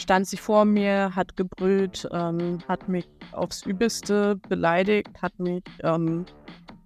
stand 0.00 0.26
sie 0.26 0.36
vor 0.36 0.64
mir, 0.64 1.14
hat 1.14 1.36
gebrüllt, 1.36 2.08
ähm, 2.12 2.58
hat 2.68 2.88
mich 2.88 3.08
aufs 3.32 3.64
Übelste 3.64 4.36
beleidigt, 4.48 5.10
hat 5.22 5.38
mich 5.38 5.62
ähm, 5.82 6.26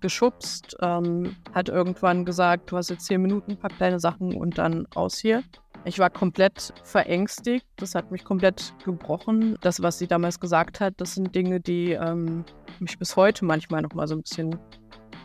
geschubst, 0.00 0.76
ähm, 0.82 1.36
hat 1.54 1.68
irgendwann 1.68 2.24
gesagt, 2.24 2.70
du 2.70 2.76
hast 2.76 2.90
jetzt 2.90 3.06
zehn 3.06 3.22
Minuten, 3.22 3.56
pack 3.56 3.72
deine 3.78 4.00
Sachen 4.00 4.34
und 4.34 4.58
dann 4.58 4.86
aus 4.94 5.18
hier. 5.18 5.42
Ich 5.86 5.98
war 5.98 6.08
komplett 6.08 6.72
verängstigt. 6.82 7.66
Das 7.76 7.94
hat 7.94 8.10
mich 8.10 8.24
komplett 8.24 8.72
gebrochen. 8.84 9.58
Das, 9.60 9.82
was 9.82 9.98
sie 9.98 10.06
damals 10.06 10.40
gesagt 10.40 10.80
hat, 10.80 10.94
das 10.96 11.14
sind 11.14 11.34
Dinge, 11.34 11.60
die 11.60 11.92
ähm, 11.92 12.44
mich 12.80 12.98
bis 12.98 13.16
heute 13.16 13.44
manchmal 13.44 13.82
noch 13.82 13.92
mal 13.92 14.06
so 14.06 14.14
ein 14.14 14.22
bisschen 14.22 14.58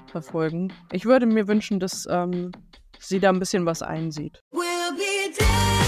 verfolgen. 0.07 0.73
Ich 0.91 1.05
würde 1.05 1.25
mir 1.25 1.47
wünschen, 1.47 1.79
dass 1.79 2.07
ähm, 2.09 2.51
sie 2.99 3.19
da 3.19 3.29
ein 3.29 3.39
bisschen 3.39 3.65
was 3.65 3.81
einsieht. 3.81 4.41
We'll 4.51 5.78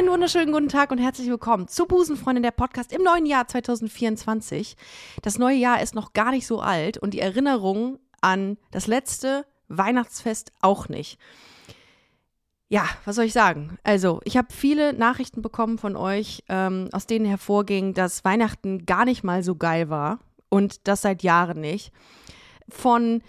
Einen 0.00 0.08
wunderschönen 0.08 0.50
guten 0.50 0.70
Tag 0.70 0.92
und 0.92 0.96
herzlich 0.96 1.28
willkommen 1.28 1.68
zu 1.68 1.84
Busenfreundin 1.84 2.42
der 2.42 2.52
Podcast 2.52 2.90
im 2.90 3.02
neuen 3.02 3.26
Jahr 3.26 3.46
2024. 3.46 4.74
Das 5.20 5.38
neue 5.38 5.56
Jahr 5.56 5.82
ist 5.82 5.94
noch 5.94 6.14
gar 6.14 6.30
nicht 6.30 6.46
so 6.46 6.58
alt 6.62 6.96
und 6.96 7.12
die 7.12 7.20
Erinnerung 7.20 7.98
an 8.22 8.56
das 8.70 8.86
letzte 8.86 9.44
Weihnachtsfest 9.68 10.52
auch 10.62 10.88
nicht. 10.88 11.18
Ja, 12.70 12.86
was 13.04 13.16
soll 13.16 13.26
ich 13.26 13.34
sagen? 13.34 13.76
Also, 13.84 14.22
ich 14.24 14.38
habe 14.38 14.48
viele 14.50 14.94
Nachrichten 14.94 15.42
bekommen 15.42 15.76
von 15.76 15.96
euch, 15.96 16.44
ähm, 16.48 16.88
aus 16.92 17.06
denen 17.06 17.26
hervorging, 17.26 17.92
dass 17.92 18.24
Weihnachten 18.24 18.86
gar 18.86 19.04
nicht 19.04 19.22
mal 19.22 19.42
so 19.42 19.54
geil 19.54 19.90
war 19.90 20.20
und 20.48 20.88
das 20.88 21.02
seit 21.02 21.22
Jahren 21.22 21.60
nicht. 21.60 21.92
Von 22.70 23.20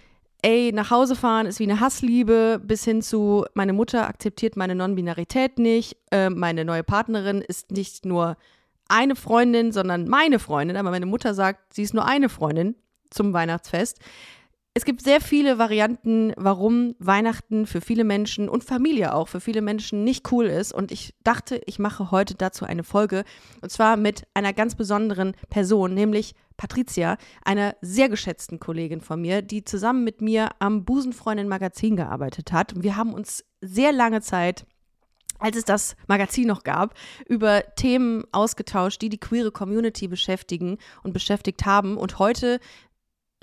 ey, 0.42 0.72
nach 0.74 0.92
Hause 0.92 1.16
fahren 1.16 1.46
ist 1.46 1.60
wie 1.60 1.64
eine 1.64 1.80
Hassliebe, 1.80 2.60
bis 2.64 2.84
hin 2.84 3.02
zu, 3.02 3.46
meine 3.54 3.74
Mutter 3.74 4.08
akzeptiert 4.08 4.58
meine 4.58 4.76
Non-Binarität 4.76 5.60
nicht, 5.60 5.98
äh, 6.12 6.30
meine 6.30 6.66
neue 6.66 6.84
Partnerin 6.84 7.42
ist 7.42 7.72
nicht 7.72 8.06
nur 8.06 8.38
eine 8.88 9.16
Freundin, 9.16 9.72
sondern 9.72 10.08
meine 10.08 10.40
Freundin, 10.40 10.78
aber 10.78 10.92
meine 10.92 11.06
Mutter 11.06 11.34
sagt, 11.34 11.74
sie 11.74 11.84
ist 11.84 11.94
nur 11.94 12.06
eine 12.06 12.30
Freundin 12.30 12.76
zum 13.10 13.34
Weihnachtsfest 13.34 14.00
es 14.74 14.86
gibt 14.86 15.02
sehr 15.02 15.20
viele 15.20 15.58
Varianten, 15.58 16.32
warum 16.38 16.96
Weihnachten 16.98 17.66
für 17.66 17.82
viele 17.82 18.06
Menschen 18.06 18.48
und 18.48 18.64
Familie 18.64 19.14
auch 19.14 19.28
für 19.28 19.42
viele 19.42 19.62
Menschen 19.62 20.06
nicht 20.06 20.32
cool 20.32 20.46
ist. 20.46 20.74
Und 20.74 20.94
ich 20.94 21.14
dachte, 21.26 21.62
ich 21.66 21.78
mache 21.78 22.10
heute 22.10 22.36
dazu 22.36 22.64
eine 22.64 22.86
Folge. 22.86 23.26
Und 23.60 23.70
zwar 23.70 23.98
mit 23.98 24.24
einer 24.34 24.54
ganz 24.54 24.76
besonderen 24.76 25.34
Person, 25.50 25.94
nämlich 25.94 26.36
Patricia, 26.56 27.18
einer 27.44 27.76
sehr 27.82 28.08
geschätzten 28.08 28.62
Kollegin 28.62 29.02
von 29.02 29.20
mir, 29.20 29.42
die 29.42 29.66
zusammen 29.66 30.06
mit 30.06 30.22
mir 30.22 30.52
am 30.60 30.86
Busenfreundin 30.86 31.50
Magazin 31.50 31.98
gearbeitet 31.98 32.54
hat. 32.54 32.72
Und 32.72 32.84
wir 32.84 32.96
haben 32.96 33.14
uns 33.14 33.44
sehr 33.60 33.92
lange 33.92 34.22
Zeit 34.22 34.66
als 35.42 35.58
es 35.58 35.66
das 35.66 35.96
Magazin 36.08 36.48
noch 36.48 36.64
gab, 36.64 36.94
über 37.28 37.64
Themen 37.76 38.24
ausgetauscht, 38.32 39.02
die 39.02 39.10
die 39.10 39.18
queere 39.18 39.52
Community 39.52 40.08
beschäftigen 40.08 40.78
und 41.02 41.14
beschäftigt 41.14 41.66
haben. 41.66 41.98
Und 41.98 42.20
heute 42.20 42.60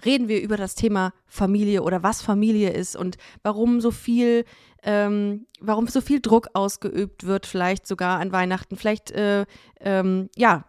reden 0.04 0.28
wir 0.28 0.40
über 0.42 0.56
das 0.56 0.74
Thema 0.74 1.12
Familie 1.26 1.82
oder 1.82 2.02
was 2.02 2.22
Familie 2.22 2.70
ist 2.70 2.96
und 2.96 3.16
warum 3.42 3.80
so 3.80 3.90
viel, 3.90 4.44
ähm, 4.82 5.46
warum 5.60 5.86
so 5.88 6.00
viel 6.00 6.20
Druck 6.20 6.48
ausgeübt 6.54 7.26
wird, 7.26 7.46
vielleicht 7.46 7.86
sogar 7.86 8.20
an 8.20 8.32
Weihnachten. 8.32 8.76
Vielleicht, 8.76 9.10
äh, 9.10 9.44
ähm, 9.80 10.28
ja, 10.36 10.64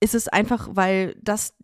ist 0.00 0.14
es 0.14 0.28
einfach, 0.28 0.68
weil 0.72 1.16
das 1.20 1.54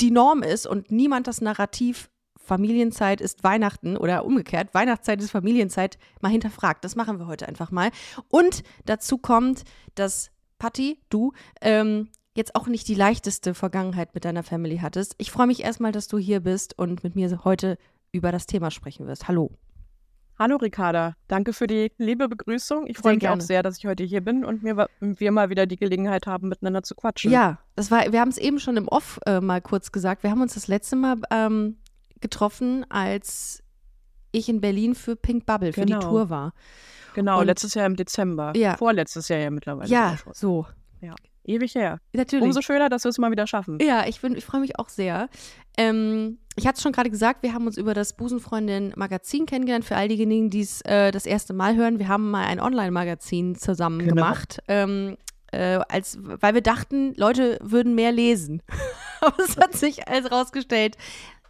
die 0.00 0.10
Norm 0.10 0.42
ist 0.42 0.66
und 0.66 0.90
niemand 0.90 1.26
das 1.26 1.40
Narrativ 1.40 2.10
Familienzeit 2.46 3.20
ist 3.20 3.42
Weihnachten 3.42 3.96
oder 3.96 4.24
umgekehrt, 4.24 4.72
Weihnachtszeit 4.72 5.20
ist 5.20 5.32
Familienzeit 5.32 5.98
mal 6.20 6.30
hinterfragt. 6.30 6.84
Das 6.84 6.94
machen 6.94 7.18
wir 7.18 7.26
heute 7.26 7.48
einfach 7.48 7.72
mal. 7.72 7.90
Und 8.28 8.62
dazu 8.84 9.18
kommt, 9.18 9.64
dass 9.96 10.30
Patti, 10.58 11.00
du, 11.08 11.32
ähm, 11.60 12.08
jetzt 12.36 12.54
auch 12.54 12.66
nicht 12.66 12.86
die 12.88 12.94
leichteste 12.94 13.54
Vergangenheit 13.54 14.14
mit 14.14 14.24
deiner 14.24 14.42
Family 14.42 14.78
hattest. 14.78 15.14
Ich 15.18 15.30
freue 15.30 15.46
mich 15.46 15.62
erstmal, 15.62 15.92
dass 15.92 16.08
du 16.08 16.18
hier 16.18 16.40
bist 16.40 16.78
und 16.78 17.02
mit 17.02 17.16
mir 17.16 17.44
heute 17.44 17.78
über 18.12 18.32
das 18.32 18.46
Thema 18.46 18.70
sprechen 18.70 19.06
wirst. 19.06 19.28
Hallo. 19.28 19.50
Hallo 20.38 20.56
Ricarda, 20.56 21.14
danke 21.28 21.54
für 21.54 21.66
die 21.66 21.90
liebe 21.96 22.28
Begrüßung. 22.28 22.86
Ich 22.88 22.98
freue 22.98 23.14
mich 23.14 23.20
gerne. 23.20 23.40
auch 23.40 23.40
sehr, 23.40 23.62
dass 23.62 23.78
ich 23.78 23.86
heute 23.86 24.04
hier 24.04 24.20
bin 24.20 24.44
und 24.44 24.62
wir, 24.62 24.86
wir 25.00 25.32
mal 25.32 25.48
wieder 25.48 25.64
die 25.64 25.76
Gelegenheit 25.76 26.26
haben, 26.26 26.48
miteinander 26.48 26.82
zu 26.82 26.94
quatschen. 26.94 27.30
Ja, 27.30 27.58
das 27.74 27.90
war, 27.90 28.12
wir 28.12 28.20
haben 28.20 28.28
es 28.28 28.36
eben 28.36 28.60
schon 28.60 28.76
im 28.76 28.86
Off 28.86 29.18
äh, 29.24 29.40
mal 29.40 29.62
kurz 29.62 29.92
gesagt. 29.92 30.22
Wir 30.22 30.30
haben 30.30 30.42
uns 30.42 30.52
das 30.52 30.68
letzte 30.68 30.94
Mal 30.96 31.16
ähm, 31.30 31.78
getroffen, 32.20 32.84
als 32.90 33.62
ich 34.30 34.50
in 34.50 34.60
Berlin 34.60 34.94
für 34.94 35.16
Pink 35.16 35.46
Bubble, 35.46 35.72
für 35.72 35.86
genau. 35.86 36.00
die 36.00 36.06
Tour 36.06 36.28
war. 36.28 36.52
Genau, 37.14 37.40
und, 37.40 37.46
letztes 37.46 37.72
Jahr 37.72 37.86
im 37.86 37.96
Dezember. 37.96 38.52
Ja. 38.54 38.76
Vorletztes 38.76 39.28
Jahr 39.28 39.40
ja 39.40 39.50
mittlerweile. 39.50 39.88
Ja, 39.88 40.18
so. 40.34 40.66
Ja. 41.00 41.14
Ewig 41.46 41.74
her. 41.74 41.98
Natürlich. 42.12 42.44
Umso 42.44 42.60
schöner, 42.60 42.88
dass 42.88 43.04
wir 43.04 43.10
es 43.10 43.18
mal 43.18 43.30
wieder 43.30 43.46
schaffen. 43.46 43.78
Ja, 43.80 44.06
ich, 44.06 44.22
ich 44.22 44.44
freue 44.44 44.60
mich 44.60 44.78
auch 44.78 44.88
sehr. 44.88 45.28
Ähm, 45.78 46.38
ich 46.56 46.66
hatte 46.66 46.76
es 46.76 46.82
schon 46.82 46.92
gerade 46.92 47.10
gesagt, 47.10 47.42
wir 47.42 47.52
haben 47.52 47.66
uns 47.66 47.76
über 47.76 47.94
das 47.94 48.16
Busenfreundin-Magazin 48.16 49.46
kennengelernt. 49.46 49.84
Für 49.84 49.96
all 49.96 50.08
diejenigen, 50.08 50.50
die 50.50 50.60
es 50.60 50.80
äh, 50.82 51.10
das 51.12 51.26
erste 51.26 51.52
Mal 51.52 51.76
hören, 51.76 51.98
wir 51.98 52.08
haben 52.08 52.30
mal 52.30 52.46
ein 52.46 52.60
Online-Magazin 52.60 53.56
zusammen 53.56 54.00
genau. 54.00 54.14
gemacht. 54.14 54.60
Ähm, 54.68 55.16
äh, 55.52 55.80
als, 55.88 56.18
weil 56.20 56.54
wir 56.54 56.62
dachten, 56.62 57.14
Leute 57.14 57.58
würden 57.62 57.94
mehr 57.94 58.12
lesen. 58.12 58.62
Aber 59.20 59.38
es 59.42 59.56
hat 59.56 59.74
sich 59.74 60.08
als 60.08 60.30
rausgestellt, 60.30 60.96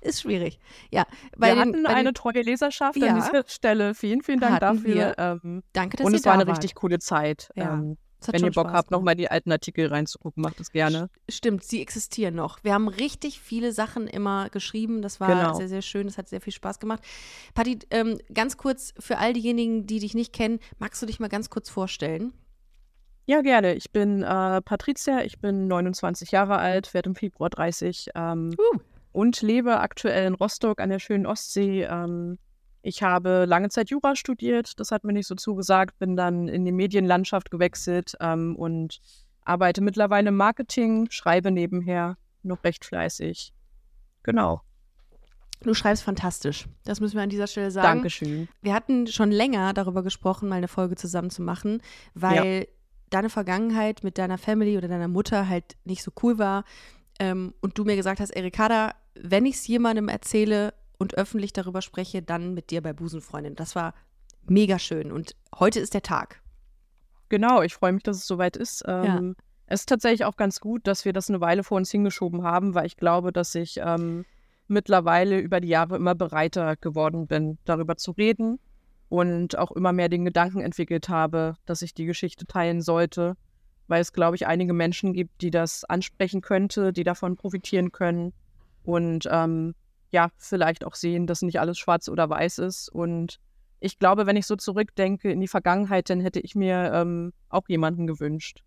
ist 0.00 0.22
schwierig. 0.22 0.58
Ja, 0.90 1.04
wir 1.36 1.48
den, 1.48 1.58
hatten 1.58 1.86
eine 1.86 2.10
den, 2.10 2.14
treue 2.14 2.42
Leserschaft 2.42 2.96
ja, 2.96 3.08
an 3.08 3.20
dieser 3.20 3.44
Stelle. 3.48 3.94
Vielen, 3.94 4.22
vielen 4.22 4.40
Dank 4.40 4.60
dafür. 4.60 5.14
Ähm, 5.18 5.62
Danke, 5.72 5.96
dass 5.96 6.06
Und 6.06 6.12
ihr 6.12 6.18
es 6.18 6.24
war 6.24 6.34
eine 6.34 6.46
wart. 6.46 6.58
richtig 6.58 6.74
coole 6.74 6.98
Zeit. 6.98 7.50
Ja. 7.54 7.74
Ähm, 7.74 7.96
wenn 8.32 8.44
ihr 8.44 8.52
Bock 8.52 8.68
Spaß 8.68 8.76
habt, 8.76 8.90
nochmal 8.90 9.14
die 9.14 9.30
alten 9.30 9.52
Artikel 9.52 9.86
reinzugucken, 9.86 10.42
macht 10.42 10.60
das 10.60 10.70
gerne. 10.70 11.08
Stimmt, 11.28 11.64
sie 11.64 11.80
existieren 11.80 12.34
noch. 12.34 12.62
Wir 12.64 12.74
haben 12.74 12.88
richtig 12.88 13.40
viele 13.40 13.72
Sachen 13.72 14.06
immer 14.06 14.48
geschrieben. 14.50 15.02
Das 15.02 15.20
war 15.20 15.28
genau. 15.28 15.54
sehr, 15.54 15.68
sehr 15.68 15.82
schön. 15.82 16.06
Das 16.06 16.18
hat 16.18 16.28
sehr 16.28 16.40
viel 16.40 16.52
Spaß 16.52 16.78
gemacht. 16.78 17.02
Patti, 17.54 17.78
ähm, 17.90 18.18
ganz 18.32 18.56
kurz 18.56 18.94
für 18.98 19.18
all 19.18 19.32
diejenigen, 19.32 19.86
die 19.86 19.98
dich 19.98 20.14
nicht 20.14 20.32
kennen, 20.32 20.58
magst 20.78 21.02
du 21.02 21.06
dich 21.06 21.20
mal 21.20 21.28
ganz 21.28 21.50
kurz 21.50 21.68
vorstellen? 21.68 22.32
Ja, 23.26 23.40
gerne. 23.40 23.74
Ich 23.74 23.90
bin 23.90 24.22
äh, 24.22 24.62
Patricia, 24.62 25.22
ich 25.22 25.40
bin 25.40 25.66
29 25.66 26.30
Jahre 26.30 26.58
alt, 26.58 26.94
werde 26.94 27.10
im 27.10 27.16
Februar 27.16 27.50
30 27.50 28.10
ähm, 28.14 28.54
uh. 28.56 28.78
und 29.12 29.42
lebe 29.42 29.80
aktuell 29.80 30.28
in 30.28 30.34
Rostock 30.34 30.80
an 30.80 30.90
der 30.90 31.00
schönen 31.00 31.26
Ostsee. 31.26 31.82
Ähm, 31.82 32.38
ich 32.86 33.02
habe 33.02 33.46
lange 33.46 33.68
Zeit 33.68 33.90
Jura 33.90 34.14
studiert, 34.14 34.78
das 34.78 34.92
hat 34.92 35.02
mir 35.02 35.12
nicht 35.12 35.26
so 35.26 35.34
zugesagt, 35.34 35.98
bin 35.98 36.14
dann 36.14 36.46
in 36.46 36.64
die 36.64 36.70
Medienlandschaft 36.70 37.50
gewechselt 37.50 38.14
ähm, 38.20 38.54
und 38.54 39.00
arbeite 39.44 39.80
mittlerweile 39.80 40.28
im 40.28 40.36
Marketing, 40.36 41.08
schreibe 41.10 41.50
nebenher 41.50 42.16
noch 42.44 42.62
recht 42.62 42.84
fleißig. 42.84 43.52
Genau. 44.22 44.60
Du 45.62 45.74
schreibst 45.74 46.04
fantastisch. 46.04 46.68
Das 46.84 47.00
müssen 47.00 47.16
wir 47.16 47.22
an 47.22 47.28
dieser 47.28 47.48
Stelle 47.48 47.72
sagen. 47.72 47.98
Dankeschön. 47.98 48.48
Wir 48.62 48.72
hatten 48.72 49.08
schon 49.08 49.32
länger 49.32 49.72
darüber 49.72 50.04
gesprochen, 50.04 50.48
mal 50.48 50.56
eine 50.56 50.68
Folge 50.68 50.94
zusammen 50.94 51.30
zu 51.30 51.42
machen, 51.42 51.82
weil 52.14 52.58
ja. 52.60 52.64
deine 53.10 53.30
Vergangenheit 53.30 54.04
mit 54.04 54.16
deiner 54.16 54.38
Family 54.38 54.76
oder 54.76 54.86
deiner 54.86 55.08
Mutter 55.08 55.48
halt 55.48 55.76
nicht 55.84 56.04
so 56.04 56.12
cool 56.22 56.38
war. 56.38 56.64
Ähm, 57.18 57.52
und 57.60 57.78
du 57.78 57.84
mir 57.84 57.96
gesagt 57.96 58.20
hast, 58.20 58.30
Erikada, 58.30 58.94
wenn 59.16 59.44
ich 59.44 59.56
es 59.56 59.66
jemandem 59.66 60.08
erzähle, 60.08 60.72
und 60.98 61.16
öffentlich 61.16 61.52
darüber 61.52 61.82
spreche, 61.82 62.22
dann 62.22 62.54
mit 62.54 62.70
dir 62.70 62.82
bei 62.82 62.92
Busenfreundin. 62.92 63.54
Das 63.54 63.74
war 63.74 63.94
mega 64.48 64.78
schön 64.78 65.12
und 65.12 65.36
heute 65.58 65.80
ist 65.80 65.94
der 65.94 66.02
Tag. 66.02 66.42
Genau, 67.28 67.62
ich 67.62 67.74
freue 67.74 67.92
mich, 67.92 68.02
dass 68.02 68.18
es 68.18 68.26
soweit 68.26 68.56
ist. 68.56 68.84
Ähm, 68.86 69.04
ja. 69.04 69.44
Es 69.66 69.80
ist 69.80 69.88
tatsächlich 69.88 70.24
auch 70.24 70.36
ganz 70.36 70.60
gut, 70.60 70.86
dass 70.86 71.04
wir 71.04 71.12
das 71.12 71.28
eine 71.28 71.40
Weile 71.40 71.64
vor 71.64 71.76
uns 71.76 71.90
hingeschoben 71.90 72.44
haben, 72.44 72.74
weil 72.74 72.86
ich 72.86 72.96
glaube, 72.96 73.32
dass 73.32 73.54
ich 73.54 73.80
ähm, 73.82 74.24
mittlerweile 74.68 75.38
über 75.40 75.60
die 75.60 75.68
Jahre 75.68 75.96
immer 75.96 76.14
bereiter 76.14 76.76
geworden 76.76 77.26
bin, 77.26 77.58
darüber 77.64 77.96
zu 77.96 78.12
reden 78.12 78.58
und 79.08 79.58
auch 79.58 79.72
immer 79.72 79.92
mehr 79.92 80.08
den 80.08 80.24
Gedanken 80.24 80.60
entwickelt 80.60 81.08
habe, 81.08 81.56
dass 81.66 81.82
ich 81.82 81.94
die 81.94 82.06
Geschichte 82.06 82.46
teilen 82.46 82.80
sollte, 82.80 83.36
weil 83.88 84.00
es, 84.00 84.12
glaube 84.12 84.36
ich, 84.36 84.46
einige 84.46 84.72
Menschen 84.72 85.12
gibt, 85.12 85.42
die 85.42 85.50
das 85.50 85.84
ansprechen 85.84 86.40
könnte, 86.40 86.92
die 86.92 87.04
davon 87.04 87.36
profitieren 87.36 87.92
können. 87.92 88.32
Und 88.84 89.28
ähm, 89.30 89.74
ja, 90.10 90.30
vielleicht 90.36 90.84
auch 90.84 90.94
sehen, 90.94 91.26
dass 91.26 91.42
nicht 91.42 91.60
alles 91.60 91.78
schwarz 91.78 92.08
oder 92.08 92.28
weiß 92.28 92.58
ist. 92.58 92.88
Und 92.88 93.38
ich 93.80 93.98
glaube, 93.98 94.26
wenn 94.26 94.36
ich 94.36 94.46
so 94.46 94.56
zurückdenke 94.56 95.30
in 95.30 95.40
die 95.40 95.48
Vergangenheit, 95.48 96.10
dann 96.10 96.20
hätte 96.20 96.40
ich 96.40 96.54
mir 96.54 96.92
ähm, 96.94 97.32
auch 97.48 97.68
jemanden 97.68 98.06
gewünscht, 98.06 98.62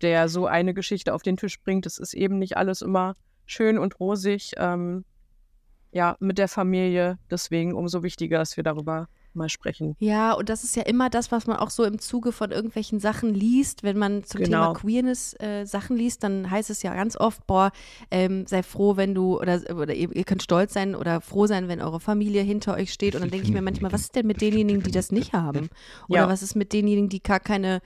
der 0.00 0.28
so 0.28 0.46
eine 0.46 0.74
Geschichte 0.74 1.14
auf 1.14 1.22
den 1.22 1.36
Tisch 1.36 1.60
bringt. 1.60 1.86
Es 1.86 1.98
ist 1.98 2.14
eben 2.14 2.38
nicht 2.38 2.56
alles 2.56 2.82
immer 2.82 3.16
schön 3.46 3.78
und 3.78 3.98
rosig, 4.00 4.52
ähm, 4.56 5.04
ja, 5.92 6.16
mit 6.20 6.38
der 6.38 6.48
Familie. 6.48 7.18
Deswegen 7.30 7.74
umso 7.74 8.02
wichtiger, 8.02 8.38
dass 8.38 8.56
wir 8.56 8.64
darüber 8.64 9.08
mal 9.34 9.48
sprechen. 9.48 9.96
Ja, 9.98 10.32
und 10.32 10.48
das 10.48 10.64
ist 10.64 10.76
ja 10.76 10.82
immer 10.82 11.10
das, 11.10 11.32
was 11.32 11.46
man 11.46 11.56
auch 11.56 11.70
so 11.70 11.84
im 11.84 11.98
Zuge 11.98 12.32
von 12.32 12.50
irgendwelchen 12.50 13.00
Sachen 13.00 13.34
liest. 13.34 13.82
Wenn 13.82 13.98
man 13.98 14.24
zum 14.24 14.42
genau. 14.42 14.72
Thema 14.72 14.74
Queerness 14.74 15.34
äh, 15.40 15.64
Sachen 15.64 15.96
liest, 15.96 16.22
dann 16.24 16.50
heißt 16.50 16.70
es 16.70 16.82
ja 16.82 16.94
ganz 16.94 17.16
oft, 17.16 17.46
boah, 17.46 17.72
ähm, 18.10 18.46
sei 18.46 18.62
froh, 18.62 18.96
wenn 18.96 19.14
du, 19.14 19.38
oder, 19.40 19.60
oder 19.74 19.94
ihr, 19.94 20.14
ihr, 20.14 20.24
könnt 20.24 20.42
stolz 20.42 20.74
sein 20.74 20.94
oder 20.94 21.20
froh 21.20 21.46
sein, 21.46 21.68
wenn 21.68 21.80
eure 21.80 22.00
Familie 22.00 22.42
hinter 22.42 22.74
euch 22.74 22.92
steht. 22.92 23.14
Und 23.14 23.22
dann 23.22 23.30
denke 23.30 23.46
ich 23.46 23.52
mir 23.52 23.62
manchmal, 23.62 23.92
was 23.92 24.02
ist 24.02 24.16
denn 24.16 24.26
mit 24.26 24.40
denjenigen, 24.40 24.82
die 24.82 24.90
das 24.90 25.12
nicht 25.12 25.32
haben? 25.32 25.68
Oder 26.08 26.20
ja. 26.20 26.28
was 26.28 26.42
ist 26.42 26.54
mit 26.54 26.72
denjenigen, 26.72 27.08
die 27.08 27.22
gar 27.22 27.40
keine 27.40 27.80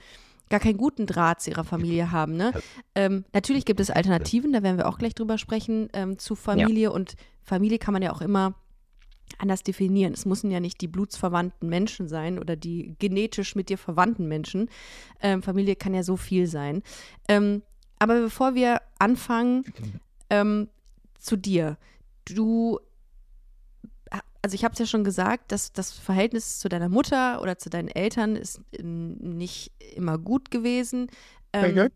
gar 0.49 0.59
keinen 0.59 0.77
guten 0.77 1.05
Draht 1.05 1.41
zu 1.41 1.49
ihrer 1.49 1.63
Familie 1.63 2.11
haben. 2.11 2.37
Ne? 2.37 2.53
Ähm, 2.95 3.25
natürlich 3.33 3.65
gibt 3.65 3.79
es 3.79 3.89
Alternativen, 3.89 4.53
da 4.53 4.63
werden 4.63 4.77
wir 4.77 4.87
auch 4.87 4.97
gleich 4.97 5.13
drüber 5.13 5.37
sprechen, 5.37 5.89
ähm, 5.93 6.17
zu 6.19 6.35
Familie. 6.35 6.83
Ja. 6.83 6.89
Und 6.91 7.15
Familie 7.43 7.79
kann 7.79 7.93
man 7.93 8.01
ja 8.01 8.13
auch 8.13 8.21
immer 8.21 8.55
anders 9.37 9.63
definieren. 9.63 10.13
Es 10.13 10.25
müssen 10.25 10.51
ja 10.51 10.59
nicht 10.59 10.81
die 10.81 10.87
blutsverwandten 10.87 11.69
Menschen 11.69 12.07
sein 12.07 12.39
oder 12.39 12.55
die 12.55 12.95
genetisch 12.99 13.55
mit 13.55 13.69
dir 13.69 13.77
verwandten 13.77 14.27
Menschen. 14.27 14.69
Ähm, 15.21 15.43
Familie 15.43 15.75
kann 15.75 15.93
ja 15.93 16.03
so 16.03 16.17
viel 16.17 16.47
sein. 16.47 16.83
Ähm, 17.27 17.61
aber 17.99 18.21
bevor 18.21 18.55
wir 18.55 18.81
anfangen, 18.99 19.63
ähm, 20.29 20.69
zu 21.17 21.35
dir. 21.35 21.77
Du 22.25 22.79
also 24.41 24.55
ich 24.55 24.63
habe 24.63 24.71
es 24.71 24.79
ja 24.79 24.85
schon 24.85 25.03
gesagt, 25.03 25.51
dass 25.51 25.73
das 25.73 25.91
Verhältnis 25.91 26.59
zu 26.59 26.69
deiner 26.69 26.87
Mutter 26.87 27.41
oder 27.41 27.57
zu 27.57 27.69
deinen 27.69 27.89
Eltern 27.89 28.37
ist 28.37 28.61
nicht 28.81 29.73
immer 29.95 30.17
gut 30.17 30.51
gewesen. 30.51 31.07
Ähm, 31.51 31.89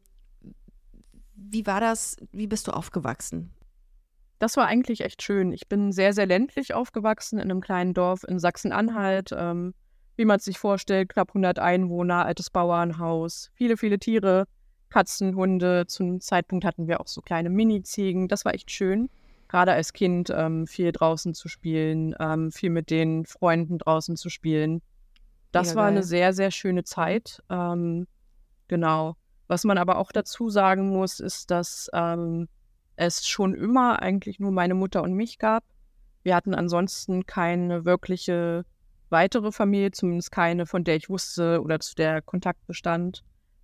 wie 1.34 1.66
war 1.66 1.80
das? 1.80 2.18
Wie 2.34 2.48
bist 2.48 2.68
du 2.68 2.72
aufgewachsen? 2.72 3.52
Das 4.42 4.58
war 4.58 4.66
eigentlich 4.66 5.02
echt 5.02 5.22
schön. 5.22 5.54
Ich 5.54 5.68
bin 5.68 5.92
sehr, 5.92 6.14
sehr 6.14 6.26
ländlich 6.26 6.74
aufgewachsen 6.74 7.38
in 7.38 7.52
einem 7.52 7.62
kleinen 7.62 7.94
Dorf 7.94 8.24
in 8.24 8.40
Sachsen-Anhalt. 8.40 9.30
Ähm, 9.38 9.76
wie 10.16 10.26
man 10.26 10.38
es 10.38 10.46
sich 10.46 10.58
vorstellt, 10.58 11.10
knapp 11.10 11.30
100 11.30 11.60
Einwohner, 11.60 12.26
altes 12.26 12.50
Bauernhaus, 12.50 13.52
viele, 13.54 13.78
viele 13.78 14.00
Tiere, 14.00 14.48
Katzen, 14.90 15.36
Hunde. 15.36 15.86
Zum 15.86 16.22
Zeitpunkt 16.22 16.66
hatten 16.66 16.88
wir 16.88 17.00
auch 17.00 17.08
so 17.08 17.22
kleine 17.22 17.52
Mini-Ziegen. 17.52 18.28
Das 18.28 18.44
war 18.44 18.56
echt 18.56 18.72
schön 18.72 19.10
gerade 19.52 19.74
als 19.74 19.92
Kind 19.92 20.32
ähm, 20.34 20.66
viel 20.66 20.94
draußen 20.94 21.34
zu 21.34 21.50
spielen, 21.50 22.16
ähm, 22.22 22.54
viel 22.54 22.70
mit 22.70 22.90
den 22.90 23.26
Freunden 23.26 23.80
draußen 23.80 24.16
zu 24.16 24.30
spielen. 24.30 24.82
Das 25.52 25.70
Mega 25.70 25.76
war 25.76 25.86
geil. 25.88 25.98
eine 25.98 26.04
sehr, 26.04 26.32
sehr 26.32 26.52
schöne 26.52 26.86
Zeit. 26.86 27.44
Ähm, 27.50 28.08
genau. 28.70 29.18
Was 29.48 29.66
man 29.66 29.78
aber 29.78 29.98
auch 29.98 30.14
dazu 30.14 30.50
sagen 30.50 30.90
muss, 30.90 31.20
ist, 31.20 31.52
dass 31.52 31.90
ähm, 31.94 32.48
es 33.02 33.28
schon 33.28 33.56
immer 33.56 34.02
eigentlich 34.02 34.40
nur 34.40 34.52
meine 34.52 34.76
Mutter 34.76 35.02
und 35.02 35.14
mich 35.14 35.40
gab. 35.40 35.64
Wir 36.24 36.36
hatten 36.36 36.54
ansonsten 36.54 37.26
keine 37.26 37.84
wirkliche 37.84 38.64
weitere 39.10 39.52
Familie, 39.52 39.92
zumindest 39.92 40.32
keine, 40.32 40.66
von 40.66 40.84
der 40.84 40.96
ich 40.96 41.10
wusste 41.10 41.62
oder 41.62 41.80
zu 41.80 41.96
der 41.96 42.22
Kontakt 42.22 42.66
bestand. 42.68 43.24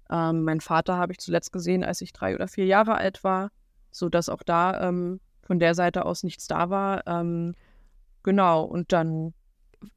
Ähm, 0.10 0.44
mein 0.44 0.60
Vater 0.60 0.98
habe 0.98 1.12
ich 1.12 1.20
zuletzt 1.20 1.54
gesehen, 1.54 1.84
als 1.84 2.02
ich 2.02 2.14
drei 2.14 2.34
oder 2.34 2.48
vier 2.48 2.66
Jahre 2.66 2.96
alt 2.96 3.24
war, 3.24 3.52
sodass 3.92 4.28
auch 4.28 4.44
da 4.44 4.90
ähm, 4.90 5.20
von 5.44 5.60
der 5.60 5.76
Seite 5.76 6.06
aus 6.06 6.24
nichts 6.24 6.48
da 6.48 6.70
war. 6.70 7.06
Ähm, 7.06 7.54
genau, 8.24 8.64
und 8.64 8.92
dann. 8.92 9.34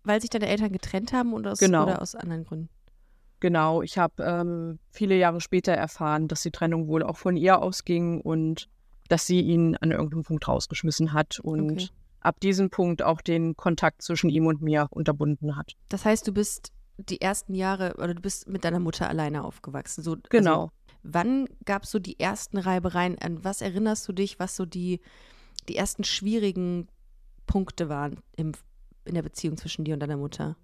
Weil 0.04 0.20
sich 0.20 0.31
deine 0.31 0.48
Eltern 0.48 0.72
getrennt 0.72 1.14
haben 1.14 1.32
oder 1.32 1.52
aus, 1.52 1.58
genau. 1.58 1.84
oder 1.84 2.02
aus 2.02 2.14
anderen 2.14 2.44
Gründen? 2.44 2.69
Genau, 3.40 3.81
ich 3.81 3.96
habe 3.96 4.22
ähm, 4.22 4.78
viele 4.90 5.16
Jahre 5.16 5.40
später 5.40 5.72
erfahren, 5.72 6.28
dass 6.28 6.42
die 6.42 6.50
Trennung 6.50 6.88
wohl 6.88 7.02
auch 7.02 7.16
von 7.16 7.38
ihr 7.38 7.62
ausging 7.62 8.20
und 8.20 8.69
dass 9.11 9.27
sie 9.27 9.41
ihn 9.41 9.77
an 9.77 9.91
irgendeinem 9.91 10.23
Punkt 10.23 10.47
rausgeschmissen 10.47 11.12
hat 11.12 11.41
und 11.41 11.73
okay. 11.73 11.89
ab 12.21 12.39
diesem 12.41 12.71
Punkt 12.71 13.03
auch 13.03 13.21
den 13.21 13.57
Kontakt 13.57 14.03
zwischen 14.03 14.31
ihm 14.31 14.47
und 14.47 14.62
mir 14.62 14.87
unterbunden 14.91 15.57
hat. 15.57 15.75
Das 15.89 16.05
heißt, 16.05 16.27
du 16.29 16.33
bist 16.33 16.73
die 16.97 17.21
ersten 17.21 17.55
Jahre 17.55 17.95
oder 17.97 18.15
du 18.15 18.21
bist 18.21 18.49
mit 18.49 18.65
deiner 18.65 18.79
Mutter 18.79 19.09
alleine 19.09 19.43
aufgewachsen. 19.43 20.05
So, 20.05 20.17
genau. 20.29 20.53
Also, 20.53 20.73
wann 21.03 21.49
gab 21.65 21.85
es 21.85 21.91
so 21.91 21.99
die 21.99 22.21
ersten 22.21 22.57
Reibereien? 22.59 23.19
An 23.19 23.43
was 23.43 23.62
erinnerst 23.62 24.07
du 24.09 24.12
dich, 24.12 24.39
was 24.39 24.55
so 24.55 24.65
die 24.65 25.01
die 25.69 25.77
ersten 25.77 26.05
schwierigen 26.05 26.89
Punkte 27.47 27.89
waren 27.89 28.21
im, 28.37 28.53
in 29.05 29.15
der 29.15 29.23
Beziehung 29.23 29.57
zwischen 29.57 29.85
dir 29.85 29.95
und 29.95 30.01
deiner 30.01 30.17
Mutter? 30.17 30.57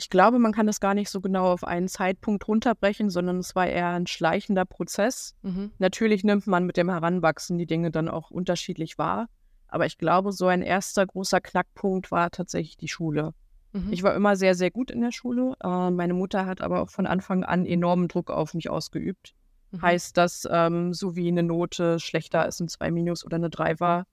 Ich 0.00 0.08
glaube, 0.08 0.38
man 0.38 0.52
kann 0.52 0.66
das 0.66 0.80
gar 0.80 0.94
nicht 0.94 1.10
so 1.10 1.20
genau 1.20 1.52
auf 1.52 1.62
einen 1.62 1.86
Zeitpunkt 1.86 2.48
runterbrechen, 2.48 3.10
sondern 3.10 3.36
es 3.36 3.54
war 3.54 3.66
eher 3.66 3.88
ein 3.88 4.06
schleichender 4.06 4.64
Prozess. 4.64 5.34
Mhm. 5.42 5.72
Natürlich 5.78 6.24
nimmt 6.24 6.46
man 6.46 6.64
mit 6.64 6.78
dem 6.78 6.88
Heranwachsen 6.88 7.58
die 7.58 7.66
Dinge 7.66 7.90
dann 7.90 8.08
auch 8.08 8.30
unterschiedlich 8.30 8.96
wahr. 8.96 9.28
Aber 9.68 9.84
ich 9.84 9.98
glaube, 9.98 10.32
so 10.32 10.46
ein 10.46 10.62
erster 10.62 11.06
großer 11.06 11.42
Knackpunkt 11.42 12.10
war 12.10 12.30
tatsächlich 12.30 12.78
die 12.78 12.88
Schule. 12.88 13.34
Mhm. 13.74 13.92
Ich 13.92 14.02
war 14.02 14.14
immer 14.14 14.36
sehr, 14.36 14.54
sehr 14.54 14.70
gut 14.70 14.90
in 14.90 15.02
der 15.02 15.12
Schule. 15.12 15.52
Äh, 15.62 15.90
meine 15.90 16.14
Mutter 16.14 16.46
hat 16.46 16.62
aber 16.62 16.80
auch 16.80 16.88
von 16.88 17.06
Anfang 17.06 17.44
an 17.44 17.66
enormen 17.66 18.08
Druck 18.08 18.30
auf 18.30 18.54
mich 18.54 18.70
ausgeübt. 18.70 19.34
Mhm. 19.70 19.82
Heißt, 19.82 20.16
dass 20.16 20.48
ähm, 20.50 20.94
so 20.94 21.14
wie 21.14 21.28
eine 21.28 21.42
Note 21.42 22.00
schlechter 22.00 22.40
als 22.40 22.58
ein 22.58 22.68
2 22.68 22.90
minus 22.90 23.22
oder 23.22 23.36
eine 23.36 23.50
3 23.50 23.78
war, 23.80 24.06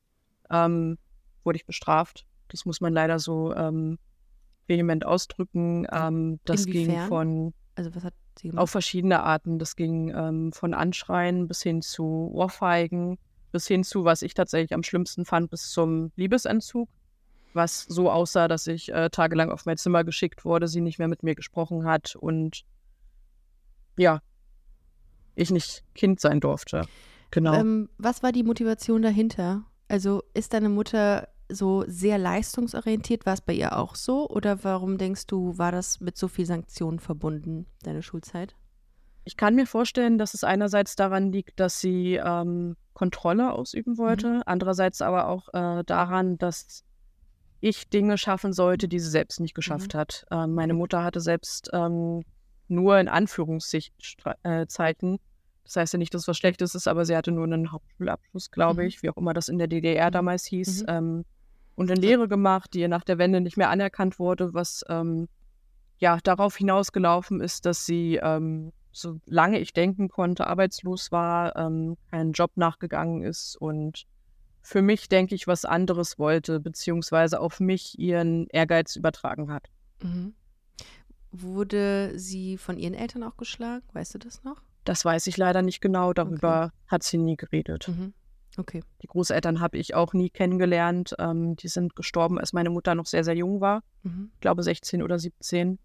ähm, 0.51 0.97
wurde 1.45 1.55
ich 1.55 1.65
bestraft. 1.65 2.25
Das 2.49 2.65
muss 2.65 2.81
man 2.81 2.91
leider 2.91 3.19
so 3.19 3.53
ähm, 3.55 3.99
vehement 4.67 5.05
ausdrücken. 5.05 5.87
Ähm, 5.91 6.39
das 6.45 6.65
Inwiefern? 6.65 6.95
ging 6.95 7.07
von 7.07 7.53
also 7.75 7.93
was 7.95 8.03
hat 8.03 8.13
sie 8.39 8.49
gemacht? 8.49 8.63
auf 8.63 8.69
verschiedene 8.71 9.23
Arten. 9.23 9.59
Das 9.59 9.75
ging 9.75 10.13
ähm, 10.15 10.51
von 10.51 10.73
Anschreien 10.73 11.47
bis 11.47 11.61
hin 11.61 11.81
zu 11.81 12.31
Ohrfeigen, 12.33 13.17
bis 13.51 13.67
hin 13.67 13.83
zu, 13.83 14.03
was 14.03 14.21
ich 14.21 14.33
tatsächlich 14.33 14.73
am 14.73 14.83
schlimmsten 14.83 15.25
fand, 15.25 15.49
bis 15.49 15.69
zum 15.69 16.11
Liebesentzug. 16.15 16.89
Was 17.53 17.83
so 17.83 18.11
aussah, 18.11 18.47
dass 18.47 18.67
ich 18.67 18.91
äh, 18.91 19.09
tagelang 19.09 19.51
auf 19.51 19.65
mein 19.65 19.77
Zimmer 19.77 20.03
geschickt 20.03 20.45
wurde, 20.45 20.67
sie 20.67 20.81
nicht 20.81 20.99
mehr 20.99 21.07
mit 21.07 21.23
mir 21.23 21.33
gesprochen 21.33 21.85
hat 21.85 22.15
und 22.15 22.63
ja, 23.97 24.21
ich 25.33 25.49
nicht 25.49 25.83
Kind 25.95 26.19
sein 26.19 26.39
durfte. 26.39 26.83
Genau. 27.31 27.53
Ähm, 27.53 27.89
was 27.97 28.23
war 28.23 28.31
die 28.31 28.43
Motivation 28.43 29.01
dahinter? 29.01 29.63
Also 29.87 30.23
ist 30.33 30.53
deine 30.53 30.69
Mutter 30.69 31.29
so 31.49 31.83
sehr 31.87 32.17
leistungsorientiert? 32.17 33.25
War 33.25 33.33
es 33.33 33.41
bei 33.41 33.53
ihr 33.53 33.77
auch 33.77 33.95
so? 33.95 34.29
Oder 34.29 34.63
warum 34.63 34.97
denkst 34.97 35.27
du, 35.27 35.57
war 35.57 35.71
das 35.71 35.99
mit 35.99 36.17
so 36.17 36.27
viel 36.27 36.45
Sanktionen 36.45 36.99
verbunden, 36.99 37.65
deine 37.83 38.01
Schulzeit? 38.01 38.55
Ich 39.23 39.37
kann 39.37 39.55
mir 39.55 39.65
vorstellen, 39.65 40.17
dass 40.17 40.33
es 40.33 40.43
einerseits 40.43 40.95
daran 40.95 41.31
liegt, 41.31 41.59
dass 41.59 41.81
sie 41.81 42.15
ähm, 42.15 42.77
Kontrolle 42.93 43.51
ausüben 43.51 43.97
wollte, 43.97 44.35
mhm. 44.35 44.43
andererseits 44.45 45.01
aber 45.01 45.27
auch 45.27 45.53
äh, 45.53 45.83
daran, 45.83 46.37
dass 46.37 46.83
ich 47.59 47.89
Dinge 47.89 48.17
schaffen 48.17 48.53
sollte, 48.53 48.87
die 48.87 48.99
sie 48.99 49.09
selbst 49.09 49.39
nicht 49.39 49.55
geschafft 49.55 49.93
mhm. 49.93 49.97
hat. 49.97 50.25
Ähm, 50.31 50.53
meine 50.53 50.73
Mutter 50.73 51.03
hatte 51.03 51.19
selbst 51.19 51.69
ähm, 51.73 52.23
nur 52.67 52.99
in 52.99 53.07
Anführungszeiten 53.07 54.35
äh, 54.43 54.65
das 55.67 55.75
heißt 55.75 55.93
ja 55.93 55.99
nicht, 55.99 56.13
dass 56.13 56.21
es 56.21 56.27
was 56.29 56.37
Schlechtes 56.37 56.75
ist, 56.75 56.87
aber 56.87 57.03
sie 57.03 57.15
hatte 57.15 57.31
nur 57.31 57.43
einen 57.43 57.73
Hauptschulabschluss, 57.73 58.51
glaube 58.51 58.83
mhm. 58.83 58.87
ich, 58.87 59.03
wie 59.03 59.09
auch 59.09 59.17
immer 59.17 59.33
das 59.33 59.49
in 59.49 59.57
der 59.57 59.67
DDR 59.67 60.07
mhm. 60.07 60.11
damals 60.11 60.45
hieß. 60.45 60.83
Mhm. 60.83 60.87
Ähm, 60.87 61.25
und 61.77 61.91
eine 61.91 62.01
Lehre 62.01 62.27
gemacht, 62.27 62.73
die 62.73 62.79
ihr 62.79 62.87
nach 62.87 63.03
der 63.03 63.19
Wende 63.19 63.39
nicht 63.39 63.55
mehr 63.55 63.69
anerkannt 63.69 64.17
wurde, 64.17 64.53
was 64.55 64.83
ähm, 64.89 65.29
ja 65.99 66.17
darauf 66.23 66.57
hinausgelaufen 66.57 67.39
ist, 67.39 67.67
dass 67.67 67.85
sie, 67.85 68.19
ähm, 68.21 68.73
solange 68.91 69.59
ich 69.59 69.73
denken 69.73 70.09
konnte, 70.09 70.47
arbeitslos 70.47 71.11
war, 71.11 71.55
ähm, 71.55 71.95
keinen 72.09 72.31
Job 72.31 72.51
nachgegangen 72.55 73.21
ist 73.21 73.55
und 73.55 74.07
für 74.63 74.81
mich, 74.81 75.07
denke 75.07 75.35
ich, 75.35 75.47
was 75.47 75.65
anderes 75.65 76.17
wollte, 76.17 76.59
beziehungsweise 76.59 77.39
auf 77.39 77.59
mich 77.59 77.97
ihren 77.99 78.47
Ehrgeiz 78.47 78.95
übertragen 78.95 79.51
hat. 79.51 79.69
Mhm. 80.01 80.33
Wurde 81.31 82.17
sie 82.17 82.57
von 82.57 82.77
ihren 82.77 82.95
Eltern 82.95 83.23
auch 83.23 83.37
geschlagen? 83.37 83.85
Weißt 83.93 84.15
du 84.15 84.17
das 84.17 84.43
noch? 84.43 84.61
Das 84.83 85.05
weiß 85.05 85.27
ich 85.27 85.37
leider 85.37 85.61
nicht 85.61 85.79
genau. 85.79 86.11
Darüber 86.11 86.65
okay. 86.65 86.87
hat 86.87 87.03
sie 87.03 87.17
nie 87.17 87.37
geredet. 87.37 87.87
Mhm. 87.87 88.13
Okay. 88.57 88.83
Die 89.03 89.07
Großeltern 89.07 89.59
habe 89.61 89.77
ich 89.77 89.93
auch 89.93 90.13
nie 90.13 90.29
kennengelernt. 90.29 91.15
Ähm, 91.19 91.55
die 91.55 91.67
sind 91.67 91.95
gestorben, 91.95 92.39
als 92.39 92.53
meine 92.53 92.71
Mutter 92.71 92.95
noch 92.95 93.05
sehr, 93.05 93.23
sehr 93.23 93.35
jung 93.35 93.61
war. 93.61 93.83
Mhm. 94.03 94.31
Ich 94.33 94.39
glaube 94.41 94.63
16 94.63 95.03
oder 95.03 95.19
17. 95.19 95.77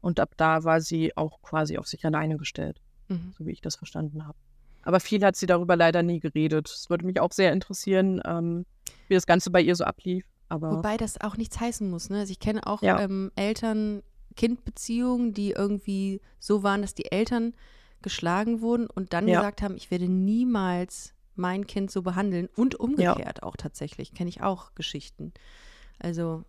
Und 0.00 0.18
ab 0.18 0.34
da 0.36 0.64
war 0.64 0.80
sie 0.80 1.16
auch 1.16 1.40
quasi 1.42 1.78
auf 1.78 1.86
sich 1.86 2.04
alleine 2.04 2.36
gestellt, 2.36 2.80
mhm. 3.08 3.32
so 3.38 3.46
wie 3.46 3.52
ich 3.52 3.60
das 3.60 3.76
verstanden 3.76 4.26
habe. 4.26 4.36
Aber 4.82 4.98
viel 4.98 5.24
hat 5.24 5.36
sie 5.36 5.46
darüber 5.46 5.76
leider 5.76 6.02
nie 6.02 6.18
geredet. 6.18 6.68
Es 6.68 6.90
würde 6.90 7.06
mich 7.06 7.20
auch 7.20 7.30
sehr 7.30 7.52
interessieren, 7.52 8.20
ähm, 8.24 8.66
wie 9.06 9.14
das 9.14 9.26
Ganze 9.26 9.52
bei 9.52 9.62
ihr 9.62 9.76
so 9.76 9.84
ablief. 9.84 10.26
Aber 10.48 10.72
Wobei 10.78 10.96
das 10.96 11.20
auch 11.20 11.36
nichts 11.36 11.60
heißen 11.60 11.88
muss. 11.88 12.10
Ne? 12.10 12.18
Also 12.18 12.32
ich 12.32 12.40
kenne 12.40 12.66
auch 12.66 12.82
ja. 12.82 13.00
ähm, 13.00 13.30
Eltern-Kind-Beziehungen, 13.36 15.32
die 15.34 15.52
irgendwie 15.52 16.20
so 16.40 16.64
waren, 16.64 16.82
dass 16.82 16.94
die 16.94 17.12
Eltern 17.12 17.54
geschlagen 18.02 18.60
wurden 18.60 18.88
und 18.88 19.12
dann 19.12 19.28
ja. 19.28 19.38
gesagt 19.38 19.62
haben, 19.62 19.76
ich 19.76 19.92
werde 19.92 20.08
niemals 20.08 21.14
mein 21.34 21.66
Kind 21.66 21.90
so 21.90 22.02
behandeln 22.02 22.48
und 22.56 22.74
umgekehrt 22.74 23.38
ja. 23.38 23.42
auch 23.42 23.56
tatsächlich. 23.56 24.14
Kenne 24.14 24.30
ich 24.30 24.42
auch 24.42 24.74
Geschichten. 24.74 25.32
Also, 25.98 26.44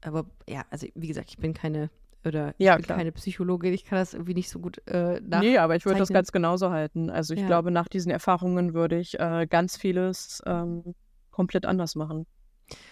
aber 0.00 0.26
ja, 0.48 0.64
also 0.70 0.86
wie 0.94 1.08
gesagt, 1.08 1.30
ich 1.30 1.38
bin 1.38 1.54
keine 1.54 1.90
oder 2.24 2.54
ja, 2.58 2.78
ich 2.78 2.86
bin 2.86 2.96
keine 2.96 3.12
Psychologin, 3.12 3.72
ich 3.72 3.84
kann 3.84 3.98
das 3.98 4.14
irgendwie 4.14 4.34
nicht 4.34 4.48
so 4.48 4.60
gut 4.60 4.80
äh, 4.86 5.20
nach. 5.20 5.40
Nee, 5.40 5.58
aber 5.58 5.74
ich 5.74 5.84
würde 5.84 5.98
das 5.98 6.10
ganz 6.10 6.30
genauso 6.30 6.70
halten. 6.70 7.10
Also 7.10 7.34
ich 7.34 7.40
ja. 7.40 7.46
glaube, 7.46 7.70
nach 7.70 7.88
diesen 7.88 8.12
Erfahrungen 8.12 8.74
würde 8.74 8.98
ich 8.98 9.18
äh, 9.18 9.46
ganz 9.48 9.76
vieles 9.76 10.42
ähm, 10.46 10.94
komplett 11.30 11.66
anders 11.66 11.96
machen. 11.96 12.26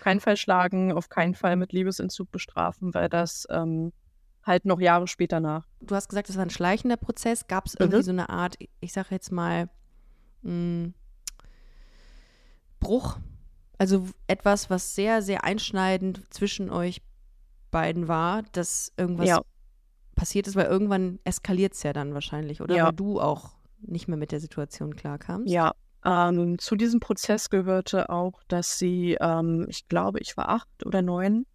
Keinen 0.01 0.21
Fall 0.21 0.37
schlagen, 0.37 0.93
auf 0.93 1.09
keinen 1.09 1.35
Fall 1.35 1.57
mit 1.57 1.73
Liebesentzug 1.73 2.31
bestrafen, 2.31 2.93
weil 2.93 3.09
das 3.09 3.47
ähm, 3.51 3.93
halt 4.43 4.65
noch 4.65 4.81
Jahre 4.81 5.07
später 5.07 5.41
nach. 5.41 5.67
Du 5.81 5.95
hast 5.95 6.09
gesagt, 6.09 6.29
es 6.29 6.37
war 6.37 6.45
ein 6.45 6.51
schleichender 6.51 6.97
Prozess. 6.97 7.47
Gab 7.47 7.67
es 7.67 7.75
irgendwie 7.79 7.99
mhm. 7.99 8.03
so 8.03 8.11
eine 8.11 8.29
Art, 8.31 8.57
ich 8.81 8.93
sage 8.93 9.09
jetzt 9.11 9.31
mal, 9.31 9.69
mh, 10.43 10.51
hm, 10.51 10.95
Bruch? 12.81 13.19
Also 13.79 14.07
etwas, 14.27 14.69
was 14.69 14.95
sehr, 14.95 15.23
sehr 15.23 15.45
einschneidend 15.45 16.23
zwischen 16.31 16.71
euch 16.71 17.01
beiden 17.71 18.09
war, 18.09 18.43
dass 18.53 18.93
irgendwas 18.97 19.29
ja. 19.29 19.41
passiert 20.17 20.49
ist, 20.49 20.57
weil 20.57 20.67
irgendwann 20.67 21.19
eskaliert 21.25 21.75
es 21.75 21.83
ja 21.83 21.93
dann 21.93 22.13
wahrscheinlich, 22.13 22.61
oder? 22.61 22.75
Ja. 22.75 22.87
Weil 22.87 22.93
du 22.93 23.21
auch 23.21 23.51
nicht 23.81 24.09
mehr 24.09 24.19
mit 24.19 24.33
der 24.33 24.41
Situation 24.41 24.97
klarkamst. 24.97 25.51
Ja, 25.51 25.73
ähm, 26.05 26.59
zu 26.59 26.77
diesem 26.77 27.01
Prozess 27.01 27.51
gehörte 27.51 28.09
auch, 28.09 28.43
dass 28.49 28.79
sie, 28.79 29.17
ähm, 29.21 29.67
ich 29.69 29.89
glaube, 29.89 30.19
ich 30.21 30.37
war 30.37 30.49
acht 30.49 30.87
oder 30.87 31.03
neun, 31.03 31.47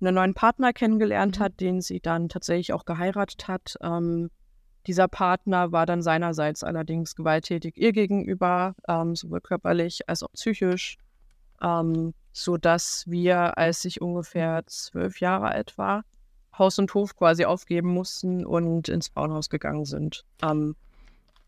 einen 0.00 0.14
neuen 0.14 0.34
Partner 0.34 0.72
kennengelernt 0.72 1.38
mhm. 1.38 1.42
hat, 1.42 1.60
den 1.60 1.80
sie 1.80 2.00
dann 2.00 2.28
tatsächlich 2.28 2.72
auch 2.72 2.84
geheiratet 2.84 3.48
hat. 3.48 3.76
Ähm, 3.80 4.30
dieser 4.86 5.08
Partner 5.08 5.72
war 5.72 5.86
dann 5.86 6.02
seinerseits 6.02 6.62
allerdings 6.62 7.14
gewalttätig 7.14 7.76
ihr 7.76 7.92
gegenüber, 7.92 8.74
ähm, 8.88 9.16
sowohl 9.16 9.40
körperlich 9.40 10.08
als 10.08 10.22
auch 10.22 10.32
psychisch, 10.32 10.98
ähm, 11.62 12.14
sodass 12.32 13.04
wir, 13.06 13.58
als 13.58 13.84
ich 13.84 14.00
ungefähr 14.00 14.64
zwölf 14.66 15.20
Jahre 15.20 15.48
alt 15.48 15.76
war, 15.78 16.04
Haus 16.56 16.78
und 16.78 16.92
Hof 16.94 17.16
quasi 17.16 17.44
aufgeben 17.44 17.92
mussten 17.92 18.46
und 18.46 18.88
ins 18.88 19.08
Frauenhaus 19.08 19.50
gegangen 19.50 19.84
sind, 19.84 20.24
ähm, 20.42 20.76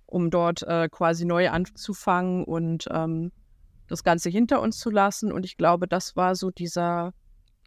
um 0.07 0.31
dort 0.31 0.63
äh, 0.63 0.89
quasi 0.89 1.25
neu 1.25 1.51
anzufangen 1.51 2.45
und 2.45 2.87
ähm, 2.91 3.33
das 3.87 4.05
Ganze 4.05 4.29
hinter 4.29 4.61
uns 4.61 4.79
zu 4.79 4.91
lassen. 4.91 5.33
Und 5.33 5.45
ich 5.45 5.57
glaube, 5.57 5.89
das 5.89 6.17
war 6.17 6.35
so 6.35 6.51
dieser 6.51 7.13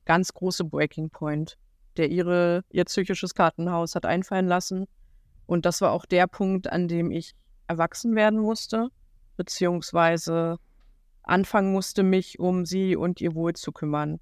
ganz 0.05 0.33
große 0.33 0.63
Breaking 0.65 1.09
Point, 1.09 1.57
der 1.97 2.09
ihre, 2.09 2.63
ihr 2.71 2.85
psychisches 2.85 3.33
Kartenhaus 3.33 3.95
hat 3.95 4.05
einfallen 4.05 4.47
lassen. 4.47 4.87
Und 5.51 5.65
das 5.65 5.81
war 5.81 5.91
auch 5.91 6.05
der 6.05 6.27
Punkt, 6.27 6.72
an 6.72 6.88
dem 6.88 7.12
ich 7.12 7.36
erwachsen 7.67 8.15
werden 8.15 8.39
musste, 8.39 8.88
beziehungsweise 9.36 10.60
anfangen 11.24 11.74
musste, 11.74 12.03
mich 12.03 12.39
um 12.39 12.65
sie 12.65 12.96
und 12.96 13.20
ihr 13.20 13.36
Wohl 13.36 13.51
zu 13.51 13.74
kümmern. 13.74 14.22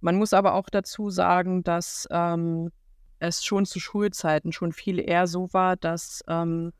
Man 0.00 0.16
muss 0.16 0.32
aber 0.32 0.54
auch 0.54 0.70
dazu 0.70 1.10
sagen, 1.10 1.64
dass 1.64 2.08
ähm, 2.10 2.70
es 3.18 3.44
schon 3.44 3.66
zu 3.66 3.78
Schulzeiten 3.78 4.50
schon 4.52 4.72
viel 4.72 4.98
eher 4.98 5.26
so 5.26 5.52
war, 5.52 5.76
dass 5.76 6.24
ähm, 6.28 6.72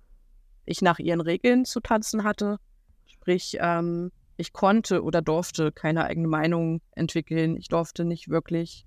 ich 0.64 0.80
nach 0.80 0.98
ihren 0.98 1.20
Regeln 1.20 1.66
zu 1.66 1.80
tanzen 1.80 2.24
hatte. 2.24 2.56
Sprich, 3.04 3.58
ähm, 3.60 4.10
ich 4.38 4.54
konnte 4.54 5.02
oder 5.02 5.20
durfte 5.20 5.72
keine 5.72 6.06
eigene 6.06 6.28
Meinung 6.28 6.80
entwickeln. 6.92 7.54
Ich 7.58 7.68
durfte 7.68 8.06
nicht 8.06 8.30
wirklich 8.30 8.86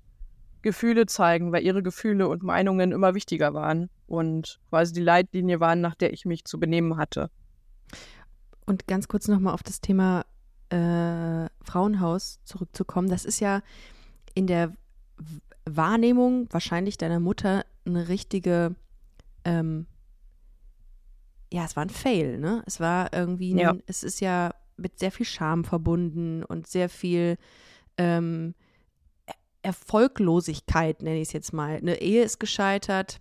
Gefühle 0.64 1.06
zeigen, 1.06 1.52
weil 1.52 1.64
ihre 1.64 1.84
Gefühle 1.84 2.28
und 2.28 2.42
Meinungen 2.42 2.92
immer 2.92 3.14
wichtiger 3.14 3.54
waren 3.54 3.92
und 4.12 4.60
quasi 4.70 4.92
die 4.92 5.02
Leitlinie 5.02 5.62
waren, 5.62 5.80
nach 5.80 5.96
der 5.96 6.12
ich 6.12 6.26
mich 6.26 6.44
zu 6.44 6.60
benehmen 6.60 6.98
hatte. 6.98 7.32
Und 8.66 8.86
ganz 8.86 9.08
kurz 9.08 9.30
nochmal 9.30 9.54
auf 9.54 9.64
das 9.64 9.80
Thema 9.80 10.26
äh, 10.70 11.48
Frauenhaus 11.64 12.42
zurückzukommen. 12.44 13.10
Das 13.10 13.24
ist 13.24 13.40
ja 13.40 13.62
in 14.34 14.48
der 14.48 14.74
Wahrnehmung 15.66 16.48
wahrscheinlich 16.52 16.98
deiner 16.98 17.22
Mutter 17.22 17.66
eine 17.86 18.10
richtige, 18.10 18.76
ähm, 19.46 19.88
ja, 21.52 21.64
es 21.64 21.78
war 21.78 21.86
ein 21.86 21.90
Fail, 21.90 22.38
ne? 22.38 22.64
Es 22.66 22.82
war 22.82 23.14
irgendwie, 23.14 23.54
ein, 23.54 23.60
ja. 23.60 23.76
es 23.86 24.04
ist 24.04 24.20
ja 24.20 24.54
mit 24.76 25.00
sehr 25.00 25.12
viel 25.12 25.26
Scham 25.26 25.64
verbunden 25.64 26.44
und 26.44 26.68
sehr 26.68 26.90
viel 26.90 27.38
ähm, 27.98 28.56
Erfolglosigkeit, 29.62 31.02
nenne 31.02 31.22
ich 31.22 31.30
es 31.30 31.34
jetzt 31.34 31.54
mal. 31.54 31.78
Eine 31.78 32.02
Ehe 32.02 32.24
ist 32.24 32.40
gescheitert, 32.40 33.20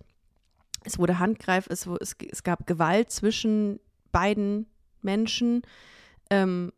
es 0.83 0.99
wurde 0.99 1.19
Handgreif, 1.19 1.67
es, 1.69 1.85
es, 1.99 2.15
es 2.29 2.43
gab 2.43 2.67
Gewalt 2.67 3.11
zwischen 3.11 3.79
beiden 4.11 4.67
Menschen. 5.01 5.61
Ähm, 6.29 6.71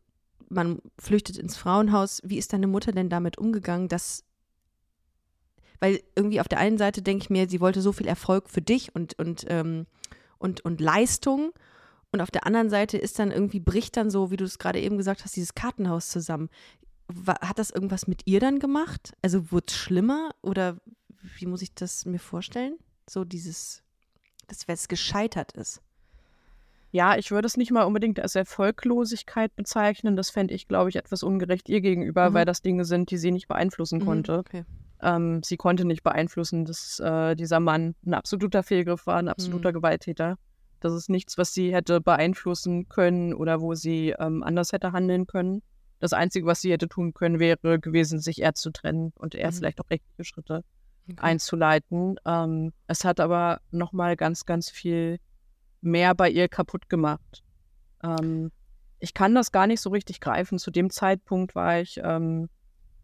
man 0.50 0.80
flüchtet 1.00 1.38
ins 1.38 1.58
Frauenhaus. 1.58 2.22
Wie 2.24 2.38
ist 2.38 2.54
deine 2.54 2.68
Mutter 2.68 2.92
denn 2.92 3.10
damit 3.10 3.38
umgegangen, 3.38 3.88
dass 3.88 4.26
weil 5.80 6.02
irgendwie 6.16 6.40
auf 6.40 6.48
der 6.48 6.60
einen 6.60 6.78
Seite 6.78 7.02
denke 7.02 7.24
ich 7.24 7.30
mir, 7.30 7.50
sie 7.50 7.60
wollte 7.60 7.82
so 7.82 7.92
viel 7.92 8.08
Erfolg 8.08 8.50
für 8.50 8.62
dich 8.62 8.96
und, 8.96 9.20
und, 9.20 9.44
ähm, 9.50 9.86
und, 10.38 10.64
und 10.64 10.80
Leistung 10.80 11.52
und 12.14 12.22
auf 12.22 12.32
der 12.32 12.46
anderen 12.46 12.70
Seite 12.70 12.98
ist 12.98 13.20
dann 13.20 13.32
irgendwie, 13.32 13.60
bricht 13.60 13.98
dann 13.98 14.10
so, 14.10 14.32
wie 14.32 14.38
du 14.38 14.46
es 14.46 14.60
gerade 14.60 14.80
eben 14.80 14.98
gesagt 14.98 15.26
hast, 15.26 15.36
dieses 15.36 15.56
Kartenhaus 15.56 16.10
zusammen. 16.10 16.50
Hat 17.28 17.60
das 17.60 17.70
irgendwas 17.70 18.08
mit 18.08 18.22
ihr 18.26 18.40
dann 18.40 18.60
gemacht? 18.60 19.14
Also 19.22 19.52
wurde 19.52 19.66
es 19.68 19.76
schlimmer 19.76 20.30
oder 20.42 20.78
wie 21.38 21.48
muss 21.48 21.62
ich 21.62 21.74
das 21.74 22.06
mir 22.06 22.20
vorstellen? 22.20 22.78
So 23.10 23.26
dieses, 23.26 23.83
dass 24.48 24.66
es 24.68 24.88
gescheitert 24.88 25.54
ist. 25.54 25.82
Ja, 26.92 27.18
ich 27.18 27.32
würde 27.32 27.48
es 27.48 27.58
nicht 27.58 27.72
mal 27.72 27.84
unbedingt 27.84 28.20
als 28.20 28.36
Erfolglosigkeit 28.36 29.56
bezeichnen. 29.56 30.16
Das 30.16 30.30
fände 30.30 30.54
ich, 30.54 30.68
glaube 30.68 30.92
ich, 30.92 30.96
etwas 30.96 31.24
ungerecht 31.24 31.68
ihr 31.68 31.82
gegenüber, 31.82 32.30
mhm. 32.30 32.34
weil 32.36 32.46
das 32.46 32.62
Dinge 32.62 32.86
sind, 32.86 33.10
die 33.10 33.18
sie 33.18 33.32
nicht 33.32 33.48
beeinflussen 33.48 34.00
mhm, 34.00 34.06
konnte. 34.06 34.38
Okay. 34.38 34.64
Ähm, 35.02 35.42
sie 35.42 35.58
konnte 35.58 35.86
nicht 35.86 36.04
beeinflussen, 36.04 36.66
dass 36.66 37.00
äh, 37.00 37.36
dieser 37.36 37.60
Mann 37.60 37.96
ein 38.06 38.14
absoluter 38.14 38.62
Fehlgriff 38.62 39.08
war, 39.08 39.18
ein 39.18 39.28
absoluter 39.28 39.70
mhm. 39.70 39.76
Gewalttäter. 39.76 40.38
Das 40.82 40.94
ist 40.94 41.10
nichts, 41.10 41.36
was 41.40 41.52
sie 41.52 41.74
hätte 41.74 42.00
beeinflussen 42.00 42.88
können 42.90 43.34
oder 43.34 43.60
wo 43.60 43.74
sie 43.74 44.14
ähm, 44.20 44.44
anders 44.44 44.72
hätte 44.72 44.92
handeln 44.92 45.26
können. 45.26 45.64
Das 46.00 46.14
Einzige, 46.14 46.46
was 46.46 46.62
sie 46.62 46.72
hätte 46.72 46.90
tun 46.90 47.16
können, 47.16 47.40
wäre 47.40 47.80
gewesen, 47.80 48.20
sich 48.20 48.42
eher 48.42 48.54
zu 48.54 48.70
trennen 48.70 49.14
und 49.16 49.34
eher 49.34 49.50
mhm. 49.50 49.56
vielleicht 49.56 49.82
auch 49.82 49.90
rechtliche 49.90 50.26
Schritte 50.26 50.64
okay. 51.10 51.18
einzuleiten. 51.20 52.20
Ähm, 52.26 52.74
es 52.88 53.06
hat 53.06 53.20
aber 53.20 53.62
nochmal 53.72 54.16
ganz, 54.16 54.46
ganz 54.46 54.70
viel 54.70 55.20
mehr 55.82 56.16
bei 56.16 56.30
ihr 56.30 56.48
kaputt 56.48 56.90
gemacht. 56.90 57.44
Ähm, 58.04 58.52
ich 59.00 59.14
kann 59.14 59.36
das 59.36 59.52
gar 59.52 59.68
nicht 59.68 59.82
so 59.82 59.90
richtig 59.90 60.22
greifen. 60.22 60.58
Zu 60.58 60.72
dem 60.72 60.90
Zeitpunkt 60.90 61.56
war 61.56 61.80
ich 61.82 62.00
ähm, 62.04 62.50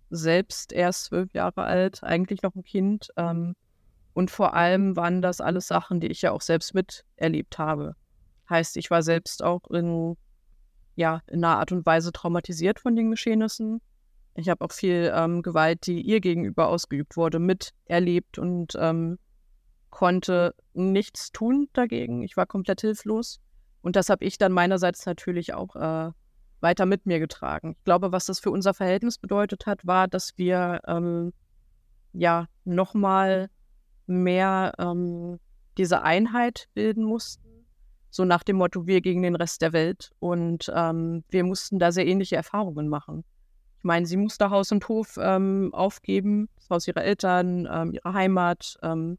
selbst 0.09 0.71
erst 0.71 1.05
zwölf 1.05 1.33
Jahre 1.33 1.63
alt, 1.63 2.03
eigentlich 2.03 2.41
noch 2.41 2.55
ein 2.55 2.63
Kind. 2.63 3.09
Ähm, 3.17 3.55
und 4.13 4.31
vor 4.31 4.53
allem 4.53 4.95
waren 4.95 5.21
das 5.21 5.41
alles 5.41 5.67
Sachen, 5.67 5.99
die 5.99 6.07
ich 6.07 6.21
ja 6.21 6.31
auch 6.31 6.41
selbst 6.41 6.73
miterlebt 6.73 7.57
habe. 7.57 7.95
Heißt, 8.49 8.77
ich 8.77 8.89
war 8.89 9.03
selbst 9.03 9.43
auch 9.43 9.69
in, 9.69 10.17
ja, 10.95 11.21
in 11.27 11.43
einer 11.43 11.57
Art 11.57 11.71
und 11.71 11.85
Weise 11.85 12.11
traumatisiert 12.11 12.79
von 12.79 12.95
den 12.95 13.11
Geschehnissen. 13.11 13.81
Ich 14.39 14.47
habe 14.47 14.63
auch 14.63 14.71
viel 14.71 15.11
ähm, 15.13 15.41
Gewalt, 15.41 15.85
die 15.85 16.01
ihr 16.01 16.21
gegenüber 16.21 16.69
ausgeübt 16.69 17.17
wurde, 17.17 17.39
miterlebt 17.39 18.39
und 18.39 18.73
ähm, 18.79 19.19
konnte 19.89 20.55
nichts 20.73 21.31
tun 21.31 21.67
dagegen. 21.73 22.23
Ich 22.23 22.37
war 22.37 22.45
komplett 22.45 22.81
hilflos. 22.81 23.41
Und 23.81 23.95
das 23.95 24.09
habe 24.09 24.23
ich 24.23 24.37
dann 24.37 24.51
meinerseits 24.51 25.05
natürlich 25.05 25.53
auch 25.53 25.75
äh, 25.75 26.11
weiter 26.61 26.85
mit 26.85 27.05
mir 27.05 27.19
getragen. 27.19 27.75
Ich 27.77 27.83
glaube, 27.83 28.11
was 28.11 28.25
das 28.25 28.39
für 28.39 28.51
unser 28.51 28.73
Verhältnis 28.73 29.17
bedeutet 29.17 29.65
hat, 29.65 29.85
war, 29.85 30.07
dass 30.07 30.37
wir 30.37 30.81
ähm, 30.87 31.33
ja 32.13 32.47
nochmal 32.63 33.49
mehr 34.07 34.73
ähm, 34.79 35.39
diese 35.77 36.01
Einheit 36.01 36.67
bilden 36.73 37.03
mussten. 37.03 37.65
So 38.09 38.25
nach 38.25 38.43
dem 38.43 38.55
Motto, 38.57 38.87
wir 38.87 39.01
gegen 39.01 39.21
den 39.21 39.35
Rest 39.35 39.61
der 39.61 39.73
Welt. 39.73 40.11
Und 40.19 40.71
ähm, 40.73 41.23
wir 41.29 41.43
mussten 41.43 41.77
da 41.77 41.91
sehr 41.91 42.07
ähnliche 42.07 42.37
Erfahrungen 42.37 42.87
machen. 42.87 43.23
Ich 43.79 43.85
meine, 43.85 44.05
sie 44.05 44.17
musste 44.17 44.49
Haus 44.49 44.73
und 44.73 44.85
Hof 44.89 45.17
ähm, 45.21 45.69
aufgeben, 45.73 46.49
das 46.57 46.69
Haus 46.69 46.87
ihrer 46.89 47.01
Eltern, 47.01 47.65
ähm, 47.71 47.93
ihre 47.93 48.13
Heimat. 48.13 48.77
Ähm, 48.83 49.17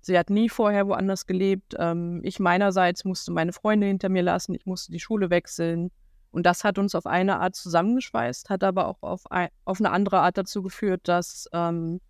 sie 0.00 0.16
hat 0.16 0.30
nie 0.30 0.48
vorher 0.48 0.86
woanders 0.86 1.26
gelebt. 1.26 1.74
Ähm, 1.76 2.20
ich 2.22 2.38
meinerseits 2.38 3.04
musste 3.04 3.32
meine 3.32 3.52
Freunde 3.52 3.88
hinter 3.88 4.08
mir 4.08 4.22
lassen, 4.22 4.54
ich 4.54 4.66
musste 4.66 4.92
die 4.92 5.00
Schule 5.00 5.30
wechseln. 5.30 5.90
Und 6.30 6.46
das 6.46 6.62
hat 6.62 6.78
uns 6.78 6.94
auf 6.94 7.06
eine 7.06 7.40
Art 7.40 7.56
zusammengeschweißt, 7.56 8.50
hat 8.50 8.62
aber 8.62 8.86
auch 8.86 9.02
auf, 9.02 9.28
ein, 9.32 9.48
auf 9.64 9.80
eine 9.80 9.90
andere 9.90 10.20
Art 10.20 10.38
dazu 10.38 10.62
geführt, 10.62 11.00
dass 11.08 11.48
ähm, 11.52 12.00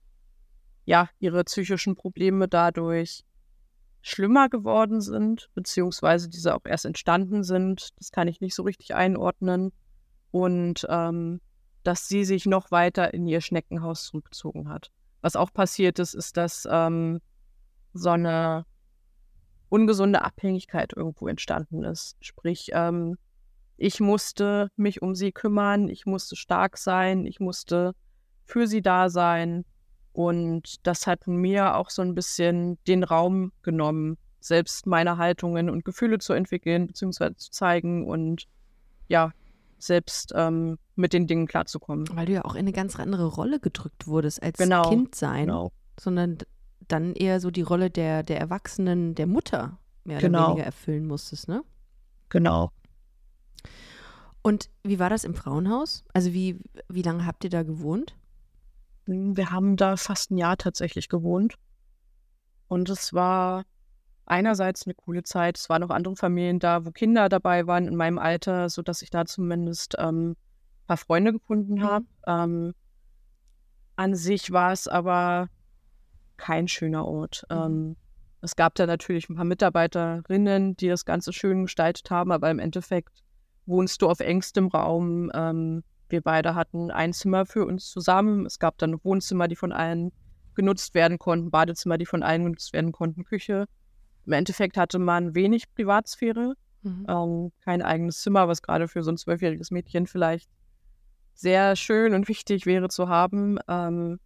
ja, 0.85 1.09
ihre 1.21 1.42
psychischen 1.45 1.95
Probleme 1.95 2.49
dadurch 2.49 3.25
schlimmer 4.02 4.50
geworden 4.50 5.00
sind, 5.00 5.49
beziehungsweise 5.54 6.28
diese 6.28 6.54
auch 6.54 6.66
erst 6.66 6.85
entstanden 6.85 7.45
sind. 7.45 7.90
Das 7.97 8.12
kann 8.12 8.28
ich 8.28 8.42
nicht 8.42 8.54
so 8.54 8.62
richtig 8.62 8.95
einordnen. 8.95 9.73
Und 10.30 10.87
ähm, 10.90 11.40
dass 11.82 12.08
sie 12.08 12.25
sich 12.25 12.47
noch 12.47 12.70
weiter 12.70 13.14
in 13.14 13.26
ihr 13.26 13.40
Schneckenhaus 13.40 14.04
zurückgezogen 14.04 14.68
hat. 14.68 14.90
Was 15.20 15.37
auch 15.37 15.52
passiert 15.52 15.99
ist, 15.99 16.14
ist, 16.14 16.37
dass 16.37 16.66
ähm, 16.70 17.20
so 17.92 18.11
eine 18.11 18.64
ungesunde 19.68 20.23
Abhängigkeit 20.23 20.92
irgendwo 20.94 21.28
entstanden 21.28 21.85
ist. 21.85 22.16
Sprich, 22.20 22.70
ähm, 22.73 23.16
ich 23.76 24.00
musste 24.00 24.70
mich 24.76 25.02
um 25.02 25.14
sie 25.14 25.32
kümmern, 25.32 25.88
ich 25.88 26.06
musste 26.06 26.37
stark 26.37 26.78
sein, 26.78 27.26
ich 27.26 27.40
musste 27.40 27.94
für 28.44 28.66
sie 28.66 28.82
da 28.82 29.08
sein. 29.08 29.64
Und 30.12 30.87
das 30.87 31.06
hat 31.06 31.26
mir 31.26 31.76
auch 31.76 31.90
so 31.90 32.02
ein 32.02 32.14
bisschen 32.14 32.78
den 32.87 33.04
Raum 33.04 33.52
genommen, 33.62 34.18
selbst 34.40 34.87
meine 34.87 35.16
Haltungen 35.16 35.70
und 35.70 35.85
Gefühle 35.85 36.18
zu 36.18 36.32
entwickeln, 36.32 36.88
beziehungsweise 36.88 37.37
zu 37.37 37.50
zeigen 37.50 38.06
und 38.06 38.47
ja, 39.08 39.32
selbst 39.78 40.32
ähm, 40.35 40.78
mit 40.97 41.12
den 41.12 41.26
Dingen 41.26 41.47
klarzukommen. 41.47 42.06
Weil 42.12 42.26
du 42.26 42.32
ja 42.32 42.44
auch 42.44 42.54
in 42.54 42.61
eine 42.61 42.73
ganz 42.73 42.99
andere 42.99 43.26
Rolle 43.26 43.61
gedrückt 43.61 44.06
wurdest 44.06 44.42
als 44.42 44.58
genau. 44.58 44.88
Kind 44.88 45.14
sein, 45.14 45.47
genau. 45.47 45.73
sondern 45.99 46.38
dann 46.87 47.14
eher 47.14 47.40
so 47.40 47.50
die 47.50 47.62
Rolle 47.62 47.90
der, 47.90 48.23
der 48.23 48.40
Erwachsenen, 48.40 49.14
der 49.14 49.26
Mutter 49.26 49.78
mehr 50.04 50.18
genau. 50.18 50.38
oder 50.38 50.49
weniger 50.49 50.66
erfüllen 50.66 51.06
musstest, 51.06 51.49
ne? 51.49 51.62
Genau. 52.28 52.70
Und 54.42 54.70
wie 54.82 54.99
war 54.99 55.11
das 55.11 55.25
im 55.25 55.35
Frauenhaus? 55.35 56.04
Also 56.12 56.32
wie, 56.32 56.58
wie 56.88 57.02
lange 57.02 57.26
habt 57.26 57.44
ihr 57.44 57.50
da 57.50 57.62
gewohnt? 57.62 58.16
Wir 59.06 59.50
haben 59.50 59.76
da 59.76 59.97
fast 59.97 60.30
ein 60.30 60.38
Jahr 60.38 60.56
tatsächlich 60.56 61.08
gewohnt. 61.08 61.54
Und 62.68 62.88
es 62.90 63.12
war 63.12 63.64
einerseits 64.28 64.87
eine 64.87 64.94
coole 64.94 65.23
Zeit. 65.23 65.58
Es 65.58 65.68
waren 65.68 65.80
noch 65.80 65.90
andere 65.90 66.16
Familien 66.16 66.58
da, 66.58 66.85
wo 66.85 66.90
Kinder 66.90 67.28
dabei 67.28 67.66
waren 67.66 67.87
in 67.87 67.97
meinem 67.97 68.18
Alter, 68.18 68.68
sodass 68.68 69.02
ich 69.02 69.11
da 69.11 69.25
zumindest 69.25 69.97
ähm, 69.99 70.30
ein 70.30 70.87
paar 70.87 70.97
Freunde 70.97 71.32
gefunden 71.32 71.75
mhm. 71.75 71.82
habe. 71.82 72.06
Ähm, 72.26 72.75
an 73.97 74.14
sich 74.14 74.52
war 74.52 74.73
es 74.73 74.87
aber 74.87 75.49
kein 76.37 76.68
schöner 76.68 77.06
Ort. 77.06 77.44
Mhm. 77.50 77.56
Ähm, 77.56 77.97
es 78.40 78.54
gab 78.54 78.75
da 78.76 78.87
natürlich 78.87 79.28
ein 79.28 79.37
paar 79.37 79.44
Mitarbeiterinnen, 79.44 80.76
die 80.76 80.88
das 80.88 81.04
Ganze 81.04 81.32
schön 81.32 81.64
gestaltet 81.64 82.11
haben, 82.11 82.30
aber 82.30 82.50
im 82.50 82.61
Endeffekt 82.61 83.25
wohnst 83.66 84.00
du 84.00 84.08
auf 84.08 84.20
engstem 84.20 84.68
Raum. 84.68 85.30
Ähm, 85.35 85.82
wir 86.08 86.23
beide 86.23 86.54
hatten 86.54 86.90
ein 86.90 87.12
Zimmer 87.12 87.47
für 87.47 87.66
uns 87.66 87.90
zusammen. 87.90 88.47
Es 88.47 88.58
gab 88.58 88.78
dann 88.78 89.02
Wohnzimmer, 89.02 89.49
die 89.49 89.56
von 89.56 89.73
allen 89.73 90.12
genutzt 90.54 90.94
werden 90.94 91.18
konnten, 91.18 91.50
Badezimmer, 91.50 91.99
die 91.99 92.06
von 92.06 92.23
allen 92.23 92.44
genutzt 92.44 92.73
werden 92.73 92.92
konnten, 92.92 93.25
Küche. 93.25 93.66
Im 94.28 94.35
Endeffekt 94.35 94.76
hatte 94.76 94.99
man 94.99 95.35
wenig 95.35 95.75
Privatsphäre, 95.75 96.52
mhm. 96.82 97.06
ähm, 97.08 97.52
kein 97.64 97.80
eigenes 97.80 98.20
Zimmer, 98.20 98.47
was 98.47 98.61
gerade 98.61 98.87
für 98.87 99.02
so 99.02 99.11
ein 99.11 99.16
zwölfjähriges 99.16 99.70
Mädchen 99.70 100.06
vielleicht 100.06 100.50
sehr 101.32 101.76
schön 101.76 102.12
und 102.12 102.28
wichtig 102.28 102.66
wäre 102.66 102.90
zu 102.90 103.08
haben. 103.08 103.58
Ähm, 103.68 104.20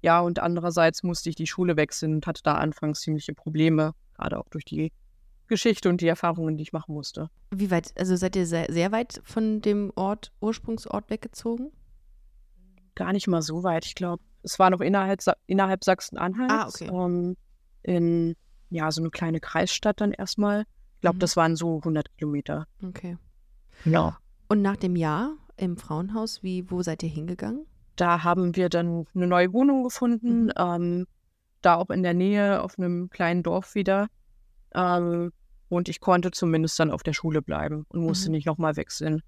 ja, 0.00 0.20
und 0.20 0.38
andererseits 0.38 1.02
musste 1.02 1.28
ich 1.28 1.34
die 1.34 1.48
Schule 1.48 1.76
wechseln 1.76 2.14
und 2.14 2.26
hatte 2.28 2.44
da 2.44 2.54
anfangs 2.54 3.00
ziemliche 3.00 3.34
Probleme, 3.34 3.94
gerade 4.14 4.38
auch 4.38 4.48
durch 4.48 4.64
die 4.64 4.92
Geschichte 5.48 5.88
und 5.88 6.00
die 6.00 6.06
Erfahrungen, 6.06 6.56
die 6.56 6.62
ich 6.62 6.72
machen 6.72 6.94
musste. 6.94 7.28
Wie 7.50 7.72
weit, 7.72 7.92
also 7.98 8.14
seid 8.14 8.36
ihr 8.36 8.46
sehr, 8.46 8.66
sehr 8.70 8.92
weit 8.92 9.20
von 9.24 9.60
dem 9.60 9.90
Ort, 9.96 10.30
Ursprungsort 10.40 11.10
weggezogen? 11.10 11.72
Gar 12.94 13.12
nicht 13.12 13.26
mal 13.26 13.42
so 13.42 13.64
weit. 13.64 13.86
Ich 13.86 13.96
glaube, 13.96 14.22
es 14.44 14.60
war 14.60 14.70
noch 14.70 14.80
innerhalb, 14.80 15.20
innerhalb 15.48 15.82
Sachsen-Anhalt. 15.82 16.50
Ah, 16.52 16.68
okay. 16.68 16.86
Ähm, 16.86 17.36
in 17.82 18.36
ja, 18.72 18.90
so 18.90 19.00
eine 19.00 19.10
kleine 19.10 19.40
Kreisstadt 19.40 20.00
dann 20.00 20.12
erstmal. 20.12 20.64
Ich 20.96 21.00
glaube, 21.02 21.16
mhm. 21.16 21.20
das 21.20 21.36
waren 21.36 21.56
so 21.56 21.78
100 21.78 22.16
Kilometer. 22.16 22.66
Okay. 22.82 23.18
Genau. 23.84 24.14
Und 24.48 24.62
nach 24.62 24.76
dem 24.76 24.96
Jahr 24.96 25.34
im 25.56 25.76
Frauenhaus, 25.76 26.42
wie, 26.42 26.70
wo 26.70 26.82
seid 26.82 27.02
ihr 27.02 27.08
hingegangen? 27.08 27.66
Da 27.96 28.24
haben 28.24 28.56
wir 28.56 28.68
dann 28.68 29.06
eine 29.14 29.26
neue 29.26 29.52
Wohnung 29.52 29.84
gefunden, 29.84 30.44
mhm. 30.44 30.52
ähm, 30.56 31.06
da 31.60 31.76
auch 31.76 31.90
in 31.90 32.02
der 32.02 32.14
Nähe 32.14 32.62
auf 32.62 32.78
einem 32.78 33.10
kleinen 33.10 33.42
Dorf 33.42 33.74
wieder. 33.74 34.08
Ähm, 34.74 35.32
und 35.68 35.88
ich 35.88 36.00
konnte 36.00 36.30
zumindest 36.30 36.78
dann 36.78 36.90
auf 36.90 37.02
der 37.02 37.12
Schule 37.12 37.42
bleiben 37.42 37.86
und 37.88 38.00
musste 38.00 38.28
mhm. 38.28 38.32
nicht 38.32 38.46
nochmal 38.46 38.76
wechseln 38.76 39.22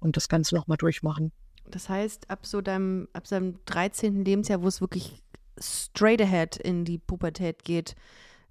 und 0.00 0.16
das 0.16 0.28
Ganze 0.28 0.54
nochmal 0.54 0.76
durchmachen. 0.76 1.32
Das 1.70 1.88
heißt, 1.88 2.30
ab 2.30 2.46
so 2.46 2.60
deinem, 2.60 3.08
ab 3.12 3.26
seinem 3.26 3.58
13. 3.66 4.24
Lebensjahr, 4.24 4.62
wo 4.62 4.68
es 4.68 4.80
wirklich 4.80 5.22
straight 5.60 6.20
ahead 6.20 6.56
in 6.56 6.84
die 6.84 6.98
Pubertät 6.98 7.64
geht, 7.64 7.94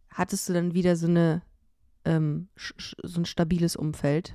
hattest 0.09 0.47
du 0.49 0.53
dann 0.53 0.73
wieder 0.73 0.95
so 0.95 1.07
eine 1.07 1.41
ähm, 2.05 2.49
so 2.55 3.21
ein 3.21 3.25
stabiles 3.25 3.75
Umfeld? 3.75 4.33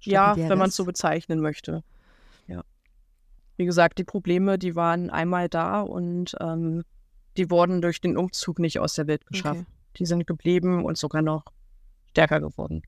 Ja, 0.00 0.36
wenn 0.36 0.58
man 0.58 0.68
es 0.68 0.76
so 0.76 0.84
bezeichnen 0.84 1.40
möchte. 1.40 1.84
Ja. 2.46 2.64
Wie 3.56 3.64
gesagt, 3.64 3.98
die 3.98 4.04
Probleme, 4.04 4.58
die 4.58 4.74
waren 4.74 5.10
einmal 5.10 5.48
da 5.48 5.80
und 5.80 6.34
ähm, 6.40 6.82
die 7.36 7.50
wurden 7.50 7.80
durch 7.80 8.00
den 8.00 8.16
Umzug 8.16 8.58
nicht 8.58 8.78
aus 8.80 8.94
der 8.94 9.06
Welt 9.06 9.26
geschafft. 9.26 9.60
Okay. 9.60 9.70
Die 9.98 10.06
sind 10.06 10.26
geblieben 10.26 10.84
und 10.84 10.98
sogar 10.98 11.22
noch 11.22 11.44
stärker 12.10 12.40
geworden. 12.40 12.82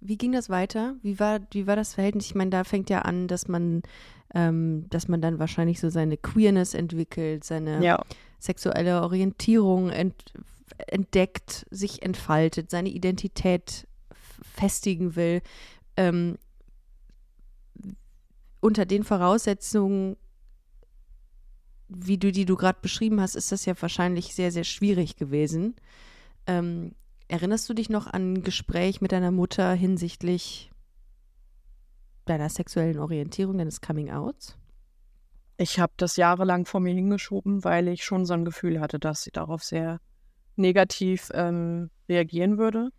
Wie 0.00 0.18
ging 0.18 0.32
das 0.32 0.50
weiter? 0.50 0.96
Wie 1.02 1.18
war, 1.18 1.40
wie 1.52 1.66
war 1.66 1.74
das 1.74 1.94
Verhältnis? 1.94 2.26
Ich 2.26 2.34
meine, 2.34 2.50
da 2.50 2.64
fängt 2.64 2.90
ja 2.90 3.02
an, 3.02 3.28
dass 3.28 3.48
man, 3.48 3.82
ähm, 4.34 4.86
dass 4.90 5.08
man 5.08 5.20
dann 5.20 5.38
wahrscheinlich 5.38 5.80
so 5.80 5.88
seine 5.88 6.16
Queerness 6.16 6.74
entwickelt, 6.74 7.44
seine 7.44 7.82
ja. 7.82 8.04
sexuelle 8.38 9.02
Orientierung 9.02 9.90
ent, 9.90 10.32
entdeckt, 10.86 11.66
sich 11.70 12.02
entfaltet, 12.02 12.70
seine 12.70 12.88
Identität 12.88 13.86
festigen 14.42 15.16
will. 15.16 15.42
Ähm, 15.96 16.36
unter 18.60 18.84
den 18.84 19.04
Voraussetzungen, 19.04 20.16
wie 21.88 22.18
du 22.18 22.32
die 22.32 22.44
du 22.44 22.56
gerade 22.56 22.78
beschrieben 22.82 23.20
hast, 23.20 23.36
ist 23.36 23.52
das 23.52 23.64
ja 23.64 23.74
wahrscheinlich 23.80 24.34
sehr, 24.34 24.50
sehr 24.50 24.64
schwierig 24.64 25.16
gewesen. 25.16 25.76
Ähm, 26.46 26.94
erinnerst 27.28 27.68
du 27.68 27.74
dich 27.74 27.90
noch 27.90 28.06
an 28.06 28.34
ein 28.34 28.42
Gespräch 28.42 29.00
mit 29.00 29.12
deiner 29.12 29.30
Mutter 29.30 29.72
hinsichtlich 29.72 30.70
deiner 32.24 32.48
sexuellen 32.48 32.98
Orientierung, 32.98 33.58
deines 33.58 33.80
Coming-Outs? 33.80 34.58
Ich 35.58 35.78
habe 35.78 35.92
das 35.96 36.16
jahrelang 36.16 36.66
vor 36.66 36.80
mir 36.80 36.92
hingeschoben, 36.92 37.64
weil 37.64 37.88
ich 37.88 38.04
schon 38.04 38.26
so 38.26 38.34
ein 38.34 38.44
Gefühl 38.44 38.80
hatte, 38.80 38.98
dass 38.98 39.22
sie 39.22 39.30
darauf 39.30 39.62
sehr 39.62 40.00
negativ 40.56 41.30
ähm, 41.34 41.90
reagieren 42.08 42.58
würde. 42.58 42.90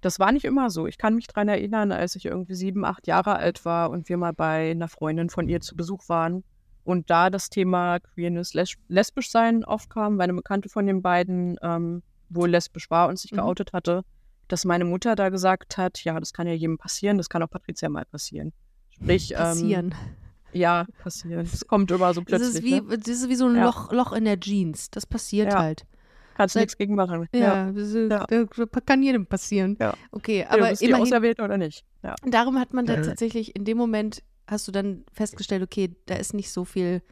Das 0.00 0.18
war 0.18 0.32
nicht 0.32 0.44
immer 0.44 0.70
so. 0.70 0.86
Ich 0.86 0.96
kann 0.96 1.14
mich 1.14 1.26
daran 1.26 1.48
erinnern, 1.48 1.92
als 1.92 2.16
ich 2.16 2.24
irgendwie 2.24 2.54
sieben, 2.54 2.84
acht 2.84 3.06
Jahre 3.06 3.36
alt 3.36 3.64
war 3.64 3.90
und 3.90 4.08
wir 4.08 4.16
mal 4.16 4.32
bei 4.32 4.70
einer 4.70 4.88
Freundin 4.88 5.28
von 5.28 5.48
ihr 5.48 5.60
zu 5.60 5.76
Besuch 5.76 6.08
waren 6.08 6.42
und 6.84 7.10
da 7.10 7.30
das 7.30 7.50
Thema 7.50 8.00
Queerness, 8.00 8.54
Les 8.54 8.74
lesbisch 8.88 9.30
sein 9.30 9.64
aufkam, 9.64 10.16
weil 10.18 10.24
eine 10.24 10.34
Bekannte 10.34 10.68
von 10.68 10.86
den 10.86 11.02
beiden 11.02 11.56
ähm, 11.62 12.02
wohl 12.30 12.50
lesbisch 12.50 12.90
war 12.90 13.08
und 13.08 13.18
sich 13.18 13.32
mhm. 13.32 13.36
geoutet 13.36 13.72
hatte, 13.72 14.02
dass 14.48 14.64
meine 14.64 14.84
Mutter 14.84 15.14
da 15.14 15.28
gesagt 15.28 15.76
hat, 15.76 16.02
ja, 16.04 16.18
das 16.18 16.32
kann 16.32 16.46
ja 16.46 16.54
jedem 16.54 16.78
passieren, 16.78 17.18
das 17.18 17.28
kann 17.28 17.42
auch 17.42 17.50
Patricia 17.50 17.88
mal 17.88 18.06
passieren. 18.06 18.52
Sprich, 18.90 19.32
ähm, 19.32 19.36
passieren. 19.36 19.86
Ähm, 19.86 20.16
ja, 20.52 20.86
passieren. 21.02 21.48
Das 21.50 21.66
kommt 21.66 21.90
immer 21.90 22.12
so 22.14 22.22
plötzlich. 22.22 22.48
Das 22.48 22.56
ist 22.56 22.64
wie, 22.64 22.80
ne? 22.80 22.98
das 22.98 23.08
ist 23.08 23.28
wie 23.28 23.36
so 23.36 23.46
ein 23.46 23.56
ja. 23.56 23.64
Loch, 23.64 23.92
Loch 23.92 24.12
in 24.12 24.24
der 24.24 24.40
Jeans. 24.40 24.90
Das 24.90 25.06
passiert 25.06 25.52
ja. 25.52 25.60
halt. 25.60 25.86
Kannst 26.34 26.56
nichts 26.56 26.76
gegen 26.76 26.94
machen. 26.94 27.28
Ja, 27.32 27.68
ja. 27.68 27.72
Das, 27.72 27.92
das 28.28 28.84
kann 28.86 29.02
jedem 29.02 29.26
passieren. 29.26 29.76
Ja. 29.80 29.94
Okay, 30.10 30.46
aber 30.48 30.70
ja, 30.72 30.80
immerhin. 30.80 31.06
auserwählt 31.06 31.40
oder 31.40 31.58
nicht. 31.58 31.84
Ja. 32.02 32.14
Darum 32.24 32.58
hat 32.58 32.72
man 32.72 32.86
dann 32.86 33.02
tatsächlich 33.02 33.54
in 33.56 33.64
dem 33.64 33.76
Moment, 33.76 34.22
hast 34.46 34.66
du 34.66 34.72
dann 34.72 35.04
festgestellt, 35.12 35.62
okay, 35.62 35.94
da 36.06 36.16
ist 36.16 36.34
nicht 36.34 36.50
so 36.50 36.64
viel 36.64 37.02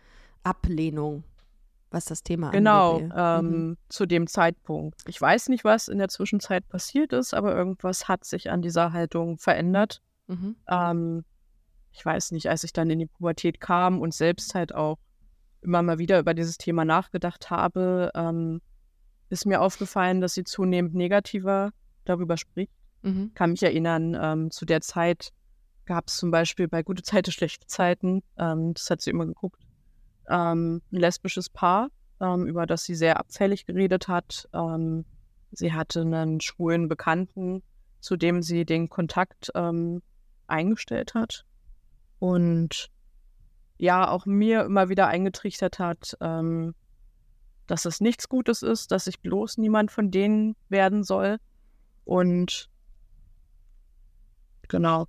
Ablehnung, 0.43 1.25
was 1.91 2.07
das 2.07 2.23
Thema 2.23 2.51
genau, 2.51 2.97
angeht. 2.97 3.11
Genau, 3.11 3.39
ähm, 3.39 3.47
mhm. 3.47 3.77
zu 3.89 4.07
dem 4.07 4.27
Zeitpunkt. 4.27 5.03
Ich 5.07 5.21
weiß 5.21 5.49
nicht, 5.49 5.65
was 5.65 5.89
in 5.89 5.99
der 5.99 6.09
Zwischenzeit 6.09 6.69
passiert 6.69 7.13
ist, 7.13 7.35
aber 7.35 7.55
irgendwas 7.55 8.09
hat 8.09 8.25
sich 8.25 8.51
an 8.51 8.63
dieser 8.63 8.93
Haltung 8.93 9.39
verändert. 9.39 10.01
Mhm. 10.27 10.57
Ähm, 10.69 11.25
ich 11.93 12.05
weiß 12.05 12.33
nicht, 12.33 12.49
als 12.49 12.65
ich 12.65 12.73
dann 12.73 12.91
in 12.91 12.99
die 12.99 13.07
Pubertät 13.07 13.61
kam 13.61 14.01
und 14.01 14.15
selbst 14.15 14.55
halt 14.55 14.75
auch 14.75 14.99
immer 15.61 15.83
mal 15.83 15.99
wieder 15.99 16.19
über 16.19 16.35
dieses 16.35 16.59
Thema 16.59 16.85
nachgedacht 16.85 17.51
habe, 17.51 18.11
ähm, 18.15 18.61
ist 19.31 19.47
mir 19.47 19.61
aufgefallen, 19.61 20.21
dass 20.21 20.35
sie 20.35 20.45
zunehmend 20.45 20.95
negativer 20.95 21.71
darüber 22.05 22.37
spricht. 22.37 22.73
Mhm. 23.03 23.33
Kann 23.35 23.51
mich 23.51 23.62
erinnern, 23.62 24.17
ähm, 24.21 24.51
zu 24.51 24.64
der 24.64 24.81
Zeit 24.81 25.33
gab 25.85 26.09
es 26.09 26.17
zum 26.17 26.31
Beispiel 26.31 26.69
bei 26.69 26.83
gute 26.83 27.03
Zeiten, 27.03 27.33
schlechte 27.33 27.67
Zeiten, 27.67 28.23
ähm, 28.38 28.75
das 28.75 28.91
hat 28.91 29.01
sie 29.01 29.11
immer 29.11 29.27
geguckt, 29.27 29.62
ähm, 30.29 30.83
ein 30.93 30.97
lesbisches 30.97 31.49
Paar, 31.49 31.88
ähm, 32.21 32.47
über 32.47 32.67
das 32.67 32.85
sie 32.85 32.95
sehr 32.95 33.19
abfällig 33.19 33.67
geredet 33.67 34.09
hat. 34.09 34.49
Ähm, 34.53 35.05
sie 35.51 35.73
hatte 35.73 36.03
einen 36.03 36.41
schwulen 36.41 36.88
Bekannten, 36.88 37.62
zu 38.01 38.17
dem 38.17 38.43
sie 38.43 38.64
den 38.64 38.88
Kontakt 38.88 39.51
ähm, 39.55 40.03
eingestellt 40.47 41.14
hat. 41.14 41.45
Und 42.19 42.91
ja, 43.79 44.09
auch 44.09 44.27
mir 44.27 44.64
immer 44.64 44.88
wieder 44.88 45.07
eingetrichtert 45.07 45.79
hat, 45.79 46.17
ähm, 46.21 46.75
dass 47.69 47.85
es 47.85 48.01
nichts 48.01 48.29
Gutes 48.29 48.63
ist, 48.63 48.91
dass 48.91 49.07
ich 49.07 49.21
bloß 49.21 49.59
niemand 49.59 49.93
von 49.93 50.11
denen 50.11 50.57
werden 50.69 51.05
soll. 51.05 51.39
Und 52.05 52.69
genau. 54.67 55.07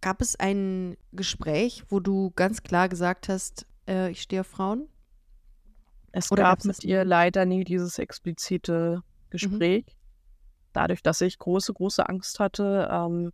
Gab 0.00 0.20
es 0.20 0.36
ein 0.36 0.96
Gespräch, 1.12 1.84
wo 1.88 2.00
du 2.00 2.30
ganz 2.32 2.62
klar 2.62 2.88
gesagt 2.88 3.28
hast, 3.28 3.66
äh, 3.88 4.10
ich 4.10 4.22
stehe 4.22 4.42
auf 4.42 4.46
Frauen? 4.46 4.88
Es 6.12 6.30
Oder 6.30 6.42
gab 6.42 6.64
mit 6.64 6.84
ihr 6.84 7.04
leider 7.04 7.46
nie 7.46 7.64
dieses 7.64 7.98
explizite 7.98 8.96
mhm. 8.96 9.30
Gespräch. 9.30 9.86
Mhm. 9.86 9.92
Dadurch, 10.74 11.02
dass 11.02 11.20
ich 11.20 11.38
große, 11.38 11.72
große 11.72 12.06
Angst 12.08 12.38
hatte, 12.40 12.88
ähm, 12.90 13.32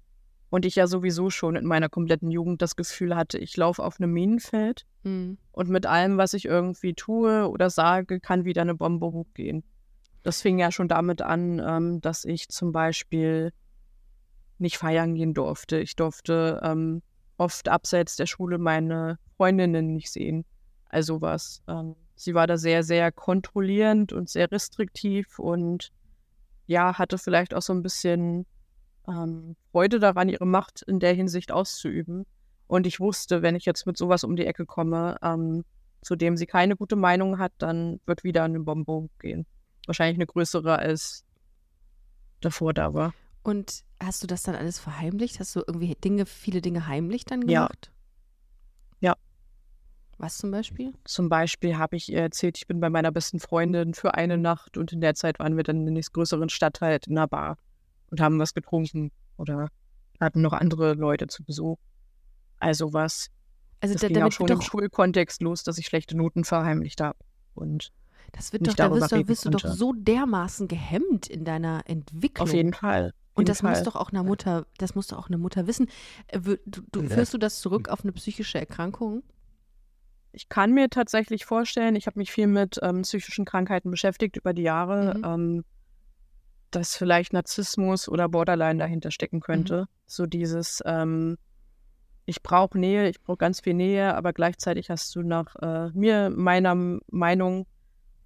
und 0.50 0.64
ich 0.64 0.76
ja 0.76 0.86
sowieso 0.86 1.30
schon 1.30 1.56
in 1.56 1.66
meiner 1.66 1.88
kompletten 1.88 2.30
Jugend 2.30 2.62
das 2.62 2.76
Gefühl 2.76 3.14
hatte, 3.14 3.38
ich 3.38 3.56
laufe 3.56 3.82
auf 3.82 4.00
einem 4.00 4.12
Minenfeld 4.12 4.86
mhm. 5.02 5.38
und 5.52 5.68
mit 5.68 5.86
allem, 5.86 6.16
was 6.16 6.32
ich 6.32 6.46
irgendwie 6.46 6.94
tue 6.94 7.48
oder 7.48 7.70
sage, 7.70 8.20
kann 8.20 8.44
wieder 8.44 8.62
eine 8.62 8.74
Bombe 8.74 9.06
hochgehen. 9.06 9.64
Das 10.22 10.40
fing 10.42 10.58
ja 10.58 10.72
schon 10.72 10.88
damit 10.88 11.22
an, 11.22 11.62
ähm, 11.64 12.00
dass 12.00 12.24
ich 12.24 12.48
zum 12.48 12.72
Beispiel 12.72 13.52
nicht 14.58 14.78
feiern 14.78 15.14
gehen 15.14 15.34
durfte. 15.34 15.78
Ich 15.78 15.96
durfte 15.96 16.60
ähm, 16.62 17.02
oft 17.36 17.68
abseits 17.68 18.16
der 18.16 18.26
Schule 18.26 18.58
meine 18.58 19.18
Freundinnen 19.36 19.94
nicht 19.94 20.10
sehen. 20.10 20.44
Also 20.88 21.20
was. 21.20 21.62
Ähm, 21.68 21.94
sie 22.16 22.34
war 22.34 22.46
da 22.46 22.56
sehr, 22.56 22.82
sehr 22.82 23.12
kontrollierend 23.12 24.12
und 24.12 24.28
sehr 24.28 24.50
restriktiv 24.50 25.38
und 25.38 25.92
ja, 26.66 26.98
hatte 26.98 27.16
vielleicht 27.18 27.54
auch 27.54 27.62
so 27.62 27.72
ein 27.72 27.82
bisschen 27.82 28.44
ähm, 29.08 29.56
Freude 29.72 29.98
daran, 29.98 30.28
ihre 30.28 30.46
Macht 30.46 30.82
in 30.82 31.00
der 31.00 31.14
Hinsicht 31.14 31.52
auszuüben. 31.52 32.26
Und 32.66 32.86
ich 32.86 33.00
wusste, 33.00 33.42
wenn 33.42 33.56
ich 33.56 33.64
jetzt 33.64 33.86
mit 33.86 33.96
sowas 33.96 34.24
um 34.24 34.36
die 34.36 34.46
Ecke 34.46 34.66
komme, 34.66 35.16
ähm, 35.22 35.64
zu 36.02 36.16
dem 36.16 36.36
sie 36.36 36.46
keine 36.46 36.76
gute 36.76 36.96
Meinung 36.96 37.38
hat, 37.38 37.52
dann 37.58 38.00
wird 38.06 38.24
wieder 38.24 38.44
eine 38.44 38.60
Bombe 38.60 39.08
gehen. 39.18 39.46
Wahrscheinlich 39.86 40.18
eine 40.18 40.26
größere 40.26 40.78
als 40.78 41.24
davor 42.40 42.74
da 42.74 42.94
war. 42.94 43.14
Und 43.42 43.82
hast 44.00 44.22
du 44.22 44.26
das 44.26 44.42
dann 44.42 44.54
alles 44.54 44.78
verheimlicht? 44.78 45.40
Hast 45.40 45.56
du 45.56 45.62
irgendwie 45.66 45.94
Dinge, 45.94 46.26
viele 46.26 46.60
Dinge 46.60 46.86
heimlich 46.86 47.24
dann 47.24 47.46
gemacht? 47.46 47.90
Ja. 49.00 49.10
ja. 49.10 49.16
Was 50.18 50.36
zum 50.36 50.50
Beispiel? 50.50 50.92
Zum 51.04 51.28
Beispiel 51.28 51.78
habe 51.78 51.96
ich 51.96 52.12
ihr 52.12 52.20
erzählt, 52.20 52.58
ich 52.58 52.66
bin 52.66 52.80
bei 52.80 52.90
meiner 52.90 53.10
besten 53.10 53.40
Freundin 53.40 53.94
für 53.94 54.14
eine 54.14 54.36
Nacht 54.36 54.76
und 54.76 54.92
in 54.92 55.00
der 55.00 55.14
Zeit 55.14 55.38
waren 55.38 55.56
wir 55.56 55.64
dann 55.64 55.78
in 55.78 55.86
der 55.86 55.94
nächstgrößeren 55.94 56.50
Stadt 56.50 56.80
halt 56.80 57.06
in 57.06 57.16
einer 57.16 57.28
Bar 57.28 57.56
und 58.10 58.20
haben 58.20 58.38
was 58.38 58.54
getrunken 58.54 59.10
oder 59.36 59.68
hatten 60.20 60.42
noch 60.42 60.52
andere 60.52 60.94
Leute 60.94 61.26
zu 61.26 61.44
Besuch. 61.44 61.78
Also 62.58 62.92
was. 62.92 63.28
Also 63.80 63.94
das 63.94 64.02
da, 64.02 64.08
ging 64.08 64.22
auch 64.22 64.32
schon 64.32 64.48
im 64.48 64.60
Schulkontext 64.60 65.40
los, 65.42 65.62
dass 65.62 65.78
ich 65.78 65.86
schlechte 65.86 66.16
Noten 66.16 66.44
verheimlicht 66.44 67.00
habe. 67.00 67.18
Und 67.54 67.92
das 68.32 68.52
wird 68.52 68.66
doch, 68.66 68.74
da 68.74 68.90
wirst, 68.90 69.12
du, 69.12 69.28
wirst 69.28 69.44
du 69.44 69.50
doch 69.50 69.64
so 69.64 69.92
dermaßen 69.92 70.68
gehemmt 70.68 71.28
in 71.28 71.44
deiner 71.44 71.82
Entwicklung. 71.86 72.48
Auf 72.48 72.54
jeden 72.54 72.74
Fall. 72.74 73.12
Und 73.34 73.48
das 73.48 73.60
Fall. 73.60 73.70
muss 73.70 73.84
doch 73.84 73.94
auch 73.94 74.10
einer 74.10 74.24
Mutter, 74.24 74.66
das 74.78 74.96
muss 74.96 75.06
doch 75.06 75.18
auch 75.18 75.28
eine 75.28 75.38
Mutter 75.38 75.68
wissen. 75.68 75.88
Äh, 76.26 76.40
du, 76.40 76.82
du, 76.90 77.08
führst 77.08 77.32
du 77.32 77.38
das 77.38 77.60
zurück 77.60 77.88
auf 77.88 78.02
eine 78.02 78.12
psychische 78.12 78.58
Erkrankung? 78.58 79.22
Ich 80.32 80.48
kann 80.48 80.72
mir 80.72 80.90
tatsächlich 80.90 81.44
vorstellen, 81.44 81.94
ich 81.94 82.06
habe 82.06 82.18
mich 82.18 82.32
viel 82.32 82.48
mit 82.48 82.78
ähm, 82.82 83.02
psychischen 83.02 83.44
Krankheiten 83.44 83.90
beschäftigt 83.90 84.36
über 84.36 84.52
die 84.52 84.62
Jahre, 84.62 85.16
mhm. 85.16 85.24
ähm, 85.24 85.64
dass 86.70 86.96
vielleicht 86.96 87.32
Narzissmus 87.32 88.08
oder 88.08 88.28
Borderline 88.28 88.78
dahinter 88.78 89.10
stecken 89.10 89.40
könnte. 89.40 89.82
Mhm. 89.82 89.86
So 90.06 90.26
dieses, 90.26 90.82
ähm, 90.84 91.36
ich 92.26 92.42
brauche 92.42 92.78
Nähe, 92.78 93.08
ich 93.08 93.20
brauche 93.20 93.38
ganz 93.38 93.60
viel 93.60 93.74
Nähe, 93.74 94.14
aber 94.14 94.32
gleichzeitig 94.32 94.90
hast 94.90 95.14
du 95.16 95.22
nach 95.22 95.56
äh, 95.56 95.90
mir, 95.94 96.30
meiner 96.30 96.74
Meinung, 97.10 97.66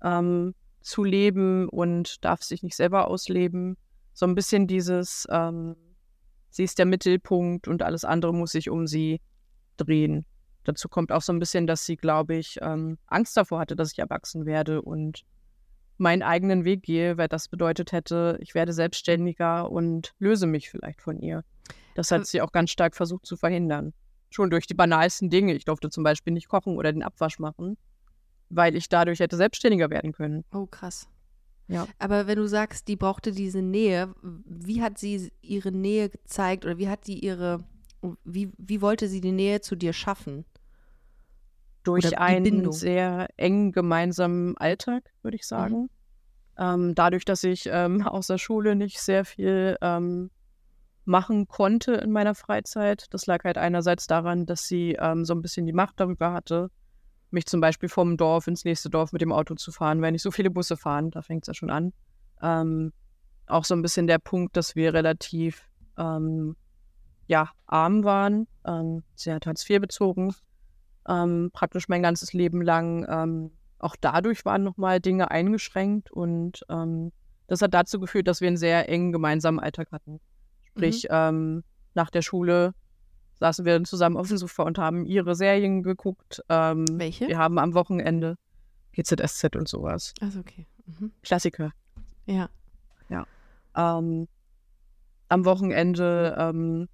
ähm, 0.02 0.54
zu 0.80 1.04
leben 1.04 1.68
und 1.68 2.24
darf 2.24 2.42
sich 2.42 2.62
nicht 2.62 2.76
selber 2.76 3.08
ausleben. 3.08 3.76
So 4.12 4.26
ein 4.26 4.34
bisschen 4.34 4.66
dieses, 4.66 5.26
ähm, 5.30 5.76
sie 6.50 6.64
ist 6.64 6.78
der 6.78 6.86
Mittelpunkt 6.86 7.68
und 7.68 7.82
alles 7.82 8.04
andere 8.04 8.34
muss 8.34 8.52
sich 8.52 8.68
um 8.68 8.86
sie 8.86 9.20
drehen. 9.76 10.26
Dazu 10.64 10.88
kommt 10.88 11.12
auch 11.12 11.22
so 11.22 11.32
ein 11.32 11.38
bisschen, 11.38 11.66
dass 11.66 11.86
sie, 11.86 11.96
glaube 11.96 12.34
ich, 12.34 12.58
ähm, 12.60 12.98
Angst 13.06 13.36
davor 13.36 13.60
hatte, 13.60 13.76
dass 13.76 13.92
ich 13.92 13.98
erwachsen 13.98 14.46
werde 14.46 14.82
und 14.82 15.22
meinen 16.02 16.22
eigenen 16.22 16.66
Weg 16.66 16.82
gehe, 16.82 17.16
weil 17.16 17.28
das 17.28 17.48
bedeutet 17.48 17.92
hätte, 17.92 18.36
ich 18.42 18.54
werde 18.54 18.74
selbstständiger 18.74 19.70
und 19.70 20.12
löse 20.18 20.46
mich 20.46 20.68
vielleicht 20.68 21.00
von 21.00 21.18
ihr. 21.18 21.44
Das 21.94 22.10
hat 22.10 22.26
sie 22.26 22.42
auch 22.42 22.52
ganz 22.52 22.70
stark 22.70 22.94
versucht 22.94 23.24
zu 23.24 23.36
verhindern. 23.36 23.94
Schon 24.30 24.50
durch 24.50 24.66
die 24.66 24.74
banalsten 24.74 25.30
Dinge. 25.30 25.54
Ich 25.54 25.64
durfte 25.64 25.90
zum 25.90 26.04
Beispiel 26.04 26.32
nicht 26.32 26.48
kochen 26.48 26.76
oder 26.76 26.92
den 26.92 27.02
Abwasch 27.02 27.38
machen, 27.38 27.76
weil 28.50 28.76
ich 28.76 28.88
dadurch 28.88 29.20
hätte 29.20 29.36
selbstständiger 29.36 29.90
werden 29.90 30.12
können. 30.12 30.44
Oh, 30.52 30.66
krass. 30.66 31.06
Ja. 31.68 31.86
Aber 31.98 32.26
wenn 32.26 32.36
du 32.36 32.48
sagst, 32.48 32.88
die 32.88 32.96
brauchte 32.96 33.32
diese 33.32 33.62
Nähe, 33.62 34.14
wie 34.22 34.82
hat 34.82 34.98
sie 34.98 35.30
ihre 35.40 35.70
Nähe 35.70 36.08
gezeigt 36.08 36.64
oder 36.64 36.78
wie 36.78 36.88
hat 36.88 37.06
die 37.06 37.24
ihre, 37.24 37.64
wie, 38.24 38.50
wie 38.58 38.80
wollte 38.80 39.08
sie 39.08 39.20
die 39.20 39.32
Nähe 39.32 39.60
zu 39.60 39.76
dir 39.76 39.92
schaffen? 39.92 40.44
Durch 41.84 42.18
einen 42.18 42.44
Bindung? 42.44 42.72
sehr 42.72 43.28
engen 43.36 43.72
gemeinsamen 43.72 44.56
Alltag, 44.56 45.10
würde 45.22 45.36
ich 45.36 45.42
mhm. 45.42 45.46
sagen. 45.46 45.76
Mhm. 45.76 45.88
Ähm, 46.58 46.94
dadurch, 46.94 47.24
dass 47.24 47.44
ich 47.44 47.68
ähm, 47.70 48.02
aus 48.06 48.26
der 48.26 48.38
Schule 48.38 48.76
nicht 48.76 49.00
sehr 49.00 49.24
viel 49.24 49.76
ähm, 49.80 50.30
machen 51.04 51.48
konnte 51.48 51.94
in 51.94 52.12
meiner 52.12 52.34
Freizeit. 52.34 53.06
Das 53.10 53.26
lag 53.26 53.44
halt 53.44 53.58
einerseits 53.58 54.06
daran, 54.06 54.46
dass 54.46 54.66
sie 54.66 54.96
ähm, 55.00 55.24
so 55.24 55.34
ein 55.34 55.42
bisschen 55.42 55.66
die 55.66 55.72
Macht 55.72 55.98
darüber 55.98 56.32
hatte, 56.32 56.70
mich 57.30 57.46
zum 57.46 57.60
Beispiel 57.60 57.88
vom 57.88 58.16
Dorf 58.16 58.46
ins 58.46 58.64
nächste 58.64 58.90
Dorf 58.90 59.12
mit 59.12 59.22
dem 59.22 59.32
Auto 59.32 59.54
zu 59.54 59.72
fahren, 59.72 60.00
weil 60.02 60.12
nicht 60.12 60.22
so 60.22 60.30
viele 60.30 60.50
Busse 60.50 60.76
fahren. 60.76 61.10
Da 61.10 61.22
fängt 61.22 61.44
es 61.44 61.48
ja 61.48 61.54
schon 61.54 61.70
an. 61.70 61.92
Ähm, 62.40 62.92
auch 63.46 63.64
so 63.64 63.74
ein 63.74 63.82
bisschen 63.82 64.06
der 64.06 64.18
Punkt, 64.18 64.56
dass 64.56 64.76
wir 64.76 64.94
relativ 64.94 65.68
ähm, 65.98 66.56
ja, 67.26 67.50
arm 67.66 68.04
waren. 68.04 68.46
Sie 69.14 69.32
hat 69.32 69.46
Hartz 69.46 69.68
IV 69.68 69.80
bezogen, 69.80 70.34
ähm, 71.08 71.50
praktisch 71.52 71.88
mein 71.88 72.02
ganzes 72.02 72.32
Leben 72.32 72.62
lang. 72.62 73.06
Ähm, 73.08 73.50
auch 73.78 73.96
dadurch 74.00 74.44
waren 74.44 74.62
nochmal 74.62 75.00
Dinge 75.00 75.30
eingeschränkt 75.30 76.10
und 76.10 76.64
ähm, 76.68 77.12
das 77.48 77.62
hat 77.62 77.74
dazu 77.74 77.98
geführt, 78.00 78.28
dass 78.28 78.40
wir 78.40 78.48
einen 78.48 78.56
sehr 78.56 78.88
engen 78.88 79.12
gemeinsamen 79.12 79.58
Alltag 79.60 79.90
hatten. 79.92 80.20
Sprich, 80.64 81.06
mhm. 81.10 81.64
nach 81.94 82.08
der 82.10 82.22
Schule 82.22 82.74
saßen 83.34 83.64
wir 83.64 83.74
dann 83.74 83.84
zusammen 83.84 84.16
auf 84.16 84.28
dem 84.28 84.38
Sofa 84.38 84.62
und 84.62 84.78
haben 84.78 85.04
ihre 85.04 85.34
Serien 85.34 85.82
geguckt. 85.82 86.42
Ähm, 86.48 86.86
Welche? 86.92 87.28
Wir 87.28 87.38
haben 87.38 87.58
am 87.58 87.74
Wochenende 87.74 88.38
GZSZ 88.92 89.56
und 89.56 89.68
sowas. 89.68 90.14
Also 90.20 90.40
okay. 90.40 90.66
Mhm. 90.86 91.12
Klassiker. 91.22 91.72
Ja. 92.26 92.48
Ja. 93.08 93.26
Ähm, 93.76 94.28
am 95.28 95.44
Wochenende 95.44 96.36
ähm, 96.38 96.88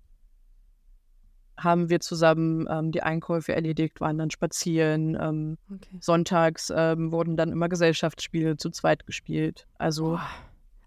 haben 1.58 1.90
wir 1.90 2.00
zusammen 2.00 2.66
ähm, 2.70 2.92
die 2.92 3.02
Einkäufe 3.02 3.54
erledigt, 3.54 4.00
waren 4.00 4.16
dann 4.16 4.30
spazieren. 4.30 5.16
Ähm, 5.20 5.58
okay. 5.72 5.98
Sonntags 6.00 6.72
ähm, 6.74 7.12
wurden 7.12 7.36
dann 7.36 7.50
immer 7.50 7.68
Gesellschaftsspiele 7.68 8.56
zu 8.56 8.70
zweit 8.70 9.06
gespielt. 9.06 9.66
Also 9.76 10.12
Boah. 10.12 10.28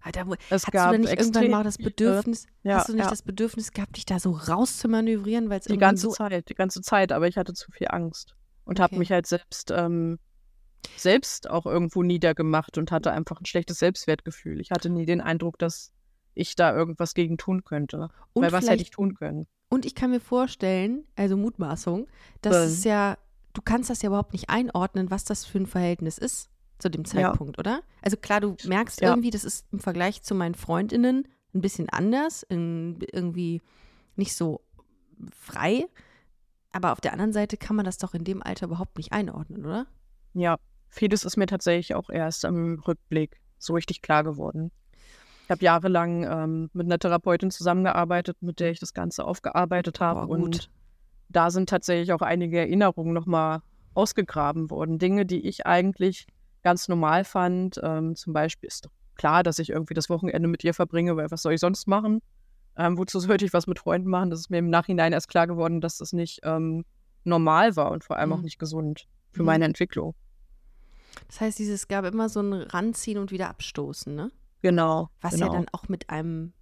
Alter, 0.04 0.26
es 0.50 0.64
hast 0.64 0.72
gab 0.72 0.86
du 0.86 0.92
denn 0.92 1.02
nicht 1.02 1.16
irgendwann 1.16 1.50
mal 1.50 1.62
das 1.62 1.78
Bedürfnis, 1.78 2.46
ja, 2.64 2.78
hast 2.78 2.88
du 2.88 2.94
nicht 2.94 3.04
ja. 3.04 3.10
das 3.10 3.22
Bedürfnis 3.22 3.70
gehabt, 3.70 3.96
dich 3.96 4.04
da 4.04 4.18
so 4.18 4.32
rauszumanövrieren, 4.32 5.48
weil 5.48 5.60
es 5.60 5.66
die 5.66 5.78
ganze 5.78 6.08
so 6.08 6.12
Zeit, 6.12 6.48
die 6.48 6.54
ganze 6.54 6.80
Zeit, 6.80 7.12
aber 7.12 7.28
ich 7.28 7.36
hatte 7.36 7.52
zu 7.52 7.70
viel 7.70 7.86
Angst 7.88 8.34
und 8.64 8.80
okay. 8.80 8.82
habe 8.82 8.98
mich 8.98 9.12
halt 9.12 9.28
selbst 9.28 9.70
ähm, 9.70 10.18
selbst 10.96 11.48
auch 11.48 11.66
irgendwo 11.66 12.02
niedergemacht 12.02 12.78
und 12.78 12.90
hatte 12.90 13.12
einfach 13.12 13.40
ein 13.40 13.46
schlechtes 13.46 13.78
Selbstwertgefühl. 13.78 14.60
Ich 14.60 14.72
hatte 14.72 14.90
nie 14.90 15.06
den 15.06 15.20
Eindruck, 15.20 15.56
dass 15.58 15.92
ich 16.34 16.56
da 16.56 16.74
irgendwas 16.74 17.14
gegen 17.14 17.38
tun 17.38 17.64
könnte. 17.64 18.08
Und 18.32 18.42
weil 18.42 18.52
was 18.52 18.68
hätte 18.68 18.82
ich 18.82 18.90
tun 18.90 19.14
können? 19.14 19.46
Und 19.68 19.86
ich 19.86 19.94
kann 19.94 20.10
mir 20.10 20.20
vorstellen, 20.20 21.04
also 21.16 21.36
Mutmaßung, 21.36 22.06
dass 22.42 22.56
ähm. 22.56 22.62
es 22.64 22.84
ja, 22.84 23.16
du 23.54 23.62
kannst 23.62 23.90
das 23.90 24.02
ja 24.02 24.08
überhaupt 24.08 24.32
nicht 24.32 24.50
einordnen, 24.50 25.10
was 25.10 25.24
das 25.24 25.44
für 25.44 25.58
ein 25.58 25.66
Verhältnis 25.66 26.18
ist 26.18 26.50
zu 26.78 26.90
dem 26.90 27.04
Zeitpunkt, 27.04 27.56
ja. 27.56 27.60
oder? 27.60 27.82
Also 28.02 28.16
klar, 28.16 28.40
du 28.40 28.56
merkst 28.64 29.00
ja. 29.00 29.10
irgendwie, 29.10 29.30
das 29.30 29.44
ist 29.44 29.66
im 29.72 29.78
Vergleich 29.78 30.22
zu 30.22 30.34
meinen 30.34 30.54
Freundinnen 30.54 31.28
ein 31.54 31.60
bisschen 31.60 31.88
anders, 31.88 32.44
irgendwie 32.48 33.62
nicht 34.16 34.34
so 34.34 34.60
frei. 35.30 35.86
Aber 36.72 36.92
auf 36.92 37.00
der 37.00 37.12
anderen 37.12 37.32
Seite 37.32 37.56
kann 37.56 37.76
man 37.76 37.84
das 37.84 37.98
doch 37.98 38.14
in 38.14 38.24
dem 38.24 38.42
Alter 38.42 38.66
überhaupt 38.66 38.96
nicht 38.96 39.12
einordnen, 39.12 39.64
oder? 39.64 39.86
Ja, 40.34 40.58
vieles 40.88 41.24
ist 41.24 41.36
mir 41.36 41.46
tatsächlich 41.46 41.94
auch 41.94 42.10
erst 42.10 42.44
im 42.44 42.80
Rückblick 42.80 43.40
so 43.58 43.74
richtig 43.74 44.02
klar 44.02 44.24
geworden. 44.24 44.70
Ich 45.44 45.50
habe 45.50 45.64
jahrelang 45.64 46.24
ähm, 46.24 46.70
mit 46.72 46.86
einer 46.86 46.98
Therapeutin 46.98 47.50
zusammengearbeitet, 47.50 48.38
mit 48.40 48.60
der 48.60 48.70
ich 48.70 48.80
das 48.80 48.94
Ganze 48.94 49.24
aufgearbeitet 49.24 50.00
habe. 50.00 50.26
Und 50.26 50.70
da 51.28 51.50
sind 51.50 51.68
tatsächlich 51.68 52.12
auch 52.12 52.22
einige 52.22 52.58
Erinnerungen 52.58 53.12
nochmal 53.12 53.60
ausgegraben 53.94 54.70
worden. 54.70 54.98
Dinge, 54.98 55.26
die 55.26 55.46
ich 55.46 55.66
eigentlich 55.66 56.26
ganz 56.62 56.88
normal 56.88 57.24
fand. 57.24 57.80
Ähm, 57.82 58.14
zum 58.16 58.32
Beispiel 58.32 58.68
ist 58.68 58.86
doch 58.86 58.90
klar, 59.16 59.42
dass 59.42 59.58
ich 59.58 59.70
irgendwie 59.70 59.94
das 59.94 60.08
Wochenende 60.08 60.48
mit 60.48 60.64
ihr 60.64 60.74
verbringe, 60.74 61.16
weil 61.16 61.30
was 61.30 61.42
soll 61.42 61.54
ich 61.54 61.60
sonst 61.60 61.86
machen? 61.86 62.22
Ähm, 62.76 62.96
wozu 62.96 63.20
sollte 63.20 63.44
ich 63.44 63.52
was 63.52 63.66
mit 63.66 63.78
Freunden 63.78 64.08
machen? 64.08 64.30
Das 64.30 64.40
ist 64.40 64.50
mir 64.50 64.58
im 64.58 64.70
Nachhinein 64.70 65.12
erst 65.12 65.28
klar 65.28 65.46
geworden, 65.46 65.80
dass 65.80 65.98
das 65.98 66.12
nicht 66.12 66.40
ähm, 66.44 66.84
normal 67.24 67.76
war 67.76 67.90
und 67.90 68.04
vor 68.04 68.16
allem 68.16 68.30
mhm. 68.30 68.36
auch 68.36 68.42
nicht 68.42 68.58
gesund 68.58 69.06
für 69.32 69.42
mhm. 69.42 69.46
meine 69.46 69.64
Entwicklung. 69.66 70.14
Das 71.26 71.40
heißt, 71.40 71.58
dieses 71.58 71.88
gab 71.88 72.04
immer 72.06 72.28
so 72.28 72.40
ein 72.40 72.54
Ranziehen 72.54 73.18
und 73.18 73.30
wieder 73.30 73.50
Abstoßen, 73.50 74.14
ne? 74.14 74.30
Genau. 74.62 75.10
Was 75.20 75.34
genau. 75.34 75.46
ja 75.46 75.52
dann 75.52 75.66
auch 75.72 75.88
mit 75.88 76.10
einem 76.10 76.52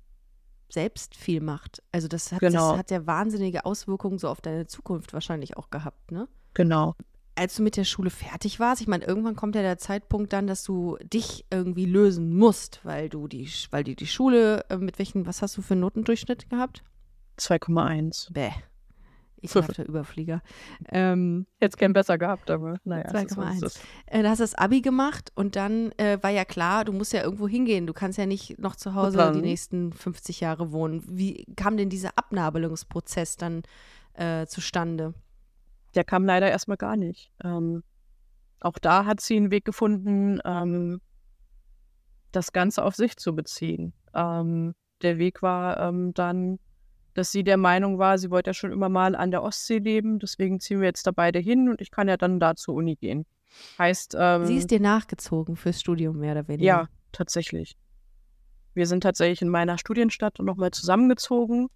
selbst 0.68 1.16
viel 1.16 1.40
macht. 1.40 1.82
Also 1.92 2.08
das 2.08 2.32
hat, 2.32 2.40
genau. 2.40 2.70
das 2.70 2.78
hat 2.78 2.90
ja 2.90 3.06
wahnsinnige 3.06 3.64
Auswirkungen 3.64 4.18
so 4.18 4.28
auf 4.28 4.40
deine 4.40 4.66
Zukunft 4.66 5.12
wahrscheinlich 5.12 5.56
auch 5.56 5.70
gehabt, 5.70 6.10
ne? 6.12 6.28
Genau 6.54 6.94
als 7.40 7.56
du 7.56 7.62
mit 7.62 7.78
der 7.78 7.84
Schule 7.84 8.10
fertig 8.10 8.60
warst, 8.60 8.82
ich 8.82 8.86
meine, 8.86 9.06
irgendwann 9.06 9.34
kommt 9.34 9.54
ja 9.54 9.62
der 9.62 9.78
Zeitpunkt 9.78 10.34
dann, 10.34 10.46
dass 10.46 10.62
du 10.62 10.98
dich 11.02 11.46
irgendwie 11.50 11.86
lösen 11.86 12.36
musst, 12.36 12.80
weil 12.84 13.08
du 13.08 13.28
die, 13.28 13.48
weil 13.70 13.82
die, 13.82 13.96
die 13.96 14.06
Schule, 14.06 14.66
äh, 14.68 14.76
mit 14.76 14.98
welchen, 14.98 15.24
was 15.24 15.40
hast 15.40 15.56
du 15.56 15.62
für 15.62 15.72
einen 15.72 15.80
Notendurchschnitt 15.80 16.50
gehabt? 16.50 16.82
2,1. 17.38 18.30
Bäh. 18.34 18.50
Ekelhafter 19.42 19.87
Überflieger. 19.87 20.42
Ähm, 20.88 21.46
Jetzt 21.61 21.79
keinen 21.79 21.92
besser 21.92 22.18
gehabt, 22.18 22.50
aber 22.50 22.79
naja. 22.85 23.07
2,1. 23.07 23.79
Äh, 24.07 24.22
du 24.22 24.29
hast 24.29 24.40
das 24.40 24.55
Abi 24.55 24.81
gemacht 24.81 25.33
und 25.35 25.57
dann 25.57 25.92
äh, 25.92 26.18
war 26.22 26.31
ja 26.31 26.44
klar, 26.44 26.85
du 26.85 26.92
musst 26.92 27.12
ja 27.12 27.22
irgendwo 27.22 27.48
hingehen. 27.48 27.87
Du 27.87 27.92
kannst 27.92 28.18
ja 28.18 28.26
nicht 28.26 28.59
noch 28.59 28.76
zu 28.76 28.94
Hause 28.94 29.33
die 29.35 29.42
nächsten 29.42 29.92
50 29.92 30.40
Jahre 30.40 30.72
wohnen. 30.72 31.03
Wie 31.07 31.44
kam 31.57 31.76
denn 31.76 31.88
dieser 31.88 32.11
Abnabelungsprozess 32.16 33.37
dann 33.37 33.62
äh, 34.14 34.46
zustande? 34.46 35.14
Der 35.94 36.05
kam 36.05 36.24
leider 36.24 36.50
erstmal 36.50 36.76
gar 36.76 36.96
nicht. 36.96 37.33
Ähm, 37.42 37.83
auch 38.61 38.79
da 38.79 39.07
hat 39.07 39.20
sie 39.20 39.37
einen 39.37 39.50
Weg 39.50 39.64
gefunden, 39.64 40.38
ähm, 40.44 41.00
das 42.33 42.53
Ganze 42.53 42.85
auf 42.85 42.94
sich 42.94 43.16
zu 43.16 43.35
beziehen. 43.35 43.92
Ähm, 44.14 44.74
der 45.03 45.18
Weg 45.18 45.42
war 45.42 45.81
ähm, 45.81 46.12
dann, 46.14 46.59
dass 47.20 47.33
sie 47.33 47.44
der 47.44 47.59
Meinung 47.59 47.98
war, 47.98 48.16
sie 48.16 48.30
wollte 48.30 48.48
ja 48.48 48.54
schon 48.54 48.72
immer 48.72 48.88
mal 48.88 49.14
an 49.14 49.30
der 49.30 49.42
Ostsee 49.42 49.76
leben, 49.76 50.18
deswegen 50.18 50.59
ziehen 50.59 50.80
wir 50.80 50.87
jetzt 50.87 51.06
da 51.06 51.11
beide 51.11 51.38
hin 51.38 51.68
und 51.68 51.83
ich 51.83 51.90
kann 51.90 52.09
ja 52.09 52.16
dann 52.16 52.40
da 52.40 52.56
zur 52.56 52.74
Uni 52.74 52.96
gehen. 52.96 53.26
Heißt. 53.78 54.16
Ähm, 54.18 54.46
sie 54.46 54.56
ist 54.56 54.70
dir 54.70 54.80
nachgezogen 54.80 55.56
fürs 55.56 55.78
Studium, 55.78 56.18
mehr 56.18 56.33
oder 56.33 56.48
weniger. 56.48 56.64
Ja, 56.64 56.88
tatsächlich. 57.12 57.76
Wir 58.72 58.87
sind 58.87 59.02
tatsächlich 59.02 59.42
in 59.42 59.50
meiner 59.50 59.76
Studienstadt 59.76 60.38
nochmal 60.38 60.70
zusammengezogen 60.70 61.68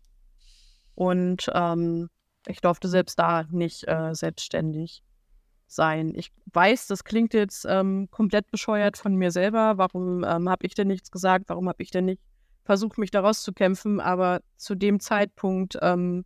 und 0.95 1.51
ähm, 1.53 2.09
ich 2.47 2.63
durfte 2.63 2.89
selbst 2.89 3.19
da 3.19 3.45
nicht 3.51 3.87
äh, 3.87 4.15
selbstständig 4.15 5.03
sein. 5.67 6.15
Ich 6.17 6.33
weiß, 6.55 6.87
das 6.87 7.05
klingt 7.05 7.35
jetzt 7.35 7.67
ähm, 7.69 8.09
komplett 8.11 8.51
bescheuert 8.51 8.97
von 8.97 9.15
mir 9.17 9.31
selber. 9.31 9.77
Warum 9.77 10.25
ähm, 10.25 10.49
habe 10.49 10.65
ich 10.65 10.75
denn 10.75 10.89
nichts 10.89 11.11
gesagt? 11.11 11.45
Warum 11.49 11.69
habe 11.69 11.83
ich 11.83 11.91
denn 11.91 12.07
nicht 12.07 12.23
versucht, 12.65 12.99
mich 12.99 13.11
da 13.11 13.21
rauszukämpfen? 13.21 14.01
Aber 14.01 14.41
zu 14.57 14.75
dem 14.75 15.01
Zeitpunkt 15.01 15.79
ähm, 15.83 16.25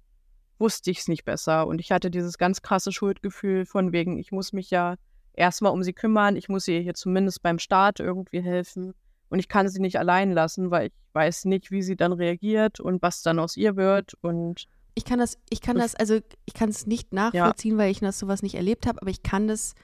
wusste 0.59 0.91
ich 0.91 1.01
es 1.01 1.09
nicht 1.09 1.25
besser. 1.25 1.67
Und 1.67 1.81
ich 1.81 1.93
hatte 1.93 2.11
dieses 2.11 2.39
ganz 2.39 2.63
krasse 2.63 2.93
Schuldgefühl 2.93 3.67
von 3.67 3.93
wegen, 3.93 4.19
ich 4.19 4.33
muss 4.33 4.53
mich 4.53 4.71
ja 4.71 4.97
erstmal 5.35 5.73
um 5.73 5.83
sie 5.83 5.93
kümmern. 5.93 6.37
Ich 6.37 6.49
muss 6.49 6.69
ihr 6.69 6.81
hier 6.81 6.95
zumindest 6.95 7.43
beim 7.43 7.59
Start 7.59 8.01
irgendwie 8.01 8.43
helfen. 8.43 8.95
Und 9.31 9.39
ich 9.39 9.49
kann 9.49 9.69
sie 9.69 9.81
nicht 9.81 9.99
allein 9.99 10.33
lassen, 10.33 10.71
weil 10.71 10.89
ich 10.89 10.93
weiß 11.13 11.45
nicht, 11.45 11.71
wie 11.71 11.83
sie 11.83 11.97
dann 11.97 12.13
reagiert 12.13 12.81
und 12.81 13.03
was 13.03 13.23
dann 13.23 13.39
aus 13.39 13.57
ihr 13.57 13.77
wird. 13.77 14.15
Und 14.23 14.65
ich 14.95 15.05
kann 15.05 15.19
das, 15.19 15.39
ich 15.51 15.61
kann 15.61 15.77
das, 15.77 15.95
also 15.95 16.19
ich 16.45 16.55
kann 16.55 16.71
es 16.71 16.87
nicht 16.87 17.13
nachvollziehen, 17.13 17.73
ja. 17.73 17.79
weil 17.79 17.91
ich 17.91 18.01
das 18.01 18.19
sowas 18.19 18.43
nicht 18.43 18.55
erlebt 18.55 18.87
habe, 18.87 19.01
aber 19.01 19.11
ich 19.11 19.23
kann 19.23 19.47
das 19.47 19.75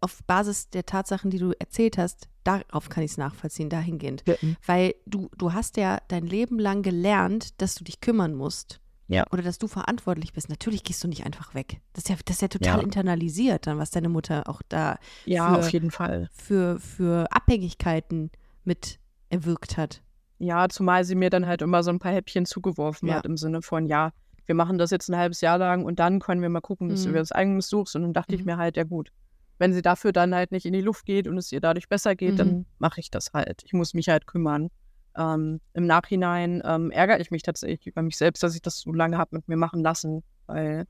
auf 0.00 0.22
Basis 0.24 0.70
der 0.70 0.86
Tatsachen, 0.86 1.30
die 1.30 1.38
du 1.38 1.52
erzählt 1.58 1.98
hast, 1.98 2.28
darauf 2.44 2.88
kann 2.88 3.04
ich 3.04 3.12
es 3.12 3.18
nachvollziehen, 3.18 3.68
dahingehend. 3.68 4.24
Ja. 4.26 4.34
Weil 4.66 4.94
du, 5.06 5.28
du 5.36 5.52
hast 5.52 5.76
ja 5.76 5.98
dein 6.08 6.26
Leben 6.26 6.58
lang 6.58 6.82
gelernt, 6.82 7.60
dass 7.60 7.74
du 7.74 7.84
dich 7.84 8.00
kümmern 8.00 8.34
musst. 8.34 8.80
Ja. 9.08 9.24
Oder 9.32 9.42
dass 9.42 9.58
du 9.58 9.68
verantwortlich 9.68 10.34
bist. 10.34 10.50
Natürlich 10.50 10.84
gehst 10.84 11.02
du 11.02 11.08
nicht 11.08 11.24
einfach 11.24 11.54
weg. 11.54 11.80
Das 11.94 12.04
ist 12.04 12.08
ja, 12.10 12.16
das 12.26 12.36
ist 12.36 12.42
ja 12.42 12.48
total 12.48 12.78
ja. 12.78 12.82
internalisiert, 12.82 13.66
dann, 13.66 13.78
was 13.78 13.90
deine 13.90 14.10
Mutter 14.10 14.48
auch 14.48 14.60
da 14.68 14.98
ja, 15.24 15.48
für, 15.48 15.58
auf 15.58 15.70
jeden 15.70 15.90
Fall. 15.90 16.28
Für, 16.32 16.78
für 16.78 17.26
Abhängigkeiten 17.32 18.30
mit 18.64 18.98
erwirkt 19.30 19.78
hat. 19.78 20.02
Ja, 20.38 20.68
zumal 20.68 21.04
sie 21.04 21.14
mir 21.14 21.30
dann 21.30 21.46
halt 21.46 21.62
immer 21.62 21.82
so 21.82 21.90
ein 21.90 21.98
paar 21.98 22.12
Häppchen 22.12 22.44
zugeworfen 22.44 23.12
hat, 23.12 23.26
im 23.26 23.36
Sinne 23.36 23.62
von, 23.62 23.86
ja, 23.86 24.12
wir 24.46 24.54
machen 24.54 24.78
das 24.78 24.90
jetzt 24.90 25.08
ein 25.08 25.16
halbes 25.16 25.40
Jahr 25.40 25.58
lang 25.58 25.84
und 25.84 25.98
dann 25.98 26.20
können 26.20 26.42
wir 26.42 26.48
mal 26.48 26.60
gucken, 26.60 26.88
dass 26.88 27.04
mhm. 27.04 27.12
du 27.12 27.18
das 27.18 27.32
eigenes 27.32 27.68
suchst. 27.68 27.96
Und 27.96 28.02
dann 28.02 28.12
dachte 28.12 28.34
mhm. 28.34 28.40
ich 28.40 28.46
mir 28.46 28.56
halt, 28.56 28.76
ja 28.76 28.84
gut, 28.84 29.10
wenn 29.58 29.72
sie 29.72 29.82
dafür 29.82 30.12
dann 30.12 30.34
halt 30.34 30.52
nicht 30.52 30.66
in 30.66 30.72
die 30.72 30.80
Luft 30.80 31.04
geht 31.04 31.28
und 31.28 31.36
es 31.36 31.52
ihr 31.52 31.60
dadurch 31.60 31.88
besser 31.88 32.14
geht, 32.14 32.34
mhm. 32.34 32.36
dann 32.36 32.66
mache 32.78 33.00
ich 33.00 33.10
das 33.10 33.32
halt. 33.34 33.62
Ich 33.64 33.72
muss 33.72 33.94
mich 33.94 34.08
halt 34.08 34.26
kümmern. 34.26 34.70
Ähm, 35.16 35.60
Im 35.74 35.86
Nachhinein 35.86 36.62
ähm, 36.64 36.90
ärgere 36.90 37.20
ich 37.20 37.30
mich 37.30 37.42
tatsächlich 37.42 37.86
über 37.86 38.02
mich 38.02 38.16
selbst, 38.16 38.42
dass 38.42 38.54
ich 38.54 38.62
das 38.62 38.78
so 38.78 38.92
lange 38.92 39.18
habe 39.18 39.36
mit 39.36 39.48
mir 39.48 39.56
machen 39.56 39.82
lassen, 39.82 40.22
weil 40.46 40.86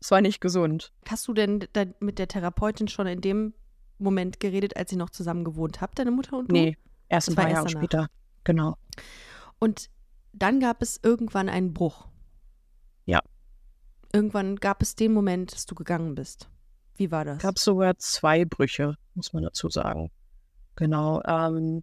es 0.00 0.10
war 0.10 0.20
nicht 0.20 0.40
gesund. 0.40 0.92
Hast 1.08 1.26
du 1.28 1.32
denn 1.32 1.66
mit 2.00 2.18
der 2.18 2.28
Therapeutin 2.28 2.88
schon 2.88 3.06
in 3.06 3.20
dem 3.20 3.54
Moment 3.98 4.40
geredet, 4.40 4.76
als 4.76 4.92
ihr 4.92 4.98
noch 4.98 5.10
zusammen 5.10 5.44
gewohnt 5.44 5.80
habt, 5.80 5.98
deine 5.98 6.10
Mutter 6.10 6.36
und 6.36 6.50
du? 6.50 6.52
Nee, 6.52 6.76
erst 7.08 7.28
ein 7.30 7.34
paar 7.34 7.50
Jahre 7.50 7.68
später. 7.68 8.08
Genau. 8.44 8.76
Und 9.58 9.88
dann 10.32 10.60
gab 10.60 10.82
es 10.82 11.00
irgendwann 11.02 11.48
einen 11.48 11.72
Bruch. 11.72 12.08
Ja. 13.06 13.22
Irgendwann 14.12 14.56
gab 14.56 14.82
es 14.82 14.96
den 14.96 15.12
Moment, 15.12 15.52
dass 15.54 15.66
du 15.66 15.74
gegangen 15.74 16.14
bist. 16.14 16.50
Wie 16.96 17.10
war 17.10 17.24
das? 17.24 17.36
Es 17.36 17.42
gab 17.42 17.58
sogar 17.58 17.96
zwei 17.98 18.44
Brüche, 18.44 18.96
muss 19.14 19.32
man 19.32 19.42
dazu 19.42 19.68
sagen. 19.68 20.10
Genau. 20.76 21.22
Ähm, 21.26 21.82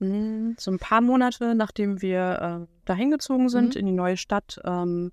hm, 0.00 0.56
so 0.58 0.70
ein 0.70 0.78
paar 0.78 1.00
Monate, 1.00 1.54
nachdem 1.54 2.02
wir 2.02 2.66
äh, 2.66 2.72
dahin 2.84 3.10
gezogen 3.10 3.48
sind 3.48 3.74
mhm. 3.74 3.80
in 3.80 3.86
die 3.86 3.92
neue 3.92 4.16
Stadt, 4.16 4.60
ähm, 4.64 5.12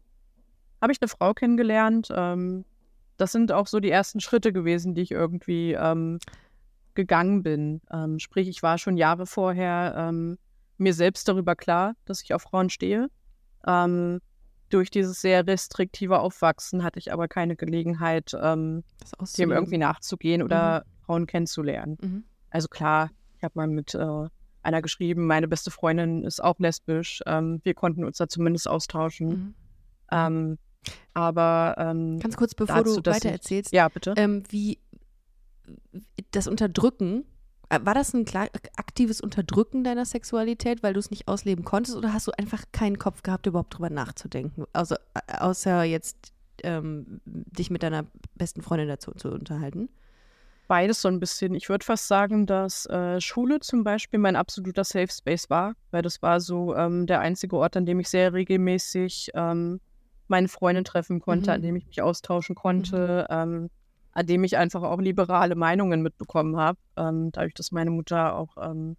habe 0.82 0.92
ich 0.92 1.02
eine 1.02 1.08
Frau 1.08 1.34
kennengelernt. 1.34 2.10
Ähm, 2.14 2.66
das 3.18 3.32
sind 3.32 3.52
auch 3.52 3.68
so 3.68 3.80
die 3.80 3.90
ersten 3.90 4.20
Schritte 4.20 4.52
gewesen, 4.52 4.96
die 4.96 5.02
ich 5.02 5.12
irgendwie 5.12 5.74
ähm, 5.74 6.20
gegangen 6.96 7.44
bin. 7.44 7.82
Ähm, 7.92 8.20
sprich, 8.20 8.48
ich 8.48 8.64
war 8.64 8.78
schon 8.78 8.98
Jahre 8.98 9.26
vorher 9.26 9.96
ähm, 9.98 10.38
mir 10.78 10.94
selbst 10.94 11.28
darüber 11.28 11.56
klar, 11.56 11.94
dass 12.06 12.22
ich 12.22 12.34
auf 12.34 12.44
Frauen 12.44 12.70
stehe. 12.70 13.08
Ähm, 13.66 14.20
durch 14.74 14.90
dieses 14.90 15.22
sehr 15.22 15.46
restriktive 15.46 16.20
Aufwachsen 16.20 16.84
hatte 16.84 17.00
ich 17.00 17.14
aber 17.14 17.28
keine 17.28 17.56
Gelegenheit, 17.56 18.36
ähm, 18.42 18.84
dem 19.38 19.52
irgendwie 19.52 19.78
nachzugehen 19.78 20.42
oder 20.42 20.80
mhm. 20.80 21.06
Frauen 21.06 21.28
kennenzulernen. 21.28 21.98
Mhm. 22.02 22.24
Also 22.50 22.68
klar, 22.68 23.12
ich 23.38 23.44
habe 23.44 23.54
mal 23.56 23.68
mit 23.68 23.94
äh, 23.94 24.28
einer 24.64 24.82
geschrieben, 24.82 25.28
meine 25.28 25.48
beste 25.48 25.70
Freundin 25.70 26.24
ist 26.24 26.44
auch 26.44 26.58
lesbisch. 26.60 27.22
Ähm, 27.28 27.62
wir 27.64 27.74
konnten 27.76 28.04
uns 28.04 28.18
da 28.18 28.28
zumindest 28.28 28.68
austauschen. 28.68 29.28
Mhm. 29.28 29.56
Ähm, 30.12 30.58
aber 31.14 31.76
ähm, 31.78 32.20
ganz 32.20 32.36
kurz, 32.36 32.56
bevor 32.56 32.84
dazu, 32.84 33.02
du 33.02 33.12
weiter 33.12 33.30
erzählst, 33.30 33.72
ja 33.74 33.88
bitte, 33.90 34.16
ähm, 34.18 34.44
wie 34.50 34.80
das 36.32 36.48
Unterdrücken 36.48 37.26
war 37.82 37.94
das 37.94 38.14
ein 38.14 38.26
aktives 38.76 39.22
Unterdrücken 39.22 39.84
deiner 39.84 40.06
Sexualität, 40.06 40.84
weil 40.84 40.94
du 40.94 41.00
es 41.00 41.12
nicht 41.12 41.28
ausleben 41.28 41.66
konntest, 41.66 41.98
oder 41.98 42.14
hast 42.14 42.28
du 42.28 42.32
einfach 42.38 42.64
keinen 42.72 42.98
Kopf 42.98 43.24
gehabt, 43.24 43.46
überhaupt 43.46 43.76
drüber 43.76 43.90
nachzudenken? 43.90 44.66
Also, 44.74 44.96
äh, 45.14 45.38
außer 45.40 45.84
jetzt 45.84 46.34
ähm, 46.64 47.22
dich 47.26 47.70
mit 47.70 47.84
deiner 47.84 48.06
besten 48.36 48.62
Freundin 48.62 48.88
dazu 48.88 49.12
zu 49.12 49.30
unterhalten? 49.30 49.90
Beides 50.68 51.02
so 51.02 51.10
ein 51.10 51.20
bisschen. 51.20 51.56
Ich 51.56 51.70
würde 51.70 51.86
fast 51.86 52.08
sagen, 52.08 52.46
dass 52.46 52.86
äh, 52.86 53.20
Schule 53.20 53.60
zum 53.60 53.84
Beispiel 53.84 54.20
mein 54.20 54.36
absoluter 54.36 54.84
Safe 54.84 55.12
Space 55.12 55.50
war, 55.50 55.74
weil 55.92 56.02
das 56.02 56.22
war 56.22 56.40
so 56.40 56.76
ähm, 56.76 57.06
der 57.06 57.20
einzige 57.20 57.58
Ort, 57.58 57.76
an 57.76 57.86
dem 57.86 58.00
ich 58.00 58.10
sehr 58.10 58.34
regelmäßig 58.34 59.32
ähm, 59.34 59.82
meine 60.28 60.48
Freundin 60.48 60.86
treffen 60.86 61.20
konnte, 61.20 61.52
mhm. 61.52 61.56
an 61.56 61.62
dem 61.62 61.76
ich 61.76 61.86
mich 61.86 62.02
austauschen 62.02 62.56
konnte. 62.56 63.28
Mhm. 63.30 63.36
Ähm, 63.36 63.70
an 64.14 64.28
dem 64.28 64.44
ich 64.44 64.58
einfach 64.58 64.84
auch 64.84 65.00
liberale 65.00 65.56
Meinungen 65.56 66.02
mitbekommen 66.02 66.56
habe, 66.56 66.78
ähm, 66.98 67.32
dadurch, 67.32 67.56
dass 67.56 67.72
meine 67.72 67.92
Mutter 67.92 68.36
auch 68.36 68.56
ähm, 68.62 68.96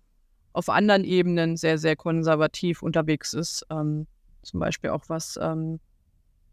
auf 0.53 0.69
anderen 0.69 1.05
Ebenen 1.05 1.57
sehr, 1.57 1.79
sehr 1.79 1.97
konservativ 1.97 2.83
unterwegs 2.83 3.33
ist, 3.33 3.65
ähm, 3.71 4.07
zum 4.43 4.61
Beispiel 4.61 4.91
auch 4.91 5.05
was 5.09 5.39
ähm, 5.41 5.81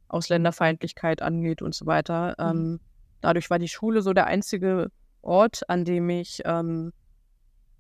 Ausländerfeindlichkeit 0.08 1.22
angeht 1.22 1.62
und 1.62 1.74
so 1.74 1.86
weiter. 1.86 2.36
Mhm. 2.38 2.50
Ähm, 2.50 2.80
dadurch 3.22 3.50
war 3.50 3.60
die 3.60 3.68
Schule 3.68 4.02
so 4.02 4.14
der 4.14 4.28
einzige 4.28 4.92
Ort, 5.22 5.68
an 5.70 5.84
dem 5.84 6.10
ich 6.10 6.42
ähm, 6.46 6.94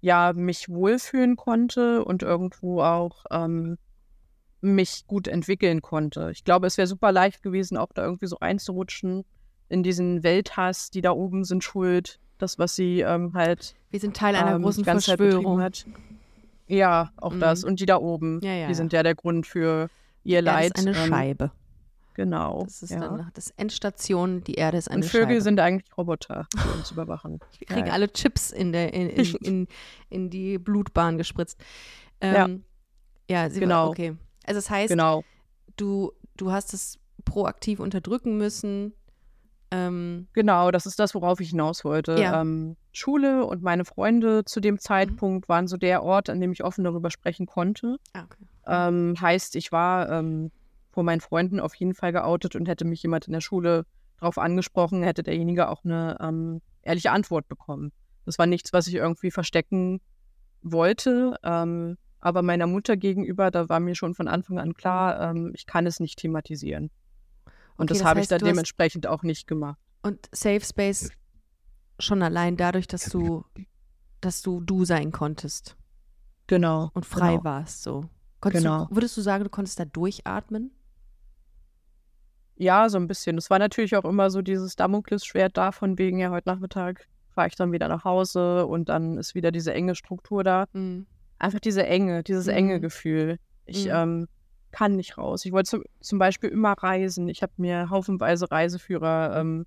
ja 0.01 0.33
mich 0.33 0.67
wohlfühlen 0.67 1.35
konnte 1.35 2.03
und 2.03 2.23
irgendwo 2.23 2.81
auch 2.81 3.25
mich 4.63 5.07
gut 5.07 5.27
entwickeln 5.27 5.81
konnte. 5.81 6.29
Ich 6.31 6.43
glaube, 6.43 6.67
es 6.67 6.77
wäre 6.77 6.87
super 6.87 7.11
leicht 7.11 7.41
gewesen, 7.41 7.77
auch 7.77 7.91
da 7.93 8.03
irgendwie 8.03 8.27
so 8.27 8.37
einzurutschen 8.39 9.25
in 9.71 9.83
diesen 9.83 10.23
Welthass, 10.23 10.91
die 10.91 11.01
da 11.01 11.11
oben 11.11 11.43
sind 11.43 11.63
schuld, 11.63 12.19
das, 12.37 12.59
was 12.59 12.75
sie 12.75 13.01
ähm, 13.01 13.33
halt. 13.33 13.75
Wir 13.89 13.99
sind 13.99 14.15
Teil 14.15 14.35
einer 14.35 14.55
ähm, 14.55 14.63
großen 14.63 14.83
Verschwörung. 14.83 15.61
Hat. 15.61 15.85
Ja, 16.67 17.11
auch 17.17 17.33
mhm. 17.33 17.39
das. 17.39 17.63
Und 17.63 17.79
die 17.79 17.85
da 17.85 17.97
oben, 17.97 18.39
ja, 18.41 18.53
ja, 18.53 18.67
die 18.67 18.75
sind 18.75 18.93
ja 18.93 19.03
der 19.03 19.15
Grund 19.15 19.47
für 19.47 19.89
ihr 20.23 20.41
Leid. 20.41 20.71
Das 20.75 20.85
ist 20.85 20.87
eine 20.87 20.97
ähm, 20.97 21.09
Scheibe. 21.09 21.51
Genau. 22.13 22.63
Das 22.65 22.83
ist 22.83 22.91
ja. 22.91 22.99
dann 22.99 23.31
das 23.33 23.51
Endstation, 23.51 24.43
die 24.43 24.55
Erde 24.55 24.77
ist 24.77 24.89
eine 24.89 25.03
Und 25.03 25.09
Vögel 25.09 25.27
Scheibe. 25.27 25.41
sind 25.41 25.59
eigentlich 25.59 25.97
Roboter, 25.97 26.47
die 26.53 26.77
uns 26.77 26.91
überwachen. 26.91 27.39
Wir 27.59 27.67
kriegen 27.67 27.87
ja, 27.87 27.93
alle 27.93 28.11
Chips 28.11 28.51
in, 28.51 28.71
der, 28.73 28.93
in, 28.93 29.09
in, 29.09 29.35
in, 29.41 29.67
in 30.09 30.29
die 30.29 30.57
Blutbahn 30.57 31.17
gespritzt. 31.17 31.59
Ähm, 32.19 32.63
ja. 33.29 33.43
ja, 33.43 33.47
genau. 33.47 33.85
War, 33.85 33.89
okay. 33.89 34.15
Also 34.45 34.57
das 34.57 34.69
heißt, 34.69 34.89
genau. 34.89 35.23
du, 35.77 36.11
du 36.35 36.51
hast 36.51 36.73
es 36.73 36.99
proaktiv 37.23 37.79
unterdrücken 37.79 38.37
müssen, 38.37 38.93
ähm, 39.71 40.27
genau, 40.33 40.69
das 40.69 40.85
ist 40.85 40.99
das, 40.99 41.15
worauf 41.15 41.39
ich 41.39 41.49
hinaus 41.49 41.85
wollte. 41.85 42.19
Ja. 42.19 42.41
Ähm, 42.41 42.75
Schule 42.91 43.45
und 43.45 43.63
meine 43.63 43.85
Freunde 43.85 44.43
zu 44.43 44.59
dem 44.59 44.75
mhm. 44.75 44.79
Zeitpunkt 44.79 45.47
mhm. 45.47 45.49
waren 45.49 45.67
so 45.67 45.77
der 45.77 46.03
Ort, 46.03 46.29
an 46.29 46.41
dem 46.41 46.51
ich 46.51 46.63
offen 46.63 46.83
darüber 46.83 47.09
sprechen 47.09 47.45
konnte. 47.45 47.95
Ah, 48.13 48.23
okay. 48.25 48.45
ähm, 48.67 49.15
heißt, 49.19 49.55
ich 49.55 49.71
war 49.71 50.09
ähm, 50.11 50.51
vor 50.91 51.03
meinen 51.03 51.21
Freunden 51.21 51.61
auf 51.61 51.73
jeden 51.75 51.93
Fall 51.93 52.11
geoutet 52.11 52.55
und 52.57 52.67
hätte 52.67 52.83
mich 52.83 53.01
jemand 53.01 53.27
in 53.27 53.33
der 53.33 53.41
Schule 53.41 53.85
darauf 54.19 54.37
angesprochen, 54.37 55.03
hätte 55.03 55.23
derjenige 55.23 55.69
auch 55.69 55.85
eine 55.85 56.17
ähm, 56.19 56.61
ehrliche 56.81 57.11
Antwort 57.11 57.47
bekommen. 57.47 57.93
Das 58.25 58.37
war 58.37 58.47
nichts, 58.47 58.73
was 58.73 58.87
ich 58.87 58.95
irgendwie 58.95 59.31
verstecken 59.31 60.01
wollte. 60.61 61.37
Ähm, 61.43 61.97
aber 62.19 62.41
meiner 62.41 62.67
Mutter 62.67 62.97
gegenüber, 62.97 63.49
da 63.49 63.69
war 63.69 63.79
mir 63.79 63.95
schon 63.95 64.13
von 64.13 64.27
Anfang 64.27 64.59
an 64.59 64.75
klar, 64.75 65.33
ich 65.55 65.65
kann 65.65 65.87
es 65.87 65.99
nicht 65.99 66.19
thematisieren. 66.19 66.91
Und 67.81 67.89
Okay, 67.89 67.93
das 67.93 67.97
das 67.99 68.07
habe 68.07 68.19
ich 68.21 68.27
dann 68.27 68.39
dementsprechend 68.39 69.07
auch 69.07 69.23
nicht 69.23 69.47
gemacht. 69.47 69.79
Und 70.03 70.29
Safe 70.31 70.61
Space 70.61 71.09
schon 71.99 72.21
allein 72.21 72.55
dadurch, 72.57 72.87
dass 72.87 73.05
du, 73.05 73.43
dass 74.21 74.41
du 74.41 74.61
du 74.61 74.85
sein 74.85 75.11
konntest 75.11 75.75
Genau. 76.47 76.91
und 76.93 77.05
frei 77.05 77.31
genau. 77.33 77.43
warst, 77.43 77.83
so. 77.83 78.05
Konntest 78.39 78.63
Genau. 78.63 78.85
du, 78.85 78.95
würdest 78.95 79.17
du 79.17 79.21
sagen, 79.21 79.43
du 79.43 79.49
konntest 79.49 79.79
da 79.79 79.85
durchatmen? 79.85 80.71
Ja, 82.55 82.89
so 82.89 82.97
ein 82.97 83.07
bisschen. 83.07 83.37
Es 83.37 83.49
war 83.49 83.59
natürlich 83.59 83.95
auch 83.95 84.05
immer 84.05 84.29
so 84.29 84.41
dieses 84.41 84.75
Damoklesschwert 84.75 85.57
da, 85.57 85.71
von 85.71 85.97
wegen, 85.97 86.19
ja, 86.19 86.29
heute 86.29 86.49
Nachmittag 86.49 87.07
fahre 87.29 87.47
ich 87.47 87.55
dann 87.55 87.71
wieder 87.71 87.87
nach 87.87 88.03
Hause 88.03 88.67
und 88.67 88.89
dann 88.89 89.17
ist 89.17 89.33
wieder 89.35 89.51
diese 89.51 89.73
enge 89.73 89.95
Struktur 89.95 90.43
da. 90.43 90.65
Mhm. 90.73 91.07
Einfach 91.39 91.59
diese 91.59 91.85
Enge, 91.85 92.23
dieses 92.23 92.45
Mhm. 92.45 92.53
enge 92.53 92.79
Gefühl. 92.79 93.39
Ich 93.65 93.85
Mhm. 93.85 93.91
ähm, 93.93 94.27
kann 94.71 94.95
nicht 94.95 95.17
raus. 95.17 95.45
Ich 95.45 95.51
wollte 95.51 95.69
zum, 95.69 95.83
zum 95.99 96.19
Beispiel 96.19 96.49
immer 96.49 96.73
reisen. 96.73 97.27
Ich 97.27 97.41
habe 97.41 97.53
mir 97.57 97.89
haufenweise 97.89 98.49
Reiseführer 98.49 99.37
ähm, 99.37 99.65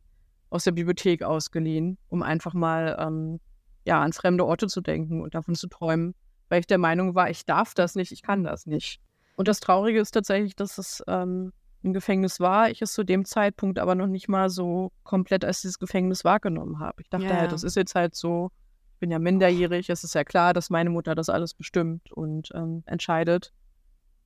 aus 0.51 0.65
der 0.65 0.73
Bibliothek 0.73 1.23
ausgeliehen, 1.23 1.99
um 2.09 2.23
einfach 2.23 2.55
mal 2.55 2.97
ähm, 2.99 3.41
ja, 3.85 4.01
an 4.01 4.13
fremde 4.13 4.47
Orte 4.47 4.67
zu 4.67 4.81
denken 4.81 5.21
und 5.21 5.35
davon 5.35 5.55
zu 5.55 5.69
träumen, 5.69 6.15
weil 6.49 6.61
ich 6.61 6.67
der 6.67 6.79
Meinung 6.79 7.15
war, 7.15 7.31
ich 7.31 7.45
darf 7.45 7.75
das 7.75 7.95
nicht, 7.95 8.13
ich 8.13 8.23
kann 8.23 8.45
das 8.45 8.67
nicht. 8.67 9.01
Und 9.37 9.49
das 9.49 9.61
Traurige 9.61 10.01
ist 10.01 10.13
tatsächlich, 10.13 10.57
dass 10.57 10.79
es 10.79 11.03
ähm, 11.07 11.53
ein 11.83 11.93
Gefängnis 11.93 12.41
war, 12.41 12.71
ich 12.71 12.81
es 12.81 12.93
zu 12.93 13.05
dem 13.05 13.25
Zeitpunkt 13.25 13.79
aber 13.79 13.95
noch 13.95 14.07
nicht 14.07 14.29
mal 14.29 14.49
so 14.49 14.93
komplett 15.03 15.45
als 15.45 15.61
dieses 15.61 15.79
Gefängnis 15.79 16.25
wahrgenommen 16.25 16.79
habe. 16.79 17.03
Ich 17.03 17.11
dachte 17.11 17.27
ja. 17.27 17.37
halt, 17.37 17.53
das 17.53 17.63
ist 17.63 17.77
jetzt 17.77 17.95
halt 17.95 18.15
so, 18.15 18.51
ich 18.95 19.01
bin 19.01 19.11
ja 19.11 19.19
minderjährig, 19.19 19.91
es 19.91 20.05
ist 20.05 20.15
ja 20.15 20.25
klar, 20.25 20.55
dass 20.55 20.71
meine 20.71 20.91
Mutter 20.91 21.15
das 21.15 21.29
alles 21.29 21.53
bestimmt 21.53 22.11
und 22.13 22.51
ähm, 22.55 22.83
entscheidet, 22.87 23.53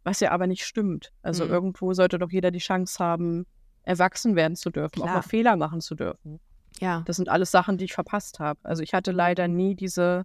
was 0.08 0.20
ja 0.20 0.30
aber 0.30 0.46
nicht 0.46 0.64
stimmt. 0.64 1.12
Also 1.22 1.44
Mhm. 1.44 1.50
irgendwo 1.50 1.92
sollte 1.94 2.18
doch 2.18 2.30
jeder 2.30 2.50
die 2.50 2.58
Chance 2.58 3.02
haben, 3.02 3.46
erwachsen 3.82 4.36
werden 4.36 4.56
zu 4.56 4.70
dürfen, 4.70 5.00
auch 5.00 5.04
Klar. 5.04 5.16
mal 5.16 5.22
Fehler 5.22 5.56
machen 5.56 5.80
zu 5.80 5.94
dürfen. 5.94 6.40
Ja. 6.80 7.02
Das 7.06 7.16
sind 7.16 7.28
alles 7.28 7.50
Sachen, 7.50 7.78
die 7.78 7.84
ich 7.86 7.92
verpasst 7.94 8.38
habe. 8.38 8.60
Also 8.62 8.82
ich 8.82 8.92
hatte 8.94 9.12
leider 9.12 9.48
nie 9.48 9.74
diese 9.74 10.24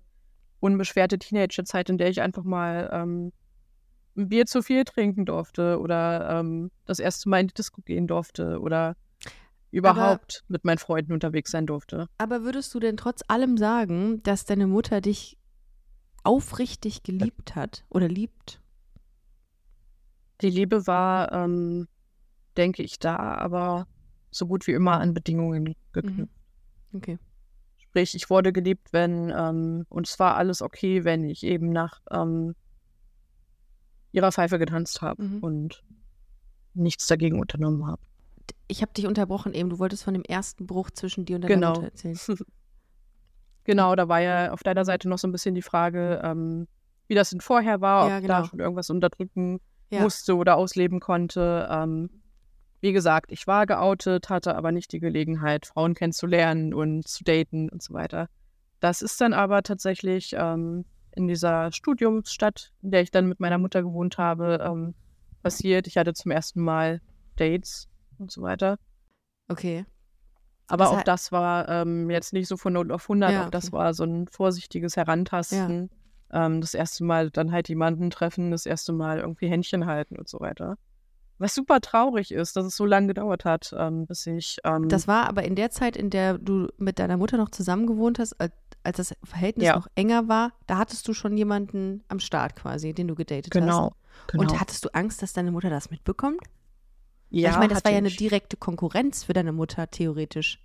unbeschwerte 0.60 1.17
Teenagerzeit, 1.19 1.89
in 1.89 1.98
der 1.98 2.10
ich 2.10 2.22
einfach 2.22 2.43
mal 2.43 2.89
ähm, 2.93 3.32
ein 4.15 4.30
Bier 4.30 4.46
zu 4.46 4.62
viel 4.62 4.84
trinken 4.86 5.26
durfte 5.26 5.80
oder 5.80 6.39
ähm, 6.39 6.72
das 6.86 7.00
erste 7.00 7.30
Mal 7.30 7.39
in 7.41 7.48
die 7.48 7.54
Disco 7.56 7.82
gehen 7.82 8.06
durfte 8.08 8.60
oder 8.60 8.96
überhaupt 9.72 10.43
mit 10.48 10.65
meinen 10.65 10.78
Freunden 10.78 11.13
unterwegs 11.13 11.50
sein 11.52 11.65
durfte. 11.65 12.08
Aber 12.19 12.43
würdest 12.43 12.74
du 12.76 12.80
denn 12.80 12.96
trotz 12.96 13.22
allem 13.28 13.58
sagen, 13.58 14.22
dass 14.24 14.46
deine 14.46 14.67
Mutter 14.67 15.02
dich 15.02 15.38
aufrichtig 16.24 17.04
geliebt 17.04 17.56
hat 17.56 17.84
oder 17.89 18.08
liebt? 18.08 18.62
Die 20.43 20.49
Liebe 20.49 20.86
war, 20.88 21.32
ähm, 21.32 21.88
denke 22.58 22.84
ich, 22.84 22.99
da, 22.99 23.15
aber 23.15 23.88
so 24.29 24.45
gut 24.45 24.67
wie 24.67 24.71
immer 24.73 24.99
an 24.99 25.13
Bedingungen 25.13 25.73
geknüpft. 25.93 26.34
Okay. 26.93 27.17
Sprich, 27.77 28.13
ich 28.15 28.29
wurde 28.29 28.51
geliebt, 28.51 28.89
wenn, 28.91 29.32
ähm, 29.36 29.86
und 29.89 30.08
es 30.08 30.19
war 30.19 30.36
alles 30.36 30.62
okay, 30.62 31.03
wenn 31.06 31.23
ich 31.23 31.43
eben 31.43 31.69
nach 31.69 32.01
ähm, 32.12 32.56
ihrer 34.12 34.32
Pfeife 34.32 34.60
getanzt 34.60 35.01
habe 35.01 35.23
Mhm. 35.23 35.39
und 35.39 35.84
nichts 36.73 37.08
dagegen 37.08 37.39
unternommen 37.39 37.88
habe. 37.88 38.01
Ich 38.67 38.82
habe 38.82 38.91
dich 38.93 39.06
unterbrochen 39.08 39.53
eben. 39.53 39.69
Du 39.69 39.79
wolltest 39.79 40.03
von 40.03 40.13
dem 40.13 40.23
ersten 40.23 40.65
Bruch 40.67 40.89
zwischen 40.91 41.25
dir 41.25 41.36
und 41.36 41.43
deiner 41.43 41.56
Genau. 41.56 41.69
Mutter 41.73 41.84
erzählen. 41.86 42.17
Genau, 43.65 43.95
da 43.95 44.10
war 44.10 44.19
ja 44.19 44.51
auf 44.51 44.62
deiner 44.62 44.84
Seite 44.84 45.08
noch 45.08 45.17
so 45.17 45.25
ein 45.25 45.32
bisschen 45.32 45.56
die 45.56 45.62
Frage, 45.62 46.19
ähm, 46.21 46.67
wie 47.08 47.15
das 47.15 47.29
denn 47.29 47.39
vorher 47.39 47.79
war, 47.79 48.03
ob 48.03 48.10
Ja, 48.10 48.17
ich 48.17 48.23
genau. 48.23 48.41
da 48.41 48.45
schon 48.45 48.60
irgendwas 48.60 48.89
unterdrücken 48.89 49.62
Ja. 49.93 50.01
musste 50.01 50.36
oder 50.36 50.58
ausleben 50.58 50.99
konnte. 50.99 51.67
Ähm, 51.69 52.10
wie 52.82 52.91
gesagt, 52.93 53.32
ich 53.32 53.47
war 53.47 53.65
geoutet, 53.65 54.29
hatte 54.29 54.56
aber 54.56 54.71
nicht 54.71 54.91
die 54.91 54.99
Gelegenheit, 54.99 55.65
Frauen 55.65 55.93
kennenzulernen 55.93 56.73
und 56.73 57.08
zu 57.08 57.23
daten 57.23 57.69
und 57.69 57.82
so 57.82 57.93
weiter. 57.93 58.27
Das 58.79 59.01
ist 59.01 59.21
dann 59.21 59.34
aber 59.34 59.63
tatsächlich 59.63 60.36
ähm, 60.38 60.84
in 61.15 61.27
dieser 61.27 61.71
Studiumsstadt, 61.71 62.73
in 62.82 62.91
der 62.91 63.01
ich 63.01 63.12
dann 63.12 63.27
mit 63.27 63.39
meiner 63.39 63.58
Mutter 63.58 63.82
gewohnt 63.82 64.17
habe, 64.17 64.60
ähm, 64.62 64.95
passiert. 65.41 65.88
Ich 65.88 65.97
hatte 65.97 66.13
zum 66.13 66.32
ersten 66.32 66.62
Mal 66.62 66.99
Dates 67.38 67.88
und 68.17 68.32
so 68.32 68.41
weiter. 68.41 68.77
Okay. 69.47 69.86
Aber 70.67 70.86
Das 70.86 70.93
auch 70.93 71.03
das 71.03 71.32
war 71.32 71.69
ähm, 71.69 72.10
jetzt 72.10 72.34
nicht 72.34 72.47
so 72.47 72.58
von 72.58 72.73
0 72.73 72.91
auf 72.91 73.03
100, 73.03 73.32
Ja, 73.32 73.45
auch 73.45 73.49
das 73.49 73.71
war 73.71 73.93
so 73.93 74.03
ein 74.03 74.27
vorsichtiges 74.27 74.97
Herantasten. 74.97 75.89
Ähm, 76.34 76.60
das 76.62 76.74
erste 76.74 77.04
Mal 77.04 77.30
dann 77.30 77.52
halt 77.52 77.69
jemanden 77.69 78.10
treffen, 78.10 78.52
das 78.52 78.65
erste 78.65 78.91
Mal 78.91 79.19
irgendwie 79.19 79.48
Händchen 79.48 79.86
halten 79.86 80.17
und 80.17 80.28
so 80.28 80.39
weiter. 80.39 80.78
Was 81.38 81.56
super 81.56 81.80
traurig 81.82 82.32
ist, 82.32 82.56
dass 82.56 82.65
es 82.65 82.76
so 82.76 82.86
lange 82.86 83.08
gedauert 83.08 83.46
hat, 83.46 83.74
ähm, 83.78 84.06
bis 84.08 84.26
ich. 84.28 84.58
Ähm, 84.63 84.89
Das 84.89 85.08
war 85.08 85.28
aber 85.28 85.43
in 85.43 85.56
der 85.56 85.69
Zeit, 85.72 85.96
in 85.98 86.10
der 86.10 86.38
du 86.38 86.67
mit 86.78 87.00
deiner 87.00 87.17
Mutter 87.17 87.38
noch 87.38 87.50
zusammen 87.50 87.88
gewohnt 87.88 88.19
hast, 88.19 88.39
als, 88.39 88.54
als 88.84 88.98
das 88.98 89.13
Verhältnis 89.24 89.65
Ja. 89.67 89.76
noch 89.76 89.88
enger 89.96 90.28
war, 90.28 90.52
da 90.67 90.78
hattest 90.78 91.08
du 91.08 91.13
schon 91.13 91.36
jemanden 91.38 92.04
am 92.08 92.19
Start 92.19 92.56
quasi, 92.56 92.93
den 92.93 93.08
du 93.08 93.15
gedatet 93.15 93.52
genau. 93.52 93.91
hast. 93.91 94.28
genau. 94.32 94.43
Und 94.43 94.60
hattest 94.60 94.86
du 94.86 94.89
Angst, 94.93 95.22
dass 95.22 95.34
deine 95.34 95.52
Mutter 95.52 95.69
das 95.69 95.89
mitbekommt? 95.89 96.41
ja, 97.30 97.50
ich 97.50 97.58
meine, 97.58 97.74
das 97.74 97.84
war 97.84 97.91
ja 97.91 97.98
eine 97.98 98.10
direkte 98.12 98.56
Konkurrenz 98.58 99.24
für 99.24 99.34
deine 99.34 99.52
Mutter, 99.54 99.89
theoretisch. 99.89 100.60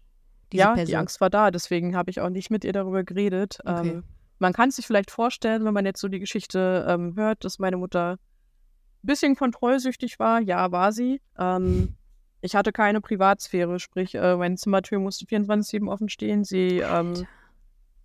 Diese 0.53 0.61
Ja, 0.61 0.75
Person. 0.75 0.87
die 0.87 0.97
Angst 0.97 1.21
war 1.21 1.31
da, 1.31 1.51
deswegen 1.51 1.97
habe 1.97 2.11
ich 2.11 2.21
auch 2.21 2.29
nicht 2.29 2.51
mit 2.51 2.63
ihr 2.65 2.73
darüber 2.75 3.05
geredet. 3.05 3.59
Okay. 3.65 3.91
Ähm, 3.91 4.05
man 4.39 4.53
kann 4.53 4.71
sich 4.71 4.87
vielleicht 4.87 5.11
vorstellen, 5.11 5.65
wenn 5.65 5.75
man 5.75 5.87
jetzt 5.87 6.01
so 6.01 6.09
die 6.09 6.21
Geschichte 6.21 6.87
ähm, 6.89 7.15
hört, 7.17 7.45
dass 7.45 7.59
meine 7.59 7.77
Mutter 7.77 8.13
ein 8.13 9.07
bisschen 9.07 9.37
kontrollsüchtig 9.37 10.19
war. 10.19 10.41
Ja, 10.41 10.71
war 10.73 10.93
sie. 10.93 11.21
Ähm, 11.39 11.95
ich 12.41 12.55
hatte 12.55 12.73
keine 12.73 13.01
Privatsphäre, 13.01 13.81
sprich, 13.81 14.15
äh, 14.15 14.37
meine 14.37 14.57
Zimmertür 14.57 15.01
musste 15.01 15.25
24-7 15.25 15.91
offen 15.91 16.09
stehen. 16.09 16.45
Sie 16.45 16.79
ähm, 16.79 17.27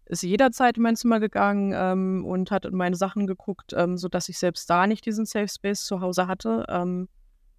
ist 0.06 0.24
jederzeit 0.24 0.78
in 0.78 0.84
mein 0.84 0.96
Zimmer 0.96 1.20
gegangen 1.20 1.74
ähm, 1.76 2.26
und 2.26 2.52
hat 2.52 2.66
in 2.66 2.76
meine 2.76 2.96
Sachen 2.96 3.28
geguckt, 3.28 3.74
ähm, 3.76 3.98
sodass 3.98 4.30
ich 4.30 4.40
selbst 4.40 4.70
da 4.70 4.88
nicht 4.88 5.06
diesen 5.06 5.26
Safe 5.26 5.48
Space 5.48 5.86
zu 5.86 6.02
Hause 6.02 6.28
hatte. 6.28 6.66
Ähm, 6.68 7.08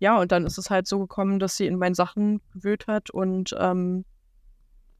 ja, 0.00 0.20
und 0.20 0.32
dann 0.32 0.44
ist 0.44 0.58
es 0.58 0.70
halt 0.70 0.88
so 0.88 0.98
gekommen, 0.98 1.38
dass 1.38 1.56
sie 1.56 1.66
in 1.66 1.78
meinen 1.78 1.94
Sachen 1.94 2.40
gewühlt 2.52 2.88
hat 2.88 3.10
und 3.10 3.54
ähm, 3.58 4.04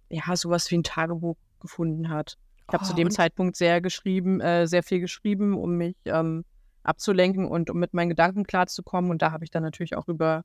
ja, 0.09 0.37
sowas 0.37 0.71
wie 0.71 0.79
ein 0.79 0.85
Tagebuch 0.85 1.37
gefunden 1.61 2.09
hat. 2.09 2.39
Ich 2.69 2.73
habe 2.73 2.85
Oh, 2.85 2.89
zu 2.89 2.95
dem 2.95 3.11
Zeitpunkt 3.11 3.57
sehr 3.57 3.81
geschrieben, 3.81 4.41
äh, 4.41 4.67
sehr 4.67 4.83
viel 4.83 5.01
geschrieben, 5.01 5.57
um 5.57 5.77
mich 5.77 5.97
ähm, 6.07 6.45
abzulenken 6.83 7.47
und 7.47 7.71
um 7.71 7.79
mit 7.79 7.95
meinen 7.95 8.09
Gedanken 8.09 8.45
klarzukommen. 8.45 9.11
Und 9.11 9.23
da 9.23 9.33
habe 9.33 9.45
ich 9.45 9.51
dann 9.51 9.63
natürlich 9.63 9.97
auch 9.97 10.09
über 10.09 10.45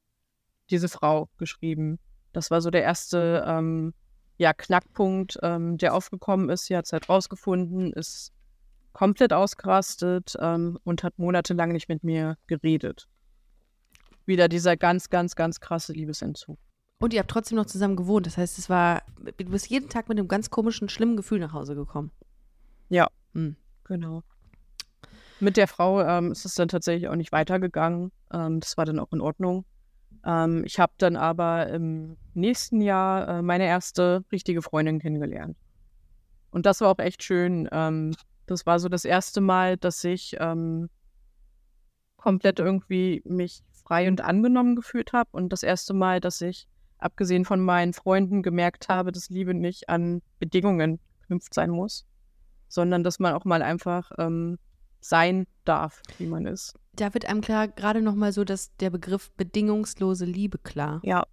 diese 0.70 0.90
Frau 0.90 1.30
geschrieben. 1.38 2.00
Das 2.34 2.52
war 2.52 2.62
so 2.62 2.70
der 2.70 2.84
erste 2.84 3.44
ähm, 3.48 3.94
ja, 4.38 4.54
Knackpunkt, 4.54 5.40
ähm, 5.44 5.78
der 5.78 5.94
aufgekommen 5.94 6.50
ist. 6.50 6.66
Sie 6.66 6.76
hat 6.76 6.86
es 6.86 6.94
halt 6.94 7.10
rausgefunden, 7.10 7.94
ist 7.94 8.32
komplett 8.94 9.34
ausgerastet 9.34 10.36
ähm, 10.40 10.78
und 10.84 11.04
hat 11.04 11.18
monatelang 11.18 11.72
nicht 11.72 11.90
mit 11.90 12.04
mir 12.04 12.38
geredet. 12.48 13.08
Wieder 14.26 14.48
dieser 14.48 14.78
ganz, 14.78 15.10
ganz, 15.10 15.36
ganz 15.36 15.60
krasse 15.60 15.94
Liebesentzug. 15.94 16.60
Und 17.00 17.14
ihr 17.14 17.20
habt 17.20 17.32
trotzdem 17.32 17.56
noch 17.56 17.66
zusammen 17.66 17.96
gewohnt. 17.96 18.26
Das 18.26 18.38
heißt, 18.38 18.58
es 18.58 18.70
war, 18.70 19.04
du 19.38 19.46
bist 19.46 19.70
jeden 19.70 19.90
Tag 19.90 20.10
mit 20.10 20.20
einem 20.20 20.28
ganz 20.28 20.50
komischen, 20.50 20.90
schlimmen 20.90 21.16
Gefühl 21.16 21.40
nach 21.40 21.54
Hause 21.54 21.76
gekommen. 21.76 22.12
Ja. 22.90 23.08
Hm. 23.34 23.56
Genau. 23.86 24.22
Mit 25.40 25.56
der 25.56 25.68
Frau 25.68 26.02
ähm, 26.02 26.34
ist 26.34 26.46
es 26.46 26.56
dann 26.56 26.68
tatsächlich 26.68 27.08
auch 27.08 27.16
nicht 27.16 27.32
weitergegangen. 27.32 28.12
Ähm, 28.32 28.60
das 28.60 28.78
war 28.78 28.86
dann 28.86 29.00
auch 29.00 29.14
in 29.14 29.22
Ordnung. 29.22 29.66
Ähm, 30.26 30.64
ich 30.66 30.80
habe 30.80 30.92
dann 30.98 31.16
aber 31.16 31.68
im 31.70 32.18
nächsten 32.34 32.82
Jahr 32.82 33.28
äh, 33.28 33.42
meine 33.42 33.66
erste 33.66 34.26
richtige 34.32 34.62
Freundin 34.62 35.00
kennengelernt. 35.00 35.58
Und 36.52 36.66
das 36.66 36.82
war 36.82 36.90
auch 36.90 37.00
echt 37.00 37.24
schön. 37.24 37.70
Ähm, 37.72 38.14
das 38.46 38.66
war 38.66 38.80
so 38.80 38.90
das 38.90 39.06
erste 39.06 39.40
Mal, 39.40 39.78
dass 39.78 40.04
ich 40.04 40.36
ähm, 40.40 40.90
komplett 42.18 42.60
irgendwie 42.60 43.22
mich 43.26 43.62
frei 43.72 44.08
und 44.10 44.22
angenommen 44.22 44.76
gefühlt 44.76 45.14
habe. 45.14 45.30
Und 45.32 45.54
das 45.54 45.64
erste 45.64 45.94
Mal, 45.94 46.20
dass 46.20 46.42
ich, 46.42 46.68
abgesehen 47.00 47.46
von 47.46 47.60
meinen 47.62 47.94
Freunden, 47.94 48.44
gemerkt 48.44 48.90
habe, 48.90 49.12
dass 49.12 49.30
Liebe 49.30 49.54
nicht 49.54 49.90
an 49.90 50.22
Bedingungen 50.40 51.00
geknüpft 51.22 51.54
sein 51.54 51.70
muss, 51.70 52.06
sondern 52.68 53.04
dass 53.04 53.20
man 53.20 53.34
auch 53.34 53.46
mal 53.46 53.62
einfach 53.62 54.12
ähm, 54.18 54.58
sein 55.02 55.46
darf, 55.66 56.02
wie 56.18 56.28
man 56.28 56.46
ist. 56.46 56.76
Da 56.94 57.14
wird 57.14 57.26
einem 57.26 57.42
klar 57.42 57.68
gerade 57.70 58.02
nochmal 58.02 58.34
so, 58.34 58.44
dass 58.44 58.76
der 58.78 58.90
Begriff 58.90 59.32
bedingungslose 59.32 60.26
Liebe 60.26 60.58
klar. 60.58 61.00
Ja. 61.04 61.26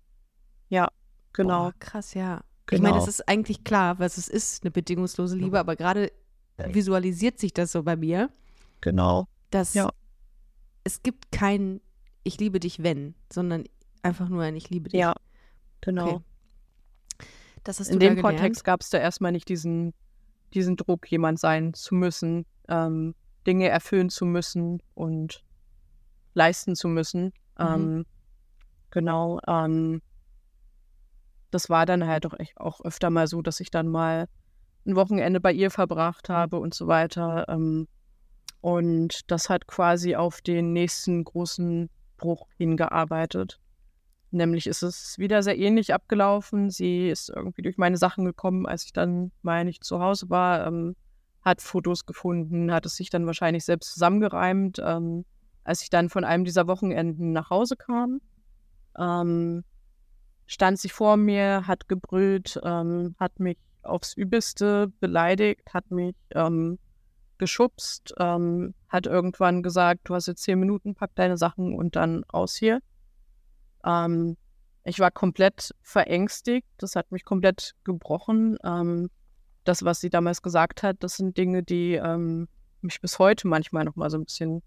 Ja, 0.69 0.89
genau. 1.33 1.65
Boah, 1.65 1.73
krass, 1.79 2.15
ja. 2.15 2.43
Ich 2.71 2.79
Genau. 2.79 2.83
meine, 2.85 2.97
das 2.97 3.09
ist 3.09 3.29
eigentlich 3.29 3.63
klar, 3.63 3.99
was 4.01 4.19
es 4.19 4.27
ist, 4.29 4.65
eine 4.65 4.71
bedingungslose 4.73 5.37
Liebe, 5.37 5.59
aber 5.61 5.77
gerade 5.77 6.11
visualisiert 6.57 7.39
sich 7.39 7.53
das 7.53 7.71
so 7.73 7.83
bei 7.85 7.95
mir, 7.97 8.31
Genau. 8.81 9.27
dass 9.51 9.75
Ja. 9.75 9.91
es 10.85 11.03
gibt 11.03 11.31
kein 11.33 11.81
Ich 12.25 12.39
liebe 12.41 12.59
dich, 12.59 12.83
wenn, 12.83 13.15
sondern 13.33 13.65
einfach 14.03 14.29
nur 14.29 14.43
ein 14.43 14.57
Ich 14.57 14.69
liebe 14.71 14.89
dich. 14.89 14.99
Ja, 14.99 15.15
genau. 15.87 16.07
Okay. 16.07 16.21
Das 17.65 17.81
hast 17.81 17.89
In 17.89 17.99
dem. 17.99 18.21
Kontext 18.21 18.63
gab 18.65 18.81
es 18.83 18.91
da 18.91 18.99
erstmal 18.99 19.33
nicht 19.33 19.49
diesen, 19.49 19.95
diesen 20.55 20.77
Druck, 20.77 21.11
jemand 21.11 21.41
sein 21.41 21.75
zu 21.75 21.95
müssen, 21.95 22.47
ähm, 22.69 23.15
Dinge 23.47 23.69
erfüllen 23.69 24.11
zu 24.11 24.25
müssen 24.25 24.83
und 24.95 25.43
leisten 26.35 26.77
zu 26.77 26.89
müssen. 26.89 27.33
Mhm. 27.59 27.67
Ähm, 27.67 28.07
genau. 28.91 29.41
Ähm, 29.49 30.03
das 31.51 31.71
war 31.71 31.87
dann 31.87 32.07
halt 32.07 32.27
auch, 32.27 32.35
echt 32.39 32.61
auch 32.61 32.81
öfter 32.83 33.11
mal 33.11 33.27
so, 33.27 33.41
dass 33.41 33.61
ich 33.61 33.71
dann 33.71 33.89
mal 33.89 34.29
ein 34.87 34.95
Wochenende 34.95 35.41
bei 35.41 35.53
ihr 35.53 35.71
verbracht 35.71 36.29
habe 36.29 36.59
und 36.59 36.75
so 36.75 36.87
weiter. 36.87 37.47
Ähm, 37.49 37.89
und 38.61 39.31
das 39.31 39.49
hat 39.49 39.67
quasi 39.67 40.15
auf 40.15 40.41
den 40.41 40.73
nächsten 40.73 41.25
großen 41.25 41.89
Bruch 42.17 42.49
hingearbeitet. 42.57 43.59
Nämlich 44.37 44.67
ist 44.67 44.83
es 44.83 45.19
wieder 45.19 45.43
sehr 45.43 45.59
ähnlich 45.59 45.95
abgelaufen. 45.95 46.71
Sie 46.71 47.09
ist 47.09 47.31
irgendwie 47.31 47.63
durch 47.63 47.79
meine 47.79 47.97
Sachen 47.97 48.25
gekommen, 48.27 48.67
als 48.67 48.85
ich 48.85 48.93
dann 48.93 49.33
mal 49.43 49.65
nicht 49.65 49.83
zu 49.83 50.01
Hause 50.01 50.29
war, 50.29 50.67
ähm, 50.67 50.95
hat 51.41 51.63
Fotos 51.63 52.05
gefunden, 52.05 52.71
hat 52.73 52.85
es 52.85 52.97
sich 52.97 53.09
dann 53.09 53.27
wahrscheinlich 53.27 53.65
selbst 53.65 53.95
zusammengereimt. 53.95 54.79
Ähm, 54.85 55.25
als 55.65 55.83
ich 55.83 55.91
dann 55.91 56.11
von 56.11 56.25
einem 56.25 56.45
dieser 56.45 56.67
Wochenenden 56.67 57.33
nach 57.33 57.51
Hause 57.51 57.77
kam, 57.77 58.21
ähm, 58.99 59.65
stand 60.47 60.79
sie 60.79 60.91
vor 60.91 61.17
mir, 61.17 61.67
hat 61.67 61.89
gebrüllt, 61.89 62.61
ähm, 62.63 63.17
hat 63.19 63.41
mich 63.41 63.59
aufs 63.83 64.15
Übelste 64.15 64.93
beleidigt, 65.01 65.73
hat 65.73 65.91
mich 65.91 66.15
ähm, 66.35 66.79
geschubst, 67.39 68.15
ähm, 68.19 68.75
hat 68.89 69.07
irgendwann 69.07 69.63
gesagt, 69.63 70.03
du 70.05 70.15
hast 70.15 70.27
jetzt 70.27 70.43
zehn 70.43 70.59
Minuten, 70.59 70.95
pack 70.95 71.13
deine 71.15 71.39
Sachen 71.39 71.75
und 71.75 71.97
dann 71.97 72.25
raus 72.33 72.55
hier. 72.55 72.81
Ähm, 73.87 74.37
ich 74.85 75.01
war 75.01 75.11
komplett 75.11 75.75
verängstigt, 75.83 76.67
das 76.79 76.97
hat 76.97 77.11
mich 77.11 77.25
komplett 77.25 77.73
gebrochen. 77.85 78.57
Ähm, 78.65 79.11
das, 79.65 79.85
was 79.85 80.01
sie 80.01 80.11
damals 80.11 80.43
gesagt 80.43 80.83
hat, 80.83 80.97
das 81.01 81.17
sind 81.17 81.37
Dinge, 81.37 81.63
die 81.63 81.95
ähm, 81.95 82.49
mich 82.83 83.01
bis 83.01 83.19
heute 83.19 83.49
manchmal 83.49 83.85
noch 83.85 83.97
mal 83.97 84.11
so 84.11 84.19
ein 84.19 84.25
bisschen 84.25 84.63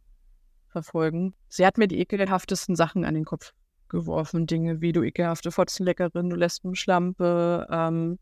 verfolgen. 0.68 1.34
Sie 1.48 1.66
hat 1.66 1.78
mir 1.78 1.88
die 1.88 2.00
ekelhaftesten 2.00 2.76
Sachen 2.76 3.06
an 3.06 3.14
den 3.14 3.26
Kopf 3.26 3.54
geworfen. 3.88 4.46
Dinge 4.46 4.82
wie 4.82 4.92
du 4.92 5.04
ekelhafte 5.04 5.52
Fotzenleckerin, 5.52 6.30
du 6.30 6.36
Lesbenschlampe, 6.36 7.68
ähm, 7.72 8.20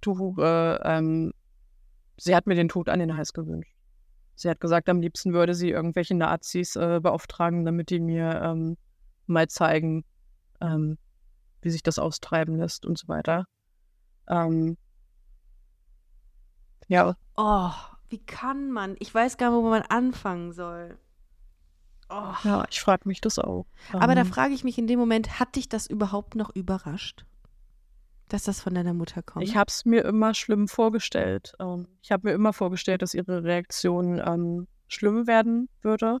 du, 0.00 0.36
äh, 0.38 0.76
ähm, 0.82 1.32
sie 2.16 2.34
hat 2.34 2.46
mir 2.46 2.54
den 2.54 2.68
Tod 2.68 2.88
an 2.88 2.98
den 2.98 3.16
Hals 3.16 3.32
gewünscht. 3.32 3.74
Sie 4.36 4.48
hat 4.48 4.60
gesagt, 4.60 4.88
am 4.88 5.00
liebsten 5.00 5.32
würde 5.32 5.54
sie 5.54 5.70
irgendwelche 5.70 6.14
Nazis 6.14 6.74
äh, 6.74 6.98
beauftragen, 7.00 7.64
damit 7.64 7.90
die 7.90 8.00
mir 8.00 8.40
ähm, 8.42 8.76
mal 9.26 9.48
zeigen, 9.48 10.04
ähm, 10.60 10.98
wie 11.62 11.70
sich 11.70 11.82
das 11.82 11.98
austreiben 11.98 12.56
lässt 12.56 12.86
und 12.86 12.98
so 12.98 13.08
weiter. 13.08 13.46
Ähm, 14.28 14.76
ja. 16.88 17.16
Oh, 17.36 17.70
wie 18.08 18.24
kann 18.24 18.70
man? 18.70 18.96
Ich 18.98 19.14
weiß 19.14 19.36
gar 19.36 19.50
nicht, 19.50 19.62
wo 19.62 19.70
man 19.70 19.82
anfangen 19.82 20.52
soll. 20.52 20.98
Oh. 22.10 22.34
Ja, 22.44 22.64
ich 22.70 22.80
frage 22.80 23.08
mich 23.08 23.20
das 23.20 23.38
auch. 23.38 23.66
Aber 23.92 24.14
da 24.14 24.22
ähm. 24.22 24.26
frage 24.26 24.54
ich 24.54 24.64
mich 24.64 24.78
in 24.78 24.86
dem 24.86 24.98
Moment, 24.98 25.40
hat 25.40 25.56
dich 25.56 25.68
das 25.68 25.86
überhaupt 25.86 26.34
noch 26.34 26.54
überrascht? 26.54 27.24
Dass 28.28 28.44
das 28.44 28.60
von 28.60 28.74
deiner 28.74 28.94
Mutter 28.94 29.22
kommt? 29.22 29.44
Ich 29.44 29.56
habe 29.56 29.68
es 29.68 29.84
mir 29.84 30.04
immer 30.04 30.34
schlimm 30.34 30.68
vorgestellt. 30.68 31.54
Ähm, 31.58 31.88
ich 32.02 32.10
habe 32.12 32.28
mir 32.28 32.34
immer 32.34 32.52
vorgestellt, 32.52 33.02
dass 33.02 33.14
ihre 33.14 33.44
Reaktion 33.44 34.20
ähm, 34.24 34.66
schlimm 34.88 35.26
werden 35.26 35.68
würde. 35.80 36.18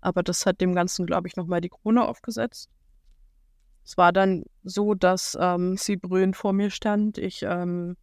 Aber 0.00 0.22
das 0.22 0.46
hat 0.46 0.60
dem 0.60 0.74
Ganzen, 0.74 1.06
glaube 1.06 1.28
ich, 1.28 1.36
nochmal 1.36 1.60
die 1.60 1.68
Krone 1.68 2.06
aufgesetzt. 2.06 2.70
Es 3.84 3.96
war 3.96 4.12
dann 4.12 4.44
so, 4.62 4.94
dass 4.94 5.36
ähm, 5.40 5.76
sie 5.76 5.96
brüllend 5.96 6.36
vor 6.36 6.52
mir 6.52 6.70
stand. 6.70 7.18
Ich 7.18 7.42
ähm, 7.42 7.96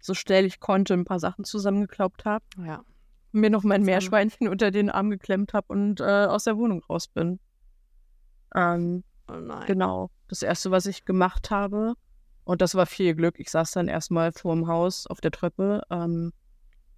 so 0.00 0.14
schnell 0.14 0.46
ich 0.46 0.60
konnte 0.60 0.94
ein 0.94 1.04
paar 1.04 1.20
Sachen 1.20 1.44
zusammengeklaubt 1.44 2.24
habe. 2.24 2.44
Ja 2.64 2.84
mir 3.32 3.50
noch 3.50 3.62
mein 3.62 3.82
Meerschweinchen 3.82 4.48
unter 4.48 4.70
den 4.70 4.90
Arm 4.90 5.10
geklemmt 5.10 5.54
habe 5.54 5.66
und 5.68 6.00
äh, 6.00 6.26
aus 6.26 6.44
der 6.44 6.56
Wohnung 6.56 6.82
raus 6.88 7.08
bin. 7.08 7.38
Ähm, 8.54 9.04
oh 9.28 9.34
nein. 9.34 9.66
Genau. 9.66 10.10
Das 10.28 10.42
erste, 10.42 10.70
was 10.70 10.86
ich 10.86 11.04
gemacht 11.04 11.50
habe, 11.50 11.94
und 12.44 12.62
das 12.62 12.74
war 12.74 12.86
viel 12.86 13.14
Glück. 13.14 13.38
Ich 13.38 13.50
saß 13.50 13.72
dann 13.72 13.88
erstmal 13.88 14.32
vor 14.32 14.54
dem 14.54 14.66
Haus 14.66 15.06
auf 15.06 15.20
der 15.20 15.30
Treppe 15.30 15.82
ähm, 15.90 16.32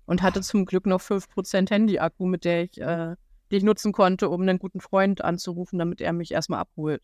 und 0.07 0.23
hatte 0.23 0.41
zum 0.41 0.65
Glück 0.65 0.87
noch 0.87 1.01
5% 1.01 1.71
Handy-Akku, 1.71 2.27
mit 2.27 2.45
der 2.45 2.65
ich, 2.65 2.81
äh, 2.81 3.17
die 3.53 3.59
ich 3.59 3.63
nutzen 3.63 3.93
konnte, 3.93 4.31
um 4.31 4.41
einen 4.41 4.59
guten 4.59 4.81
Freund 4.81 5.23
anzurufen, 5.23 5.79
damit 5.79 6.01
er 6.01 6.15
mich 6.15 6.33
erstmal 6.33 6.61
abholt. 6.61 7.03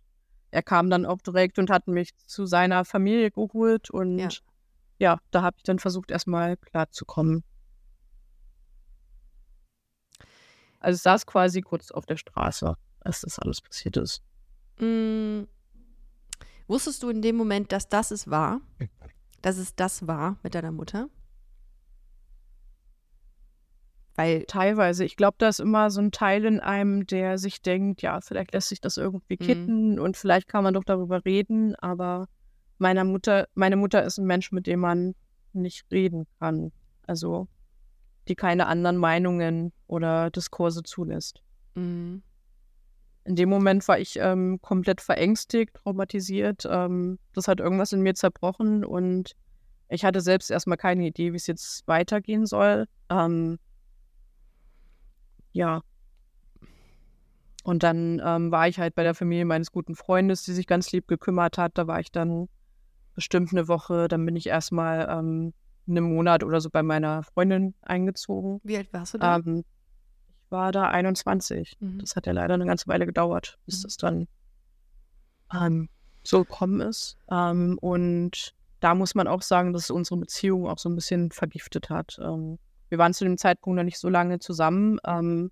Er 0.50 0.62
kam 0.62 0.88
dann 0.88 1.04
auch 1.04 1.20
direkt 1.20 1.58
und 1.58 1.68
hat 1.68 1.86
mich 1.88 2.16
zu 2.26 2.46
seiner 2.46 2.86
Familie 2.86 3.30
geholt 3.30 3.90
und 3.90 4.18
ja, 4.18 4.28
ja 4.98 5.18
da 5.30 5.42
habe 5.42 5.58
ich 5.58 5.62
dann 5.62 5.78
versucht, 5.78 6.10
erstmal 6.10 6.56
klarzukommen. 6.56 7.44
Also 10.80 10.96
ich 10.96 11.02
saß 11.02 11.26
quasi 11.26 11.60
kurz 11.60 11.90
auf 11.90 12.06
der 12.06 12.16
Straße, 12.16 12.74
als 13.00 13.20
das 13.20 13.38
alles 13.38 13.60
passiert 13.60 13.98
ist. 13.98 14.22
Mm. 14.80 15.42
Wusstest 16.66 17.02
du 17.02 17.10
in 17.10 17.20
dem 17.20 17.36
Moment, 17.36 17.72
dass 17.72 17.88
das 17.88 18.10
es 18.10 18.30
war? 18.30 18.60
Dass 19.42 19.58
es 19.58 19.74
das 19.74 20.06
war 20.06 20.38
mit 20.42 20.54
deiner 20.54 20.72
Mutter? 20.72 21.08
Weil 24.18 24.46
teilweise, 24.46 25.04
ich 25.04 25.14
glaube, 25.14 25.36
da 25.38 25.48
ist 25.48 25.60
immer 25.60 25.92
so 25.92 26.00
ein 26.00 26.10
Teil 26.10 26.44
in 26.44 26.58
einem, 26.58 27.06
der 27.06 27.38
sich 27.38 27.62
denkt, 27.62 28.02
ja, 28.02 28.20
vielleicht 28.20 28.52
lässt 28.52 28.68
sich 28.68 28.80
das 28.80 28.96
irgendwie 28.96 29.36
mhm. 29.38 29.46
kitten 29.46 29.94
mm. 29.94 30.00
und 30.00 30.16
vielleicht 30.16 30.48
kann 30.48 30.64
man 30.64 30.74
doch 30.74 30.82
darüber 30.82 31.24
reden, 31.24 31.76
aber 31.76 32.26
meiner 32.78 33.04
Mutter, 33.04 33.46
meine 33.54 33.76
Mutter 33.76 34.02
ist 34.02 34.18
ein 34.18 34.26
Mensch, 34.26 34.50
mit 34.50 34.66
dem 34.66 34.80
man 34.80 35.14
nicht 35.52 35.86
reden 35.92 36.26
kann. 36.40 36.72
Also 37.06 37.46
die 38.26 38.34
keine 38.34 38.66
anderen 38.66 38.96
Meinungen 38.96 39.72
oder 39.86 40.30
Diskurse 40.30 40.82
zulässt. 40.82 41.40
Mhm. 41.76 42.24
In 43.22 43.36
dem 43.36 43.48
Moment 43.48 43.86
war 43.86 44.00
ich 44.00 44.18
ähm, 44.18 44.58
komplett 44.60 45.00
verängstigt, 45.00 45.74
traumatisiert. 45.74 46.66
Ähm, 46.68 47.20
das 47.34 47.46
hat 47.46 47.60
irgendwas 47.60 47.92
in 47.92 48.00
mir 48.00 48.16
zerbrochen 48.16 48.84
und 48.84 49.36
ich 49.88 50.04
hatte 50.04 50.20
selbst 50.22 50.50
erstmal 50.50 50.76
keine 50.76 51.06
Idee, 51.06 51.32
wie 51.32 51.36
es 51.36 51.46
jetzt 51.46 51.86
weitergehen 51.86 52.46
soll. 52.46 52.86
Ähm, 53.10 53.60
ja. 55.58 55.82
Und 57.64 57.82
dann 57.82 58.22
ähm, 58.24 58.50
war 58.52 58.68
ich 58.68 58.78
halt 58.78 58.94
bei 58.94 59.02
der 59.02 59.14
Familie 59.14 59.44
meines 59.44 59.72
guten 59.72 59.96
Freundes, 59.96 60.44
die 60.44 60.52
sich 60.52 60.66
ganz 60.66 60.92
lieb 60.92 61.08
gekümmert 61.08 61.58
hat. 61.58 61.76
Da 61.76 61.86
war 61.86 61.98
ich 62.00 62.12
dann 62.12 62.48
bestimmt 63.14 63.52
eine 63.52 63.66
Woche. 63.66 64.06
Dann 64.06 64.24
bin 64.24 64.36
ich 64.36 64.46
erstmal 64.46 65.08
ähm, 65.10 65.52
einem 65.88 66.14
Monat 66.14 66.44
oder 66.44 66.60
so 66.60 66.70
bei 66.70 66.84
meiner 66.84 67.24
Freundin 67.24 67.74
eingezogen. 67.82 68.60
Wie 68.62 68.76
alt 68.76 68.92
warst 68.92 69.14
du 69.14 69.18
da? 69.18 69.36
Ähm, 69.36 69.64
ich 70.44 70.50
war 70.50 70.70
da 70.70 70.88
21. 70.88 71.76
Mhm. 71.80 71.98
Das 71.98 72.14
hat 72.14 72.26
ja 72.26 72.32
leider 72.32 72.54
eine 72.54 72.64
ganze 72.64 72.86
Weile 72.86 73.04
gedauert, 73.04 73.58
bis 73.66 73.80
mhm. 73.80 73.82
das 73.82 73.96
dann 73.96 74.28
ähm, 75.52 75.88
so 76.22 76.44
gekommen 76.44 76.80
ist. 76.80 77.18
Ähm, 77.30 77.78
und 77.80 78.54
da 78.78 78.94
muss 78.94 79.16
man 79.16 79.26
auch 79.26 79.42
sagen, 79.42 79.72
dass 79.72 79.84
es 79.84 79.90
unsere 79.90 80.20
Beziehung 80.20 80.68
auch 80.68 80.78
so 80.78 80.88
ein 80.88 80.94
bisschen 80.94 81.32
vergiftet 81.32 81.90
hat. 81.90 82.18
Ähm, 82.22 82.58
wir 82.88 82.98
waren 82.98 83.14
zu 83.14 83.24
dem 83.24 83.38
Zeitpunkt 83.38 83.76
noch 83.76 83.84
nicht 83.84 83.98
so 83.98 84.08
lange 84.08 84.38
zusammen. 84.38 84.98
Ähm, 85.06 85.50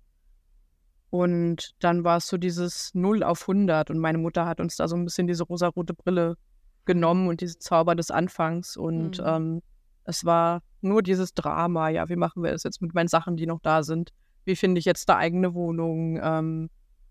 und 1.09 1.71
dann 1.79 2.03
war 2.03 2.17
es 2.17 2.27
so 2.27 2.37
dieses 2.37 2.93
0 2.93 3.23
auf 3.23 3.41
100. 3.41 3.89
Und 3.89 3.99
meine 3.99 4.17
Mutter 4.17 4.45
hat 4.45 4.59
uns 4.59 4.75
da 4.75 4.87
so 4.87 4.95
ein 4.95 5.05
bisschen 5.05 5.27
diese 5.27 5.43
rosarote 5.43 5.93
Brille 5.93 6.37
genommen 6.85 7.27
und 7.27 7.41
diese 7.41 7.59
Zauber 7.59 7.95
des 7.95 8.11
Anfangs. 8.11 8.75
Und 8.75 9.19
mhm. 9.19 9.25
ähm, 9.25 9.61
es 10.03 10.25
war 10.25 10.61
nur 10.81 11.01
dieses 11.03 11.33
Drama, 11.33 11.89
ja, 11.89 12.09
wie 12.09 12.15
machen 12.15 12.43
wir 12.43 12.51
das 12.51 12.63
jetzt 12.63 12.81
mit 12.81 12.93
meinen 12.93 13.07
Sachen, 13.07 13.37
die 13.37 13.45
noch 13.45 13.59
da 13.61 13.83
sind? 13.83 14.11
Wie 14.45 14.55
finde 14.55 14.79
ich 14.79 14.85
jetzt 14.85 15.09
eine 15.09 15.19
eigene 15.19 15.53
Wohnung? 15.53 16.19
Ähm, 16.21 16.69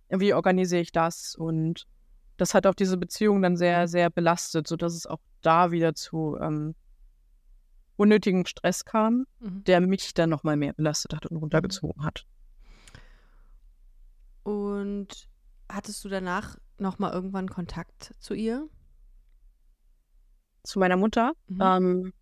wie 0.09 0.35
organisiere 0.35 0.83
ich 0.83 0.93
das? 0.93 1.35
Und 1.35 1.85
das 2.37 2.55
hat 2.55 2.67
auch 2.67 2.75
diese 2.75 2.97
Beziehung 2.97 3.43
dann 3.43 3.57
sehr, 3.57 3.89
sehr 3.89 4.11
belastet, 4.11 4.67
sodass 4.67 4.95
es 4.95 5.07
auch 5.07 5.21
da 5.43 5.71
wieder 5.71 5.95
zu 5.95 6.37
ähm, 6.41 6.75
unnötigem 7.97 8.47
Stress 8.47 8.85
kam, 8.85 9.27
mhm. 9.41 9.65
der 9.65 9.81
mich 9.81 10.15
dann 10.15 10.31
nochmal 10.31 10.57
mehr 10.57 10.73
belastet 10.73 11.15
hat 11.15 11.27
und 11.27 11.37
runtergezogen 11.37 12.05
hat. 12.05 12.27
Und 14.43 15.29
hattest 15.69 16.05
du 16.05 16.09
danach 16.09 16.57
nochmal 16.79 17.13
irgendwann 17.13 17.49
Kontakt 17.49 18.15
zu 18.21 18.35
ihr? 18.35 18.69
Zu 20.63 20.79
meiner 20.79 20.97
Mutter? 20.97 21.33
Mhm. 21.49 21.61
Ähm, 21.61 22.13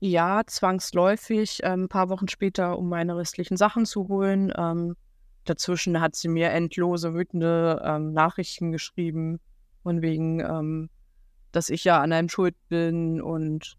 ja, 0.00 0.42
zwangsläufig, 0.46 1.60
ähm, 1.62 1.84
ein 1.84 1.88
paar 1.88 2.08
Wochen 2.08 2.28
später, 2.28 2.78
um 2.78 2.88
meine 2.88 3.16
restlichen 3.16 3.56
Sachen 3.56 3.84
zu 3.84 4.08
holen. 4.08 4.52
Ähm, 4.56 4.96
dazwischen 5.44 6.00
hat 6.00 6.16
sie 6.16 6.28
mir 6.28 6.50
endlose, 6.50 7.14
wütende 7.14 7.82
ähm, 7.84 8.12
Nachrichten 8.12 8.72
geschrieben, 8.72 9.40
von 9.82 10.00
wegen, 10.02 10.40
ähm, 10.40 10.90
dass 11.52 11.68
ich 11.68 11.84
ja 11.84 12.00
an 12.00 12.12
einem 12.12 12.28
schuld 12.28 12.56
bin 12.68 13.20
und 13.20 13.76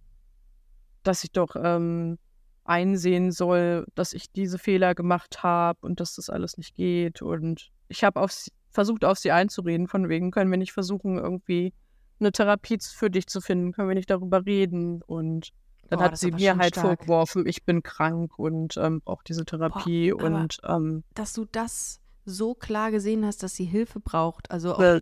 dass 1.03 1.23
ich 1.23 1.31
doch 1.31 1.55
ähm, 1.55 2.17
einsehen 2.63 3.31
soll, 3.31 3.85
dass 3.95 4.13
ich 4.13 4.31
diese 4.31 4.57
Fehler 4.57 4.95
gemacht 4.95 5.43
habe 5.43 5.79
und 5.81 5.99
dass 5.99 6.15
das 6.15 6.29
alles 6.29 6.57
nicht 6.57 6.75
geht. 6.75 7.21
Und 7.21 7.71
ich 7.87 8.03
habe 8.03 8.25
versucht, 8.69 9.05
auf 9.05 9.17
sie 9.17 9.31
einzureden, 9.31 9.87
von 9.87 10.09
wegen, 10.09 10.31
können 10.31 10.51
wir 10.51 10.57
nicht 10.57 10.73
versuchen, 10.73 11.17
irgendwie 11.17 11.73
eine 12.19 12.31
Therapie 12.31 12.77
für 12.79 13.09
dich 13.09 13.27
zu 13.27 13.41
finden, 13.41 13.73
können 13.73 13.89
wir 13.89 13.95
nicht 13.95 14.09
darüber 14.09 14.45
reden 14.45 15.01
und 15.01 15.49
dann 15.89 15.99
Boah, 15.99 16.05
hat 16.05 16.17
sie 16.17 16.31
mir 16.31 16.55
halt 16.55 16.75
stark. 16.75 16.99
vorgeworfen, 16.99 17.45
ich 17.45 17.65
bin 17.65 17.83
krank 17.83 18.39
und 18.39 18.77
ähm, 18.77 19.01
brauche 19.01 19.23
diese 19.27 19.43
Therapie. 19.43 20.11
Boah, 20.11 20.23
und 20.23 20.59
ähm, 20.63 21.03
dass 21.15 21.33
du 21.33 21.45
das 21.45 21.99
so 22.23 22.53
klar 22.53 22.91
gesehen 22.91 23.25
hast, 23.25 23.43
dass 23.43 23.55
sie 23.55 23.65
Hilfe 23.65 23.99
braucht, 23.99 24.49
also, 24.51 24.75
auch, 24.75 24.99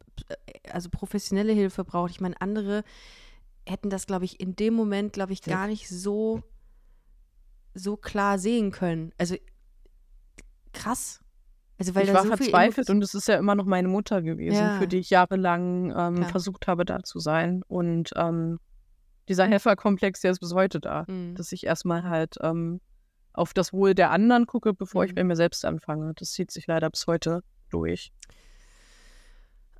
also 0.71 0.89
professionelle 0.89 1.53
Hilfe 1.53 1.83
braucht. 1.83 2.11
Ich 2.11 2.21
meine, 2.21 2.39
andere 2.41 2.83
hätten 3.69 3.89
das, 3.89 4.07
glaube 4.07 4.25
ich, 4.25 4.39
in 4.39 4.55
dem 4.55 4.73
Moment, 4.73 5.13
glaube 5.13 5.33
ich, 5.33 5.41
gar 5.41 5.67
nicht 5.67 5.87
so, 5.89 6.43
so 7.73 7.97
klar 7.97 8.39
sehen 8.39 8.71
können. 8.71 9.11
Also 9.17 9.35
krass. 10.73 11.21
Also, 11.77 11.95
weil 11.95 12.07
ich 12.07 12.13
war 12.13 12.23
so 12.23 12.35
verzweifelt 12.35 12.89
und 12.89 13.01
es 13.01 13.13
ist 13.13 13.29
ja 13.29 13.37
immer 13.37 13.55
noch 13.55 13.65
meine 13.65 13.87
Mutter 13.87 14.21
gewesen, 14.21 14.57
ja. 14.57 14.77
für 14.79 14.87
die 14.87 14.97
ich 14.97 15.09
jahrelang 15.09 15.93
ähm, 15.95 16.25
versucht 16.25 16.67
habe, 16.67 16.83
da 16.83 17.03
zu 17.03 17.19
sein. 17.19 17.63
Und 17.69 18.11
ähm, 18.17 18.59
dieser 19.29 19.45
Helferkomplex, 19.45 20.19
der 20.19 20.31
ist 20.31 20.39
bis 20.39 20.53
heute 20.53 20.81
da, 20.81 21.05
mhm. 21.07 21.35
dass 21.35 21.53
ich 21.53 21.65
erstmal 21.65 22.03
halt 22.03 22.35
ähm, 22.41 22.81
auf 23.31 23.53
das 23.53 23.71
Wohl 23.71 23.95
der 23.95 24.11
anderen 24.11 24.45
gucke, 24.45 24.73
bevor 24.73 25.03
mhm. 25.03 25.07
ich 25.07 25.15
bei 25.15 25.23
mir 25.23 25.37
selbst 25.37 25.63
anfange. 25.63 26.13
Das 26.15 26.31
zieht 26.33 26.51
sich 26.51 26.67
leider 26.67 26.89
bis 26.89 27.07
heute 27.07 27.43
durch. 27.69 28.11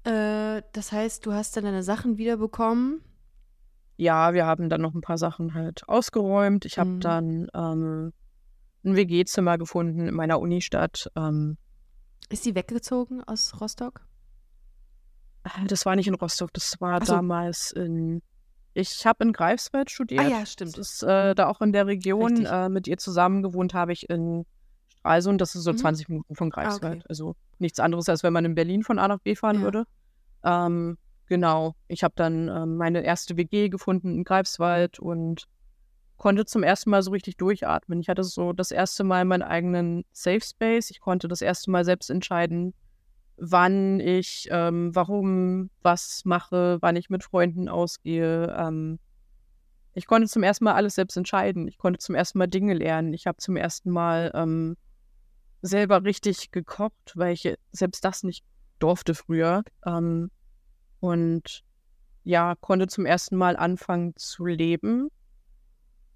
Äh, 0.06 0.62
das 0.72 0.94
heißt, 0.94 1.26
du 1.26 1.34
hast 1.34 1.58
dann 1.58 1.66
deine 1.66 1.84
Sachen 1.84 2.18
wiederbekommen? 2.18 3.02
Ja, 4.00 4.34
wir 4.34 4.46
haben 4.46 4.70
dann 4.70 4.80
noch 4.80 4.94
ein 4.94 5.02
paar 5.02 5.18
Sachen 5.18 5.54
halt 5.54 5.84
ausgeräumt. 5.90 6.64
Ich 6.64 6.80
habe 6.80 6.90
mhm. 6.90 7.00
dann 7.02 7.48
ähm, 7.54 8.14
ein 8.86 8.96
WG-Zimmer 8.96 9.58
gefunden 9.58 10.08
in 10.08 10.16
meiner 10.16 10.40
Unistadt. 10.40 11.12
Ähm, 11.18 11.58
ist 12.30 12.46
sie 12.46 12.56
weggezogen 12.56 13.22
aus 13.26 13.60
Rostock? 13.60 14.06
Äh, 15.44 15.66
das 15.68 15.86
war 15.86 15.98
nicht 15.98 16.08
in 16.08 16.14
Rostock, 16.14 16.54
das 16.54 16.80
war 16.80 17.06
so. 17.06 17.12
damals 17.12 17.72
in. 17.72 18.22
Ich 18.74 19.06
habe 19.06 19.26
in 19.26 19.34
Greifswald 19.34 19.92
studiert. 19.92 20.22
Ah 20.22 20.30
ja, 20.30 20.46
stimmt. 20.46 20.78
Das 20.78 20.94
ist 20.94 21.04
äh, 21.04 21.36
da 21.36 21.48
auch 21.48 21.60
in 21.60 21.74
der 21.74 21.86
Region. 21.86 22.46
Äh, 22.46 22.70
mit 22.70 22.88
ihr 22.88 22.98
zusammen 22.98 23.44
gewohnt 23.44 23.74
habe 23.74 23.92
ich 23.92 24.10
in 24.10 24.46
Stralsund. 24.88 25.42
Das 25.42 25.56
ist 25.56 25.64
so 25.64 25.74
mhm. 25.74 25.78
20 25.78 26.08
Minuten 26.08 26.36
von 26.36 26.50
Greifswald. 26.50 27.00
Okay. 27.00 27.06
Also 27.10 27.36
nichts 27.58 27.82
anderes, 27.82 28.08
als 28.08 28.24
wenn 28.24 28.32
man 28.32 28.46
in 28.46 28.56
Berlin 28.56 28.84
von 28.84 28.98
A 28.98 29.10
nach 29.10 29.20
B 29.20 29.36
fahren 29.36 29.58
ja. 29.58 29.62
würde. 29.64 29.84
Ähm, 30.46 30.98
genau. 31.30 31.76
Ich 31.88 32.04
habe 32.04 32.14
dann 32.18 32.50
ähm, 32.50 32.76
meine 32.76 33.02
erste 33.02 33.38
WG 33.38 33.70
gefunden 33.70 34.14
in 34.14 34.24
Greifswald 34.26 35.00
und 35.00 35.48
konnte 36.18 36.46
zum 36.46 36.64
ersten 36.64 36.90
Mal 36.90 37.02
so 37.02 37.12
richtig 37.12 37.38
durchatmen. 37.38 38.02
Ich 38.02 38.10
hatte 38.10 38.24
so 38.26 38.52
das 38.52 38.72
erste 38.72 39.06
Mal 39.06 39.24
meinen 39.24 39.42
eigenen 39.42 40.04
Safe 40.12 40.42
Space. 40.42 40.92
Ich 40.92 41.00
konnte 41.00 41.30
das 41.30 41.42
erste 41.42 41.72
Mal 41.72 41.86
selbst 41.86 42.10
entscheiden, 42.10 42.74
wann 43.38 44.02
ich, 44.02 44.50
ähm, 44.52 44.94
warum 44.94 45.70
was 45.82 46.26
mache, 46.26 46.78
wann 46.82 46.98
ich 46.98 47.10
mit 47.10 47.24
Freunden 47.24 47.70
ausgehe. 47.70 48.54
Ähm, 48.58 49.00
ich 49.94 50.08
konnte 50.08 50.28
zum 50.28 50.44
ersten 50.44 50.66
Mal 50.66 50.74
alles 50.74 50.96
selbst 50.96 51.16
entscheiden. 51.16 51.68
Ich 51.68 51.78
konnte 51.78 52.00
zum 52.00 52.16
ersten 52.16 52.38
Mal 52.38 52.48
Dinge 52.48 52.74
lernen. 52.74 53.14
Ich 53.14 53.26
habe 53.26 53.38
zum 53.38 53.56
ersten 53.56 53.90
Mal 53.90 54.32
ähm, 54.36 54.76
selber 55.62 56.04
richtig 56.04 56.52
gekocht, 56.52 57.14
weil 57.16 57.34
ich 57.34 57.54
selbst 57.72 58.04
das 58.04 58.24
nicht 58.24 58.44
durfte 58.80 59.16
früher. 59.16 59.64
Ähm, 59.86 60.32
und 61.00 61.64
ja, 62.24 62.56
konnte 62.60 62.88
zum 62.88 63.06
ersten 63.06 63.36
Mal 63.36 63.56
anfangen 63.56 64.16
zu 64.16 64.46
leben 64.46 65.10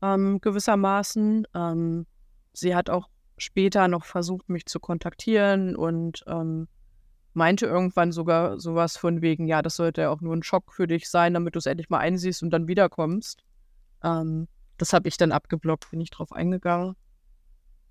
ähm, 0.04 0.42
gewissermaßen. 0.42 1.48
Ähm, 1.56 2.06
sie 2.52 2.76
hat 2.76 2.90
auch 2.90 3.10
später 3.38 3.88
noch 3.88 4.06
versucht, 4.06 4.50
mich 4.50 4.66
zu 4.66 4.80
kontaktieren 4.80 5.76
und 5.76 6.24
ähm, 6.28 6.68
meinte 7.34 7.66
irgendwann 7.66 8.12
sogar 8.12 8.60
sowas 8.60 8.98
von 8.98 9.22
wegen, 9.22 9.48
ja, 9.48 9.62
das 9.62 9.78
sollte 9.78 10.02
ja 10.02 10.10
auch 10.10 10.22
nur 10.22 10.36
ein 10.36 10.44
Schock 10.44 10.74
für 10.74 10.86
dich 10.86 11.10
sein, 11.10 11.34
damit 11.34 11.56
du 11.56 11.60
es 11.60 11.66
endlich 11.66 11.90
mal 11.90 12.00
einsiehst 12.00 12.44
und 12.44 12.52
dann 12.52 12.68
wiederkommst. 12.68 13.44
Ähm, 14.04 14.48
das 14.78 14.94
habe 14.94 15.08
ich 15.08 15.18
dann 15.18 15.32
abgeblockt, 15.32 15.90
bin 15.90 16.02
ich 16.02 16.12
drauf 16.12 16.32
eingegangen. 16.32 16.96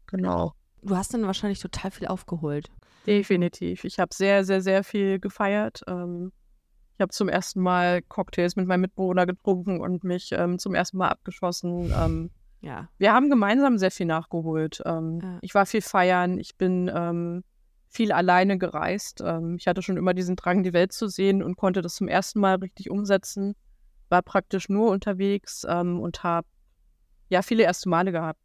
Genau. 0.07 0.53
Du 0.83 0.97
hast 0.97 1.15
dann 1.15 1.23
wahrscheinlich 1.23 1.61
total 1.61 1.91
viel 1.91 2.07
aufgeholt. 2.07 2.69
Definitiv. 3.07 3.85
Ich 3.85 3.99
habe 3.99 4.15
sehr, 4.15 4.45
sehr, 4.45 4.61
sehr 4.61 4.85
viel 4.85 5.19
gefeiert. 5.19 5.83
Ähm, 5.87 6.33
habe 7.03 7.13
zum 7.13 7.29
ersten 7.29 7.61
Mal 7.61 8.03
Cocktails 8.03 8.57
mit 8.57 8.67
meinem 8.67 8.83
Mitbewohner 8.83 9.27
getrunken 9.27 9.81
und 9.81 10.05
mich 10.05 10.31
ähm, 10.33 10.59
zum 10.59 10.75
ersten 10.75 10.97
Mal 10.97 11.09
abgeschossen. 11.09 11.93
Ähm, 11.95 12.31
ja. 12.61 12.89
Wir 12.99 13.13
haben 13.13 13.29
gemeinsam 13.29 13.77
sehr 13.77 13.91
viel 13.91 14.07
nachgeholt. 14.07 14.83
Ähm, 14.87 15.21
ja. 15.23 15.39
Ich 15.43 15.55
war 15.55 15.67
viel 15.67 15.83
feiern, 15.83 16.39
ich 16.39 16.57
bin 16.57 16.91
ähm, 16.95 17.45
viel 17.89 18.13
alleine 18.13 18.57
gereist. 18.57 19.23
Ähm, 19.25 19.57
ich 19.59 19.67
hatte 19.67 19.83
schon 19.83 19.97
immer 19.97 20.15
diesen 20.15 20.37
Drang, 20.37 20.63
die 20.63 20.73
Welt 20.73 20.93
zu 20.93 21.09
sehen 21.09 21.43
und 21.43 21.57
konnte 21.57 21.83
das 21.83 21.97
zum 21.97 22.09
ersten 22.09 22.41
Mal 22.41 22.57
richtig 22.57 22.89
umsetzen. 22.89 23.55
War 24.09 24.23
praktisch 24.23 24.69
nur 24.69 24.91
unterwegs 24.91 25.67
ähm, 25.69 26.01
und 26.01 26.23
habe 26.23 26.47
ja 27.29 27.43
viele 27.43 27.65
erste 27.65 27.89
Male 27.89 28.13
gehabt. 28.13 28.41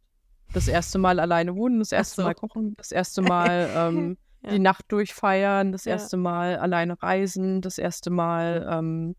Das 0.52 0.66
erste 0.66 0.98
Mal 0.98 1.20
alleine 1.20 1.54
wohnen, 1.54 1.78
das 1.78 1.92
erste 1.92 2.22
so. 2.22 2.26
Mal 2.26 2.34
kochen, 2.34 2.74
das 2.76 2.90
erste 2.90 3.22
Mal 3.22 3.70
ja. 4.42 4.50
die 4.50 4.58
Nacht 4.58 4.86
durchfeiern, 4.88 5.72
das 5.72 5.84
ja. 5.84 5.92
erste 5.92 6.16
Mal 6.16 6.56
alleine 6.56 7.00
reisen, 7.02 7.60
das 7.60 7.78
erste 7.78 8.10
Mal 8.10 8.66
ähm, 8.70 9.16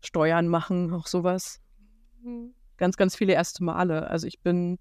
Steuern 0.00 0.48
machen, 0.48 0.92
auch 0.92 1.06
sowas. 1.06 1.60
Mhm. 2.22 2.54
Ganz, 2.76 2.96
ganz 2.96 3.16
viele 3.16 3.32
erste 3.32 3.64
Male. 3.64 4.08
Also 4.08 4.26
ich 4.26 4.40
bin 4.40 4.78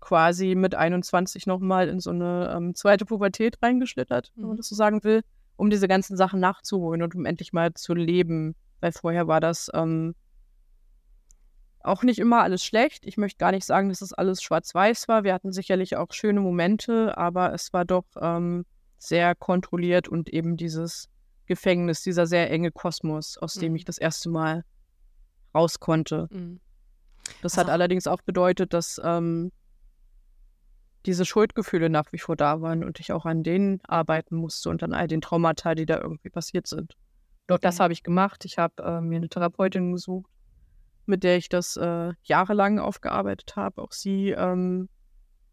quasi 0.00 0.54
mit 0.54 0.74
21 0.74 1.46
nochmal 1.46 1.88
in 1.88 2.00
so 2.00 2.10
eine 2.10 2.52
ähm, 2.54 2.74
zweite 2.74 3.04
Pubertät 3.04 3.62
reingeschlittert, 3.62 4.32
mhm. 4.34 4.40
wenn 4.40 4.48
man 4.48 4.56
mhm. 4.56 4.58
das 4.58 4.68
so 4.68 4.74
sagen 4.74 5.04
will, 5.04 5.22
um 5.56 5.70
diese 5.70 5.88
ganzen 5.88 6.16
Sachen 6.16 6.40
nachzuholen 6.40 7.02
und 7.02 7.14
um 7.14 7.24
endlich 7.24 7.52
mal 7.52 7.72
zu 7.74 7.94
leben. 7.94 8.54
Weil 8.80 8.92
vorher 8.92 9.26
war 9.26 9.40
das 9.40 9.70
ähm, 9.74 10.14
auch 11.80 12.02
nicht 12.02 12.18
immer 12.18 12.42
alles 12.42 12.64
schlecht. 12.64 13.06
Ich 13.06 13.16
möchte 13.16 13.38
gar 13.38 13.52
nicht 13.52 13.64
sagen, 13.64 13.88
dass 13.88 14.02
es 14.02 14.10
das 14.10 14.18
alles 14.18 14.42
schwarz-weiß 14.42 15.08
war. 15.08 15.24
Wir 15.24 15.32
hatten 15.32 15.52
sicherlich 15.52 15.96
auch 15.96 16.12
schöne 16.12 16.40
Momente, 16.40 17.16
aber 17.16 17.54
es 17.54 17.72
war 17.72 17.84
doch 17.84 18.04
ähm, 18.20 18.66
sehr 18.98 19.34
kontrolliert 19.34 20.08
und 20.08 20.28
eben 20.28 20.56
dieses 20.56 21.08
Gefängnis, 21.46 22.02
dieser 22.02 22.26
sehr 22.26 22.50
enge 22.50 22.72
Kosmos, 22.72 23.38
aus 23.38 23.54
dem 23.54 23.72
mhm. 23.72 23.76
ich 23.76 23.84
das 23.84 23.98
erste 23.98 24.28
Mal 24.28 24.64
raus 25.54 25.80
konnte. 25.80 26.28
Mhm. 26.30 26.60
Das 27.42 27.56
also, 27.56 27.66
hat 27.66 27.72
allerdings 27.72 28.06
auch 28.06 28.22
bedeutet, 28.22 28.72
dass 28.72 29.00
ähm, 29.02 29.52
diese 31.06 31.24
Schuldgefühle 31.24 31.88
nach 31.88 32.12
wie 32.12 32.18
vor 32.18 32.36
da 32.36 32.60
waren 32.60 32.84
und 32.84 32.98
ich 33.00 33.12
auch 33.12 33.24
an 33.26 33.42
denen 33.42 33.80
arbeiten 33.86 34.36
musste 34.36 34.70
und 34.70 34.82
an 34.82 34.92
all 34.92 35.06
den 35.06 35.20
Traumata, 35.20 35.74
die 35.74 35.86
da 35.86 36.00
irgendwie 36.00 36.30
passiert 36.30 36.66
sind. 36.66 36.96
Doch 37.46 37.58
das 37.58 37.78
habe 37.78 37.92
ich 37.92 38.02
gemacht. 38.02 38.44
Ich 38.44 38.58
habe 38.58 38.82
äh, 38.82 39.00
mir 39.00 39.16
eine 39.16 39.28
Therapeutin 39.28 39.92
gesucht, 39.92 40.30
mit 41.06 41.22
der 41.22 41.36
ich 41.36 41.48
das 41.48 41.76
äh, 41.76 42.12
jahrelang 42.24 42.80
aufgearbeitet 42.80 43.54
habe. 43.54 43.82
Auch 43.82 43.92
sie 43.92 44.30
ähm, 44.30 44.88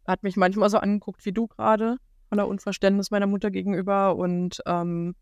hat 0.07 0.23
mich 0.23 0.35
manchmal 0.35 0.71
so 0.71 0.79
angeguckt 0.79 1.23
wie 1.25 1.33
du 1.33 1.47
gerade 1.47 1.97
voller 2.33 2.47
Unverständnis 2.47 3.11
meiner 3.11 3.27
Mutter 3.27 3.51
gegenüber 3.51 4.15
und 4.15 4.61
ähm, 4.65 5.15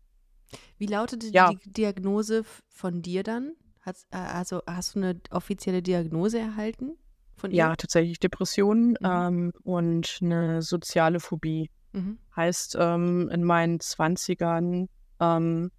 wie 0.78 0.86
lautete 0.86 1.28
ja. 1.28 1.50
die 1.50 1.70
Diagnose 1.70 2.42
von 2.68 3.02
dir 3.02 3.22
dann? 3.22 3.52
Hast, 3.80 4.06
äh, 4.10 4.16
also 4.16 4.62
hast 4.66 4.94
du 4.94 5.00
eine 5.00 5.20
offizielle 5.30 5.82
Diagnose 5.82 6.38
erhalten 6.38 6.96
von 7.36 7.50
ihr? 7.50 7.58
Ja, 7.58 7.76
tatsächlich 7.76 8.18
Depressionen 8.18 8.90
mhm. 8.90 8.96
ähm, 9.02 9.52
und 9.62 10.18
eine 10.22 10.62
soziale 10.62 11.20
Phobie. 11.20 11.70
Mhm. 11.92 12.18
Heißt, 12.34 12.76
ähm, 12.80 13.28
in 13.30 13.44
meinen 13.44 13.80
Zwanzigern 13.80 14.88
ähm, 15.20 15.70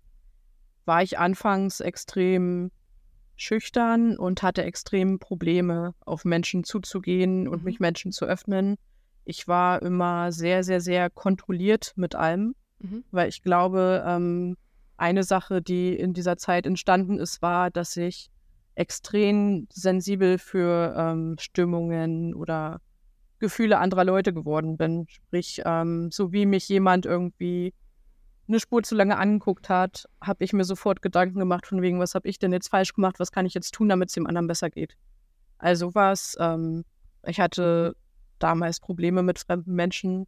war 0.86 1.02
ich 1.02 1.18
anfangs 1.18 1.80
extrem 1.80 2.72
schüchtern 3.36 4.18
und 4.18 4.44
hatte 4.44 4.64
extrem 4.64 5.18
Probleme, 5.18 5.96
auf 6.06 6.26
Menschen 6.26 6.64
zuzugehen 6.64 7.48
und 7.48 7.60
mhm. 7.60 7.66
mich 7.66 7.80
Menschen 7.80 8.12
zu 8.12 8.26
öffnen. 8.26 8.78
Ich 9.26 9.48
war 9.48 9.82
immer 9.82 10.32
sehr, 10.32 10.64
sehr, 10.64 10.82
sehr 10.82 11.10
kontrolliert 11.10 11.94
mit 11.96 12.16
allem, 12.16 12.56
mhm. 12.80 13.04
weil 13.12 13.30
ich 13.30 13.42
glaube, 13.42 14.04
ähm, 14.06 14.58
eine 14.98 15.24
Sache, 15.24 15.62
die 15.62 15.96
in 15.96 16.14
dieser 16.14 16.38
Zeit 16.38 16.66
entstanden 16.66 17.20
ist, 17.20 17.42
war, 17.42 17.72
dass 17.72 17.98
ich 17.98 18.30
extrem 18.76 19.68
sensibel 19.72 20.38
für 20.38 20.96
ähm, 20.98 21.36
Stimmungen 21.40 22.34
oder 22.34 22.82
Gefühle 23.40 23.78
anderer 23.78 24.06
Leute 24.06 24.34
geworden 24.34 24.78
bin. 24.78 25.06
Sprich, 25.10 25.62
ähm, 25.66 26.10
so 26.12 26.32
wie 26.32 26.46
mich 26.46 26.70
jemand 26.70 27.06
irgendwie 27.06 27.74
eine 28.48 28.60
Spur 28.60 28.84
zu 28.84 28.96
lange 28.96 29.18
angeguckt 29.18 29.70
hat, 29.70 30.08
habe 30.22 30.44
ich 30.44 30.54
mir 30.54 30.64
sofort 30.64 31.02
Gedanken 31.02 31.40
gemacht 31.40 31.66
von 31.66 31.82
wegen, 31.82 32.00
was 32.00 32.16
habe 32.16 32.28
ich 32.28 32.40
denn 32.40 32.52
jetzt 32.52 32.70
falsch 32.70 32.94
gemacht, 32.94 33.20
was 33.20 33.32
kann 33.32 33.46
ich 33.46 33.54
jetzt 33.54 33.74
tun, 33.74 33.90
damit 33.90 34.10
es 34.10 34.16
dem 34.16 34.28
anderen 34.28 34.48
besser 34.48 34.70
geht. 34.70 34.96
Also 35.58 35.96
was, 35.96 36.36
ähm, 36.40 36.84
ich 37.26 37.40
hatte 37.40 37.96
damals 38.40 38.80
Probleme 38.80 39.24
mit 39.24 39.40
fremden 39.40 39.74
Menschen 39.74 40.28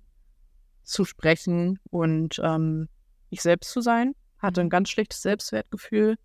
zu 0.83 1.05
sprechen 1.05 1.79
und 1.89 2.39
ähm, 2.43 2.87
ich 3.29 3.41
selbst 3.41 3.71
zu 3.71 3.81
sein. 3.81 4.13
Hatte 4.37 4.61
ein 4.61 4.67
mhm. 4.67 4.71
ganz 4.71 4.89
schlechtes 4.89 5.21
Selbstwertgefühl. 5.21 6.15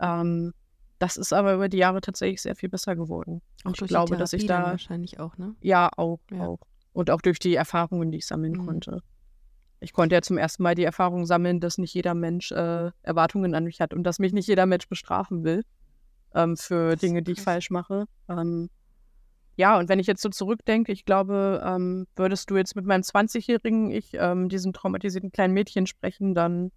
Ähm, 0.00 0.52
das 0.98 1.16
ist 1.16 1.32
aber 1.32 1.54
über 1.54 1.68
die 1.68 1.78
Jahre 1.78 2.00
tatsächlich 2.00 2.42
sehr 2.42 2.54
viel 2.54 2.68
besser 2.68 2.94
geworden. 2.94 3.42
Und 3.64 3.80
ich 3.80 3.88
glaube, 3.88 4.16
dass 4.16 4.32
ich 4.32 4.46
da 4.46 4.64
wahrscheinlich 4.64 5.18
auch, 5.18 5.36
ne? 5.36 5.54
Ja, 5.60 5.90
auch, 5.96 6.20
ja. 6.30 6.46
auch. 6.46 6.60
Und 6.92 7.10
auch 7.10 7.20
durch 7.20 7.38
die 7.38 7.54
Erfahrungen, 7.54 8.10
die 8.10 8.18
ich 8.18 8.26
sammeln 8.26 8.52
mhm. 8.52 8.66
konnte. 8.66 9.02
Ich 9.80 9.92
konnte 9.92 10.14
ja 10.14 10.22
zum 10.22 10.38
ersten 10.38 10.62
Mal 10.62 10.76
die 10.76 10.84
Erfahrung 10.84 11.26
sammeln, 11.26 11.58
dass 11.58 11.76
nicht 11.76 11.92
jeder 11.92 12.14
Mensch 12.14 12.52
äh, 12.52 12.92
Erwartungen 13.02 13.54
an 13.56 13.64
mich 13.64 13.80
hat 13.80 13.94
und 13.94 14.04
dass 14.04 14.20
mich 14.20 14.32
nicht 14.32 14.46
jeder 14.46 14.66
Mensch 14.66 14.88
bestrafen 14.88 15.42
will 15.42 15.64
ähm, 16.34 16.56
für 16.56 16.94
Dinge, 16.94 17.22
die 17.22 17.32
ich 17.32 17.40
falsch 17.40 17.70
mache. 17.70 18.06
Ähm, 18.28 18.70
ja, 19.56 19.78
und 19.78 19.88
wenn 19.88 19.98
ich 19.98 20.06
jetzt 20.06 20.22
so 20.22 20.30
zurückdenke, 20.30 20.92
ich 20.92 21.04
glaube, 21.04 21.62
ähm, 21.64 22.06
würdest 22.16 22.50
du 22.50 22.56
jetzt 22.56 22.74
mit 22.74 22.86
meinem 22.86 23.02
20-jährigen 23.02 23.90
Ich, 23.90 24.14
ähm, 24.14 24.48
diesem 24.48 24.72
traumatisierten 24.72 25.30
kleinen 25.30 25.52
Mädchen 25.52 25.86
sprechen, 25.86 26.34
dann, 26.34 26.72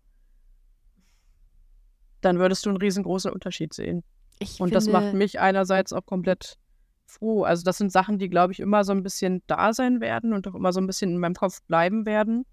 dann 2.21 2.37
würdest 2.37 2.65
du 2.65 2.69
einen 2.69 2.77
riesengroßen 2.77 3.31
Unterschied 3.31 3.73
sehen. 3.73 4.03
Ich 4.39 4.59
und 4.59 4.69
finde, 4.69 4.73
das 4.73 4.87
macht 4.87 5.13
mich 5.13 5.39
einerseits 5.39 5.93
auch 5.93 6.05
komplett 6.05 6.57
froh. 7.05 7.43
Also 7.43 7.63
das 7.63 7.77
sind 7.77 7.91
Sachen, 7.91 8.17
die, 8.17 8.29
glaube 8.29 8.51
ich, 8.51 8.59
immer 8.59 8.83
so 8.83 8.91
ein 8.91 9.03
bisschen 9.03 9.41
da 9.47 9.71
sein 9.73 10.01
werden 10.01 10.33
und 10.33 10.47
auch 10.47 10.55
immer 10.55 10.73
so 10.73 10.81
ein 10.81 10.87
bisschen 10.87 11.11
in 11.11 11.19
meinem 11.19 11.35
Kopf 11.35 11.61
bleiben 11.63 12.05
werden. 12.05 12.45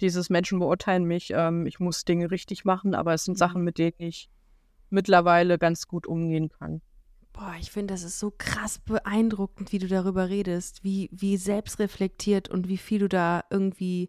Dieses 0.00 0.30
Menschen 0.30 0.58
beurteilen 0.58 1.04
mich, 1.04 1.32
ähm, 1.34 1.66
ich 1.66 1.80
muss 1.80 2.04
Dinge 2.04 2.30
richtig 2.30 2.64
machen, 2.64 2.94
aber 2.94 3.14
es 3.14 3.24
sind 3.24 3.34
Mhm. 3.34 3.38
Sachen, 3.38 3.62
mit 3.62 3.78
denen 3.78 3.96
ich 3.98 4.30
mittlerweile 4.88 5.58
ganz 5.58 5.86
gut 5.86 6.06
umgehen 6.06 6.48
kann. 6.48 6.80
Boah, 7.36 7.54
ich 7.60 7.70
finde, 7.70 7.92
das 7.92 8.02
ist 8.02 8.18
so 8.18 8.32
krass 8.36 8.78
beeindruckend, 8.78 9.70
wie 9.70 9.78
du 9.78 9.86
darüber 9.88 10.30
redest, 10.30 10.82
wie, 10.82 11.10
wie 11.12 11.36
selbstreflektiert 11.36 12.48
und 12.48 12.66
wie 12.66 12.78
viel 12.78 13.00
du 13.00 13.08
da 13.08 13.44
irgendwie, 13.50 14.08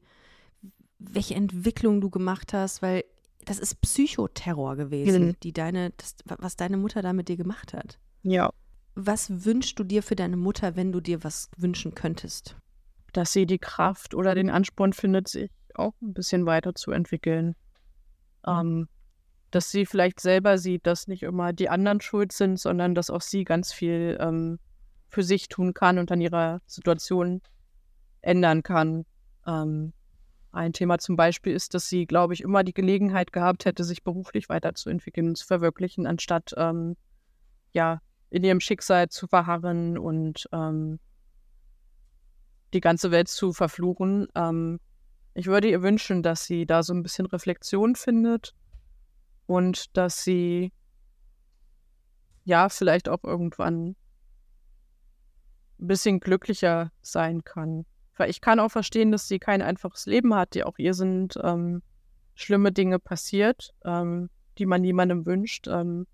welche 0.97 1.35
Entwicklung 1.35 1.99
du 1.99 2.09
gemacht 2.09 2.53
hast, 2.53 2.81
weil 2.81 3.03
das 3.43 3.59
ist 3.59 3.81
Psychoterror 3.81 4.77
gewesen, 4.77 5.27
Mhm. 5.27 5.35
die 5.43 5.51
deine, 5.51 5.91
das, 5.97 6.15
was 6.25 6.55
deine 6.55 6.77
Mutter 6.77 7.01
da 7.01 7.11
mit 7.11 7.27
dir 7.27 7.35
gemacht 7.37 7.73
hat. 7.73 7.99
Ja. 8.23 8.49
Was 8.95 9.45
wünschst 9.45 9.77
du 9.77 9.83
dir 9.83 10.03
für 10.03 10.15
deine 10.15 10.37
Mutter, 10.37 10.77
wenn 10.77 10.93
du 10.93 11.01
dir 11.01 11.23
was 11.23 11.49
wünschen 11.57 11.95
könntest? 11.95 12.55
Dass 13.11 13.33
sie 13.33 13.45
die 13.45 13.59
Kraft 13.59 14.15
oder 14.15 14.35
den 14.35 14.49
Ansporn 14.49 14.93
findet, 14.93 15.27
sich 15.27 15.51
auch 15.75 15.93
ein 16.01 16.13
bisschen 16.13 16.45
weiterzuentwickeln. 16.45 17.55
Ähm, 18.45 18.87
dass 19.51 19.71
sie 19.71 19.85
vielleicht 19.85 20.19
selber 20.19 20.57
sieht, 20.57 20.85
dass 20.85 21.07
nicht 21.07 21.23
immer 21.23 21.53
die 21.53 21.69
anderen 21.69 22.01
schuld 22.01 22.31
sind, 22.31 22.59
sondern 22.59 22.95
dass 22.95 23.09
auch 23.09 23.21
sie 23.21 23.43
ganz 23.43 23.71
viel 23.71 24.17
ähm, 24.19 24.59
für 25.07 25.23
sich 25.23 25.47
tun 25.47 25.73
kann 25.73 25.99
und 25.99 26.11
an 26.11 26.21
ihrer 26.21 26.61
Situation 26.67 27.41
ändern 28.21 28.61
kann. 28.63 29.05
Ähm, 29.45 29.93
ein 30.51 30.73
Thema 30.73 30.97
zum 30.97 31.15
Beispiel 31.15 31.53
ist, 31.53 31.73
dass 31.73 31.87
sie, 31.87 32.05
glaube 32.05 32.33
ich, 32.33 32.41
immer 32.41 32.63
die 32.63 32.73
Gelegenheit 32.73 33.31
gehabt 33.31 33.65
hätte, 33.65 33.83
sich 33.83 34.03
beruflich 34.03 34.49
weiterzuentwickeln 34.49 35.29
und 35.29 35.37
zu 35.37 35.45
verwirklichen, 35.45 36.07
anstatt 36.07 36.53
ähm, 36.57 36.97
ja 37.73 38.01
in 38.29 38.43
ihrem 38.43 38.59
Schicksal 38.59 39.07
zu 39.07 39.27
verharren 39.27 39.97
und 39.97 40.47
ähm, 40.51 40.99
die 42.73 42.81
ganze 42.81 43.11
Welt 43.11 43.29
zu 43.29 43.53
verfluchen. 43.53 44.27
Ähm, 44.35 44.79
ich 45.33 45.45
würde 45.45 45.69
ihr 45.69 45.81
wünschen, 45.83 46.23
dass 46.23 46.45
sie 46.45 46.65
da 46.65 46.83
so 46.83 46.93
ein 46.93 47.03
bisschen 47.03 47.27
Reflexion 47.27 47.95
findet 47.95 48.53
und 49.47 49.97
dass 49.97 50.23
sie 50.23 50.71
ja 52.43 52.69
vielleicht 52.69 53.09
auch 53.09 53.23
irgendwann 53.23 53.95
ein 55.79 55.87
bisschen 55.87 56.19
glücklicher 56.19 56.91
sein 57.01 57.43
kann. 57.43 57.85
Weil 58.15 58.29
ich 58.29 58.41
kann 58.41 58.59
auch 58.59 58.69
verstehen, 58.69 59.11
dass 59.11 59.27
sie 59.27 59.39
kein 59.39 59.61
einfaches 59.61 60.05
Leben 60.05 60.33
hat. 60.33 60.53
Die 60.53 60.63
auch 60.63 60.77
ihr 60.77 60.93
sind 60.93 61.37
ähm, 61.43 61.81
schlimme 62.35 62.71
Dinge 62.71 62.99
passiert, 62.99 63.73
ähm, 63.85 64.29
die 64.57 64.65
man 64.65 64.81
niemandem 64.81 65.25
wünscht. 65.25 65.67
Ähm, 65.67 66.07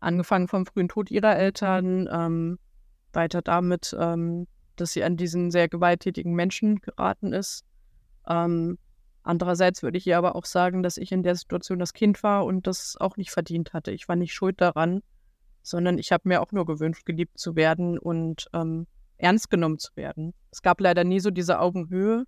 angefangen 0.00 0.48
vom 0.48 0.66
frühen 0.66 0.88
Tod 0.88 1.10
ihrer 1.10 1.36
Eltern, 1.36 2.08
ähm, 2.12 2.58
weiter 3.12 3.40
damit, 3.40 3.96
ähm, 3.98 4.46
dass 4.76 4.92
sie 4.92 5.04
an 5.04 5.16
diesen 5.16 5.50
sehr 5.50 5.68
gewalttätigen 5.68 6.34
Menschen 6.34 6.80
geraten 6.80 7.32
ist. 7.32 7.64
Ähm, 8.28 8.78
andererseits 9.24 9.82
würde 9.82 9.98
ich 9.98 10.06
ihr 10.06 10.16
aber 10.16 10.36
auch 10.36 10.44
sagen, 10.44 10.82
dass 10.82 10.96
ich 10.96 11.10
in 11.10 11.22
der 11.22 11.34
Situation 11.34 11.78
das 11.78 11.92
Kind 11.92 12.22
war 12.22 12.44
und 12.44 12.66
das 12.66 12.96
auch 12.98 13.16
nicht 13.16 13.30
verdient 13.30 13.72
hatte. 13.72 13.90
Ich 13.90 14.08
war 14.08 14.16
nicht 14.16 14.32
schuld 14.32 14.60
daran, 14.60 15.02
sondern 15.62 15.98
ich 15.98 16.12
habe 16.12 16.28
mir 16.28 16.40
auch 16.40 16.52
nur 16.52 16.66
gewünscht, 16.66 17.04
geliebt 17.04 17.38
zu 17.38 17.56
werden 17.56 17.98
und 17.98 18.46
ähm, 18.52 18.86
ernst 19.16 19.50
genommen 19.50 19.78
zu 19.78 19.90
werden. 19.96 20.34
Es 20.50 20.62
gab 20.62 20.80
leider 20.80 21.04
nie 21.04 21.20
so 21.20 21.30
diese 21.30 21.58
Augenhöhe. 21.58 22.24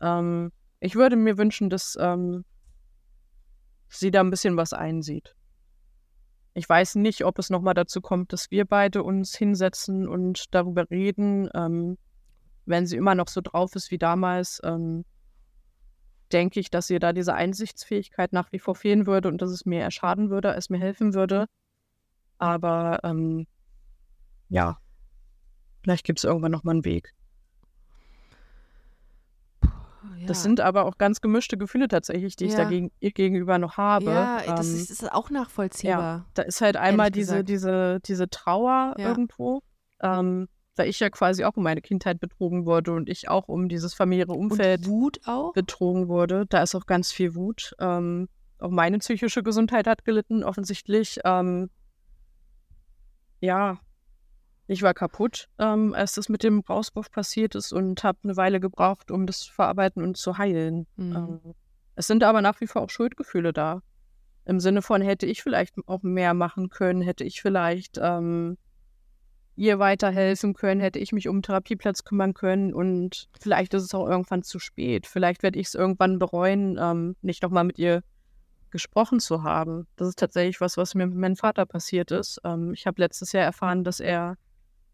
Ähm, 0.00 0.52
ich 0.80 0.94
würde 0.94 1.16
mir 1.16 1.36
wünschen, 1.36 1.68
dass 1.68 1.96
ähm, 2.00 2.44
sie 3.88 4.10
da 4.10 4.20
ein 4.20 4.30
bisschen 4.30 4.56
was 4.56 4.72
einsieht. 4.72 5.34
Ich 6.54 6.68
weiß 6.68 6.94
nicht, 6.96 7.24
ob 7.24 7.38
es 7.40 7.50
nochmal 7.50 7.74
dazu 7.74 8.00
kommt, 8.00 8.32
dass 8.32 8.50
wir 8.52 8.64
beide 8.64 9.02
uns 9.02 9.34
hinsetzen 9.34 10.06
und 10.08 10.54
darüber 10.54 10.88
reden. 10.88 11.48
Ähm, 11.54 11.98
wenn 12.66 12.86
sie 12.86 12.96
immer 12.96 13.14
noch 13.14 13.28
so 13.28 13.40
drauf 13.40 13.74
ist 13.74 13.90
wie 13.90 13.98
damals, 13.98 14.60
ähm, 14.64 15.04
denke 16.34 16.60
ich, 16.60 16.68
dass 16.70 16.90
ihr 16.90 16.98
da 17.00 17.12
diese 17.14 17.32
Einsichtsfähigkeit 17.34 18.32
nach 18.32 18.52
wie 18.52 18.58
vor 18.58 18.74
fehlen 18.74 19.06
würde 19.06 19.28
und 19.28 19.40
dass 19.40 19.50
es 19.50 19.64
mir 19.64 19.80
eher 19.80 19.90
schaden 19.90 20.28
würde, 20.28 20.50
als 20.52 20.68
mir 20.68 20.78
helfen 20.78 21.14
würde. 21.14 21.46
Aber 22.38 22.98
ähm, 23.04 23.46
ja, 24.48 24.78
vielleicht 25.82 26.04
gibt 26.04 26.18
es 26.18 26.24
irgendwann 26.24 26.52
nochmal 26.52 26.74
einen 26.74 26.84
Weg. 26.84 27.14
Ja. 30.18 30.26
Das 30.26 30.42
sind 30.42 30.60
aber 30.60 30.84
auch 30.84 30.98
ganz 30.98 31.20
gemischte 31.20 31.56
Gefühle 31.56 31.88
tatsächlich, 31.88 32.36
die 32.36 32.46
ich 32.46 32.52
Ja. 32.52 32.58
dagegen 32.58 32.90
ihr 33.00 33.12
gegenüber 33.12 33.58
noch 33.58 33.76
habe. 33.76 34.10
ja, 34.10 34.42
das 34.56 34.68
Ähm, 34.68 34.74
ist, 34.74 34.90
das 34.90 35.02
ist 35.02 35.12
auch 35.12 35.30
nachvollziehbar. 35.30 36.26
Da 36.34 36.42
ist 36.42 36.60
halt 36.60 36.76
einmal 36.76 37.10
diese, 37.10 37.44
gesagt. 37.44 37.48
diese, 37.48 38.00
diese 38.04 38.28
Trauer 38.28 38.94
Ja. 38.98 39.08
irgendwo, 39.08 39.62
ähm, 40.00 40.48
weil 40.76 40.88
ich 40.88 41.00
ja 41.00 41.10
quasi 41.10 41.44
auch 41.44 41.56
um 41.56 41.62
meine 41.62 41.80
Kindheit 41.80 42.20
betrogen 42.20 42.66
wurde 42.66 42.92
und 42.92 43.08
ich 43.08 43.28
auch 43.28 43.48
um 43.48 43.68
dieses 43.68 43.94
familiäre 43.94 44.32
Umfeld 44.32 44.86
Und 44.86 44.92
Wut 44.92 45.20
auch? 45.26 45.52
betrogen 45.52 46.08
wurde. 46.08 46.46
Da 46.48 46.62
ist 46.62 46.74
auch 46.74 46.86
ganz 46.86 47.12
viel 47.12 47.34
Wut. 47.34 47.74
Ähm, 47.78 48.28
auch 48.58 48.70
meine 48.70 48.98
psychische 48.98 49.42
Gesundheit 49.42 49.86
hat 49.86 50.04
gelitten, 50.04 50.42
offensichtlich. 50.42 51.20
Ähm, 51.24 51.70
ja, 53.40 53.78
ich 54.66 54.82
war 54.82 54.94
kaputt, 54.94 55.48
ähm, 55.58 55.92
als 55.94 56.14
das 56.14 56.28
mit 56.28 56.42
dem 56.42 56.60
Rauswurf 56.60 57.10
passiert 57.10 57.54
ist 57.54 57.72
und 57.72 58.02
habe 58.02 58.18
eine 58.24 58.36
Weile 58.36 58.60
gebraucht, 58.60 59.10
um 59.10 59.26
das 59.26 59.40
zu 59.40 59.52
verarbeiten 59.52 60.02
und 60.02 60.16
zu 60.16 60.38
heilen. 60.38 60.86
Mhm. 60.96 61.16
Ähm, 61.16 61.54
es 61.96 62.06
sind 62.06 62.24
aber 62.24 62.40
nach 62.40 62.60
wie 62.60 62.66
vor 62.66 62.82
auch 62.82 62.90
Schuldgefühle 62.90 63.52
da. 63.52 63.82
Im 64.46 64.60
Sinne 64.60 64.82
von, 64.82 65.00
hätte 65.00 65.26
ich 65.26 65.42
vielleicht 65.42 65.74
auch 65.86 66.02
mehr 66.02 66.34
machen 66.34 66.68
können, 66.68 67.02
hätte 67.02 67.24
ich 67.24 67.40
vielleicht 67.40 67.98
ähm, 68.02 68.56
ihr 69.56 69.78
weiterhelfen 69.78 70.54
können, 70.54 70.80
hätte 70.80 70.98
ich 70.98 71.12
mich 71.12 71.28
um 71.28 71.36
einen 71.36 71.42
Therapieplatz 71.42 72.04
kümmern 72.04 72.34
können 72.34 72.74
und 72.74 73.28
vielleicht 73.40 73.74
ist 73.74 73.82
es 73.84 73.94
auch 73.94 74.08
irgendwann 74.08 74.42
zu 74.42 74.58
spät. 74.58 75.06
Vielleicht 75.06 75.42
werde 75.42 75.58
ich 75.58 75.68
es 75.68 75.74
irgendwann 75.74 76.18
bereuen, 76.18 76.78
ähm, 76.80 77.16
nicht 77.22 77.42
nochmal 77.42 77.64
mit 77.64 77.78
ihr 77.78 78.02
gesprochen 78.70 79.20
zu 79.20 79.44
haben. 79.44 79.86
Das 79.96 80.08
ist 80.08 80.18
tatsächlich 80.18 80.60
was, 80.60 80.76
was 80.76 80.94
mir 80.96 81.06
mit 81.06 81.16
meinem 81.16 81.36
Vater 81.36 81.64
passiert 81.66 82.10
ist. 82.10 82.40
Ähm, 82.44 82.72
ich 82.74 82.86
habe 82.86 83.00
letztes 83.00 83.30
Jahr 83.32 83.44
erfahren, 83.44 83.84
dass 83.84 84.00
er 84.00 84.36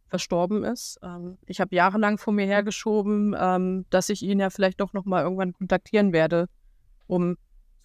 verstorben 0.09 0.65
ist. 0.65 0.99
Ähm, 1.03 1.39
ich 1.47 1.61
habe 1.61 1.75
jahrelang 1.75 2.19
vor 2.19 2.35
mir 2.35 2.45
hergeschoben, 2.45 3.35
ähm, 3.39 3.87
dass 3.89 4.11
ich 4.11 4.23
ihn 4.23 4.41
ja 4.41 4.51
vielleicht 4.51 4.81
doch 4.81 4.93
nochmal 4.93 5.23
irgendwann 5.23 5.53
kontaktieren 5.55 6.13
werde, 6.13 6.47
um 7.07 7.37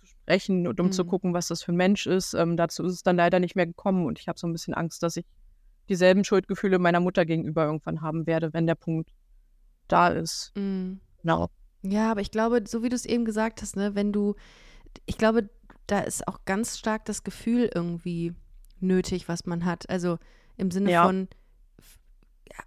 zu 0.01 0.07
sprechen 0.07 0.67
und 0.67 0.79
um 0.81 0.91
zu 0.91 1.03
Mhm. 1.05 1.07
gucken, 1.07 1.33
was 1.33 1.47
das 1.47 1.63
für 1.63 1.71
ein 1.71 1.77
Mensch 1.77 2.05
ist. 2.07 2.33
Ähm, 2.33 2.57
dazu 2.57 2.83
ist 2.83 2.93
es 2.93 3.03
dann 3.03 3.15
leider 3.15 3.39
nicht 3.39 3.55
mehr 3.55 3.67
gekommen 3.67 4.05
und 4.05 4.19
ich 4.19 4.27
habe 4.27 4.37
so 4.37 4.47
ein 4.47 4.51
bisschen 4.51 4.73
Angst, 4.73 5.01
dass 5.03 5.15
ich 5.15 5.25
dieselben 5.89 6.23
Schuldgefühle 6.23 6.79
meiner 6.79 6.99
Mutter 6.99 7.25
gegenüber 7.25 7.65
irgendwann 7.65 8.01
haben 8.01 8.25
werde, 8.27 8.53
wenn 8.53 8.67
der 8.67 8.75
Punkt 8.75 9.11
da 9.87 10.07
ist. 10.09 10.51
Mhm. 10.55 10.99
Genau. 11.21 11.49
Ja, 11.83 12.11
aber 12.11 12.21
ich 12.21 12.31
glaube, 12.31 12.63
so 12.67 12.81
wie 12.83 12.89
du 12.89 12.95
es 12.95 13.05
eben 13.05 13.25
gesagt 13.25 13.61
hast, 13.61 13.75
ne, 13.75 13.93
wenn 13.95 14.11
du, 14.11 14.35
ich 15.05 15.17
glaube, 15.17 15.49
da 15.87 15.99
ist 15.99 16.27
auch 16.27 16.39
ganz 16.45 16.77
stark 16.79 17.05
das 17.05 17.23
Gefühl 17.23 17.69
irgendwie 17.73 18.33
nötig, 18.79 19.27
was 19.29 19.45
man 19.45 19.65
hat. 19.65 19.89
Also 19.89 20.17
im 20.57 20.71
Sinne 20.71 20.91
Ja. 20.91 21.05
von, 21.05 21.27
ja, 22.51 22.63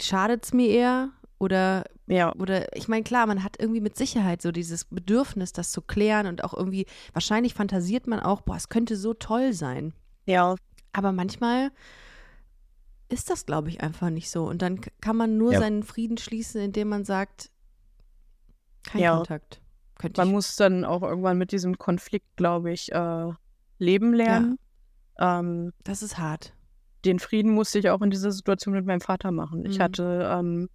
schadet 0.00 0.44
es 0.44 0.52
mir 0.54 0.68
eher 0.68 1.10
oder 1.38 1.84
Ja, 2.06 2.34
oder 2.36 2.74
ich 2.76 2.88
meine, 2.88 3.02
klar, 3.04 3.26
man 3.26 3.44
hat 3.44 3.56
irgendwie 3.58 3.80
mit 3.80 3.96
Sicherheit 3.96 4.40
so 4.42 4.52
dieses 4.52 4.86
Bedürfnis, 4.86 5.52
das 5.52 5.70
zu 5.70 5.82
klären 5.82 6.26
und 6.26 6.42
auch 6.44 6.54
irgendwie, 6.54 6.86
wahrscheinlich 7.12 7.54
fantasiert 7.54 8.06
man 8.06 8.20
auch, 8.20 8.40
boah, 8.40 8.56
es 8.56 8.68
könnte 8.70 8.96
so 8.96 9.12
toll 9.14 9.52
sein. 9.52 9.92
ja, 10.26 10.54
Aber 10.92 11.12
manchmal 11.12 11.70
ist 13.10 13.30
das, 13.30 13.46
glaube 13.46 13.68
ich, 13.68 13.80
einfach 13.82 14.10
nicht 14.10 14.30
so. 14.30 14.44
Und 14.48 14.62
dann 14.62 14.80
kann 15.00 15.16
man 15.16 15.36
nur 15.36 15.52
Ja. 15.52 15.58
seinen 15.60 15.82
Frieden 15.82 16.16
schließen, 16.16 16.60
indem 16.60 16.88
man 16.88 17.04
sagt, 17.04 17.50
kein 18.84 19.02
Ja. 19.02 19.16
Kontakt. 19.16 19.60
Könnte 19.98 20.20
man 20.20 20.28
ich. 20.28 20.32
muss 20.34 20.56
dann 20.56 20.84
auch 20.84 21.02
irgendwann 21.02 21.36
mit 21.36 21.52
diesem 21.52 21.76
Konflikt, 21.76 22.26
glaube 22.36 22.72
ich, 22.72 22.90
äh, 22.92 23.28
leben 23.78 24.14
lernen. 24.14 24.58
Ähm, 25.18 25.72
Das 25.84 26.02
ist 26.02 26.16
hart. 26.18 26.54
den 27.04 27.18
Frieden 27.18 27.52
musste 27.52 27.78
ich 27.78 27.90
auch 27.90 28.00
in 28.02 28.10
dieser 28.10 28.30
Situation 28.32 28.74
mit 28.74 28.86
meinem 28.86 29.00
Vater 29.00 29.30
machen. 29.32 29.64
Ich 29.66 29.78
Mhm. 29.78 29.82
hatte, 29.82 30.30
ähm, 30.32 30.68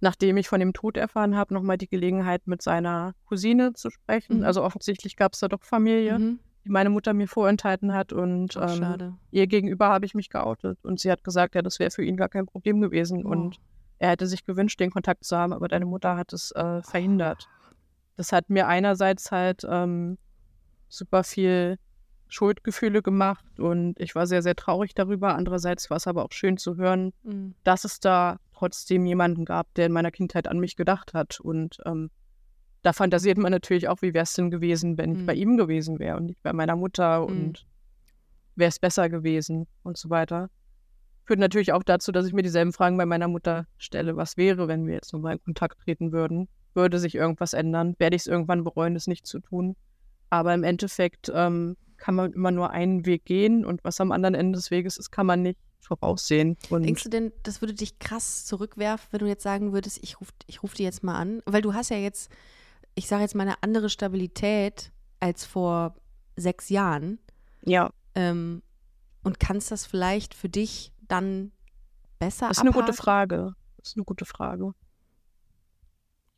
nachdem 0.00 0.36
ich 0.36 0.48
von 0.48 0.60
dem 0.60 0.72
Tod 0.72 0.96
erfahren 0.96 1.36
habe, 1.36 1.52
nochmal 1.54 1.78
die 1.78 1.88
Gelegenheit, 1.88 2.46
mit 2.46 2.62
seiner 2.62 3.14
Cousine 3.26 3.72
zu 3.74 3.90
sprechen. 3.90 4.38
Mhm. 4.38 4.44
Also 4.44 4.62
offensichtlich 4.64 5.16
gab 5.16 5.34
es 5.34 5.40
da 5.40 5.48
doch 5.48 5.62
Familie, 5.62 6.18
Mhm. 6.18 6.38
Die 6.64 6.70
meine 6.70 6.90
Mutter 6.90 7.12
mir 7.12 7.28
vorenthalten 7.28 7.92
hat. 7.92 8.12
Und 8.12 8.56
Ach, 8.56 8.98
ähm, 9.00 9.18
ihr 9.30 9.46
gegenüber 9.46 9.88
habe 9.88 10.06
ich 10.06 10.14
mich 10.14 10.28
geoutet. 10.28 10.78
Und 10.82 11.00
sie 11.00 11.10
hat 11.10 11.24
gesagt, 11.24 11.54
ja, 11.54 11.62
das 11.62 11.78
wäre 11.78 11.90
für 11.90 12.04
ihn 12.04 12.16
gar 12.16 12.28
kein 12.28 12.46
Problem 12.46 12.80
gewesen. 12.80 13.24
Oh. 13.24 13.30
Und 13.30 13.58
er 13.98 14.10
hätte 14.10 14.26
sich 14.26 14.44
gewünscht, 14.44 14.80
den 14.80 14.90
Kontakt 14.90 15.24
zu 15.24 15.36
haben, 15.36 15.52
aber 15.52 15.68
deine 15.68 15.86
Mutter 15.86 16.16
hat 16.16 16.32
es 16.32 16.50
äh, 16.52 16.82
verhindert. 16.82 17.48
Das 18.16 18.32
hat 18.32 18.50
mir 18.50 18.66
einerseits 18.66 19.30
halt 19.30 19.66
ähm, 19.68 20.18
super 20.88 21.24
viel 21.24 21.78
Schuldgefühle 22.28 23.02
gemacht 23.02 23.44
und 23.58 24.00
ich 24.00 24.14
war 24.14 24.26
sehr, 24.26 24.42
sehr 24.42 24.56
traurig 24.56 24.94
darüber. 24.94 25.34
Andererseits 25.34 25.90
war 25.90 25.98
es 25.98 26.06
aber 26.06 26.24
auch 26.24 26.32
schön 26.32 26.56
zu 26.56 26.76
hören, 26.76 27.12
mhm. 27.22 27.54
dass 27.62 27.84
es 27.84 28.00
da 28.00 28.38
trotzdem 28.54 29.04
jemanden 29.06 29.44
gab, 29.44 29.72
der 29.74 29.86
in 29.86 29.92
meiner 29.92 30.10
Kindheit 30.10 30.48
an 30.48 30.58
mich 30.58 30.76
gedacht 30.76 31.14
hat. 31.14 31.40
Und 31.40 31.78
ähm, 31.84 32.10
da 32.82 32.92
fantasiert 32.92 33.38
man 33.38 33.52
natürlich 33.52 33.88
auch, 33.88 34.02
wie 34.02 34.14
wäre 34.14 34.24
es 34.24 34.34
denn 34.34 34.50
gewesen, 34.50 34.98
wenn 34.98 35.12
mhm. 35.12 35.20
ich 35.20 35.26
bei 35.26 35.34
ihm 35.34 35.56
gewesen 35.56 35.98
wäre 35.98 36.16
und 36.16 36.26
nicht 36.26 36.42
bei 36.42 36.52
meiner 36.52 36.76
Mutter 36.76 37.20
mhm. 37.20 37.26
und 37.26 37.66
wäre 38.56 38.68
es 38.68 38.78
besser 38.78 39.08
gewesen 39.08 39.66
und 39.82 39.96
so 39.96 40.10
weiter. 40.10 40.50
Führt 41.24 41.38
natürlich 41.38 41.72
auch 41.72 41.84
dazu, 41.84 42.10
dass 42.10 42.26
ich 42.26 42.32
mir 42.32 42.42
dieselben 42.42 42.72
Fragen 42.72 42.96
bei 42.96 43.06
meiner 43.06 43.28
Mutter 43.28 43.66
stelle. 43.78 44.16
Was 44.16 44.36
wäre, 44.36 44.66
wenn 44.66 44.86
wir 44.86 44.94
jetzt 44.94 45.12
nochmal 45.12 45.34
in 45.34 45.42
Kontakt 45.42 45.80
treten 45.80 46.12
würden? 46.12 46.48
Würde 46.74 46.98
sich 46.98 47.14
irgendwas 47.14 47.52
ändern? 47.52 47.94
Werde 47.98 48.16
ich 48.16 48.22
es 48.22 48.26
irgendwann 48.26 48.64
bereuen, 48.64 48.96
es 48.96 49.06
nicht 49.06 49.26
zu 49.26 49.38
tun? 49.38 49.76
Aber 50.30 50.52
im 50.52 50.64
Endeffekt 50.64 51.30
ähm, 51.32 51.76
kann 51.98 52.16
man 52.16 52.32
immer 52.32 52.50
nur 52.50 52.70
einen 52.70 53.06
Weg 53.06 53.24
gehen 53.24 53.64
und 53.64 53.84
was 53.84 54.00
am 54.00 54.10
anderen 54.10 54.34
Ende 54.34 54.56
des 54.56 54.70
Weges 54.72 54.96
ist, 54.96 55.10
kann 55.12 55.26
man 55.26 55.42
nicht 55.42 55.60
voraussehen. 55.80 56.56
Und 56.70 56.84
Denkst 56.84 57.04
du 57.04 57.10
denn, 57.10 57.32
das 57.42 57.60
würde 57.60 57.74
dich 57.74 57.98
krass 57.98 58.44
zurückwerfen, 58.44 59.08
wenn 59.12 59.20
du 59.20 59.26
jetzt 59.26 59.42
sagen 59.42 59.72
würdest, 59.72 60.00
ich 60.02 60.20
rufe 60.20 60.32
ich 60.46 60.62
ruf 60.62 60.74
die 60.74 60.82
jetzt 60.84 61.02
mal 61.02 61.16
an? 61.16 61.42
Weil 61.44 61.62
du 61.62 61.74
hast 61.74 61.90
ja 61.90 61.96
jetzt, 61.96 62.30
ich 62.94 63.08
sage 63.08 63.22
jetzt 63.22 63.34
mal, 63.34 63.42
eine 63.42 63.62
andere 63.62 63.88
Stabilität 63.88 64.92
als 65.20 65.44
vor 65.44 65.96
sechs 66.36 66.68
Jahren. 66.68 67.18
Ja. 67.64 67.90
Ähm, 68.14 68.62
und 69.22 69.40
kannst 69.40 69.70
das 69.70 69.86
vielleicht 69.86 70.34
für 70.34 70.48
dich 70.48 70.92
dann 71.08 71.52
besser 72.18 72.48
Das 72.48 72.58
ist 72.58 72.62
abhaken? 72.62 72.76
eine 72.76 72.86
gute 72.86 72.96
Frage. 72.96 73.54
Das 73.76 73.88
ist 73.90 73.96
eine 73.96 74.04
gute 74.04 74.24
Frage. 74.24 74.72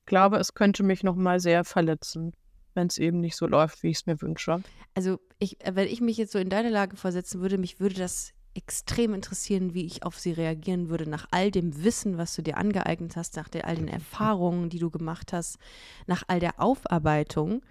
Ich 0.01 0.07
glaube, 0.07 0.37
es 0.37 0.55
könnte 0.55 0.83
mich 0.83 1.03
noch 1.03 1.17
mal 1.17 1.41
sehr 1.41 1.65
verletzen 1.65 2.35
wenn 2.75 2.89
es 2.89 2.99
eben 2.99 3.21
nicht 3.21 3.37
so 3.37 3.47
läuft, 3.47 3.83
wie 3.83 3.91
ich 3.91 3.99
es 3.99 4.07
mir 4.07 4.21
wünsche. 4.21 4.63
Also 4.95 5.19
ich, 5.39 5.65
äh, 5.65 5.75
wenn 5.75 5.89
ich 5.89 6.01
mich 6.01 6.17
jetzt 6.17 6.33
so 6.33 6.39
in 6.39 6.51
deine 6.51 6.71
Lage 6.71 6.97
versetzen 6.97 7.41
würde, 7.41 7.59
mich 7.59 7.81
würde 7.81 7.95
das 7.95 8.33
extrem 8.55 9.15
interessieren, 9.15 9.75
wie 9.75 9.85
ich 9.85 10.05
auf 10.05 10.19
sie 10.19 10.33
reagieren 10.33 10.89
würde, 10.89 11.09
nach 11.09 11.27
all 11.31 11.51
dem 11.51 11.83
Wissen, 11.83 12.19
was 12.19 12.35
du 12.35 12.43
dir 12.43 12.57
angeeignet 12.57 13.17
hast, 13.17 13.37
nach 13.37 13.49
all 13.63 13.77
den 13.77 13.89
Erfahrungen, 13.89 14.71
die 14.71 14.79
du 14.79 14.91
gemacht 14.91 15.33
hast, 15.33 15.59
nach 16.07 16.23
all 16.29 16.41
der 16.41 16.61
Aufarbeitung. 16.61 17.63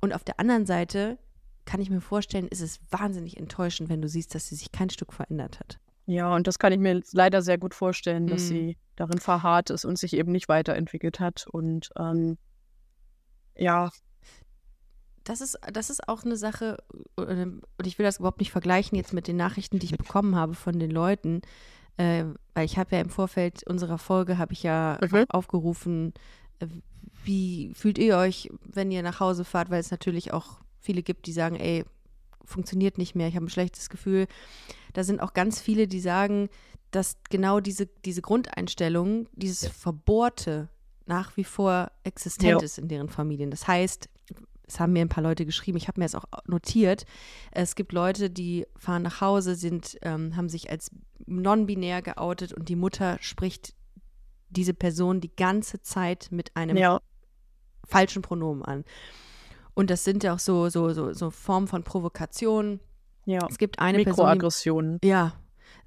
Und 0.00 0.12
auf 0.14 0.24
der 0.24 0.38
anderen 0.40 0.66
Seite 0.66 1.18
kann 1.64 1.80
ich 1.80 1.90
mir 1.90 2.00
vorstellen, 2.00 2.48
ist 2.48 2.60
es 2.60 2.80
wahnsinnig 2.90 3.36
enttäuschend, 3.36 3.88
wenn 3.88 4.02
du 4.02 4.08
siehst, 4.08 4.34
dass 4.34 4.48
sie 4.48 4.56
sich 4.56 4.72
kein 4.72 4.90
Stück 4.90 5.12
verändert 5.12 5.60
hat. 5.60 5.78
Ja, 6.06 6.34
und 6.34 6.46
das 6.46 6.58
kann 6.58 6.72
ich 6.72 6.78
mir 6.78 7.00
leider 7.12 7.42
sehr 7.42 7.58
gut 7.58 7.74
vorstellen, 7.74 8.26
dass 8.26 8.42
mhm. 8.44 8.48
sie 8.48 8.78
darin 8.96 9.18
verharrt 9.18 9.70
ist 9.70 9.84
und 9.84 9.98
sich 9.98 10.14
eben 10.14 10.32
nicht 10.32 10.48
weiterentwickelt 10.48 11.20
hat. 11.20 11.46
Und 11.50 11.90
ähm, 11.98 12.38
ja, 13.56 13.90
das 15.24 15.40
ist, 15.40 15.58
das 15.72 15.90
ist 15.90 16.08
auch 16.08 16.24
eine 16.24 16.36
Sache, 16.36 16.78
äh, 17.16 17.22
und 17.44 17.86
ich 17.86 17.98
will 17.98 18.04
das 18.04 18.18
überhaupt 18.18 18.40
nicht 18.40 18.52
vergleichen 18.52 18.96
jetzt 18.96 19.12
mit 19.12 19.28
den 19.28 19.36
Nachrichten, 19.36 19.78
die 19.78 19.86
ich 19.86 19.96
bekommen 19.96 20.36
habe 20.36 20.54
von 20.54 20.78
den 20.78 20.90
Leuten, 20.90 21.42
äh, 21.96 22.24
weil 22.54 22.64
ich 22.64 22.78
habe 22.78 22.96
ja 22.96 23.02
im 23.02 23.10
Vorfeld 23.10 23.66
unserer 23.66 23.98
Folge, 23.98 24.38
habe 24.38 24.52
ich 24.52 24.62
ja 24.62 24.98
okay. 25.02 25.24
aufgerufen, 25.28 26.12
äh, 26.58 26.66
wie 27.24 27.72
fühlt 27.74 27.98
ihr 27.98 28.16
euch, 28.16 28.50
wenn 28.64 28.90
ihr 28.90 29.02
nach 29.02 29.20
Hause 29.20 29.44
fahrt, 29.44 29.70
weil 29.70 29.80
es 29.80 29.90
natürlich 29.90 30.32
auch 30.32 30.60
viele 30.80 31.02
gibt, 31.02 31.26
die 31.26 31.32
sagen, 31.32 31.56
ey, 31.56 31.84
funktioniert 32.44 32.98
nicht 32.98 33.14
mehr, 33.14 33.28
ich 33.28 33.36
habe 33.36 33.46
ein 33.46 33.50
schlechtes 33.50 33.88
Gefühl. 33.88 34.26
Da 34.92 35.04
sind 35.04 35.20
auch 35.20 35.32
ganz 35.32 35.60
viele, 35.60 35.86
die 35.86 36.00
sagen, 36.00 36.48
dass 36.90 37.16
genau 37.30 37.60
diese, 37.60 37.86
diese 38.04 38.22
Grundeinstellung, 38.22 39.28
dieses 39.32 39.68
Verbohrte 39.68 40.68
nach 41.06 41.36
wie 41.36 41.44
vor 41.44 41.90
existent 42.04 42.60
ja. 42.60 42.62
ist 42.62 42.78
in 42.78 42.88
deren 42.88 43.08
Familien. 43.08 43.50
Das 43.50 43.66
heißt, 43.66 44.08
es 44.66 44.80
haben 44.80 44.92
mir 44.92 45.02
ein 45.02 45.08
paar 45.08 45.22
Leute 45.22 45.44
geschrieben, 45.44 45.76
ich 45.76 45.88
habe 45.88 46.00
mir 46.00 46.04
das 46.04 46.14
auch 46.14 46.24
notiert. 46.46 47.04
Es 47.50 47.74
gibt 47.74 47.92
Leute, 47.92 48.30
die 48.30 48.66
fahren 48.76 49.02
nach 49.02 49.20
Hause, 49.20 49.54
sind, 49.54 49.98
ähm, 50.02 50.36
haben 50.36 50.48
sich 50.48 50.70
als 50.70 50.90
non-binär 51.26 52.02
geoutet 52.02 52.52
und 52.52 52.68
die 52.68 52.76
Mutter 52.76 53.18
spricht 53.20 53.74
diese 54.48 54.74
Person 54.74 55.20
die 55.20 55.34
ganze 55.34 55.80
Zeit 55.82 56.28
mit 56.30 56.56
einem 56.56 56.76
ja. 56.76 57.00
falschen 57.84 58.22
Pronomen 58.22 58.64
an. 58.64 58.84
Und 59.74 59.90
das 59.90 60.04
sind 60.04 60.22
ja 60.22 60.34
auch 60.34 60.38
so, 60.38 60.68
so, 60.68 60.92
so, 60.92 61.12
so 61.12 61.30
Formen 61.30 61.66
von 61.66 61.82
Provokation. 61.82 62.80
Ja. 63.24 63.46
Es 63.48 63.58
gibt 63.58 63.78
eine 63.78 63.98
Mikroaggressionen. 63.98 65.00
Person. 65.00 65.10
Ja. 65.10 65.34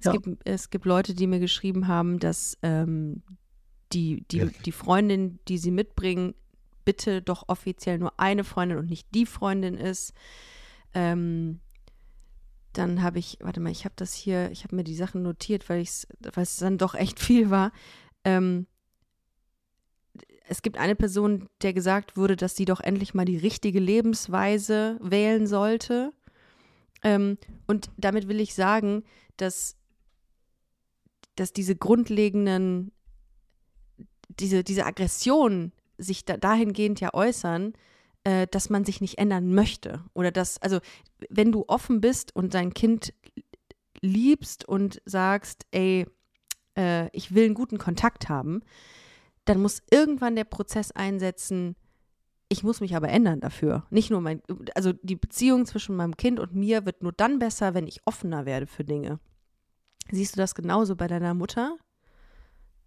Es, 0.00 0.06
ja. 0.06 0.12
Gibt, 0.12 0.28
es 0.44 0.70
gibt 0.70 0.84
Leute, 0.84 1.14
die 1.14 1.26
mir 1.26 1.38
geschrieben 1.38 1.86
haben, 1.86 2.18
dass 2.18 2.58
ähm, 2.62 3.22
die, 3.92 4.24
die, 4.30 4.50
die 4.64 4.72
Freundin, 4.72 5.38
die 5.46 5.58
sie 5.58 5.70
mitbringen, 5.70 6.34
bitte 6.86 7.20
doch 7.20 7.48
offiziell 7.48 7.98
nur 7.98 8.18
eine 8.18 8.44
Freundin 8.44 8.78
und 8.78 8.88
nicht 8.88 9.08
die 9.14 9.26
Freundin 9.26 9.76
ist. 9.76 10.14
Ähm, 10.94 11.60
dann 12.72 13.02
habe 13.02 13.18
ich, 13.18 13.38
warte 13.40 13.60
mal, 13.60 13.72
ich 13.72 13.84
habe 13.84 13.94
das 13.96 14.14
hier, 14.14 14.50
ich 14.50 14.64
habe 14.64 14.76
mir 14.76 14.84
die 14.84 14.94
Sachen 14.94 15.22
notiert, 15.22 15.68
weil 15.68 15.82
es 15.82 16.06
dann 16.58 16.78
doch 16.78 16.94
echt 16.94 17.20
viel 17.20 17.50
war. 17.50 17.72
Ähm, 18.24 18.66
es 20.48 20.62
gibt 20.62 20.78
eine 20.78 20.94
Person, 20.94 21.48
der 21.62 21.72
gesagt 21.72 22.16
wurde, 22.16 22.36
dass 22.36 22.54
sie 22.54 22.64
doch 22.64 22.80
endlich 22.80 23.14
mal 23.14 23.24
die 23.24 23.36
richtige 23.36 23.80
Lebensweise 23.80 24.98
wählen 25.02 25.46
sollte. 25.46 26.12
Ähm, 27.02 27.38
und 27.66 27.90
damit 27.96 28.28
will 28.28 28.40
ich 28.40 28.54
sagen, 28.54 29.02
dass, 29.36 29.76
dass 31.34 31.52
diese 31.52 31.76
grundlegenden, 31.76 32.92
diese, 34.28 34.62
diese 34.62 34.86
Aggression, 34.86 35.72
sich 35.98 36.24
da, 36.24 36.36
dahingehend 36.36 37.00
ja 37.00 37.14
äußern, 37.14 37.74
äh, 38.24 38.46
dass 38.48 38.70
man 38.70 38.84
sich 38.84 39.00
nicht 39.00 39.18
ändern 39.18 39.54
möchte. 39.54 40.02
Oder 40.14 40.30
dass, 40.30 40.60
also 40.62 40.80
wenn 41.30 41.52
du 41.52 41.64
offen 41.68 42.00
bist 42.00 42.34
und 42.34 42.54
dein 42.54 42.74
Kind 42.74 43.14
liebst 44.00 44.68
und 44.68 45.00
sagst, 45.04 45.66
ey, 45.70 46.06
äh, 46.76 47.08
ich 47.16 47.34
will 47.34 47.44
einen 47.44 47.54
guten 47.54 47.78
Kontakt 47.78 48.28
haben, 48.28 48.62
dann 49.44 49.60
muss 49.60 49.82
irgendwann 49.90 50.36
der 50.36 50.44
Prozess 50.44 50.90
einsetzen, 50.92 51.76
ich 52.48 52.62
muss 52.62 52.80
mich 52.80 52.94
aber 52.94 53.08
ändern 53.08 53.40
dafür. 53.40 53.86
Nicht 53.90 54.10
nur 54.10 54.20
mein, 54.20 54.40
also 54.74 54.92
die 54.92 55.16
Beziehung 55.16 55.66
zwischen 55.66 55.96
meinem 55.96 56.16
Kind 56.16 56.38
und 56.38 56.54
mir 56.54 56.86
wird 56.86 57.02
nur 57.02 57.12
dann 57.12 57.38
besser, 57.38 57.74
wenn 57.74 57.86
ich 57.86 58.06
offener 58.06 58.46
werde 58.46 58.66
für 58.66 58.84
Dinge. 58.84 59.18
Siehst 60.10 60.36
du 60.36 60.38
das 60.38 60.54
genauso 60.54 60.94
bei 60.94 61.08
deiner 61.08 61.34
Mutter? 61.34 61.76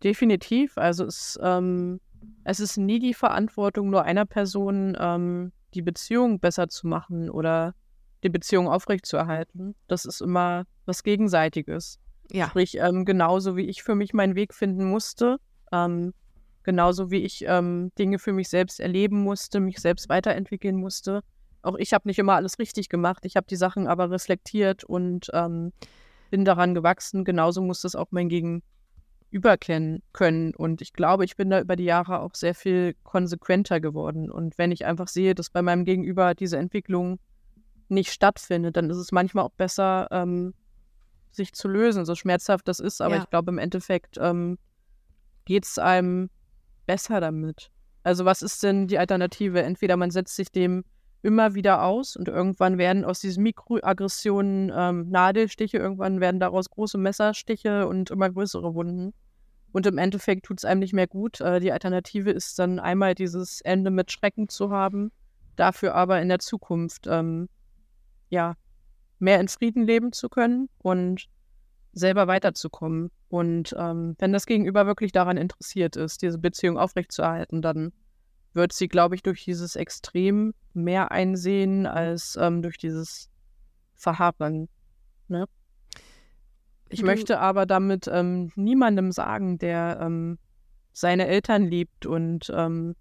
Definitiv. 0.04 0.78
Also 0.78 1.06
es 1.06 1.38
ähm, 1.42 2.00
es 2.44 2.60
ist 2.60 2.78
nie 2.78 3.00
die 3.00 3.14
Verantwortung 3.14 3.90
nur 3.90 4.04
einer 4.04 4.26
Person, 4.26 4.98
ähm, 5.00 5.52
die 5.74 5.82
Beziehung 5.82 6.40
besser 6.40 6.68
zu 6.68 6.88
machen 6.88 7.30
oder 7.30 7.76
die 8.24 8.30
Beziehung 8.30 8.68
aufrechtzuerhalten. 8.68 9.76
Das 9.88 10.06
ist 10.06 10.22
immer 10.22 10.66
was 10.86 11.04
Gegenseitiges. 11.04 12.00
Ja. 12.32 12.48
Sprich, 12.48 12.78
ähm, 12.78 13.06
genauso 13.06 13.56
wie 13.56 13.66
ich 13.66 13.84
für 13.84 13.96
mich 13.96 14.14
meinen 14.14 14.36
Weg 14.36 14.54
finden 14.54 14.86
musste, 14.86 15.38
ähm, 15.72 16.14
genauso 16.64 17.12
wie 17.12 17.24
ich 17.24 17.46
ähm, 17.48 17.92
Dinge 17.98 18.20
für 18.20 18.34
mich 18.34 18.50
selbst 18.50 18.80
erleben 18.80 19.22
musste, 19.22 19.60
mich 19.60 19.80
selbst 19.80 20.10
weiterentwickeln 20.10 20.76
musste. 20.76 21.22
Auch 21.62 21.76
ich 21.76 21.94
habe 21.94 22.08
nicht 22.08 22.20
immer 22.20 22.36
alles 22.36 22.60
richtig 22.60 22.90
gemacht. 22.90 23.26
Ich 23.26 23.36
habe 23.36 23.48
die 23.48 23.56
Sachen 23.56 23.88
aber 23.88 24.12
reflektiert 24.12 24.84
und 24.84 25.30
ähm, 25.34 25.72
bin 26.30 26.46
daran 26.46 26.74
gewachsen. 26.74 27.26
Genauso 27.26 27.62
muss 27.62 27.82
das 27.82 27.96
auch 27.96 28.08
mein 28.12 28.30
Gegenüber 28.30 28.64
überkennen 29.32 30.02
können. 30.12 30.54
Und 30.56 30.82
ich 30.82 30.94
glaube, 30.94 31.26
ich 31.26 31.36
bin 31.36 31.50
da 31.50 31.62
über 31.62 31.76
die 31.76 31.84
Jahre 31.84 32.20
auch 32.22 32.34
sehr 32.34 32.56
viel 32.56 32.96
konsequenter 33.04 33.80
geworden. 33.80 34.32
Und 34.32 34.58
wenn 34.58 34.72
ich 34.72 34.86
einfach 34.86 35.08
sehe, 35.08 35.36
dass 35.36 35.50
bei 35.50 35.62
meinem 35.62 35.86
Gegenüber 35.86 36.34
diese 36.34 36.58
Entwicklung 36.58 37.20
nicht 37.90 38.12
stattfindet, 38.12 38.78
dann 38.78 38.90
ist 38.90 38.98
es 38.98 39.12
manchmal 39.12 39.46
auch 39.46 39.52
besser, 39.52 40.08
ähm, 40.12 40.54
sich 41.32 41.54
zu 41.54 41.68
lösen, 41.68 42.06
so 42.06 42.16
schmerzhaft 42.16 42.68
das 42.68 42.80
ist. 42.80 43.02
Aber 43.02 43.16
ja. 43.16 43.22
ich 43.24 43.30
glaube, 43.30 43.52
im 43.52 43.58
Endeffekt 43.58 44.18
ähm, 44.20 44.58
geht 45.46 45.66
es 45.66 45.78
einem 45.78 46.30
besser 46.86 47.22
damit. 47.22 47.72
Also 48.04 48.26
was 48.26 48.42
ist 48.42 48.64
denn 48.64 48.88
die 48.88 48.98
Alternative? 48.98 49.62
Entweder 49.62 49.98
man 49.98 50.10
setzt 50.10 50.36
sich 50.36 50.52
dem 50.52 50.84
immer 51.22 51.54
wieder 51.54 51.84
aus 51.84 52.16
und 52.16 52.28
irgendwann 52.28 52.78
werden 52.78 53.04
aus 53.04 53.20
diesen 53.20 53.44
Mikroaggressionen 53.44 54.72
ähm, 54.74 55.10
Nadelstiche, 55.10 55.78
irgendwann 55.78 56.22
werden 56.22 56.40
daraus 56.40 56.70
große 56.70 56.98
Messerstiche 56.98 57.88
und 57.88 58.10
immer 58.10 58.30
größere 58.30 58.74
Wunden. 58.74 59.14
Und 59.72 59.86
im 59.86 59.98
Endeffekt 59.98 60.46
tut 60.46 60.60
es 60.60 60.66
einem 60.66 60.80
nicht 60.80 60.94
mehr 60.94 61.08
gut. 61.08 61.42
Äh, 61.42 61.60
die 61.60 61.72
Alternative 61.72 62.32
ist 62.32 62.58
dann 62.58 62.80
einmal 62.80 63.16
dieses 63.16 63.62
Ende 63.62 63.92
mit 63.92 64.12
Schrecken 64.12 64.50
zu 64.50 64.72
haben, 64.72 65.12
dafür 65.56 65.94
aber 65.94 66.22
in 66.22 66.30
der 66.30 66.40
Zukunft 66.40 67.06
ähm, 67.08 67.50
ja 68.30 68.56
mehr 69.20 69.40
in 69.40 69.48
Frieden 69.48 69.84
leben 69.84 70.14
zu 70.14 70.30
können 70.30 70.70
und 70.80 71.26
selber 71.92 72.28
weiterzukommen. 72.28 73.12
Und 73.28 73.76
ähm, 73.78 74.16
wenn 74.20 74.32
das 74.32 74.46
Gegenüber 74.46 74.86
wirklich 74.86 75.12
daran 75.12 75.38
interessiert 75.38 75.96
ist, 75.96 76.22
diese 76.22 76.38
Beziehung 76.38 76.78
aufrechtzuerhalten, 76.78 77.62
dann 77.62 77.92
wird 78.54 78.74
sie, 78.74 78.88
glaube 78.88 79.16
ich, 79.16 79.24
durch 79.24 79.44
dieses 79.44 79.76
Extrem 79.76 80.54
mehr 80.74 81.12
einsehen 81.12 81.86
als 81.86 82.38
ähm, 82.40 82.62
durch 82.62 82.78
dieses 82.78 83.30
Verharren. 83.96 84.70
Ne? 85.28 85.46
Ich 86.90 87.02
du 87.02 87.06
möchte 87.06 87.40
aber 87.40 87.66
damit 87.66 88.10
ähm, 88.12 88.52
niemandem 88.56 89.12
sagen, 89.12 89.58
der 89.60 90.00
ähm, 90.02 90.40
seine 90.92 91.28
Eltern 91.28 91.66
liebt 91.66 92.06
und 92.06 92.52
ähm, 92.56 92.96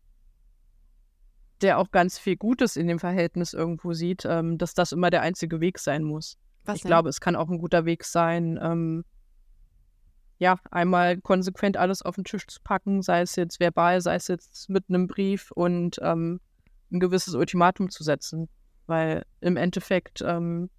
der 1.62 1.78
auch 1.78 1.90
ganz 1.90 2.18
viel 2.18 2.36
Gutes 2.36 2.76
in 2.76 2.86
dem 2.86 2.98
Verhältnis 2.98 3.52
irgendwo 3.52 3.92
sieht, 3.92 4.24
ähm, 4.24 4.58
dass 4.58 4.74
das 4.74 4.92
immer 4.92 5.10
der 5.10 5.22
einzige 5.22 5.60
Weg 5.60 5.78
sein 5.78 6.04
muss. 6.04 6.36
Was 6.64 6.76
ich 6.76 6.82
denn? 6.82 6.90
glaube, 6.90 7.08
es 7.08 7.20
kann 7.20 7.34
auch 7.34 7.48
ein 7.48 7.58
guter 7.58 7.84
Weg 7.84 8.04
sein, 8.04 8.58
ähm, 8.62 9.04
ja, 10.38 10.58
einmal 10.70 11.20
konsequent 11.20 11.76
alles 11.76 12.02
auf 12.02 12.14
den 12.14 12.24
Tisch 12.24 12.46
zu 12.46 12.60
packen, 12.62 13.02
sei 13.02 13.22
es 13.22 13.36
jetzt 13.36 13.60
verbal, 13.60 14.00
sei 14.00 14.14
es 14.14 14.28
jetzt 14.28 14.70
mit 14.70 14.84
einem 14.88 15.08
Brief 15.08 15.50
und 15.50 15.98
ähm, 16.02 16.40
ein 16.92 17.00
gewisses 17.00 17.34
Ultimatum 17.34 17.90
zu 17.90 18.04
setzen. 18.04 18.48
Weil 18.86 19.26
im 19.40 19.56
Endeffekt 19.56 20.22
ähm, 20.24 20.70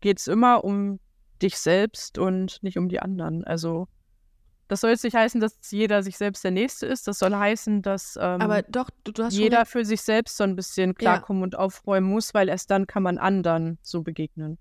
geht 0.00 0.18
es 0.18 0.26
immer 0.26 0.64
um 0.64 0.98
dich 1.42 1.58
selbst 1.58 2.18
und 2.18 2.62
nicht 2.62 2.78
um 2.78 2.88
die 2.88 3.00
anderen. 3.00 3.44
Also 3.44 3.86
das 4.68 4.80
soll 4.80 4.90
jetzt 4.90 5.04
nicht 5.04 5.16
heißen, 5.16 5.40
dass 5.40 5.58
jeder 5.70 6.02
sich 6.02 6.18
selbst 6.18 6.44
der 6.44 6.50
Nächste 6.50 6.86
ist. 6.86 7.08
Das 7.08 7.18
soll 7.18 7.34
heißen, 7.34 7.82
dass 7.82 8.16
ähm, 8.16 8.40
Aber 8.40 8.62
doch, 8.62 8.90
du 9.04 9.12
jeder 9.28 9.64
für 9.66 9.84
sich 9.84 10.02
selbst 10.02 10.36
so 10.36 10.44
ein 10.44 10.56
bisschen 10.56 10.94
klarkommen 10.94 11.40
ja. 11.42 11.44
und 11.44 11.56
aufräumen 11.56 12.08
muss, 12.08 12.34
weil 12.34 12.48
erst 12.48 12.70
dann 12.70 12.86
kann 12.86 13.02
man 13.02 13.18
anderen 13.18 13.78
so 13.82 14.02
begegnen. 14.02 14.58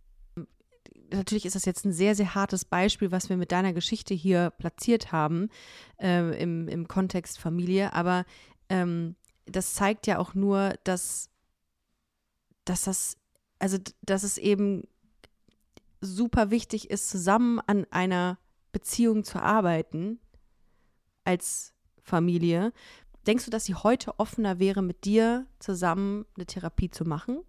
Natürlich 1.12 1.46
ist 1.46 1.56
das 1.56 1.66
jetzt 1.66 1.86
ein 1.86 1.94
sehr, 1.94 2.16
sehr 2.16 2.36
hartes 2.36 2.66
Beispiel, 2.66 3.12
was 3.12 3.30
wir 3.30 3.38
mit 3.38 3.52
deiner 3.52 3.74
Geschichte 3.74 4.14
hier 4.14 4.50
platziert 4.52 5.12
haben 5.12 5.50
äh, 6.02 6.42
im, 6.42 6.68
im 6.68 6.88
Kontext 6.88 7.40
Familie. 7.40 7.94
Aber 7.94 8.26
ähm, 8.70 9.16
das 9.46 9.74
zeigt 9.74 10.08
ja 10.08 10.20
auch 10.20 10.34
nur, 10.34 10.76
dass, 10.84 11.30
dass 12.66 12.84
das, 12.84 13.18
also 13.60 13.78
dass 14.02 14.24
es 14.24 14.38
eben 14.38 14.84
super 16.02 16.52
wichtig 16.52 16.90
ist, 16.90 17.10
zusammen 17.10 17.60
an 17.66 17.86
einer 17.90 18.38
Beziehung 18.72 19.24
zu 19.24 19.42
arbeiten 19.42 20.20
als 21.24 21.74
Familie. 22.02 22.74
Denkst 23.26 23.46
du, 23.46 23.52
dass 23.52 23.66
sie 23.66 23.76
heute 23.76 24.20
offener 24.20 24.60
wäre, 24.60 24.82
mit 24.82 25.06
dir 25.06 25.48
zusammen 25.60 26.26
eine 26.36 26.46
Therapie 26.46 26.90
zu 26.90 27.04
machen? 27.04 27.42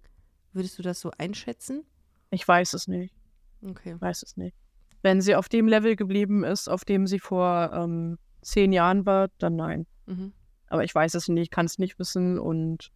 Würdest 0.52 0.78
du 0.78 0.82
das 0.82 1.00
so 1.00 1.11
einschätzen? 1.18 1.84
Ich 2.30 2.46
weiß 2.46 2.74
es 2.74 2.88
nicht. 2.88 3.17
Okay. 3.62 3.96
Weiß 3.98 4.22
es 4.22 4.36
nicht. 4.36 4.56
Wenn 5.02 5.20
sie 5.20 5.34
auf 5.34 5.48
dem 5.48 5.68
Level 5.68 5.96
geblieben 5.96 6.44
ist, 6.44 6.68
auf 6.68 6.84
dem 6.84 7.06
sie 7.06 7.18
vor 7.18 7.70
ähm, 7.72 8.18
zehn 8.42 8.72
Jahren 8.72 9.06
war, 9.06 9.28
dann 9.38 9.56
nein. 9.56 9.86
Mhm. 10.06 10.32
Aber 10.68 10.84
ich 10.84 10.94
weiß 10.94 11.14
es 11.14 11.28
nicht, 11.28 11.42
ich 11.42 11.50
kann 11.50 11.66
es 11.66 11.78
nicht 11.78 11.98
wissen 11.98 12.38
und 12.38 12.90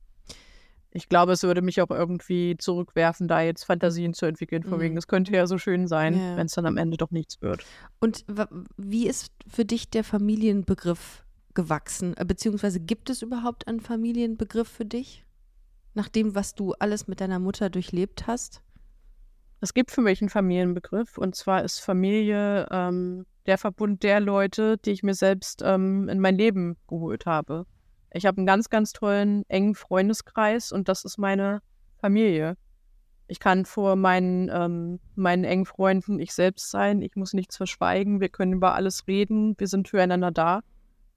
ich 0.95 1.09
glaube, 1.09 1.33
es 1.33 1.43
würde 1.43 1.63
mich 1.63 1.81
auch 1.81 1.91
irgendwie 1.91 2.57
zurückwerfen, 2.59 3.27
da 3.27 3.41
jetzt 3.41 3.65
Fantasien 3.65 4.13
zu 4.13 4.27
entwickeln, 4.27 4.63
von 4.63 4.79
mhm. 4.79 4.83
wegen, 4.83 4.97
es 4.99 5.07
könnte 5.07 5.33
ja 5.33 5.47
so 5.47 5.57
schön 5.57 5.87
sein, 5.87 6.15
ja. 6.15 6.37
wenn 6.37 6.47
es 6.47 6.53
dann 6.53 6.67
am 6.67 6.77
Ende 6.77 6.99
doch 6.99 7.11
nichts 7.11 7.41
wird. 7.41 7.65
Und 7.99 8.27
wie 8.77 9.07
ist 9.07 9.33
für 9.47 9.65
dich 9.65 9.89
der 9.89 10.05
Familienbegriff 10.05 11.25
gewachsen? 11.55 12.15
Äh, 12.17 12.27
beziehungsweise 12.27 12.79
gibt 12.79 13.09
es 13.09 13.23
überhaupt 13.23 13.69
einen 13.69 13.81
Familienbegriff 13.81 14.69
für 14.69 14.85
dich? 14.85 15.25
Nach 15.95 16.09
dem, 16.09 16.35
was 16.35 16.55
du 16.55 16.73
alles 16.75 17.09
mit 17.09 17.21
deiner 17.21 17.39
Mutter 17.39 17.71
durchlebt 17.71 18.27
hast? 18.27 18.63
Es 19.63 19.75
gibt 19.75 19.93
für 19.93 20.01
mich 20.01 20.21
einen 20.21 20.29
Familienbegriff 20.29 21.19
und 21.19 21.37
zwar 21.37 21.63
ist 21.63 21.79
Familie 21.79 22.67
ähm, 22.73 23.27
der 23.47 23.59
Verbund 23.59 24.03
der 24.03 24.19
Leute, 24.19 24.77
die 24.77 24.91
ich 24.91 25.05
mir 25.05 25.15
selbst 25.15 25.63
ähm, 25.65 26.09
in 26.09 26.19
mein 26.19 26.37
Leben 26.37 26.77
geholt 26.89 27.27
habe. 27.27 27.65
Ich 28.11 28.27
habe 28.27 28.39
einen 28.39 28.47
ganz, 28.47 28.71
ganz 28.71 28.93
tollen, 28.93 29.45
engen 29.49 29.77
Freundeskreis 29.77 30.73
und 30.73 30.89
das 30.89 31.05
ist 31.05 31.17
meine 31.17 31.63
Familie. 32.01 32.57
Ich 33.29 33.39
kann 33.39 33.65
vor 33.65 33.95
meinen, 33.95 34.51
ähm, 34.53 34.99
meinen 35.15 35.45
engen 35.45 35.65
Freunden 35.65 36.19
ich 36.19 36.35
selbst 36.35 36.69
sein. 36.69 37.01
Ich 37.01 37.15
muss 37.15 37.33
nichts 37.33 37.57
verschweigen. 37.57 38.21
Wir 38.21 38.31
können 38.31 38.55
über 38.55 38.75
alles 38.75 39.07
reden. 39.07 39.55
Wir 39.59 39.69
sind 39.69 39.87
füreinander 39.87 40.33
da. 40.33 40.63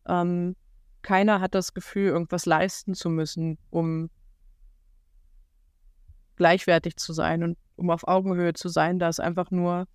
Ähm, 0.08 0.56
keiner 1.02 1.42
hat 1.42 1.56
das 1.56 1.74
Gefühl, 1.74 2.10
irgendwas 2.10 2.46
leisten 2.46 2.94
zu 2.94 3.10
müssen, 3.10 3.58
um 3.72 4.12
gleichwertig 6.36 6.98
zu 6.98 7.12
sein 7.12 7.42
und 7.42 7.58
um 7.76 7.90
auf 7.90 8.08
Augenhöhe 8.08 8.54
zu 8.54 8.70
sein. 8.70 9.00
Da 9.00 9.10
ist 9.10 9.20
einfach 9.20 9.52
nur 9.52 9.88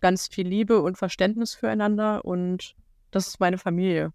ganz 0.00 0.28
viel 0.28 0.46
Liebe 0.46 0.80
und 0.80 0.96
Verständnis 0.96 1.54
füreinander 1.54 2.24
und 2.24 2.74
das 3.10 3.28
ist 3.28 3.40
meine 3.40 3.58
Familie. 3.58 4.12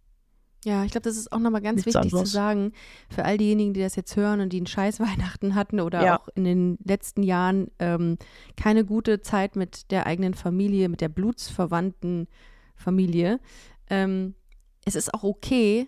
Ja, 0.66 0.86
ich 0.86 0.92
glaube, 0.92 1.04
das 1.04 1.18
ist 1.18 1.32
auch 1.32 1.40
nochmal 1.40 1.62
ganz 1.62 1.86
Nichts 1.86 1.88
wichtig 1.88 2.14
anderes. 2.14 2.30
zu 2.30 2.34
sagen, 2.34 2.72
für 3.10 3.26
all 3.26 3.38
diejenigen, 3.38 3.74
die 3.74 3.82
das 3.82 3.96
jetzt 3.96 4.16
hören 4.16 4.40
und 4.40 4.54
die 4.54 4.58
einen 4.58 4.68
scheiß 4.68 5.00
Weihnachten 5.00 5.56
hatten 5.56 5.80
oder 5.80 6.04
ja. 6.04 6.20
auch 6.20 6.30
in 6.36 6.46
den 6.46 6.78
letzten 6.84 7.24
Jahren 7.24 7.68
ähm, 7.80 8.18
keine 8.56 8.86
gute 8.86 9.22
Zeit 9.22 9.56
mit 9.56 9.92
der 9.92 10.06
eigenen 10.06 10.34
Familie, 10.34 10.90
mit 10.90 11.02
der 11.02 11.10
blutsverwandten 11.10 12.28
Familie. 12.76 13.40
Ähm, 13.90 14.36
es 14.86 14.96
ist 14.96 15.14
auch 15.14 15.24
okay, 15.24 15.88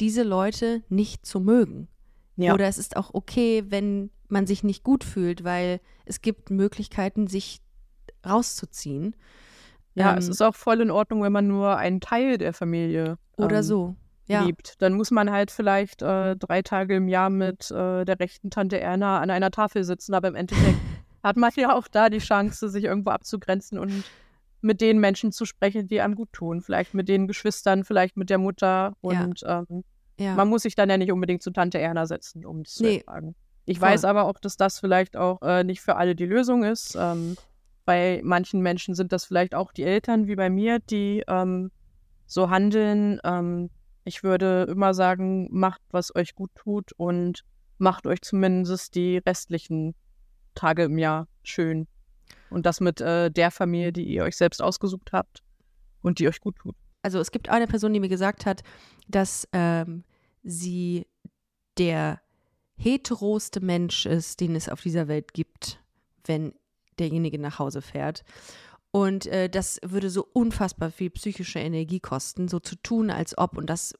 diese 0.00 0.22
Leute 0.22 0.82
nicht 0.88 1.26
zu 1.26 1.40
mögen. 1.40 1.88
Ja. 2.36 2.54
Oder 2.54 2.68
es 2.68 2.78
ist 2.78 2.96
auch 2.96 3.10
okay, 3.14 3.64
wenn 3.68 4.10
man 4.30 4.46
sich 4.46 4.62
nicht 4.62 4.84
gut 4.84 5.04
fühlt, 5.04 5.44
weil 5.44 5.80
es 6.04 6.20
gibt 6.20 6.50
Möglichkeiten, 6.50 7.26
sich 7.26 7.60
rauszuziehen. 8.26 9.16
Ja, 9.94 10.12
ähm, 10.12 10.18
es 10.18 10.28
ist 10.28 10.42
auch 10.42 10.54
voll 10.54 10.80
in 10.80 10.90
Ordnung, 10.90 11.22
wenn 11.22 11.32
man 11.32 11.46
nur 11.46 11.76
einen 11.76 12.00
Teil 12.00 12.38
der 12.38 12.52
Familie 12.52 13.18
oder 13.36 13.58
ähm, 13.58 13.62
so 13.62 13.96
ja. 14.26 14.44
liebt. 14.44 14.80
Dann 14.80 14.92
muss 14.94 15.10
man 15.10 15.30
halt 15.30 15.50
vielleicht 15.50 16.02
äh, 16.02 16.36
drei 16.36 16.62
Tage 16.62 16.96
im 16.96 17.08
Jahr 17.08 17.30
mit 17.30 17.70
äh, 17.70 18.04
der 18.04 18.20
rechten 18.20 18.50
Tante 18.50 18.80
Erna 18.80 19.20
an 19.20 19.30
einer 19.30 19.50
Tafel 19.50 19.84
sitzen, 19.84 20.14
aber 20.14 20.28
im 20.28 20.34
Endeffekt 20.34 20.78
hat 21.22 21.36
man 21.36 21.50
ja 21.56 21.74
auch 21.74 21.88
da 21.88 22.10
die 22.10 22.18
Chance, 22.18 22.68
sich 22.68 22.84
irgendwo 22.84 23.10
abzugrenzen 23.10 23.78
und 23.78 24.04
mit 24.60 24.80
den 24.80 24.98
Menschen 24.98 25.32
zu 25.32 25.44
sprechen, 25.44 25.88
die 25.88 26.00
einem 26.00 26.14
gut 26.14 26.32
tun. 26.32 26.60
Vielleicht 26.60 26.94
mit 26.94 27.08
den 27.08 27.26
Geschwistern, 27.26 27.84
vielleicht 27.84 28.16
mit 28.16 28.30
der 28.30 28.38
Mutter 28.38 28.96
und 29.00 29.40
ja. 29.40 29.64
Ähm, 29.68 29.84
ja. 30.18 30.34
man 30.34 30.48
muss 30.48 30.62
sich 30.62 30.74
dann 30.74 30.90
ja 30.90 30.96
nicht 30.96 31.12
unbedingt 31.12 31.42
zu 31.42 31.50
Tante 31.50 31.78
Erna 31.78 32.06
setzen, 32.06 32.44
um 32.44 32.62
es 32.62 32.78
nee. 32.80 32.88
zu 32.88 32.98
ertragen. 32.98 33.34
Ich 33.68 33.80
Voll. 33.80 33.90
weiß 33.90 34.04
aber 34.04 34.24
auch, 34.24 34.38
dass 34.40 34.56
das 34.56 34.80
vielleicht 34.80 35.14
auch 35.14 35.42
äh, 35.42 35.62
nicht 35.62 35.82
für 35.82 35.96
alle 35.96 36.16
die 36.16 36.24
Lösung 36.24 36.64
ist. 36.64 36.96
Ähm, 36.98 37.36
bei 37.84 38.22
manchen 38.24 38.62
Menschen 38.62 38.94
sind 38.94 39.12
das 39.12 39.26
vielleicht 39.26 39.54
auch 39.54 39.72
die 39.72 39.82
Eltern, 39.82 40.26
wie 40.26 40.36
bei 40.36 40.48
mir, 40.48 40.78
die 40.78 41.22
ähm, 41.28 41.70
so 42.26 42.48
handeln. 42.48 43.20
Ähm, 43.24 43.68
ich 44.04 44.22
würde 44.22 44.66
immer 44.70 44.94
sagen, 44.94 45.48
macht, 45.50 45.82
was 45.90 46.16
euch 46.16 46.34
gut 46.34 46.50
tut 46.54 46.92
und 46.92 47.44
macht 47.76 48.06
euch 48.06 48.22
zumindest 48.22 48.94
die 48.94 49.18
restlichen 49.18 49.94
Tage 50.54 50.84
im 50.84 50.96
Jahr 50.96 51.28
schön. 51.42 51.88
Und 52.48 52.64
das 52.64 52.80
mit 52.80 53.02
äh, 53.02 53.30
der 53.30 53.50
Familie, 53.50 53.92
die 53.92 54.04
ihr 54.04 54.24
euch 54.24 54.38
selbst 54.38 54.62
ausgesucht 54.62 55.10
habt 55.12 55.42
und 56.00 56.20
die 56.20 56.28
euch 56.28 56.40
gut 56.40 56.56
tut. 56.56 56.74
Also 57.02 57.20
es 57.20 57.30
gibt 57.30 57.50
eine 57.50 57.66
Person, 57.66 57.92
die 57.92 58.00
mir 58.00 58.08
gesagt 58.08 58.46
hat, 58.46 58.62
dass 59.08 59.46
ähm, 59.52 60.04
sie 60.42 61.06
der 61.76 62.22
heteroste 62.78 63.60
Mensch 63.60 64.06
ist, 64.06 64.40
den 64.40 64.54
es 64.56 64.68
auf 64.68 64.80
dieser 64.80 65.08
Welt 65.08 65.34
gibt, 65.34 65.80
wenn 66.24 66.54
derjenige 66.98 67.38
nach 67.38 67.58
Hause 67.58 67.82
fährt. 67.82 68.24
Und 68.90 69.26
äh, 69.26 69.50
das 69.50 69.78
würde 69.84 70.10
so 70.10 70.26
unfassbar 70.32 70.90
viel 70.90 71.10
psychische 71.10 71.58
Energie 71.58 72.00
kosten, 72.00 72.48
so 72.48 72.58
zu 72.58 72.76
tun, 72.76 73.10
als 73.10 73.36
ob 73.36 73.56
und 73.56 73.68
das 73.68 73.94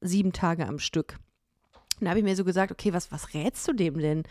sieben 0.00 0.32
Tage 0.32 0.66
am 0.66 0.78
Stück. 0.78 1.18
Und 1.98 2.04
da 2.04 2.10
habe 2.10 2.18
ich 2.18 2.24
mir 2.24 2.36
so 2.36 2.44
gesagt, 2.44 2.70
okay, 2.70 2.92
was, 2.92 3.10
was 3.10 3.34
rätst 3.34 3.66
du 3.68 3.72
dem 3.72 3.98
denn? 3.98 4.24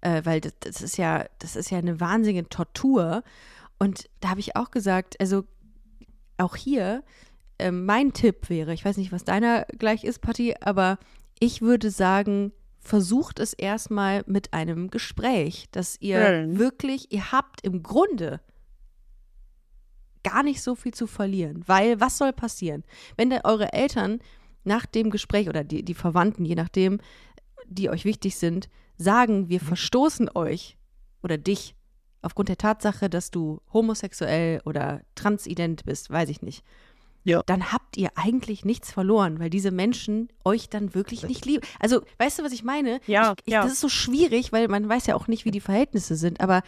Äh, 0.00 0.22
weil 0.24 0.40
das, 0.40 0.54
das, 0.60 0.82
ist 0.82 0.96
ja, 0.96 1.26
das 1.38 1.56
ist 1.56 1.70
ja 1.70 1.78
eine 1.78 2.00
wahnsinnige 2.00 2.48
Tortur. 2.48 3.22
Und 3.78 4.08
da 4.20 4.30
habe 4.30 4.40
ich 4.40 4.56
auch 4.56 4.70
gesagt, 4.70 5.20
also 5.20 5.44
auch 6.38 6.56
hier, 6.56 7.04
äh, 7.58 7.70
mein 7.70 8.12
Tipp 8.12 8.50
wäre, 8.50 8.74
ich 8.74 8.84
weiß 8.84 8.96
nicht, 8.96 9.12
was 9.12 9.24
deiner 9.24 9.66
gleich 9.78 10.04
ist, 10.04 10.20
Patti, 10.20 10.56
aber 10.60 10.98
ich 11.38 11.62
würde 11.62 11.90
sagen, 11.90 12.52
versucht 12.82 13.38
es 13.38 13.52
erstmal 13.52 14.24
mit 14.26 14.52
einem 14.52 14.90
Gespräch, 14.90 15.68
dass 15.70 15.96
ihr 16.00 16.46
mhm. 16.46 16.58
wirklich, 16.58 17.12
ihr 17.12 17.30
habt 17.32 17.62
im 17.62 17.82
Grunde 17.82 18.40
gar 20.24 20.42
nicht 20.42 20.62
so 20.62 20.74
viel 20.74 20.92
zu 20.92 21.06
verlieren, 21.06 21.62
weil 21.66 22.00
was 22.00 22.18
soll 22.18 22.32
passieren? 22.32 22.84
Wenn 23.16 23.30
da 23.30 23.40
eure 23.44 23.72
Eltern 23.72 24.20
nach 24.64 24.84
dem 24.84 25.10
Gespräch 25.10 25.48
oder 25.48 25.64
die, 25.64 25.84
die 25.84 25.94
Verwandten, 25.94 26.44
je 26.44 26.56
nachdem, 26.56 27.00
die 27.66 27.88
euch 27.88 28.04
wichtig 28.04 28.36
sind, 28.36 28.68
sagen, 28.96 29.48
wir 29.48 29.60
mhm. 29.62 29.66
verstoßen 29.66 30.30
euch 30.34 30.76
oder 31.22 31.38
dich 31.38 31.76
aufgrund 32.20 32.48
der 32.48 32.58
Tatsache, 32.58 33.08
dass 33.08 33.30
du 33.30 33.60
homosexuell 33.72 34.60
oder 34.64 35.02
transident 35.14 35.84
bist, 35.84 36.10
weiß 36.10 36.28
ich 36.28 36.42
nicht. 36.42 36.64
Ja. 37.24 37.42
Dann 37.46 37.72
habt 37.72 37.96
ihr 37.96 38.10
eigentlich 38.16 38.64
nichts 38.64 38.90
verloren, 38.90 39.38
weil 39.38 39.50
diese 39.50 39.70
Menschen 39.70 40.28
euch 40.44 40.68
dann 40.68 40.94
wirklich 40.94 41.22
nicht 41.22 41.44
lieben. 41.44 41.64
Also, 41.78 42.02
weißt 42.18 42.38
du, 42.38 42.42
was 42.42 42.52
ich 42.52 42.64
meine? 42.64 43.00
Ja, 43.06 43.34
ich, 43.44 43.52
ja. 43.52 43.62
Das 43.62 43.72
ist 43.72 43.80
so 43.80 43.88
schwierig, 43.88 44.52
weil 44.52 44.68
man 44.68 44.88
weiß 44.88 45.06
ja 45.06 45.14
auch 45.14 45.28
nicht, 45.28 45.44
wie 45.44 45.50
die 45.50 45.60
Verhältnisse 45.60 46.16
sind. 46.16 46.40
Aber 46.40 46.62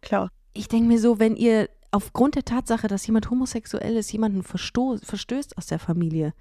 klar. 0.00 0.30
Ich 0.52 0.68
denke 0.68 0.88
mir 0.88 1.00
so, 1.00 1.18
wenn 1.18 1.36
ihr 1.36 1.68
aufgrund 1.90 2.34
der 2.34 2.44
Tatsache, 2.44 2.88
dass 2.88 3.06
jemand 3.06 3.30
homosexuell 3.30 3.96
ist, 3.96 4.12
jemanden 4.12 4.42
verstößt 4.42 5.56
aus 5.56 5.66
der 5.66 5.78
Familie, 5.78 6.34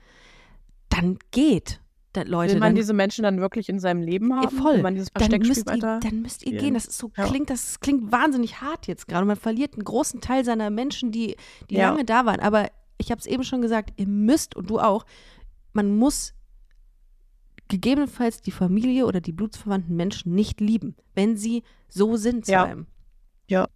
dann 0.89 1.18
geht. 1.32 1.80
Da, 2.14 2.24
Leute, 2.24 2.53
Will 2.53 2.60
man 2.60 2.70
dann, 2.70 2.76
diese 2.76 2.93
Menschen 2.93 3.24
dann 3.24 3.39
wirklich 3.39 3.70
in 3.70 3.80
seinem 3.80 4.01
Leben 4.01 4.34
haben? 4.36 4.55
Voll. 4.58 4.82
man 4.82 4.95
dieses 4.95 5.12
dann 5.12 5.39
müsst, 5.41 5.70
ihr, 5.70 5.78
dann 5.78 6.22
müsst 6.22 6.45
ihr 6.45 6.58
gehen. 6.58 6.74
Das 6.74 6.86
ist 6.86 6.97
so, 6.97 7.12
ja. 7.18 7.26
klingt, 7.26 7.49
das 7.49 7.80
klingt 7.80 8.12
wahnsinnig 8.12 8.62
hart 8.62 8.88
jetzt 8.88 9.08
gerade. 9.08 9.26
Man 9.26 9.36
verliert 9.36 9.74
einen 9.74 9.84
großen 9.84 10.22
Teil 10.22 10.43
seiner 10.45 10.70
Menschen, 10.70 11.12
die, 11.12 11.36
die 11.70 11.76
ja. 11.76 11.89
lange 11.89 12.05
da 12.05 12.26
waren. 12.26 12.39
Aber 12.39 12.70
ich 12.98 13.12
habe 13.12 13.20
es 13.20 13.26
eben 13.28 13.43
schon 13.43 13.62
gesagt, 13.62 13.93
ihr 13.98 14.08
müsst 14.08 14.56
und 14.56 14.70
du 14.70 14.80
auch, 14.80 15.06
man 15.74 15.95
muss 15.95 16.34
gegebenenfalls 17.68 18.41
die 18.41 18.52
Familie 18.52 19.06
oder 19.06 19.20
die 19.20 19.34
blutsverwandten 19.34 19.95
Menschen 19.95 20.34
nicht 20.34 20.62
lieben, 20.62 20.95
wenn 21.16 21.36
sie 21.36 21.64
so 21.89 22.16
sind 22.16 22.45
zu 22.45 22.54
Ja. 22.54 22.64
einem. 22.64 22.88
Ja. 23.50 23.68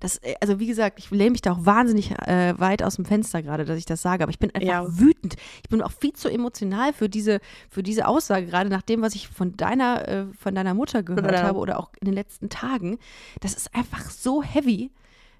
Das, 0.00 0.18
äh, 0.18 0.34
also 0.40 0.58
wie 0.58 0.66
gesagt, 0.66 0.98
ich 0.98 1.10
lehne 1.10 1.30
mich 1.30 1.40
da 1.42 1.52
auch 1.52 1.64
wahnsinnig 1.64 2.10
äh, 2.12 2.54
weit 2.58 2.82
aus 2.82 2.96
dem 2.96 3.04
Fenster 3.04 3.42
gerade, 3.42 3.64
dass 3.64 3.78
ich 3.78 3.84
das 3.86 4.02
sage, 4.02 4.22
aber 4.22 4.30
ich 4.30 4.38
bin 4.38 4.54
einfach 4.54 4.66
Ja. 4.68 4.98
wütend. 4.98 5.36
Ich 5.62 5.68
bin 5.70 5.80
auch 5.82 5.92
viel 5.92 6.12
zu 6.12 6.28
emotional 6.30 6.92
für 6.92 7.08
diese, 7.08 7.40
für 7.70 7.82
diese 7.82 8.06
Aussage, 8.06 8.46
gerade 8.46 8.68
nach 8.70 8.82
dem, 8.82 9.00
was 9.02 9.14
ich 9.14 9.28
von 9.28 9.56
deiner, 9.56 10.06
äh, 10.08 10.26
von 10.38 10.54
deiner 10.54 10.74
Mutter 10.74 11.02
gehört 11.02 11.32
Ja. 11.32 11.42
habe 11.42 11.58
oder 11.58 11.78
auch 11.78 11.90
in 12.00 12.06
den 12.06 12.14
letzten 12.14 12.48
Tagen. 12.50 12.98
Das 13.40 13.54
ist 13.54 13.74
einfach 13.74 14.10
so 14.10 14.42
heavy. 14.42 14.90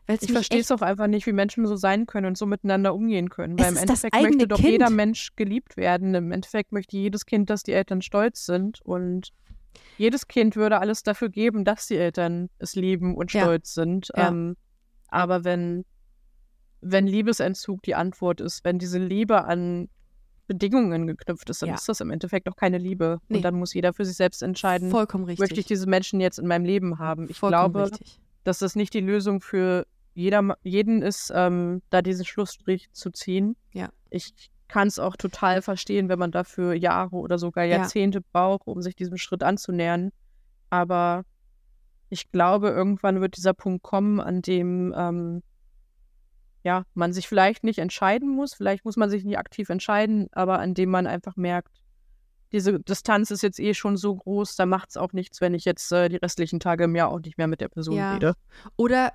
Weil 0.06 0.16
es 0.16 0.22
Ich 0.22 0.32
verstehe 0.32 0.60
es 0.60 0.70
auch 0.70 0.82
einfach 0.82 1.08
nicht, 1.08 1.26
wie 1.26 1.32
Menschen 1.32 1.66
so 1.66 1.76
sein 1.76 2.06
können 2.06 2.26
und 2.26 2.38
so 2.38 2.46
miteinander 2.46 2.94
umgehen 2.94 3.28
können. 3.28 3.58
Weil 3.58 3.72
im 3.72 3.76
Endeffekt 3.76 4.14
möchte 4.14 4.46
doch 4.46 4.58
Kind. 4.58 4.70
jeder 4.70 4.90
Mensch 4.90 5.30
geliebt 5.36 5.76
werden. 5.76 6.14
Im 6.14 6.30
Endeffekt 6.32 6.72
möchte 6.72 6.96
jedes 6.96 7.26
Kind, 7.26 7.50
dass 7.50 7.62
die 7.64 7.72
Eltern 7.72 8.02
stolz 8.02 8.46
sind. 8.46 8.80
Und 8.82 9.30
jedes 9.98 10.28
Kind 10.28 10.54
würde 10.56 10.78
alles 10.78 11.02
dafür 11.02 11.28
geben, 11.28 11.64
dass 11.64 11.86
die 11.88 11.96
Eltern 11.96 12.48
es 12.58 12.76
lieben 12.76 13.16
und 13.16 13.32
Ja. 13.32 13.42
stolz 13.42 13.74
sind. 13.74 14.10
Ja. 14.16 14.28
Ähm, 14.28 14.56
aber 15.08 15.44
wenn, 15.44 15.84
wenn 16.80 17.06
Liebesentzug 17.06 17.82
die 17.82 17.94
Antwort 17.96 18.40
ist, 18.40 18.64
wenn 18.64 18.78
diese 18.78 18.98
Liebe 18.98 19.44
an 19.44 19.88
Bedingungen 20.46 21.08
geknüpft 21.08 21.50
ist, 21.50 21.62
dann 21.62 21.70
Ja. 21.70 21.74
ist 21.74 21.88
das 21.88 22.00
im 22.00 22.10
Endeffekt 22.10 22.48
auch 22.48 22.54
keine 22.54 22.78
Liebe. 22.78 23.18
Nee. 23.28 23.38
Und 23.38 23.42
dann 23.42 23.56
muss 23.56 23.74
jeder 23.74 23.92
für 23.92 24.04
sich 24.04 24.16
selbst 24.16 24.42
entscheiden, 24.42 24.90
möchte 24.92 25.58
ich 25.58 25.66
diese 25.66 25.88
Menschen 25.88 26.20
jetzt 26.20 26.38
in 26.38 26.46
meinem 26.46 26.64
Leben 26.64 27.00
haben. 27.00 27.26
Ich 27.28 27.38
vollkommen 27.40 27.72
glaube, 27.72 27.90
richtig. 27.90 28.20
dass 28.44 28.60
das 28.60 28.76
nicht 28.76 28.94
die 28.94 29.00
Lösung 29.00 29.40
für 29.40 29.84
jeder, 30.16 30.56
jeden 30.62 31.02
ist, 31.02 31.30
ähm, 31.34 31.82
da 31.90 32.00
diesen 32.02 32.24
Schlussstrich 32.24 32.90
zu 32.92 33.10
ziehen. 33.10 33.54
Ja. 33.72 33.90
Ich 34.10 34.32
kann 34.66 34.88
es 34.88 34.98
auch 34.98 35.14
total 35.16 35.62
verstehen, 35.62 36.08
wenn 36.08 36.18
man 36.18 36.32
dafür 36.32 36.72
Jahre 36.74 37.16
oder 37.16 37.38
sogar 37.38 37.64
Ja. 37.64 37.76
Jahrzehnte 37.78 38.20
braucht, 38.32 38.66
um 38.66 38.80
sich 38.82 38.96
diesem 38.96 39.18
Schritt 39.18 39.42
anzunähern. 39.42 40.10
Aber 40.70 41.24
ich 42.08 42.32
glaube, 42.32 42.70
irgendwann 42.70 43.20
wird 43.20 43.36
dieser 43.36 43.52
Punkt 43.54 43.82
kommen, 43.82 44.18
an 44.20 44.40
dem 44.42 44.94
ähm, 44.96 45.42
ja, 46.64 46.84
man 46.94 47.12
sich 47.12 47.28
vielleicht 47.28 47.62
nicht 47.62 47.78
entscheiden 47.78 48.28
muss, 48.28 48.54
vielleicht 48.54 48.84
muss 48.84 48.96
man 48.96 49.10
sich 49.10 49.22
nicht 49.24 49.38
aktiv 49.38 49.68
entscheiden, 49.68 50.28
aber 50.32 50.58
an 50.58 50.74
dem 50.74 50.90
man 50.90 51.06
einfach 51.06 51.36
merkt, 51.36 51.82
diese 52.52 52.80
Distanz 52.80 53.30
ist 53.30 53.42
jetzt 53.42 53.60
eh 53.60 53.74
schon 53.74 53.96
so 53.96 54.16
groß, 54.16 54.56
da 54.56 54.66
macht 54.66 54.90
es 54.90 54.96
auch 54.96 55.12
nichts, 55.12 55.40
wenn 55.40 55.52
ich 55.54 55.64
jetzt 55.64 55.92
äh, 55.92 56.08
die 56.08 56.16
restlichen 56.16 56.58
Tage 56.58 56.84
im 56.84 56.96
Jahr 56.96 57.10
auch 57.10 57.20
nicht 57.20 57.38
mehr 57.38 57.46
mit 57.48 57.60
der 57.60 57.68
Person 57.68 57.96
Ja. 57.98 58.14
rede. 58.14 58.34
Oder 58.76 59.12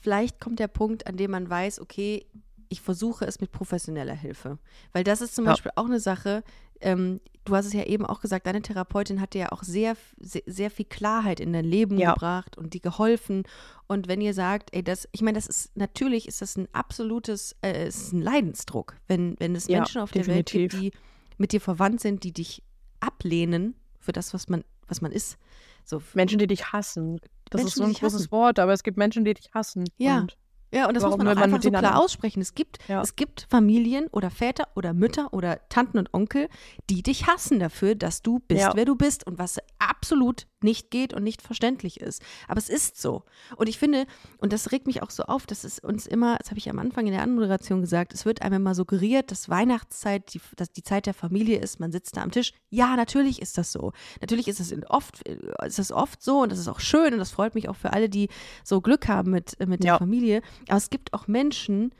vielleicht 0.00 0.40
kommt 0.40 0.58
der 0.58 0.68
Punkt, 0.68 1.06
an 1.06 1.16
dem 1.16 1.30
man 1.30 1.48
weiß, 1.48 1.80
okay, 1.80 2.26
ich 2.68 2.80
versuche 2.80 3.24
es 3.26 3.40
mit 3.40 3.52
professioneller 3.52 4.14
Hilfe. 4.14 4.58
Weil 4.92 5.04
das 5.04 5.20
ist 5.20 5.34
zum 5.34 5.44
Ja. 5.44 5.52
Beispiel 5.52 5.72
auch 5.76 5.86
eine 5.86 6.00
Sache, 6.00 6.42
ähm, 6.80 7.20
du 7.44 7.54
hast 7.54 7.66
es 7.66 7.72
ja 7.72 7.84
eben 7.84 8.04
auch 8.04 8.20
gesagt, 8.20 8.46
deine 8.46 8.60
Therapeutin 8.60 9.20
hat 9.20 9.34
dir 9.34 9.38
ja 9.42 9.52
auch 9.52 9.62
sehr, 9.62 9.96
sehr, 10.18 10.42
sehr 10.46 10.70
viel 10.70 10.84
Klarheit 10.84 11.38
in 11.40 11.52
dein 11.52 11.64
Leben 11.64 11.96
Ja. 11.96 12.12
gebracht 12.14 12.58
und 12.58 12.74
dir 12.74 12.80
geholfen. 12.80 13.44
Und 13.86 14.08
wenn 14.08 14.20
ihr 14.20 14.34
sagt, 14.34 14.74
ey, 14.74 14.82
das, 14.82 15.08
ich 15.12 15.22
meine, 15.22 15.36
das 15.38 15.46
ist, 15.46 15.76
natürlich 15.76 16.26
ist 16.26 16.42
das 16.42 16.56
ein 16.56 16.68
absolutes, 16.72 17.54
äh, 17.62 17.86
es 17.86 17.96
ist 17.96 18.12
ein 18.12 18.20
Leidensdruck, 18.20 18.96
wenn, 19.06 19.36
wenn 19.38 19.54
es 19.54 19.68
Menschen 19.68 20.00
auf 20.02 20.10
der 20.10 20.26
Welt 20.26 20.50
gibt, 20.50 20.72
definitiv. 20.72 20.92
die 20.92 20.98
mit 21.38 21.52
dir 21.52 21.60
verwandt 21.60 22.00
sind, 22.00 22.24
die 22.24 22.32
dich 22.32 22.62
ablehnen 22.98 23.74
für 24.00 24.12
das, 24.12 24.34
was 24.34 24.48
man, 24.48 24.64
was 24.88 25.00
man 25.00 25.12
ist. 25.12 25.38
So, 25.84 26.02
Menschen, 26.14 26.38
die 26.40 26.46
dich 26.48 26.72
hassen. 26.72 27.20
Das 27.50 27.60
Menschen, 27.60 27.68
ist 27.68 27.74
so 27.76 27.84
ein 27.84 27.92
großes 27.92 28.20
hassen. 28.22 28.32
Wort, 28.32 28.58
aber 28.58 28.72
es 28.72 28.82
gibt 28.82 28.96
Menschen, 28.96 29.24
die 29.24 29.34
dich 29.34 29.50
hassen. 29.54 29.84
Ja. 29.98 30.18
Und 30.20 30.36
Ja, 30.74 30.88
und 30.88 30.94
das 30.94 31.04
Warum 31.04 31.18
muss 31.18 31.24
man 31.24 31.38
auch 31.38 31.42
einfach 31.42 31.62
so 31.62 31.70
klar 31.70 31.98
aussprechen. 32.02 32.40
Es 32.40 32.54
gibt, 32.54 32.78
Ja. 32.88 33.00
es 33.00 33.14
gibt 33.14 33.46
Familien 33.48 34.08
oder 34.08 34.30
Väter 34.30 34.66
oder 34.74 34.92
Mütter 34.94 35.32
oder 35.32 35.60
Tanten 35.68 35.96
und 35.98 36.12
Onkel, 36.12 36.48
die 36.90 37.02
dich 37.04 37.28
hassen 37.28 37.60
dafür, 37.60 37.94
dass 37.94 38.20
du 38.20 38.40
bist, 38.40 38.60
Ja. 38.62 38.72
wer 38.74 38.84
du 38.84 38.96
bist 38.96 39.24
und 39.26 39.38
was 39.38 39.58
absolut 39.78 40.46
nicht 40.62 40.90
geht 40.90 41.12
und 41.12 41.22
nicht 41.22 41.42
verständlich 41.42 42.00
ist. 42.00 42.22
Aber 42.48 42.58
es 42.58 42.68
ist 42.68 43.00
so. 43.00 43.24
Und 43.56 43.68
ich 43.68 43.78
finde, 43.78 44.06
und 44.38 44.52
das 44.52 44.72
regt 44.72 44.86
mich 44.86 45.02
auch 45.02 45.10
so 45.10 45.24
auf, 45.24 45.46
dass 45.46 45.64
es 45.64 45.78
uns 45.78 46.06
immer, 46.06 46.36
das 46.38 46.50
habe 46.50 46.58
ich 46.58 46.70
am 46.70 46.78
Anfang 46.78 47.06
in 47.06 47.12
der 47.12 47.22
Anmoderation 47.22 47.80
gesagt, 47.80 48.14
es 48.14 48.24
wird 48.24 48.42
einem 48.42 48.56
immer 48.62 48.74
suggeriert, 48.74 49.30
dass 49.30 49.48
Weihnachtszeit 49.48 50.32
die, 50.34 50.40
dass 50.56 50.72
die 50.72 50.82
Zeit 50.82 51.06
der 51.06 51.14
Familie 51.14 51.58
ist, 51.58 51.78
man 51.78 51.92
sitzt 51.92 52.16
da 52.16 52.22
am 52.22 52.30
Tisch. 52.30 52.52
Ja, 52.70 52.96
natürlich 52.96 53.42
ist 53.42 53.58
das 53.58 53.70
so. 53.72 53.92
Natürlich 54.20 54.48
ist 54.48 54.60
es 54.60 54.72
in 54.72 54.84
oft, 54.84 55.26
ist 55.28 55.78
es 55.78 55.92
oft 55.92 56.22
so 56.22 56.40
und 56.42 56.50
das 56.50 56.58
ist 56.58 56.68
auch 56.68 56.80
schön 56.80 57.12
und 57.12 57.18
das 57.18 57.30
freut 57.30 57.54
mich 57.54 57.68
auch 57.68 57.76
für 57.76 57.92
alle, 57.92 58.08
die 58.08 58.28
so 58.64 58.80
Glück 58.80 59.08
haben 59.08 59.30
mit, 59.30 59.58
mit 59.66 59.82
der 59.82 59.92
Ja. 59.92 59.98
Familie. 59.98 60.42
Aber 60.68 60.78
es 60.78 60.90
gibt 60.90 61.12
auch 61.12 61.26
Menschen, 61.26 61.92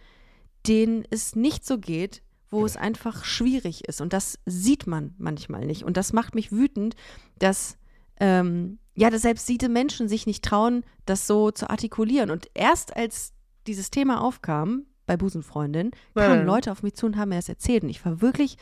denen 0.66 1.04
es 1.10 1.36
nicht 1.36 1.64
so 1.66 1.78
geht, 1.78 2.22
wo 2.48 2.64
es 2.64 2.76
einfach 2.76 3.24
schwierig 3.24 3.86
ist. 3.88 4.00
Und 4.00 4.12
das 4.12 4.38
sieht 4.46 4.86
man 4.86 5.14
manchmal 5.18 5.66
nicht. 5.66 5.84
Und 5.84 5.96
das 5.96 6.12
macht 6.12 6.34
mich 6.34 6.52
wütend, 6.52 6.94
dass, 7.38 7.76
ähm, 8.20 8.78
ja, 8.94 9.10
dass 9.10 9.22
selbst 9.22 9.48
diese 9.48 9.68
Menschen 9.68 10.08
sich 10.08 10.26
nicht 10.26 10.44
trauen, 10.44 10.84
das 11.04 11.26
so 11.26 11.50
zu 11.50 11.68
artikulieren. 11.68 12.30
Und 12.30 12.48
erst 12.54 12.96
als 12.96 13.32
dieses 13.66 13.90
Thema 13.90 14.22
aufkam 14.22 14.86
bei 15.06 15.16
Busenfreundin, 15.16 15.90
kamen 16.14 16.38
Ja. 16.40 16.42
Leute 16.44 16.72
auf 16.72 16.82
mich 16.82 16.94
zu 16.94 17.06
und 17.06 17.16
haben 17.16 17.28
mir 17.28 17.36
das 17.36 17.48
erzählt. 17.48 17.82
Und 17.84 17.90
ich 17.90 18.04
war 18.04 18.20
wirklich 18.22 18.56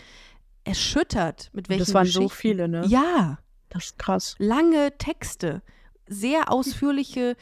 erschüttert, 0.65 1.51
mit 1.53 1.69
welchen 1.69 1.81
das 1.85 1.95
waren 1.95 2.07
so 2.07 2.29
viele, 2.29 2.69
ne? 2.69 2.85
Ja, 2.87 3.39
Das 3.69 3.85
ist 3.87 3.99
krass. 3.99 4.35
lange 4.39 4.97
Texte, 4.99 5.63
sehr 6.09 6.51
ausführliche, 6.51 7.37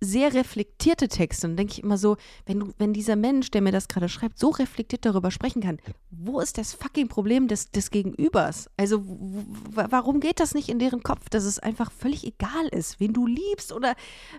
sehr 0.00 0.32
reflektierte 0.32 1.08
Texte. 1.08 1.46
Und 1.48 1.56
denke 1.56 1.72
ich 1.72 1.82
immer 1.82 1.98
so, 1.98 2.16
wenn 2.46 2.60
du, 2.60 2.72
wenn 2.78 2.92
dieser 2.92 3.16
Mensch, 3.16 3.50
der 3.50 3.62
mir 3.62 3.72
das 3.72 3.88
gerade 3.88 4.08
schreibt, 4.08 4.38
so 4.38 4.50
reflektiert 4.50 5.04
darüber 5.04 5.30
sprechen 5.30 5.60
kann, 5.62 5.78
wo 6.10 6.38
ist 6.40 6.56
das 6.58 6.72
fucking 6.74 7.08
Problem 7.08 7.48
des, 7.48 7.70
des 7.70 7.90
Gegenübers? 7.90 8.70
Also 8.76 9.02
warum 9.04 10.20
geht 10.20 10.40
das 10.40 10.54
nicht 10.54 10.68
in 10.68 10.78
deren 10.78 11.02
Kopf, 11.02 11.28
dass 11.30 11.44
es 11.44 11.58
einfach 11.58 11.90
völlig 11.90 12.24
egal 12.24 12.68
ist, 12.70 13.00
wen 13.00 13.12
du 13.12 13.26
liebst 13.26 13.72
oder 13.72 13.94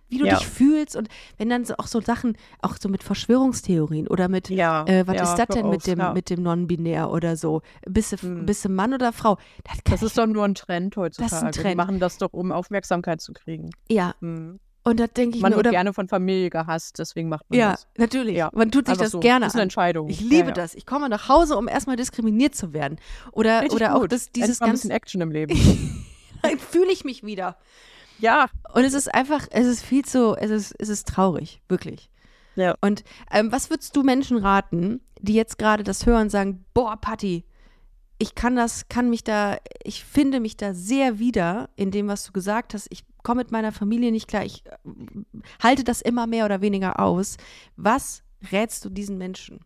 wie 0.08 0.18
du 0.18 0.26
Ja. 0.26 0.36
dich 0.36 0.48
fühlst? 0.48 0.96
Und 0.96 1.10
wenn 1.38 1.50
dann 1.50 1.66
so 1.66 1.76
auch 1.78 1.88
so 1.88 2.00
Sachen, 2.02 2.38
auch 2.62 2.78
so 2.80 2.88
mit 2.90 3.04
Verschwörungstheorien 3.04 4.08
oder 4.08 4.30
mit 4.30 4.50
Ja. 4.50 4.86
äh, 4.86 5.06
was 5.08 5.16
ja, 5.16 5.24
ist 5.24 5.36
das 5.40 5.48
denn 5.56 5.70
mit 5.70 5.86
dem, 5.88 6.14
mit 6.14 6.30
dem 6.30 6.42
Non-Binär 6.44 7.12
oder 7.12 7.36
so? 7.36 7.62
Bist 7.86 8.14
du, 8.14 8.18
Hm. 8.18 8.46
bist 8.46 8.64
du 8.66 8.70
Mann 8.70 8.94
oder 8.94 9.12
Frau? 9.14 9.38
Das, 9.66 9.78
Das 9.84 10.04
ist 10.04 10.18
doch 10.18 10.26
nur 10.28 10.46
ein 10.46 10.56
Trend 10.56 10.96
heutzutage. 10.98 11.52
Trend. 11.52 11.72
Die 11.74 11.76
machen 11.76 12.00
das 12.00 12.18
doch, 12.18 12.32
um 12.34 12.52
Aufmerksamkeit 12.52 13.22
zu 13.22 13.34
kriegen. 13.34 13.70
ja, 13.90 14.16
Hm. 14.22 14.60
Und 14.84 15.00
da 15.00 15.08
denke 15.08 15.36
ich 15.38 15.42
Man 15.42 15.52
mir, 15.52 15.58
wird 15.58 15.68
oder 15.68 15.72
gerne 15.72 15.94
von 15.94 16.08
Familie 16.08 16.50
gehasst, 16.50 17.00
deswegen 17.00 17.30
macht 17.30 17.50
man 17.50 17.60
Ja, 17.60 17.72
das. 17.72 17.88
natürlich. 17.98 18.36
Ja, 18.38 18.50
Man 18.54 18.72
tut 18.72 18.86
sich 18.86 18.94
Einfach 18.94 19.04
das 19.06 19.12
so. 19.12 19.20
gerne 19.20 19.46
Das 19.46 19.54
ist 19.54 19.56
eine 19.56 19.62
an. 19.62 19.66
Entscheidung. 19.66 20.10
Ich 20.10 20.22
liebe 20.22 20.36
ja, 20.36 20.46
ja. 20.48 20.52
das. 20.54 20.74
Ich 20.76 20.86
komme 20.86 21.10
nach 21.10 21.28
Hause, 21.30 21.58
um 21.58 21.68
erstmal 21.68 21.96
diskriminiert 21.96 22.56
zu 22.56 22.74
werden. 22.74 22.98
Oder, 23.32 23.62
Richtig 23.62 23.76
oder 23.76 23.96
auch 23.96 24.02
gut. 24.02 24.12
das, 24.12 24.32
dieses 24.32 24.60
mal 24.60 24.68
ein 24.68 24.72
bisschen 24.74 24.90
ganze, 24.90 24.96
Action 24.98 25.22
im 25.22 25.32
Leben. 25.32 25.56
fühle 26.72 26.92
ich 26.92 27.04
mich 27.04 27.24
wieder. 27.24 27.58
ja. 28.20 28.48
Und 28.74 28.84
es 28.84 28.94
ist 28.94 29.14
einfach, 29.14 29.48
es 29.52 29.68
ist 29.68 29.84
viel 29.84 30.06
zu, 30.06 30.36
es 30.38 30.50
ist, 30.52 30.76
es 30.80 30.90
ist 30.90 31.08
traurig, 31.08 31.62
wirklich. 31.68 32.10
Ja. 32.56 32.76
Und 32.82 33.04
ähm, 33.32 33.52
was 33.52 33.70
würdest 33.70 33.96
du 33.96 34.04
Menschen 34.04 34.38
raten, 34.38 35.02
die 35.20 35.34
jetzt 35.34 35.58
gerade 35.58 35.84
das 35.84 36.06
hören 36.06 36.24
und 36.24 36.30
sagen, 36.30 36.66
boah, 36.74 36.98
Patti, 37.00 37.46
ich 38.20 38.36
kann 38.36 38.58
das, 38.58 38.90
kann 38.90 39.10
mich 39.10 39.24
da, 39.24 39.58
ich 39.82 40.04
finde 40.04 40.42
mich 40.42 40.58
da 40.58 40.74
sehr 40.74 41.20
wieder 41.20 41.70
in 41.78 41.90
dem, 41.90 42.10
was 42.10 42.26
du 42.26 42.34
gesagt 42.34 42.74
hast. 42.74 42.88
Ich 42.92 43.06
komme 43.24 43.40
mit 43.42 43.52
meiner 43.52 43.72
Familie 43.72 44.12
nicht 44.12 44.28
klar. 44.28 44.44
Ich 44.44 44.66
äh, 44.66 44.72
halte 45.64 45.86
das 45.86 46.02
immer 46.02 46.28
mehr 46.28 46.44
oder 46.44 46.62
weniger 46.62 47.00
aus. 47.00 47.38
Was 47.78 48.22
rätst 48.52 48.84
du 48.84 48.90
diesen 48.90 49.18
Menschen? 49.18 49.62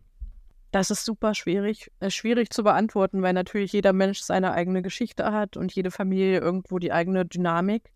Das 0.70 0.90
ist 0.90 1.04
super 1.04 1.34
schwierig, 1.34 1.90
äh, 1.98 2.10
schwierig 2.10 2.50
zu 2.50 2.62
beantworten, 2.62 3.22
weil 3.22 3.32
natürlich 3.32 3.72
jeder 3.72 3.92
Mensch 3.92 4.20
seine 4.20 4.52
eigene 4.52 4.82
Geschichte 4.82 5.32
hat 5.32 5.56
und 5.56 5.74
jede 5.74 5.90
Familie 5.90 6.38
irgendwo 6.38 6.78
die 6.78 6.92
eigene 6.92 7.26
Dynamik. 7.26 7.90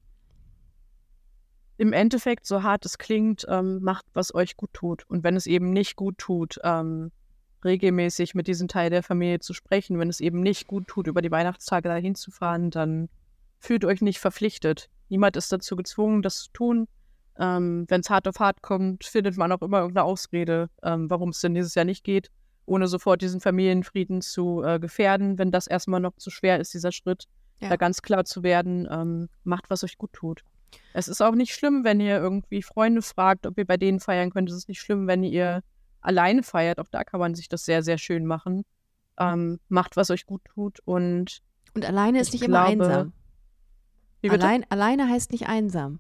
Im 1.77 1.93
Endeffekt, 1.93 2.47
so 2.47 2.65
hart 2.65 2.85
es 2.85 2.99
klingt, 2.99 3.47
ähm, 3.49 3.81
macht, 3.81 4.07
was 4.13 4.35
euch 4.35 4.57
gut 4.57 4.73
tut. 4.73 5.05
Und 5.09 5.23
wenn 5.23 5.37
es 5.37 5.47
eben 5.47 5.73
nicht 5.73 5.95
gut 5.95 6.19
tut, 6.19 6.59
ähm, 6.65 7.13
regelmäßig 7.65 8.35
mit 8.35 8.47
diesem 8.47 8.69
Teil 8.69 8.91
der 8.91 9.03
Familie 9.03 9.41
zu 9.41 9.53
sprechen, 9.55 9.99
wenn 9.99 10.09
es 10.09 10.21
eben 10.21 10.41
nicht 10.41 10.67
gut 10.67 10.87
tut, 10.87 11.07
über 11.07 11.23
die 11.23 11.31
Weihnachtstage 11.31 11.89
dahin 11.89 12.15
zu 12.15 12.31
fahren, 12.31 12.71
dann 12.71 13.09
fühlt 13.59 13.85
euch 13.85 14.01
nicht 14.01 14.19
verpflichtet. 14.19 14.89
Niemand 15.09 15.37
ist 15.37 15.51
dazu 15.53 15.77
gezwungen, 15.77 16.23
das 16.23 16.45
zu 16.45 16.51
tun. 16.53 16.89
Ähm, 17.39 17.85
wenn 17.89 18.01
es 18.01 18.11
hart 18.11 18.27
auf 18.29 18.41
hart 18.41 18.63
kommt, 18.63 19.05
findet 19.05 19.37
man 19.37 19.53
auch 19.53 19.63
immer 19.63 19.79
irgendeine 19.81 20.05
Ausrede, 20.05 20.71
ähm, 20.83 21.09
warum 21.09 21.31
es 21.31 21.41
denn 21.41 21.55
dieses 21.55 21.75
Jahr 21.75 21.85
nicht 21.85 22.05
geht 22.05 22.31
ohne 22.69 22.87
sofort 22.87 23.23
diesen 23.23 23.41
Familienfrieden 23.41 24.21
zu 24.21 24.63
äh, 24.63 24.79
gefährden, 24.79 25.39
wenn 25.39 25.51
das 25.51 25.67
erstmal 25.67 26.01
noch 26.01 26.17
zu 26.17 26.31
schwer 26.31 26.61
ist, 26.61 26.75
dieser 26.75 26.93
Schritt, 26.93 27.25
Ja. 27.61 27.71
da 27.71 27.77
ganz 27.77 28.03
klar 28.03 28.25
zu 28.25 28.43
werden, 28.43 28.87
ähm, 28.91 29.29
macht, 29.43 29.71
was 29.71 29.83
euch 29.83 29.99
gut 29.99 30.13
tut. 30.13 30.45
Es 30.93 31.09
ist 31.09 31.23
auch 31.23 31.35
nicht 31.35 31.55
schlimm, 31.55 31.83
wenn 31.83 31.99
ihr 31.99 32.19
irgendwie 32.19 32.63
Freunde 32.63 33.03
fragt, 33.03 33.47
ob 33.47 33.59
ihr 33.59 33.65
bei 33.65 33.77
denen 33.79 34.01
feiern 34.01 34.31
könnt. 34.31 34.51
Es 34.51 34.57
ist 34.57 34.69
nicht 34.69 34.81
schlimm, 34.81 35.07
wenn 35.07 35.25
ihr 35.25 35.63
alleine 36.01 36.43
feiert. 36.43 36.79
Auch 36.81 36.89
da 36.91 37.05
kann 37.05 37.21
man 37.21 37.35
sich 37.35 37.49
das 37.49 37.65
sehr, 37.65 37.83
sehr 37.83 37.99
schön 37.99 38.25
machen. 38.27 38.65
Ähm, 39.19 39.59
macht, 39.69 39.97
was 39.97 40.11
euch 40.11 40.27
gut 40.27 40.43
tut. 40.45 40.79
Und 40.85 41.41
Und 41.75 41.85
alleine 41.85 42.21
ist 42.21 42.29
Ich 42.29 42.41
nicht 42.41 42.49
immer 42.49 42.67
glaube- 42.67 42.85
einsam. 42.85 43.13
wie 44.21 44.29
bitte? 44.29 44.45
Allein, 44.45 44.65
alleine 44.71 45.09
heißt 45.09 45.33
nicht 45.33 45.49
einsam. 45.49 45.99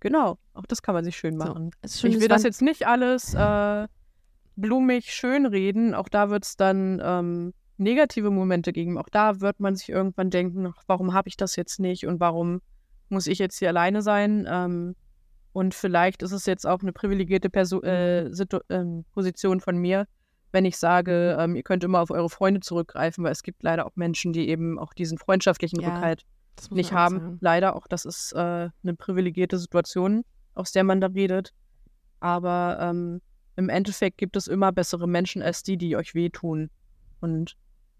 Genau, 0.00 0.38
auch 0.54 0.66
das 0.66 0.82
kann 0.82 0.94
man 0.94 1.04
sich 1.04 1.16
schön 1.16 1.38
So, 1.38 1.46
machen. 1.46 1.70
schön, 1.88 2.10
ich 2.12 2.20
will 2.20 2.28
das 2.28 2.42
jetzt 2.42 2.60
nicht 2.60 2.86
alles 2.86 3.34
äh, 3.34 3.86
blumig 4.56 5.12
schönreden. 5.14 5.94
Auch 5.94 6.08
da 6.08 6.28
wird 6.30 6.44
es 6.44 6.56
dann 6.56 7.00
ähm, 7.02 7.54
negative 7.78 8.30
Momente 8.30 8.72
geben. 8.72 8.98
Auch 8.98 9.08
da 9.08 9.40
wird 9.40 9.60
man 9.60 9.76
sich 9.76 9.88
irgendwann 9.88 10.30
denken, 10.30 10.72
warum 10.86 11.12
habe 11.14 11.28
ich 11.28 11.36
das 11.36 11.56
jetzt 11.56 11.78
nicht 11.80 12.06
und 12.06 12.20
warum 12.20 12.60
muss 13.08 13.26
ich 13.28 13.38
jetzt 13.38 13.58
hier 13.58 13.68
alleine 13.68 14.02
sein? 14.02 14.46
Ähm, 14.50 14.94
und 15.52 15.74
vielleicht 15.74 16.22
ist 16.22 16.32
es 16.32 16.46
jetzt 16.46 16.66
auch 16.66 16.80
eine 16.80 16.92
privilegierte 16.92 17.50
Perso 17.50 17.82
äh, 17.82 18.26
äh, 18.26 19.02
Position 19.12 19.60
von 19.60 19.76
mir, 19.76 20.06
wenn 20.52 20.64
ich 20.64 20.76
sage, 20.76 21.36
ähm, 21.38 21.56
ihr 21.56 21.62
könnt 21.62 21.82
immer 21.82 22.00
auf 22.00 22.10
eure 22.10 22.28
Freunde 22.28 22.60
zurückgreifen, 22.60 23.24
weil 23.24 23.32
es 23.32 23.42
gibt 23.42 23.62
leider 23.62 23.86
auch 23.86 23.96
Menschen, 23.96 24.32
die 24.32 24.48
eben 24.48 24.78
auch 24.78 24.92
diesen 24.92 25.18
freundschaftlichen 25.18 25.80
ja, 25.80 25.88
Rückhalt 25.88 26.24
nicht 26.70 26.92
haben. 26.92 27.18
Sagen. 27.18 27.38
Leider 27.40 27.74
auch, 27.74 27.86
das 27.88 28.04
ist 28.04 28.32
äh, 28.32 28.38
eine 28.38 28.94
privilegierte 28.96 29.58
Situation, 29.58 30.24
aus 30.54 30.72
der 30.72 30.84
man 30.84 31.00
da 31.00 31.08
redet. 31.08 31.52
Aber 32.20 32.78
ähm, 32.80 33.20
im 33.56 33.68
Endeffekt 33.68 34.18
gibt 34.18 34.36
es 34.36 34.46
immer 34.46 34.72
bessere 34.72 35.08
Menschen 35.08 35.42
als 35.42 35.62
die, 35.62 35.76
die 35.76 35.96
euch 35.96 36.14
wehtun. 36.14 36.70
Und 37.20 37.56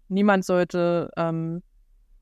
niemand 0.07 0.45
sollte 0.45 1.09
ähm, 1.17 1.63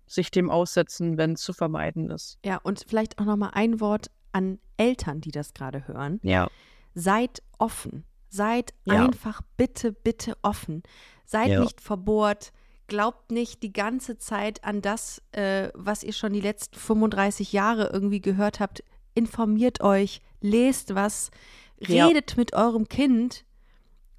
sich 0.08 0.32
dem 0.32 0.50
aussetzen, 0.50 1.18
wenn 1.18 1.34
es 1.34 1.42
zu 1.42 1.54
vermeiden 1.54 2.10
ist. 2.10 2.40
Ja, 2.46 2.58
und 2.64 2.84
vielleicht 2.88 3.20
auch 3.20 3.26
nochmal 3.26 3.52
ein 3.54 3.80
Wort 3.80 4.08
an 4.32 4.60
Eltern, 4.78 5.22
die 5.22 5.32
das 5.32 5.54
gerade 5.54 5.88
hören. 5.88 6.20
Ja. 6.24 6.50
Seid 6.94 7.42
offen. 7.58 8.04
Seid 8.30 8.74
ja. 8.86 9.06
einfach 9.06 9.42
bitte, 9.58 9.92
bitte 9.92 10.38
offen. 10.42 10.84
Seid 11.26 11.50
ja. 11.50 11.60
nicht 11.60 11.82
verbohrt. 11.82 12.52
Glaubt 12.88 13.32
nicht 13.32 13.64
die 13.64 13.72
ganze 13.72 14.18
Zeit 14.18 14.64
an 14.64 14.82
das, 14.82 15.22
äh, 15.32 15.70
was 15.74 16.04
ihr 16.04 16.14
schon 16.14 16.34
die 16.34 16.42
letzten 16.42 16.78
35 16.78 17.54
Jahre 17.54 17.90
irgendwie 17.94 18.22
gehört 18.22 18.60
habt. 18.60 18.84
Informiert 19.14 19.82
euch, 19.82 20.22
lest 20.42 20.96
was, 20.96 21.32
redet 21.80 22.38
mit 22.38 22.54
eurem 22.54 22.88
Kind 22.88 23.46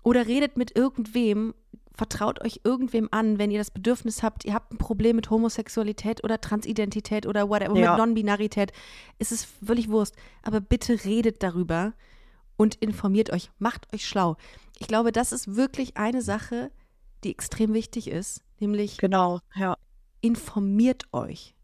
oder 0.02 0.26
redet 0.26 0.56
mit 0.56 0.76
irgendwem 0.76 1.54
vertraut 1.94 2.40
euch 2.42 2.60
irgendwem 2.64 3.08
an, 3.10 3.38
wenn 3.38 3.50
ihr 3.50 3.58
das 3.58 3.70
Bedürfnis 3.70 4.22
habt, 4.22 4.44
ihr 4.44 4.54
habt 4.54 4.72
ein 4.72 4.78
Problem 4.78 5.16
mit 5.16 5.30
Homosexualität 5.30 6.24
oder 6.24 6.40
Transidentität 6.40 7.26
oder 7.26 7.48
whatever, 7.48 7.78
ja. 7.78 7.90
mit 7.90 7.98
Non-Binarität, 7.98 8.72
ist 9.18 9.32
es 9.32 9.44
völlig 9.44 9.88
Wurst. 9.88 10.16
Aber 10.42 10.60
bitte 10.60 11.04
redet 11.04 11.42
darüber 11.42 11.92
und 12.56 12.76
informiert 12.76 13.30
euch, 13.30 13.50
macht 13.58 13.92
euch 13.92 14.06
schlau. 14.06 14.36
Ich 14.78 14.88
glaube, 14.88 15.12
das 15.12 15.32
ist 15.32 15.54
wirklich 15.54 15.96
eine 15.96 16.22
Sache, 16.22 16.70
die 17.24 17.30
extrem 17.30 17.72
wichtig 17.72 18.08
ist, 18.08 18.42
nämlich 18.58 18.98
genau, 18.98 19.40
ja. 19.54 19.76
informiert 20.20 21.04
euch. 21.12 21.54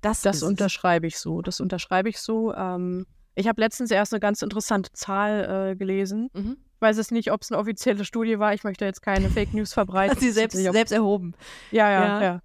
Das, 0.00 0.22
das 0.22 0.42
unterschreibe 0.42 1.06
ich 1.06 1.18
so. 1.18 1.42
Das 1.42 1.60
unterschreibe 1.60 2.08
ich 2.08 2.18
so. 2.18 2.54
Ähm, 2.54 3.06
ich 3.34 3.46
habe 3.46 3.60
letztens 3.60 3.90
erst 3.90 4.14
eine 4.14 4.20
ganz 4.20 4.40
interessante 4.40 4.90
Zahl 4.92 5.72
äh, 5.72 5.76
gelesen. 5.76 6.30
Mhm 6.32 6.56
weiß 6.80 6.98
es 6.98 7.10
nicht, 7.10 7.32
ob 7.32 7.42
es 7.42 7.50
eine 7.50 7.60
offizielle 7.60 8.04
Studie 8.04 8.38
war. 8.38 8.54
Ich 8.54 8.64
möchte 8.64 8.84
jetzt 8.84 9.02
keine 9.02 9.28
Fake 9.30 9.54
News 9.54 9.72
verbreiten. 9.72 10.10
Hat 10.16 10.20
sie 10.20 10.30
selbst, 10.30 10.56
selbst 10.56 10.92
erhoben. 10.92 11.34
Ja, 11.70 11.90
ja, 11.90 12.04
ja. 12.04 12.22
ja. 12.22 12.42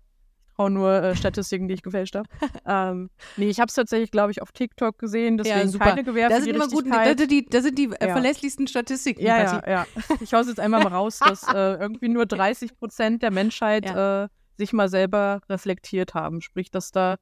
Traue 0.56 0.72
nur 0.72 0.94
äh, 0.94 1.16
Statistiken, 1.16 1.68
die 1.68 1.74
ich 1.74 1.82
gefälscht 1.82 2.16
habe. 2.16 2.30
ähm, 2.66 3.10
nee, 3.36 3.50
ich 3.50 3.60
habe 3.60 3.68
es 3.68 3.76
tatsächlich, 3.76 4.12
glaube 4.12 4.32
ich, 4.32 4.42
auf 4.42 4.52
TikTok 4.54 4.98
gesehen. 4.98 5.38
Deswegen 5.38 5.60
ja, 5.60 5.68
super. 5.68 5.86
keine 5.86 6.04
Gewähr 6.04 6.30
das 6.30 6.44
sind 6.44 6.56
immer 6.56 6.68
gut, 6.68 6.86
das 6.90 7.18
sind 7.18 7.32
die, 7.32 7.46
das 7.46 7.64
sind 7.64 7.78
die 7.78 7.90
äh, 8.00 8.08
ja. 8.08 8.14
verlässlichsten 8.14 8.68
Statistiken. 8.68 9.22
Ja, 9.22 9.44
ja, 9.44 9.64
ja. 9.68 9.88
Ich 10.22 10.34
hau's 10.34 10.48
jetzt 10.48 10.60
einmal 10.60 10.84
mal 10.84 10.94
raus, 10.94 11.20
dass 11.20 11.44
äh, 11.54 11.76
irgendwie 11.76 12.08
nur 12.08 12.26
30 12.26 12.78
Prozent 12.78 13.22
der 13.22 13.32
Menschheit 13.32 13.86
ja. 13.86 14.24
äh, 14.24 14.28
sich 14.58 14.72
mal 14.72 14.88
selber 14.88 15.42
reflektiert 15.50 16.14
haben. 16.14 16.42
Sprich, 16.42 16.72
dass 16.72 16.92
da 16.92 17.18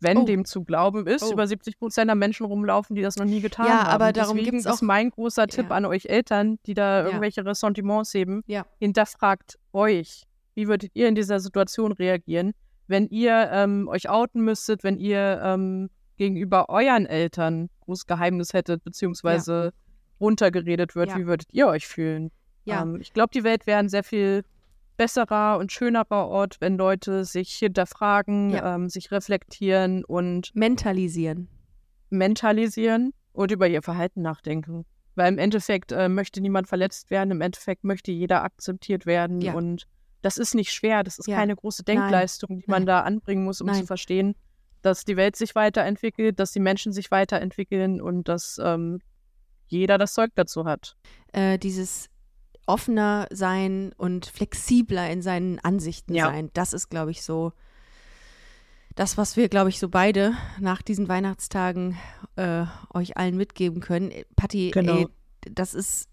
wenn 0.00 0.18
oh. 0.18 0.24
dem 0.24 0.44
zu 0.44 0.64
glauben 0.64 1.06
ist, 1.06 1.24
oh. 1.24 1.32
über 1.32 1.46
70 1.46 1.78
Prozent 1.78 2.08
der 2.08 2.14
Menschen 2.14 2.46
rumlaufen, 2.46 2.96
die 2.96 3.02
das 3.02 3.16
noch 3.16 3.26
nie 3.26 3.40
getan 3.40 3.66
ja, 3.66 3.84
haben. 3.84 3.90
aber 3.90 4.12
darum 4.12 4.38
gibt 4.38 4.58
es 4.58 4.66
auch 4.66 4.80
mein 4.80 5.10
großer 5.10 5.46
Tipp 5.46 5.66
ja. 5.68 5.76
an 5.76 5.84
euch 5.84 6.06
Eltern, 6.06 6.58
die 6.66 6.74
da 6.74 7.04
irgendwelche 7.04 7.44
Ressentiments 7.44 8.12
heben. 8.14 8.42
Ja. 8.46 8.66
Hinterfragt 8.78 9.58
euch, 9.72 10.24
wie 10.54 10.68
würdet 10.68 10.90
ihr 10.94 11.08
in 11.08 11.14
dieser 11.14 11.38
Situation 11.38 11.92
reagieren, 11.92 12.52
wenn 12.86 13.06
ihr 13.08 13.50
ähm, 13.52 13.88
euch 13.88 14.08
outen 14.08 14.42
müsstet, 14.42 14.82
wenn 14.82 14.98
ihr 14.98 15.40
ähm, 15.44 15.90
gegenüber 16.16 16.68
euren 16.68 17.06
Eltern 17.06 17.68
großes 17.80 18.06
Geheimnis 18.06 18.52
hättet, 18.52 18.82
beziehungsweise 18.82 19.64
ja. 19.64 19.70
runtergeredet 20.20 20.94
wird, 20.94 21.16
wie 21.16 21.26
würdet 21.26 21.48
ihr 21.52 21.66
euch 21.66 21.86
fühlen? 21.86 22.30
Ja. 22.64 22.82
Ähm, 22.82 22.98
ich 23.00 23.12
glaube, 23.12 23.30
die 23.32 23.44
Welt 23.44 23.66
wäre 23.66 23.78
ein 23.78 23.88
sehr 23.88 24.04
viel 24.04 24.44
besserer 25.00 25.56
und 25.56 25.72
schönerer 25.72 26.28
Ort, 26.28 26.60
wenn 26.60 26.76
Leute 26.76 27.24
sich 27.24 27.54
hinterfragen, 27.54 28.50
ja. 28.50 28.74
ähm, 28.74 28.90
sich 28.90 29.10
reflektieren 29.10 30.04
und 30.04 30.54
mentalisieren. 30.54 31.48
Mentalisieren 32.10 33.14
und 33.32 33.50
über 33.50 33.66
ihr 33.66 33.80
Verhalten 33.80 34.20
nachdenken. 34.20 34.84
Weil 35.14 35.32
im 35.32 35.38
Endeffekt 35.38 35.90
äh, 35.92 36.10
möchte 36.10 36.42
niemand 36.42 36.68
verletzt 36.68 37.08
werden, 37.10 37.30
im 37.30 37.40
Endeffekt 37.40 37.82
möchte 37.82 38.12
jeder 38.12 38.44
akzeptiert 38.44 39.06
werden 39.06 39.40
ja. 39.40 39.54
und 39.54 39.86
das 40.20 40.36
ist 40.36 40.54
nicht 40.54 40.70
schwer, 40.70 41.02
das 41.02 41.18
ist 41.18 41.28
ja. 41.28 41.36
keine 41.36 41.56
große 41.56 41.82
Denkleistung, 41.82 42.50
Nein. 42.50 42.58
die 42.58 42.70
man 42.70 42.82
Nein. 42.82 42.86
da 42.86 43.00
anbringen 43.00 43.44
muss, 43.44 43.62
um 43.62 43.68
Nein. 43.68 43.80
zu 43.80 43.86
verstehen, 43.86 44.34
dass 44.82 45.06
die 45.06 45.16
Welt 45.16 45.34
sich 45.34 45.54
weiterentwickelt, 45.54 46.38
dass 46.38 46.52
die 46.52 46.60
Menschen 46.60 46.92
sich 46.92 47.10
weiterentwickeln 47.10 48.02
und 48.02 48.28
dass 48.28 48.60
ähm, 48.62 49.00
jeder 49.66 49.96
das 49.96 50.12
Zeug 50.12 50.32
dazu 50.34 50.66
hat. 50.66 50.94
Äh, 51.32 51.58
dieses 51.58 52.10
offener 52.66 53.26
sein 53.30 53.92
und 53.96 54.26
flexibler 54.26 55.10
in 55.10 55.22
seinen 55.22 55.58
Ansichten 55.58 56.14
ja. 56.14 56.26
sein. 56.26 56.50
Das 56.54 56.72
ist, 56.72 56.88
glaube 56.88 57.10
ich, 57.10 57.22
so 57.22 57.52
das, 58.94 59.16
was 59.16 59.36
wir, 59.36 59.48
glaube 59.48 59.70
ich, 59.70 59.78
so 59.78 59.88
beide 59.88 60.34
nach 60.58 60.82
diesen 60.82 61.08
Weihnachtstagen 61.08 61.96
äh, 62.36 62.64
euch 62.92 63.16
allen 63.16 63.36
mitgeben 63.36 63.80
können. 63.80 64.12
Patti, 64.36 64.70
genau. 64.72 64.96
ey, 64.96 65.06
das 65.42 65.74
ist 65.74 66.08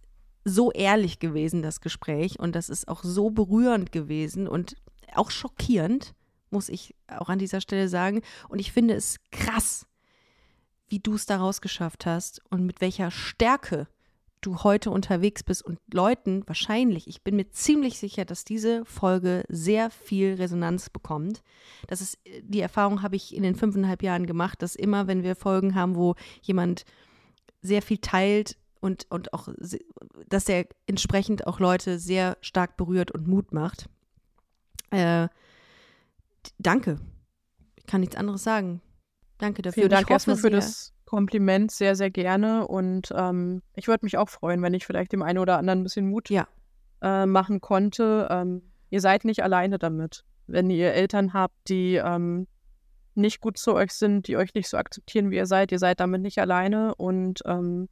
so 0.46 0.72
ehrlich 0.72 1.20
gewesen, 1.20 1.62
das 1.62 1.82
Gespräch. 1.82 2.40
Und 2.40 2.56
das 2.56 2.70
ist 2.70 2.88
auch 2.88 3.04
so 3.04 3.30
berührend 3.30 3.92
gewesen 3.92 4.48
und 4.48 4.76
auch 5.14 5.32
schockierend, 5.32 6.14
muss 6.50 6.70
ich 6.70 6.96
auch 7.08 7.30
an 7.30 7.40
dieser 7.40 7.62
Stelle 7.62 7.90
sagen. 7.90 8.22
Und 8.48 8.60
ich 8.60 8.72
finde 8.72 8.94
es 8.94 9.18
krass, 9.32 9.86
wie 10.88 11.00
du 11.00 11.16
es 11.16 11.26
daraus 11.26 11.62
geschafft 11.62 12.06
hast 12.06 12.42
und 12.50 12.66
mit 12.66 12.80
welcher 12.80 13.12
Stärke 13.12 13.88
du 14.42 14.64
heute 14.64 14.92
unterwegs 14.92 15.44
bist 15.44 15.64
und 15.64 15.80
Leuten 15.92 16.44
wahrscheinlich, 16.48 17.08
ich 17.08 17.24
bin 17.24 17.36
mir 17.36 17.50
ziemlich 17.50 17.98
sicher, 17.98 18.26
dass 18.26 18.44
diese 18.44 18.86
Folge 18.86 19.44
sehr 19.50 19.90
viel 19.90 20.36
Resonanz 20.36 20.90
bekommt. 20.90 21.42
Das 21.88 22.02
ist, 22.02 22.20
die 22.44 22.62
Erfahrung 22.62 23.02
habe 23.02 23.16
ich 23.16 23.36
in 23.36 23.44
den 23.44 23.56
fünfeinhalb 23.56 24.04
Jahren 24.04 24.26
gemacht, 24.26 24.62
dass 24.62 24.76
immer, 24.76 25.08
wenn 25.08 25.24
wir 25.24 25.36
Folgen 25.36 25.76
haben, 25.76 25.96
wo 25.96 26.16
jemand 26.42 26.86
sehr 27.62 27.82
viel 27.82 27.98
teilt 27.98 28.58
und, 28.80 29.08
und 29.10 29.34
auch, 29.34 29.50
dass 30.28 30.48
er 30.48 30.68
entsprechend 30.86 31.48
auch 31.48 31.60
Leute 31.60 31.98
sehr 32.00 32.38
stark 32.42 32.78
berührt 32.78 33.12
und 33.12 33.28
Mut 33.28 33.54
macht. 33.54 33.90
Äh, 34.92 35.28
danke. 36.60 37.00
Ich 37.76 37.88
kann 37.88 38.02
nichts 38.02 38.16
anderes 38.16 38.44
sagen. 38.44 38.82
Danke 39.40 39.62
dafür. 39.62 39.82
Vielen 39.82 39.92
Dank 39.92 40.10
erstmal 40.10 40.38
für 40.38 40.50
das 40.50 40.94
Kompliment 41.08 41.72
sehr, 41.72 41.96
sehr 41.96 42.12
gerne. 42.12 42.68
Und 42.68 43.14
ähm, 43.16 43.64
ich 43.76 43.88
würde 43.88 44.06
mich 44.06 44.18
auch 44.18 44.28
freuen, 44.28 44.62
wenn 44.62 44.74
ich 44.74 44.86
vielleicht 44.86 45.14
dem 45.14 45.24
einen 45.24 45.40
oder 45.40 45.58
anderen 45.58 45.80
ein 45.80 45.84
bisschen 45.84 46.10
Mut 46.10 46.30
ja. 46.30 46.48
äh, 47.02 47.26
machen 47.26 47.62
konnte. 47.62 48.28
Ähm, 48.30 48.62
ihr 48.90 49.00
seid 49.00 49.24
nicht 49.24 49.42
alleine 49.42 49.80
damit. 49.80 50.26
Wenn 50.48 50.70
ihr 50.70 50.94
Eltern 50.94 51.32
habt, 51.34 51.56
die 51.70 51.96
ähm, 51.96 52.46
nicht 53.16 53.40
gut 53.40 53.58
zu 53.58 53.74
euch 53.74 53.92
sind, 53.92 54.28
die 54.28 54.36
euch 54.36 54.54
nicht 54.54 54.68
so 54.68 54.76
akzeptieren, 54.76 55.32
wie 55.32 55.38
ihr 55.38 55.46
seid, 55.46 55.72
ihr 55.72 55.80
seid 55.80 56.02
damit 56.02 56.22
nicht 56.22 56.40
alleine. 56.40 56.94
Und 56.96 57.40
ähm, 57.46 57.88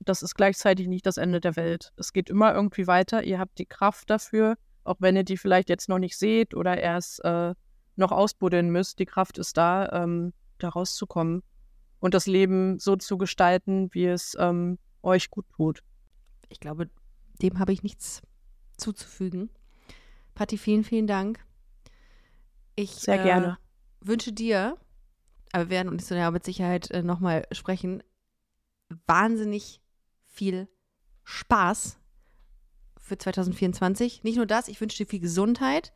das 0.00 0.22
ist 0.22 0.34
gleichzeitig 0.34 0.88
nicht 0.88 1.04
das 1.04 1.18
Ende 1.18 1.40
der 1.40 1.56
Welt. 1.56 1.92
Es 1.96 2.14
geht 2.14 2.30
immer 2.30 2.54
irgendwie 2.54 2.86
weiter. 2.86 3.22
Ihr 3.22 3.38
habt 3.38 3.58
die 3.58 3.66
Kraft 3.66 4.08
dafür, 4.08 4.56
auch 4.82 4.96
wenn 4.98 5.14
ihr 5.14 5.24
die 5.24 5.36
vielleicht 5.36 5.68
jetzt 5.68 5.90
noch 5.90 5.98
nicht 5.98 6.16
seht 6.16 6.54
oder 6.54 6.78
erst 6.78 7.22
äh, 7.22 7.54
noch 7.96 8.12
ausbuddeln 8.12 8.70
müsst. 8.70 8.98
Die 8.98 9.06
Kraft 9.06 9.36
ist 9.36 9.58
da, 9.58 9.90
ähm, 9.92 10.32
da 10.56 10.70
rauszukommen 10.70 11.42
und 12.00 12.14
das 12.14 12.26
Leben 12.26 12.78
so 12.78 12.96
zu 12.96 13.18
gestalten, 13.18 13.88
wie 13.92 14.06
es 14.06 14.36
ähm, 14.38 14.78
euch 15.02 15.30
gut 15.30 15.46
tut. 15.54 15.82
Ich 16.48 16.60
glaube, 16.60 16.90
dem 17.42 17.58
habe 17.58 17.72
ich 17.72 17.82
nichts 17.82 18.22
zuzufügen. 18.76 19.50
Patti, 20.34 20.58
vielen, 20.58 20.84
vielen 20.84 21.06
Dank. 21.06 21.44
Ich 22.74 22.90
Sehr 22.92 23.22
gerne. 23.22 23.58
Äh, 24.02 24.08
wünsche 24.08 24.32
dir, 24.32 24.76
aber 25.52 25.64
wir 25.64 25.70
werden 25.70 25.88
uns 25.88 26.08
ja 26.10 26.30
mit 26.30 26.44
Sicherheit 26.44 26.90
äh, 26.90 27.02
nochmal 27.02 27.46
sprechen, 27.52 28.02
wahnsinnig 29.06 29.80
viel 30.24 30.68
Spaß 31.24 31.98
für 32.98 33.16
2024. 33.16 34.22
Nicht 34.22 34.36
nur 34.36 34.46
das, 34.46 34.68
ich 34.68 34.80
wünsche 34.80 34.98
dir 34.98 35.08
viel 35.08 35.20
Gesundheit 35.20 35.92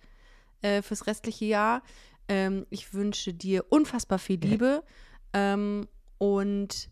äh, 0.63 0.83
fürs 0.83 1.07
restliche 1.07 1.45
Jahr. 1.45 1.83
Ähm, 2.29 2.67
ich 2.71 2.95
wünsche 2.95 3.35
dir 3.35 3.67
unfassbar 3.71 4.19
viel 4.19 4.41
Liebe. 4.41 4.83
Ähm, 5.33 5.87
und 6.21 6.91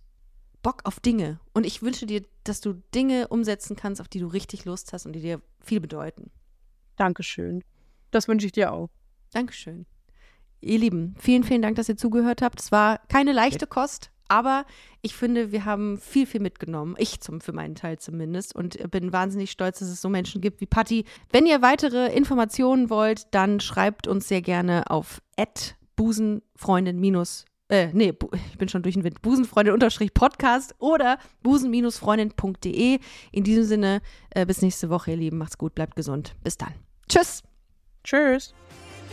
Bock 0.63 0.81
auf 0.85 1.01
Dinge. 1.01 1.39
Und 1.53 1.67
ich 1.67 1.83
wünsche 1.83 2.07
dir, 2.07 2.23
dass 2.45 2.61
du 2.63 2.83
Dinge 2.95 3.29
umsetzen 3.29 3.77
kannst, 3.77 4.01
auf 4.01 4.09
die 4.09 4.21
du 4.21 4.27
richtig 4.27 4.65
Lust 4.65 4.93
hast 4.93 5.05
und 5.07 5.13
die 5.13 5.21
dir 5.21 5.43
viel 5.61 5.81
bedeuten. 5.81 6.31
Dankeschön. 6.97 7.63
Das 8.11 8.27
wünsche 8.27 8.47
ich 8.47 8.53
dir 8.53 8.73
auch. 8.73 8.89
Dankeschön. 9.33 9.87
Ihr 10.61 10.79
Lieben, 10.79 11.15
vielen, 11.19 11.45
vielen 11.45 11.63
Dank, 11.63 11.77
dass 11.77 11.91
ihr 11.91 11.97
zugehört 11.99 12.41
habt. 12.43 12.59
Es 12.59 12.73
war 12.73 12.99
keine 13.09 13.33
leichte 13.33 13.67
Kost, 13.67 14.11
Aber 14.29 14.65
ich 15.03 15.15
finde, 15.15 15.53
wir 15.53 15.65
haben 15.67 15.99
viel, 15.99 16.27
viel 16.27 16.41
mitgenommen. 16.41 16.97
Ich 16.99 17.21
zum, 17.21 17.41
für 17.43 17.53
meinen 17.53 17.75
Teil 17.75 17.99
zumindest. 17.99 18.57
Und 18.57 18.91
bin 18.91 19.13
wahnsinnig 19.13 19.51
stolz, 19.51 19.79
dass 19.79 19.89
es 19.89 20.01
so 20.01 20.09
Menschen 20.09 20.41
gibt 20.41 20.61
wie 20.63 20.67
Patti. 20.67 21.05
Wenn 21.31 21.47
ihr 21.47 21.61
weitere 21.61 22.13
Informationen 22.15 22.89
wollt, 22.89 23.27
dann 23.35 23.61
schreibt 23.61 24.07
uns 24.07 24.27
sehr 24.27 24.43
gerne 24.43 24.91
auf 24.91 25.23
busenfreundin 25.97 26.99
äh, 27.69 27.89
nee, 27.93 28.13
ich 28.51 28.59
bin 28.59 28.69
schon 28.69 28.83
durch 28.83 28.95
den 28.95 29.05
Wind. 29.05 29.23
Busenfreundin-Podcast 29.23 30.75
oder 30.79 31.19
busen-freundin.de. 31.43 32.99
In 33.33 33.45
diesem 33.45 33.65
Sinne, 33.65 34.01
äh, 34.31 34.47
bis 34.47 34.63
nächste 34.63 34.91
Woche, 34.91 35.13
ihr 35.13 35.17
Lieben. 35.17 35.39
Macht's 35.39 35.59
gut, 35.59 35.75
bleibt 35.75 35.97
gesund. 35.97 36.35
Bis 36.43 36.57
dann. 36.57 36.75
Tschüss. 37.09 37.43
Tschüss. 38.05 38.55